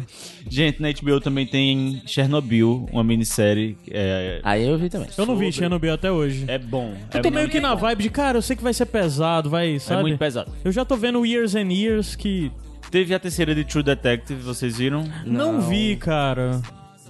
Gente, 0.50 0.82
na 0.82 0.90
HBO 0.92 1.22
também 1.22 1.48
tem 1.48 2.04
Chernobyl, 2.06 2.90
uma 2.92 3.02
minissérie. 3.02 3.78
É, 3.90 4.42
Aí 4.44 4.68
eu 4.68 4.78
vi 4.78 4.90
também. 4.90 5.08
Eu 5.18 5.26
não 5.26 5.38
vi 5.38 5.50
Chernobyl 5.50 5.94
até 5.94 6.12
hoje. 6.12 6.44
é 6.50 6.58
bom. 6.58 6.94
Eu 7.14 7.22
é 7.22 7.24
tô 7.24 7.32
meio 7.32 7.48
que 7.48 7.62
na 7.62 7.76
vibe 7.76 8.04
de, 8.04 8.10
cara, 8.10 8.40
eu 8.40 8.42
sei 8.42 8.58
que 8.58 8.64
vai 8.64 8.74
ser 8.74 8.88
pesado, 8.88 9.50
vai, 9.50 9.80
sabe? 9.80 10.02
É 10.02 10.04
muito 10.04 10.20
pesado. 10.20 10.52
Eu 10.62 10.74
já 10.74 10.84
tô 10.84 10.98
vendo 10.98 11.26
Years 11.26 11.56
and 11.56 11.72
Years 11.72 12.18
que 12.18 12.52
Teve 12.92 13.14
a 13.14 13.20
terceira 13.20 13.54
de 13.54 13.64
True 13.64 13.84
Detective, 13.84 14.42
vocês 14.42 14.78
viram? 14.78 15.04
não, 15.24 15.62
vi, 15.62 15.96
cara. 15.96 16.60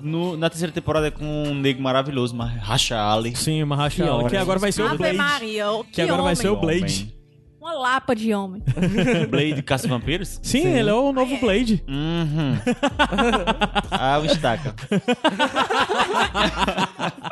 No- 0.02 0.38
na 0.38 0.50
terceira 0.50 0.72
temporada 0.74 1.08
é 1.08 1.12
com 1.12 1.26
um 1.26 1.54
negro 1.56 1.82
maravilhoso, 1.84 2.36
Racha 2.38 2.98
Ali. 3.12 3.36
Sim, 3.36 3.64
Maharshala, 3.64 4.24
Que 4.24 4.30
que, 4.32 4.38
agora 4.38 4.60
vai 4.60 4.72
ser 4.72 4.84
o 4.84 4.98
Blade. 4.98 5.18
Maria, 5.18 5.66
que, 5.86 5.92
Que 5.92 6.02
agora 6.02 6.22
vai 6.22 6.36
ser 6.36 6.50
o. 6.50 6.56
Blade. 6.56 7.16
Uma 7.60 7.74
lapa 7.74 8.16
de 8.16 8.34
homem. 8.34 8.64
Blade 9.30 9.62
Caça 9.62 9.88
Vampiros? 9.88 10.40
Sim, 10.42 10.66
ele 10.66 10.90
é 10.90 10.94
o 10.94 11.12
novo 11.12 11.38
Blade. 11.40 11.84
Uhum. 11.88 12.58
ah, 13.92 14.18
o 14.20 14.26
estaca. 14.26 14.74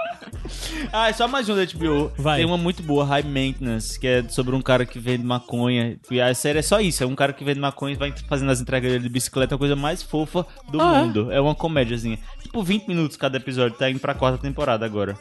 ah, 0.92 1.10
é 1.10 1.14
só 1.14 1.28
mais 1.28 1.48
um 1.50 1.56
da 1.56 1.66
HBO. 1.66 2.12
Vai. 2.18 2.38
Tem 2.38 2.46
uma 2.46 2.58
muito 2.58 2.82
boa, 2.84 3.04
High 3.06 3.24
Maintenance, 3.24 4.00
que 4.00 4.08
é 4.08 4.24
sobre 4.30 4.56
um 4.56 4.62
cara 4.62 4.86
que 4.86 5.00
vende 5.00 5.24
maconha. 5.24 5.98
E 6.10 6.20
a 6.22 6.34
série 6.34 6.60
é 6.60 6.62
só 6.62 6.80
isso, 6.80 7.04
é 7.04 7.08
um 7.08 7.16
cara 7.16 7.34
que 7.34 7.44
vende 7.44 7.60
maconha 7.60 7.94
e 7.94 7.98
vai 7.98 8.14
fazendo 8.28 8.52
as 8.52 8.62
entregas 8.62 8.92
dele 8.92 9.04
de 9.04 9.10
bicicleta, 9.10 9.56
a 9.56 9.58
coisa 9.58 9.76
mais 9.76 10.02
fofa 10.04 10.46
do 10.72 10.82
Ah, 10.82 10.98
é? 11.00 11.04
mundo. 11.04 11.32
É? 11.32 11.40
uma 11.42 11.56
comédiazinha. 11.56 12.20
Tipo, 12.42 12.64
20 12.64 12.88
minutos 12.88 13.18
cada 13.18 13.38
episódio, 13.38 13.78
tá 13.78 13.90
indo 13.90 14.00
pra 14.00 14.14
quarta 14.14 14.38
temporada 14.38 14.86
agora. 14.86 15.18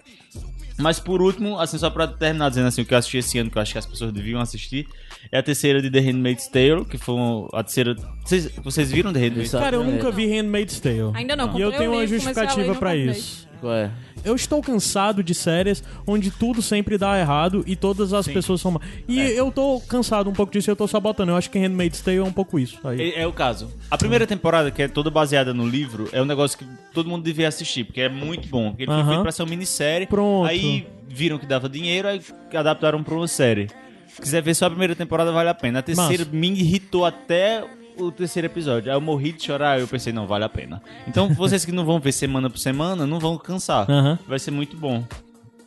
Mas 0.79 1.01
por 1.01 1.23
último, 1.23 1.59
assim, 1.59 1.79
só 1.79 1.89
pra 1.89 2.07
terminar 2.07 2.51
dizendo 2.51 2.69
assim, 2.69 2.83
o 2.83 2.85
que 2.85 2.93
eu 2.93 2.99
assisti 2.99 3.19
esse 3.19 3.39
ano, 3.39 3.51
que 3.51 3.57
eu 3.57 3.63
acho 3.63 3.73
que 3.73 3.79
as 3.79 3.87
pessoas 3.87 4.13
deviam 4.13 4.41
assistir, 4.41 4.87
é 5.31 5.39
a 5.39 5.43
terceira 5.43 5.81
de 5.83 5.91
The 5.91 6.01
Handmaid's 6.01 6.49
Tale, 6.49 6.85
que 6.85 6.99
foi 6.99 7.15
um- 7.15 7.49
a 7.53 7.63
terceira... 7.63 7.95
Vocês, 8.25 8.51
vocês 8.63 8.91
viram 8.93 9.13
The 9.13 9.21
Handmaid's. 9.21 9.51
Tale? 9.51 9.65
Cara, 9.65 9.77
eu 9.77 9.83
É. 9.83 9.85
nunca 9.87 10.11
vi 10.11 10.27
Handmaid's 10.27 10.81
Tale. 10.81 11.11
Ainda 11.15 11.37
não, 11.37 11.57
E 11.59 11.61
eu 11.63 11.73
tenho 11.73 11.93
uma 11.93 12.07
justificativa 12.07 12.75
comprei. 12.75 13.07
isso. 13.11 13.47
Qual 13.61 13.73
é? 13.73 13.91
Eu 14.23 14.35
estou 14.35 14.61
cansado 14.61 15.23
de 15.23 15.35
séries 15.35 15.83
onde 16.07 16.31
tudo 16.31 16.61
sempre 16.61 16.99
dá 16.99 17.19
errado 17.19 17.65
e 17.67 17.75
todas 17.75 18.13
as 18.13 18.27
pessoas 18.29 18.61
são 18.61 18.73
má. 18.73 18.81
E 19.09 19.19
eu 19.19 19.51
tô 19.51 19.81
cansado 19.89 20.29
um 20.29 20.33
pouco 20.35 20.53
disso 20.53 20.69
e 20.69 20.73
eu 20.73 20.77
tô 20.77 20.87
sabotando. 20.87 21.31
Eu 21.33 21.37
acho 21.37 21.49
que 21.49 21.59
Handmaid's 21.59 22.01
Tale 22.03 22.19
é 22.19 22.23
um 22.23 22.33
pouco 22.33 22.59
isso. 22.59 22.79
Aí. 22.85 23.13
É, 23.13 23.23
é 23.23 23.27
o 23.27 23.33
caso. 23.33 23.71
A 23.91 23.97
primeira 23.97 24.27
temporada, 24.27 24.71
que 24.71 24.83
é 24.83 24.89
toda 24.89 25.11
baseada 25.11 25.55
no 25.55 25.67
livro, 25.67 26.07
é 26.13 26.21
um 26.21 26.27
negócio 26.27 26.59
que 26.59 26.67
todo 26.93 27.09
mundo 27.09 27.23
devia 27.25 27.49
assistir, 27.49 27.85
porque 27.85 28.01
é 28.03 28.09
muito 28.11 28.47
bom. 28.49 28.75
Ele 28.77 28.87
foi 28.87 28.95
Aham. 28.97 29.09
feito 29.09 29.23
pra 29.23 29.33
ser 29.33 29.43
uma 29.43 29.49
minissérie. 29.51 30.07
Pronto. 30.07 30.47
Aí 30.49 30.87
viram 31.09 31.39
que 31.39 31.47
dava 31.47 31.67
dinheiro, 31.69 32.09
aí 32.09 32.21
adaptaram 32.53 33.03
pra 33.03 33.15
uma 33.15 33.29
série. 33.29 33.69
Se 34.17 34.23
quiser 34.23 34.43
ver 34.43 34.55
só 34.55 34.67
a 34.67 34.71
primeira 34.71 34.95
temporada, 34.97 35.31
vale 35.31 35.49
a 35.51 35.55
pena. 35.55 35.81
A 35.81 35.83
terceira 35.83 36.25
Massa. 36.25 36.37
me 36.37 36.49
irritou 36.51 37.05
até 37.05 37.63
o 37.99 38.11
terceiro 38.11 38.47
episódio. 38.47 38.91
Aí 38.91 38.97
eu 38.97 39.01
morri 39.01 39.33
de 39.33 39.43
chorar, 39.45 39.79
eu 39.79 39.87
pensei, 39.87 40.13
não, 40.13 40.27
vale 40.27 40.45
a 40.45 40.49
pena. 40.49 40.83
Então, 41.07 41.29
vocês 41.35 41.65
que 41.65 41.73
não 41.73 41.85
vão 41.85 42.01
ver 42.01 42.13
semana 42.13 42.49
por 42.49 42.59
semana, 42.59 43.07
não 43.07 43.19
vão 43.21 43.37
cansar. 43.37 43.87
Vai 44.27 44.39
ser 44.39 44.51
muito 44.51 44.77
bom. 44.77 45.05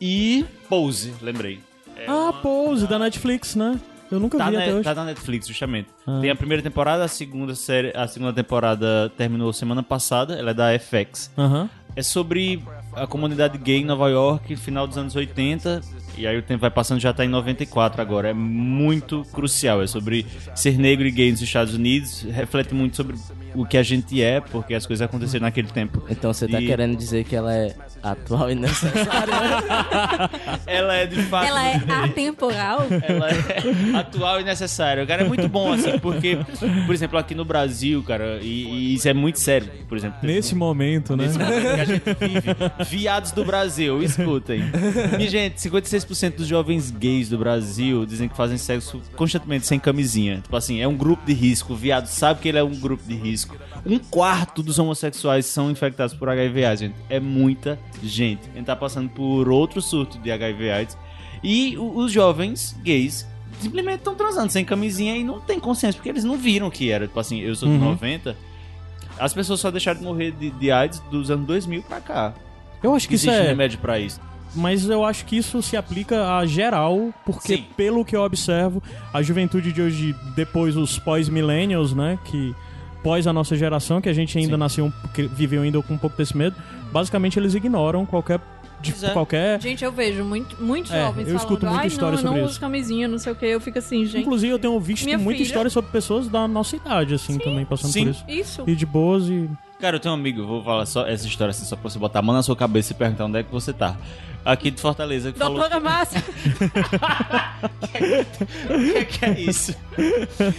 E 0.00 0.44
Pose, 0.68 1.12
lembrei. 1.22 1.60
Ah, 2.08 2.32
Pose, 2.42 2.86
da 2.86 2.98
Netflix, 2.98 3.54
né? 3.54 3.78
Eu 4.10 4.18
nunca 4.18 4.36
Tá 4.38 4.50
vi 4.50 4.56
na, 4.56 4.62
até 4.62 4.74
hoje. 4.74 4.82
tá 4.82 4.94
na 4.94 5.04
Netflix, 5.04 5.46
justamente. 5.46 5.88
Ah. 6.06 6.18
Tem 6.20 6.30
a 6.30 6.34
primeira 6.34 6.60
temporada, 6.62 7.04
a 7.04 7.08
segunda 7.08 7.54
série, 7.54 7.92
a 7.94 8.08
segunda 8.08 8.32
temporada 8.32 9.12
terminou 9.16 9.52
semana 9.52 9.82
passada, 9.84 10.34
ela 10.34 10.50
é 10.50 10.54
da 10.54 10.76
FX. 10.76 11.30
É 11.94 12.02
sobre 12.02 12.62
a 12.94 13.06
comunidade 13.06 13.58
gay 13.58 13.78
em 13.78 13.84
Nova 13.84 14.08
York, 14.08 14.56
final 14.56 14.86
dos 14.86 14.96
anos 14.98 15.14
80, 15.14 15.80
e 16.16 16.26
aí 16.26 16.36
o 16.36 16.42
tempo 16.42 16.60
vai 16.60 16.70
passando, 16.70 17.00
já 17.00 17.12
tá 17.12 17.24
em 17.24 17.28
94 17.28 18.00
agora. 18.00 18.30
É 18.30 18.34
muito 18.34 19.24
crucial, 19.32 19.82
é 19.82 19.86
sobre 19.86 20.26
ser 20.54 20.78
negro 20.78 21.06
e 21.06 21.10
gay 21.10 21.30
nos 21.30 21.40
Estados 21.40 21.74
Unidos, 21.74 22.22
reflete 22.30 22.74
muito 22.74 22.96
sobre 22.96 23.16
o 23.54 23.64
que 23.64 23.76
a 23.76 23.82
gente 23.82 24.22
é, 24.22 24.40
porque 24.40 24.74
as 24.74 24.86
coisas 24.86 25.04
aconteceram 25.06 25.44
naquele 25.44 25.68
tempo. 25.68 26.02
Então 26.08 26.32
você 26.32 26.46
tá 26.46 26.60
E 26.60 26.66
querendo 26.66 26.96
dizer 26.96 27.24
que 27.24 27.34
ela 27.34 27.54
é 27.54 27.74
atual 28.02 28.50
e 28.50 28.54
necessária? 28.54 29.34
Ela 30.66 30.94
é 30.96 31.06
de 31.06 31.22
fato 31.22 31.46
Ela 31.46 31.68
é 31.68 31.76
atemporal? 32.04 32.86
Ela 33.02 33.30
é 33.30 33.96
atual 33.96 34.40
e 34.40 34.44
necessária. 34.44 35.04
Cara, 35.06 35.22
é 35.22 35.28
muito 35.28 35.48
bom, 35.48 35.72
assim, 35.72 35.98
porque, 35.98 36.38
por 36.86 36.94
exemplo, 36.94 37.18
aqui 37.18 37.34
no 37.34 37.44
Brasil, 37.44 38.02
cara, 38.02 38.38
e, 38.42 38.64
e 38.64 38.94
isso 38.94 39.08
é 39.08 39.14
muito 39.14 39.38
sério, 39.38 39.70
por 39.88 39.96
exemplo. 39.96 40.18
Nesse 40.22 40.54
momento, 40.54 41.16
né? 41.16 41.26
Nesse 41.26 41.38
momento 41.38 41.74
que 41.74 41.80
a 41.80 41.84
gente 41.84 42.14
vive. 42.18 42.56
Viados 42.88 43.32
do 43.32 43.44
Brasil, 43.44 44.02
escutem. 44.02 44.62
E, 45.18 45.28
gente, 45.28 45.56
56% 45.56 46.36
dos 46.36 46.46
jovens 46.46 46.90
gays 46.90 47.28
do 47.28 47.38
Brasil 47.38 48.04
dizem 48.06 48.28
que 48.28 48.36
fazem 48.36 48.58
sexo 48.58 49.00
constantemente 49.16 49.66
sem 49.66 49.78
camisinha. 49.78 50.40
Tipo 50.40 50.56
assim, 50.56 50.80
é 50.80 50.88
um 50.88 50.96
grupo 50.96 51.24
de 51.26 51.32
risco. 51.32 51.72
O 51.72 51.76
viado 51.76 52.06
sabe 52.06 52.40
que 52.40 52.48
ele 52.48 52.58
é 52.58 52.62
um 52.62 52.74
grupo 52.74 53.02
de 53.06 53.14
risco. 53.14 53.56
Um 53.84 53.98
quarto 53.98 54.62
dos 54.62 54.78
homossexuais 54.78 55.46
são 55.46 55.70
infectados 55.70 56.14
por 56.14 56.28
HIV/AIDS, 56.28 56.80
gente. 56.80 56.94
É 57.08 57.18
muita 57.18 57.78
gente. 58.02 58.48
A 58.52 58.56
gente 58.56 58.66
tá 58.66 58.76
passando 58.76 59.08
por 59.10 59.48
outro 59.48 59.80
surto 59.82 60.18
de 60.18 60.30
HIV/AIDS. 60.30 60.96
E 61.42 61.76
o- 61.78 61.96
os 61.98 62.12
jovens 62.12 62.76
gays 62.82 63.26
simplesmente 63.60 63.98
estão 63.98 64.14
transando 64.14 64.50
sem 64.50 64.64
camisinha 64.64 65.16
e 65.16 65.24
não 65.24 65.40
tem 65.40 65.58
consciência, 65.60 65.96
porque 65.98 66.08
eles 66.08 66.24
não 66.24 66.36
viram 66.36 66.70
que 66.70 66.90
era. 66.90 67.06
Tipo 67.06 67.20
assim, 67.20 67.40
eu 67.40 67.54
sou 67.54 67.68
de 67.68 67.74
Uhum. 67.74 67.80
90. 67.90 68.36
As 69.18 69.34
pessoas 69.34 69.60
só 69.60 69.70
deixaram 69.70 69.98
de 70.00 70.04
morrer 70.06 70.30
de, 70.32 70.50
de 70.50 70.70
AIDS 70.70 71.00
dos 71.10 71.30
anos 71.30 71.46
2000 71.46 71.82
pra 71.82 72.00
cá. 72.00 72.34
Eu 72.82 72.94
acho 72.94 73.06
que 73.08 73.14
isso 73.16 73.28
Existe 73.28 73.44
é. 73.44 73.48
remédio 73.48 73.78
pra 73.78 73.98
isso. 73.98 74.18
Mas 74.54 74.84
eu 74.88 75.04
acho 75.04 75.26
que 75.26 75.36
isso 75.36 75.62
se 75.62 75.76
aplica 75.76 76.36
a 76.36 76.44
geral, 76.46 77.12
porque 77.24 77.56
Sim. 77.58 77.64
pelo 77.76 78.04
que 78.04 78.16
eu 78.16 78.22
observo, 78.22 78.82
a 79.12 79.22
juventude 79.22 79.72
de 79.72 79.80
hoje, 79.80 80.14
depois 80.34 80.76
os 80.76 80.98
pós-millennials, 80.98 81.94
né, 81.94 82.18
que 82.24 82.54
pós 83.02 83.26
a 83.26 83.32
nossa 83.32 83.54
geração, 83.56 84.00
que 84.00 84.08
a 84.08 84.12
gente 84.12 84.36
ainda 84.38 84.54
Sim. 84.54 84.58
nasceu, 84.58 84.92
viveu 85.36 85.62
ainda 85.62 85.80
com 85.82 85.94
um 85.94 85.98
pouco 85.98 86.16
desse 86.16 86.36
medo, 86.36 86.56
basicamente 86.92 87.38
eles 87.38 87.54
ignoram 87.54 88.04
qualquer 88.06 88.40
de 88.80 88.92
Pois 88.92 89.04
é. 89.04 89.10
qualquer 89.10 89.60
Gente, 89.60 89.84
eu 89.84 89.92
vejo 89.92 90.24
muito, 90.24 90.56
muitos 90.62 90.90
É, 90.90 91.02
jovens 91.02 91.28
eu 91.28 91.34
falando, 91.34 91.40
escuto 91.40 91.66
muita 91.66 91.86
história 91.86 92.12
não, 92.12 92.18
eu 92.18 92.24
não 92.24 92.28
sobre 92.30 92.42
uso 92.44 92.50
isso." 92.52 92.60
camisinha, 92.60 93.06
não 93.08 93.18
sei 93.18 93.32
o 93.32 93.36
que. 93.36 93.44
Eu 93.44 93.60
fico 93.60 93.78
assim, 93.78 94.06
gente, 94.06 94.22
Inclusive 94.22 94.52
eu 94.52 94.58
tenho 94.58 94.80
visto 94.80 95.04
muita 95.06 95.20
filha- 95.32 95.42
história 95.42 95.70
sobre 95.70 95.90
pessoas 95.90 96.28
da 96.28 96.48
nossa 96.48 96.76
idade 96.76 97.12
assim 97.14 97.36
também 97.38 97.66
passando 97.66 97.92
Sim. 97.92 98.04
por 98.04 98.10
isso. 98.10 98.24
isso. 98.28 98.64
E 98.66 98.74
de 98.74 98.86
boas 98.86 99.24
e 99.28 99.50
Cara, 99.78 99.96
eu 99.96 100.00
tenho 100.00 100.14
um 100.14 100.18
amigo, 100.18 100.40
eu 100.42 100.46
vou 100.46 100.62
falar 100.64 100.84
só 100.86 101.06
essa 101.06 101.26
história 101.26 101.50
assim, 101.50 101.64
só 101.64 101.74
pra 101.76 101.88
você 101.88 101.98
botar 101.98 102.18
a 102.18 102.22
mão 102.22 102.34
na 102.34 102.42
sua 102.42 102.54
cabeça 102.56 102.92
e 102.92 102.96
perguntar 102.96 103.24
onde 103.26 103.38
é 103.38 103.42
que 103.42 103.50
você 103.52 103.72
tá. 103.72 103.96
Aqui 104.44 104.70
de 104.70 104.80
Fortaleza, 104.80 105.32
que 105.32 105.38
falou. 105.38 105.58
Doutora 105.58 105.80
Márcia, 105.80 106.22
O 108.70 108.92
que, 108.92 109.04
que 109.04 109.24
é 109.24 109.40
isso? 109.40 109.74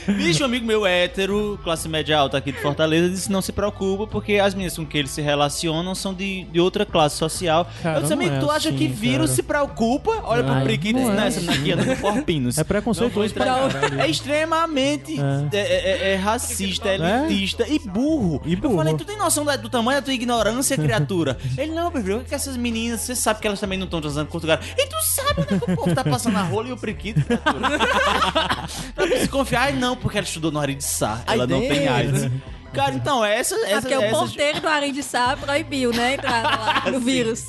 Bicho, 0.07 0.43
um 0.43 0.45
amigo 0.45 0.65
meu 0.65 0.85
hétero, 0.85 1.59
classe 1.63 1.87
média 1.89 2.17
alta 2.17 2.37
aqui 2.37 2.51
de 2.51 2.59
Fortaleza, 2.59 3.09
disse: 3.09 3.31
não 3.31 3.41
se 3.41 3.51
preocupa, 3.51 4.05
porque 4.07 4.35
as 4.35 4.53
meninas 4.53 4.75
com 4.77 4.85
que 4.85 4.97
eles 4.97 5.11
se 5.11 5.21
relacionam 5.21 5.95
são 5.95 6.13
de, 6.13 6.43
de 6.45 6.59
outra 6.59 6.85
classe 6.85 7.17
social. 7.17 7.67
Cara, 7.81 7.97
eu 7.97 8.01
disse, 8.03 8.13
amigo, 8.13 8.35
é 8.35 8.39
tu 8.39 8.51
acha 8.51 8.69
assim, 8.69 8.77
que 8.77 8.87
vírus 8.87 9.31
cara. 9.31 9.35
se 9.35 9.43
preocupa? 9.43 10.11
Olha 10.23 10.43
pro 10.43 10.53
e 10.71 10.93
não 10.93 11.01
diz: 11.01 11.09
é 11.09 11.15
não, 11.15 11.23
essa 11.23 11.39
menina 11.41 11.53
aqui 11.61 11.71
anda 11.71 11.95
com 11.95 12.01
corpinos. 12.01 12.57
É 12.57 12.63
preconceituoso 12.63 13.33
pra. 13.33 13.55
É 13.99 14.07
extremamente 14.07 15.19
É. 15.19 15.57
é. 15.57 15.61
é- 15.61 16.11
é 16.11 16.15
racista, 16.15 16.89
é 16.89 16.97
É? 16.97 17.25
elitista 17.25 17.65
e 17.67 17.79
burro. 17.79 18.41
E 18.45 18.53
Eu 18.53 18.59
burro. 18.59 18.77
falei, 18.77 18.93
tu 18.95 19.05
tem 19.05 19.17
noção 19.17 19.43
da- 19.45 19.55
do 19.55 19.69
tamanho 19.69 19.99
da 19.99 20.05
tua 20.05 20.13
ignorância, 20.13 20.77
criatura? 20.77 21.37
Ele, 21.57 21.71
não, 21.71 21.89
meu 21.91 22.01
filho, 22.01 22.21
é 22.21 22.23
que 22.23 22.35
essas 22.35 22.57
meninas, 22.57 23.01
você 23.01 23.15
sabe 23.15 23.39
que 23.39 23.47
elas 23.47 23.59
também 23.59 23.70
não 23.77 23.85
estão 23.85 24.01
transando 24.01 24.27
com 24.27 24.37
outro 24.37 24.47
cara. 24.47 24.61
E 24.77 24.87
tu 24.87 24.95
sabe 25.03 25.41
onde 25.41 25.53
é 25.53 25.59
que 25.59 25.71
o 25.71 25.75
povo 25.75 25.95
tá 25.95 26.03
passando 26.03 26.37
a 26.37 26.43
rola 26.43 26.69
e 26.69 26.71
o 26.71 26.77
priquito, 26.77 27.23
criatura? 27.23 27.69
pra 28.95 29.07
tu 29.07 29.17
se 29.19 29.27
confiar, 29.27 29.63
ai 29.63 29.73
não, 29.73 29.95
porque 29.95 30.17
ela 30.17 30.25
estudou 30.25 30.51
no 30.51 30.59
Aritsá, 30.59 31.21
ela 31.27 31.43
Ai, 31.43 31.47
não 31.47 31.59
tem. 31.59 31.87
AIDS. 31.87 32.31
Cara, 32.73 32.95
então, 32.95 33.23
essa... 33.23 33.55
é 33.55 33.71
essa, 33.71 33.81
porque 33.81 33.97
o 33.97 34.01
essa 34.01 34.17
porteiro 34.17 34.61
do 34.61 34.67
Arindissá 34.67 35.35
proibiu, 35.35 35.91
né, 35.91 36.07
a 36.07 36.13
entrada 36.13 36.49
lá 36.49 36.83
no 36.91 36.99
vírus. 36.99 37.47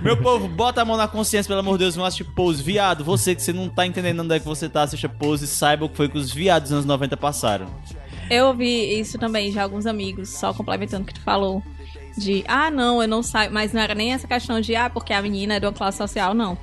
Meu 0.00 0.16
povo, 0.16 0.48
bota 0.48 0.82
a 0.82 0.84
mão 0.84 0.96
na 0.96 1.06
consciência, 1.06 1.48
pelo 1.48 1.60
amor 1.60 1.78
de 1.78 1.84
Deus, 1.84 1.96
não 1.96 2.04
assiste 2.04 2.24
Pose. 2.24 2.62
Viado, 2.62 3.04
você 3.04 3.34
que 3.34 3.42
você 3.42 3.52
não 3.52 3.68
tá 3.68 3.86
entendendo 3.86 4.20
onde 4.20 4.34
é 4.34 4.40
que 4.40 4.46
você 4.46 4.68
tá, 4.68 4.82
assista 4.82 5.08
Pose, 5.08 5.46
saiba 5.46 5.84
o 5.84 5.88
que 5.88 5.96
foi 5.96 6.08
que 6.08 6.18
os 6.18 6.32
viados 6.32 6.70
dos 6.70 6.72
anos 6.72 6.86
90 6.86 7.16
passaram. 7.16 7.66
Eu 8.30 8.46
ouvi 8.46 8.98
isso 8.98 9.18
também 9.18 9.52
de 9.52 9.58
alguns 9.60 9.86
amigos, 9.86 10.30
só 10.30 10.52
complementando 10.52 11.04
o 11.04 11.06
que 11.06 11.14
tu 11.14 11.20
falou. 11.20 11.62
De, 12.16 12.44
ah, 12.46 12.70
não, 12.70 13.00
eu 13.02 13.08
não 13.08 13.22
saio. 13.22 13.52
Mas 13.52 13.72
não 13.72 13.80
era 13.80 13.94
nem 13.94 14.12
essa 14.12 14.26
questão 14.26 14.60
de, 14.60 14.74
ah, 14.76 14.90
porque 14.90 15.12
a 15.12 15.22
menina 15.22 15.54
é 15.54 15.60
de 15.60 15.66
uma 15.66 15.72
classe 15.72 15.98
social, 15.98 16.34
não. 16.34 16.56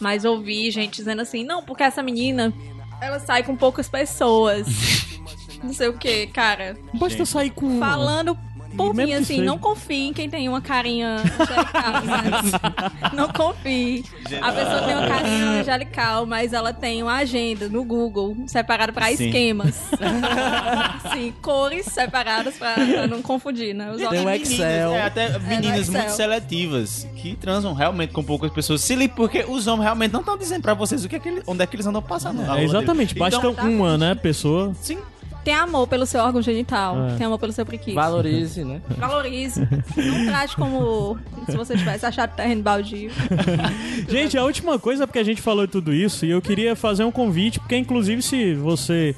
Mas 0.00 0.24
ouvi 0.24 0.70
gente 0.70 0.96
dizendo 0.96 1.22
assim, 1.22 1.44
não, 1.44 1.62
porque 1.62 1.82
essa 1.82 2.02
menina, 2.02 2.52
ela 3.00 3.18
sai 3.18 3.42
com 3.42 3.56
poucas 3.56 3.88
pessoas. 3.88 4.66
não 5.62 5.72
sei 5.72 5.88
o 5.88 5.98
que, 5.98 6.26
cara. 6.28 6.76
basta 6.94 7.24
sair 7.24 7.50
com. 7.50 7.78
Falando 7.78 8.36
por 8.76 8.94
mim, 8.94 9.12
assim, 9.14 9.24
seja. 9.24 9.42
não 9.44 9.58
confie 9.58 10.08
em 10.08 10.12
quem 10.12 10.28
tem 10.28 10.48
uma 10.48 10.60
carinha 10.60 11.16
angelical, 11.16 12.02
né? 12.02 13.10
Não 13.12 13.28
confie. 13.28 14.04
A 14.40 14.52
pessoa 14.52 14.82
tem 14.82 14.94
uma 14.96 15.06
carinha 15.08 15.46
angelical, 15.60 16.26
mas 16.26 16.52
ela 16.52 16.72
tem 16.72 17.02
uma 17.02 17.14
agenda 17.16 17.68
no 17.68 17.84
Google 17.84 18.36
separada 18.46 18.92
pra 18.92 19.06
Sim. 19.14 19.26
esquemas. 19.26 19.74
Sim, 21.12 21.32
cores 21.42 21.86
separadas 21.86 22.54
pra, 22.56 22.74
pra 22.74 23.06
não 23.06 23.22
confundir, 23.22 23.74
né? 23.74 23.90
Os 23.92 23.98
Tem 24.08 24.20
um 24.26 24.30
Excel. 24.30 24.92
É, 24.92 25.02
até 25.02 25.38
meninas 25.38 25.80
Excel. 25.88 26.00
muito 26.00 26.12
seletivas 26.14 27.06
que 27.16 27.34
transam 27.36 27.74
realmente 27.74 28.12
com 28.12 28.22
poucas 28.22 28.50
pessoas. 28.50 28.80
Se 28.80 28.94
liga, 28.94 29.14
porque 29.14 29.44
os 29.46 29.66
homens 29.66 29.84
realmente 29.84 30.12
não 30.12 30.20
estão 30.20 30.36
dizendo 30.38 30.62
pra 30.62 30.74
vocês 30.74 31.04
o 31.04 31.08
que 31.08 31.16
é 31.16 31.18
que 31.18 31.28
ele- 31.28 31.42
onde 31.46 31.62
é 31.62 31.66
que 31.66 31.76
eles 31.76 31.86
andam 31.86 32.02
passando. 32.02 32.42
É, 32.50 32.64
exatamente, 32.64 33.14
deles. 33.14 33.32
basta 33.32 33.46
Então, 33.46 33.68
uma, 33.70 33.98
né, 33.98 34.14
pessoa. 34.14 34.72
sim. 34.80 34.98
Tem 35.44 35.54
amor 35.54 35.88
pelo 35.88 36.06
seu 36.06 36.20
órgão 36.22 36.40
genital, 36.40 36.96
É. 37.08 37.16
tem 37.16 37.26
amor 37.26 37.38
pelo 37.38 37.52
seu 37.52 37.66
prequito. 37.66 37.94
Valorize, 37.96 38.64
né? 38.64 38.80
Valorize. 38.96 39.60
Não 39.96 40.26
trate 40.26 40.54
como 40.56 41.18
se 41.46 41.56
você 41.56 41.76
tivesse 41.76 42.06
achado 42.06 42.34
terreno 42.36 42.62
baldio. 42.62 43.10
Gente, 44.08 44.38
a 44.38 44.44
última 44.44 44.78
coisa, 44.78 45.06
porque 45.06 45.18
a 45.18 45.24
gente 45.24 45.42
falou 45.42 45.66
tudo 45.66 45.92
isso, 45.92 46.24
e 46.24 46.30
eu 46.30 46.40
queria 46.40 46.76
fazer 46.76 47.04
um 47.04 47.10
convite, 47.10 47.58
porque 47.58 47.76
inclusive 47.76 48.22
se 48.22 48.54
você. 48.54 49.14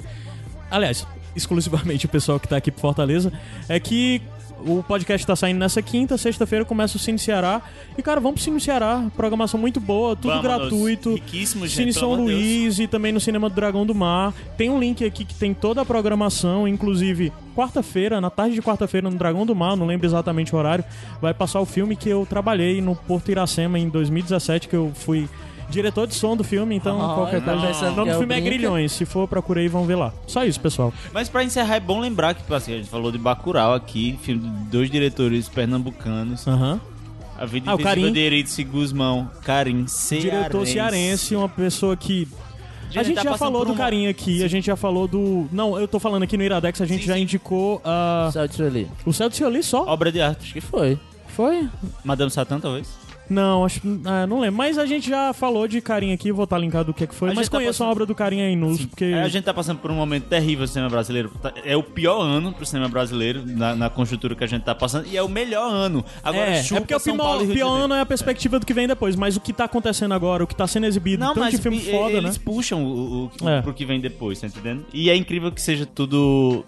Aliás, 0.71 1.05
exclusivamente 1.35 2.05
o 2.05 2.09
pessoal 2.09 2.39
que 2.39 2.47
tá 2.47 2.57
aqui 2.57 2.71
por 2.71 2.81
Fortaleza, 2.81 3.31
é 3.69 3.79
que 3.79 4.21
O 4.65 4.81
podcast 4.83 5.25
tá 5.25 5.35
saindo 5.35 5.59
nessa 5.59 5.81
quinta, 5.81 6.17
sexta-feira 6.17 6.63
começa 6.65 6.97
o 6.97 6.99
Cine 6.99 7.19
Ceará. 7.19 7.61
E, 7.97 8.01
cara, 8.01 8.19
vamos 8.19 8.35
pro 8.35 8.43
Cine 8.43 8.59
Ceará. 8.59 9.05
Programação 9.15 9.59
muito 9.59 9.79
boa, 9.79 10.15
tudo 10.15 10.29
Vamos, 10.29 10.43
gratuito. 10.43 11.13
riquíssimo, 11.13 11.67
gente, 11.67 11.75
Cine 11.75 11.93
São 11.93 12.11
de 12.17 12.25
Deus. 12.25 12.39
Luís 12.39 12.79
e 12.79 12.87
também 12.87 13.11
no 13.11 13.19
Cinema 13.19 13.49
do 13.49 13.55
Dragão 13.55 13.85
do 13.85 13.93
Mar. 13.93 14.33
Tem 14.57 14.69
um 14.69 14.79
link 14.79 15.03
aqui 15.05 15.25
que 15.25 15.35
tem 15.35 15.53
toda 15.53 15.81
a 15.81 15.85
programação, 15.85 16.67
inclusive 16.67 17.31
quarta-feira, 17.55 18.19
na 18.19 18.29
tarde 18.29 18.55
de 18.55 18.61
quarta-feira 18.61 19.09
no 19.09 19.17
Dragão 19.17 19.45
do 19.45 19.55
Mar, 19.55 19.77
não 19.77 19.85
lembro 19.85 20.05
exatamente 20.05 20.53
o 20.53 20.57
horário, 20.57 20.83
vai 21.21 21.33
passar 21.33 21.61
o 21.61 21.65
filme 21.65 21.95
que 21.95 22.09
eu 22.09 22.25
trabalhei 22.29 22.81
no 22.81 22.95
Porto 22.95 23.31
Iracema 23.31 23.79
em 23.79 23.87
2017, 23.87 24.67
que 24.67 24.75
eu 24.75 24.91
fui 24.93 25.29
diretor 25.75 26.07
de 26.07 26.15
som 26.15 26.35
do 26.35 26.43
filme, 26.43 26.75
então 26.75 26.99
Ah, 27.01 27.13
qualquer 27.15 27.41
coisa. 27.43 27.89
O 27.91 27.95
nome 27.95 28.11
do 28.11 28.15
o 28.15 28.19
filme 28.19 28.35
é. 28.35 28.41
Grilhões, 28.41 28.91
se 28.91 29.05
for 29.05 29.27
procurei 29.27 29.67
vão 29.67 29.85
ver 29.85 29.95
lá. 29.95 30.11
Só 30.27 30.43
isso, 30.43 30.59
pessoal. 30.59 30.91
Mas 31.13 31.29
pra 31.29 31.43
encerrar, 31.43 31.75
é 31.75 31.79
bom 31.79 31.99
lembrar 31.99 32.33
que 32.33 32.53
assim, 32.53 32.73
a 32.73 32.77
gente 32.77 32.89
falou 32.89 33.11
de 33.11 33.17
Bacurau 33.17 33.73
aqui, 33.73 34.17
filme 34.23 34.41
de 34.41 34.49
dois 34.71 34.89
diretores 34.89 35.47
pernambucanos. 35.49 36.47
Aham. 36.47 36.79
A 37.37 37.45
vida 37.45 37.69
Ah, 37.69 37.75
o 37.75 37.79
invisível 37.79 38.01
Carim. 38.03 38.13
de 38.13 38.19
Eritz 38.19 38.59
Guzmão. 38.61 39.29
Carim, 39.43 39.85
cearense. 39.87 40.29
Diretor 40.29 40.65
cearense, 40.67 41.35
uma 41.35 41.49
pessoa 41.49 41.95
que 41.97 42.27
A 42.95 43.03
gente 43.03 43.15
tá 43.15 43.23
já 43.23 43.37
falou 43.37 43.65
do 43.65 43.73
um- 43.73 43.75
carinha 43.75 44.09
aqui, 44.09 44.41
a 44.41 44.47
gente 44.47 44.65
já 44.67 44.77
falou 44.77 45.05
do. 45.05 45.45
Não, 45.51 45.77
eu 45.77 45.85
tô 45.85 45.99
falando 45.99 46.23
aqui 46.23 46.37
no 46.37 46.43
Iradex, 46.43 46.79
a 46.79 46.85
gente 46.85 47.01
Sim, 47.01 47.07
já 47.07 47.15
sim. 47.15 47.21
indicou 47.23 47.81
ah, 47.83 48.29
Céu 48.31 48.47
de 48.47 48.55
Sueli. 48.55 48.87
o 49.05 49.11
Céu 49.11 49.27
do 49.29 49.35
Cioli 49.35 49.61
só. 49.63 49.85
Obra 49.85 50.11
de 50.13 50.21
arte. 50.21 50.43
Acho 50.43 50.53
que 50.53 50.61
foi. 50.61 50.97
Foi? 51.27 51.67
Madame 52.05 52.31
Satã, 52.31 52.57
talvez? 52.57 52.87
Não, 53.29 53.65
acho 53.65 53.81
ah, 54.05 54.27
não 54.27 54.39
lembro. 54.39 54.57
Mas 54.57 54.77
a 54.77 54.85
gente 54.85 55.09
já 55.09 55.33
falou 55.33 55.67
de 55.67 55.81
carinha 55.81 56.13
aqui, 56.13 56.31
vou 56.31 56.43
estar 56.43 56.57
linkado 56.57 56.85
do 56.87 56.93
que, 56.93 57.07
que 57.07 57.15
foi. 57.15 57.31
A 57.31 57.33
Mas 57.33 57.49
tá 57.49 57.57
conheço 57.57 57.81
a 57.81 57.85
passando- 57.85 57.91
obra 57.91 58.05
do 58.05 58.13
carinha 58.13 58.49
em 58.49 58.55
Nus, 58.55 58.85
porque. 58.85 59.05
É, 59.05 59.21
a 59.23 59.27
gente 59.27 59.43
tá 59.43 59.53
passando 59.53 59.79
por 59.79 59.89
um 59.91 59.95
momento 59.95 60.25
terrível 60.25 60.61
no 60.61 60.67
cinema 60.67 60.89
brasileiro. 60.89 61.29
Tá- 61.41 61.53
É 61.63 61.75
o 61.75 61.83
pior 61.83 62.21
ano 62.21 62.53
pro 62.53 62.65
cinema 62.65 62.87
brasileiro, 62.89 63.43
na, 63.45 63.75
na 63.75 63.89
conjuntura 63.89 64.35
que 64.35 64.43
a 64.43 64.47
gente 64.47 64.63
tá 64.63 64.75
passando, 64.75 65.07
e 65.07 65.17
é 65.17 65.23
o 65.23 65.29
melhor 65.29 65.69
ano. 65.71 66.03
Agora, 66.23 66.49
é, 66.51 66.63
chupa 66.63 66.77
é 66.77 66.81
porque 66.81 66.95
o 66.95 66.99
pior, 67.15 67.47
pior 67.47 67.75
ano 67.75 67.93
é 67.95 68.01
a 68.01 68.05
perspectiva 68.05 68.59
do 68.59 68.65
que 68.65 68.73
vem 68.73 68.87
depois, 68.87 69.15
mas 69.15 69.35
o 69.35 69.39
que 69.39 69.51
tá 69.53 69.65
acontecendo 69.65 70.13
agora, 70.13 70.43
o 70.43 70.47
que 70.47 70.55
tá 70.55 70.67
sendo 70.67 70.85
exibido, 70.85 71.23
Não, 71.23 71.33
tanto 71.33 71.51
de 71.51 71.57
filme 71.57 71.79
foda, 71.79 72.13
eles 72.17 72.37
né? 72.37 72.41
puxam 72.45 72.83
o, 72.83 73.31
o, 73.41 73.49
É. 73.49 73.61
pro 73.61 73.73
que 73.73 73.85
vem 73.85 73.99
depois, 73.99 74.39
tá 74.39 74.47
entendendo? 74.47 74.85
E 74.93 75.09
é 75.09 75.15
incrível 75.15 75.51
que 75.51 75.61
seja 75.61 75.85
tudo 75.85 76.63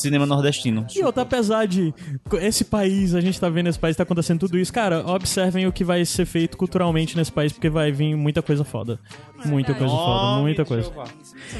cinema 0.00 0.26
nordestino. 0.26 0.86
E 0.94 1.02
outra, 1.02 1.22
apesar 1.22 1.66
de 1.66 1.92
esse 2.40 2.64
país, 2.64 3.14
a 3.14 3.20
gente 3.20 3.38
tá 3.38 3.48
vendo 3.48 3.68
esse 3.68 3.78
país, 3.78 3.96
tá 3.96 4.02
acontecendo 4.02 4.40
tudo 4.40 4.58
isso, 4.58 4.72
cara, 4.72 5.06
observem 5.06 5.66
o 5.66 5.72
que 5.72 5.84
vai 5.84 6.04
ser 6.04 6.26
feito 6.26 6.56
culturalmente 6.56 7.16
nesse 7.16 7.32
país, 7.32 7.52
porque 7.52 7.68
vai 7.68 7.92
vir 7.92 8.16
muita 8.16 8.42
coisa 8.42 8.64
foda. 8.64 8.98
Muita 9.44 9.74
coisa 9.74 9.94
foda, 9.94 10.40
muita 10.42 10.64
coisa. 10.64 10.92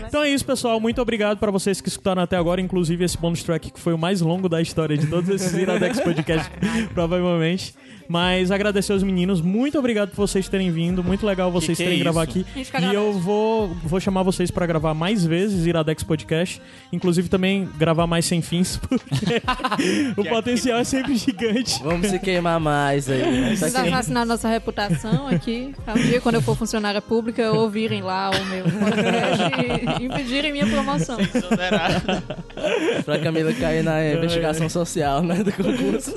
Então 0.07 0.23
é 0.23 0.31
isso, 0.31 0.45
pessoal. 0.45 0.81
Muito 0.81 1.01
obrigado 1.01 1.39
para 1.39 1.51
vocês 1.51 1.81
que 1.81 1.89
escutaram 1.89 2.23
até 2.23 2.37
agora, 2.37 2.61
inclusive 2.61 3.05
esse 3.05 3.19
bonus 3.19 3.43
track 3.43 3.71
que 3.71 3.81
foi 3.81 3.93
o 3.93 3.99
mais 3.99 4.21
longo 4.21 4.49
da 4.49 4.61
história 4.61 4.97
de 4.97 5.07
todos 5.07 5.29
esses 5.29 5.53
Iradex 5.53 6.01
Podcast, 6.03 6.51
provavelmente. 6.95 7.75
Mas 8.11 8.51
agradecer 8.51 8.93
aos 8.93 9.05
meninos. 9.05 9.41
Muito 9.41 9.79
obrigado 9.79 10.09
por 10.09 10.17
vocês 10.17 10.49
terem 10.49 10.69
vindo. 10.73 11.05
Muito 11.05 11.25
legal 11.25 11.49
vocês 11.53 11.79
que 11.79 11.85
é 11.85 11.87
terem 11.87 12.01
gravado 12.01 12.29
isso? 12.29 12.41
aqui. 12.41 12.73
que 12.73 12.85
E 12.87 12.93
eu 12.93 13.13
vou, 13.13 13.69
vou 13.69 14.01
chamar 14.01 14.25
vocês 14.25 14.51
para 14.51 14.67
gravar 14.67 14.95
mais 14.95 15.25
vezes 15.25 15.65
Iradex 15.65 16.03
Podcast. 16.03 16.61
Inclusive 16.93 17.29
também 17.29 17.69
gravar 17.79 18.09
mais 18.09 18.25
sem 18.25 18.43
fins, 18.43 18.77
porque 18.83 19.41
o 20.21 20.25
potencial 20.25 20.81
é 20.81 20.83
sempre 20.83 21.15
gigante. 21.15 21.81
Vamos 21.85 22.09
se 22.09 22.19
queimar 22.19 22.59
mais 22.59 23.09
aí. 23.09 23.47
Precisa 23.47 23.79
aqui. 23.79 23.89
assassinar 23.91 24.27
nossa 24.27 24.49
reputação 24.49 25.29
aqui. 25.29 25.73
Um 25.87 26.03
dia, 26.03 26.21
quando 26.21 26.35
eu 26.35 26.43
for 26.43 26.57
funcionária 26.57 27.01
pública, 27.01 27.53
ouvirem 27.53 28.03
lá 28.03 28.31
o 28.31 28.45
meu 28.47 28.65
podcast 28.65 29.45
impedirem 30.01 30.53
minha 30.53 30.67
promoção. 30.67 31.17
Pra 33.05 33.19
Camila 33.19 33.53
cair 33.53 33.83
na 33.83 34.05
investigação 34.13 34.69
social, 34.69 35.23
né, 35.23 35.43
do 35.43 35.53
concurso. 35.53 36.15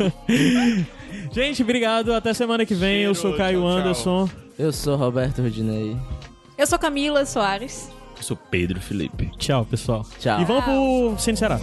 Gente, 1.32 1.64
obrigado. 1.64 2.14
Até 2.14 2.34
semana 2.34 2.66
que 2.66 2.74
vem. 2.74 3.02
eu 3.02 3.16
sou 3.16 3.32
Cheiro, 3.32 3.38
Caio 3.38 3.60
tchau, 3.60 3.70
tchau. 3.70 3.78
Anderson. 3.78 4.30
Eu 4.58 4.72
sou 4.72 4.96
Roberto 4.96 5.42
Rudinei. 5.42 5.98
Eu 6.58 6.68
sou 6.68 6.78
Camila 6.78 7.26
Soares. 7.26 7.90
Eu 8.16 8.24
sou 8.24 8.38
Pedro 8.38 8.80
Felipe. 8.80 9.32
Tchau, 9.38 9.66
pessoal. 9.66 10.06
Tchau. 10.20 10.42
E 10.42 10.46
vamos 10.46 10.64
pro 10.64 11.16
Cine 11.18 11.38
Será. 11.38 11.60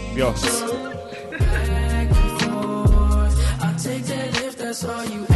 I 4.72 5.29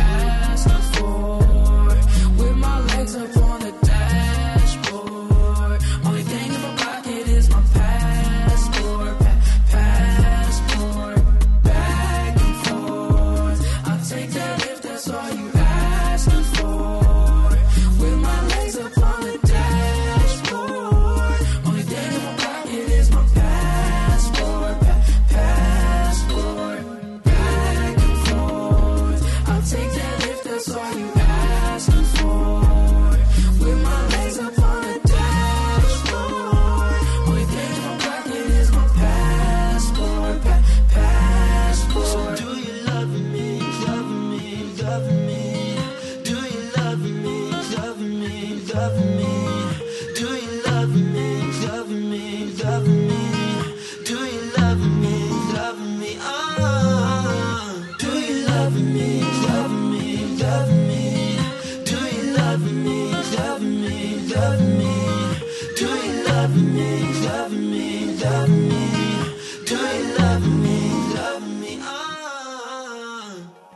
that 30.67 31.04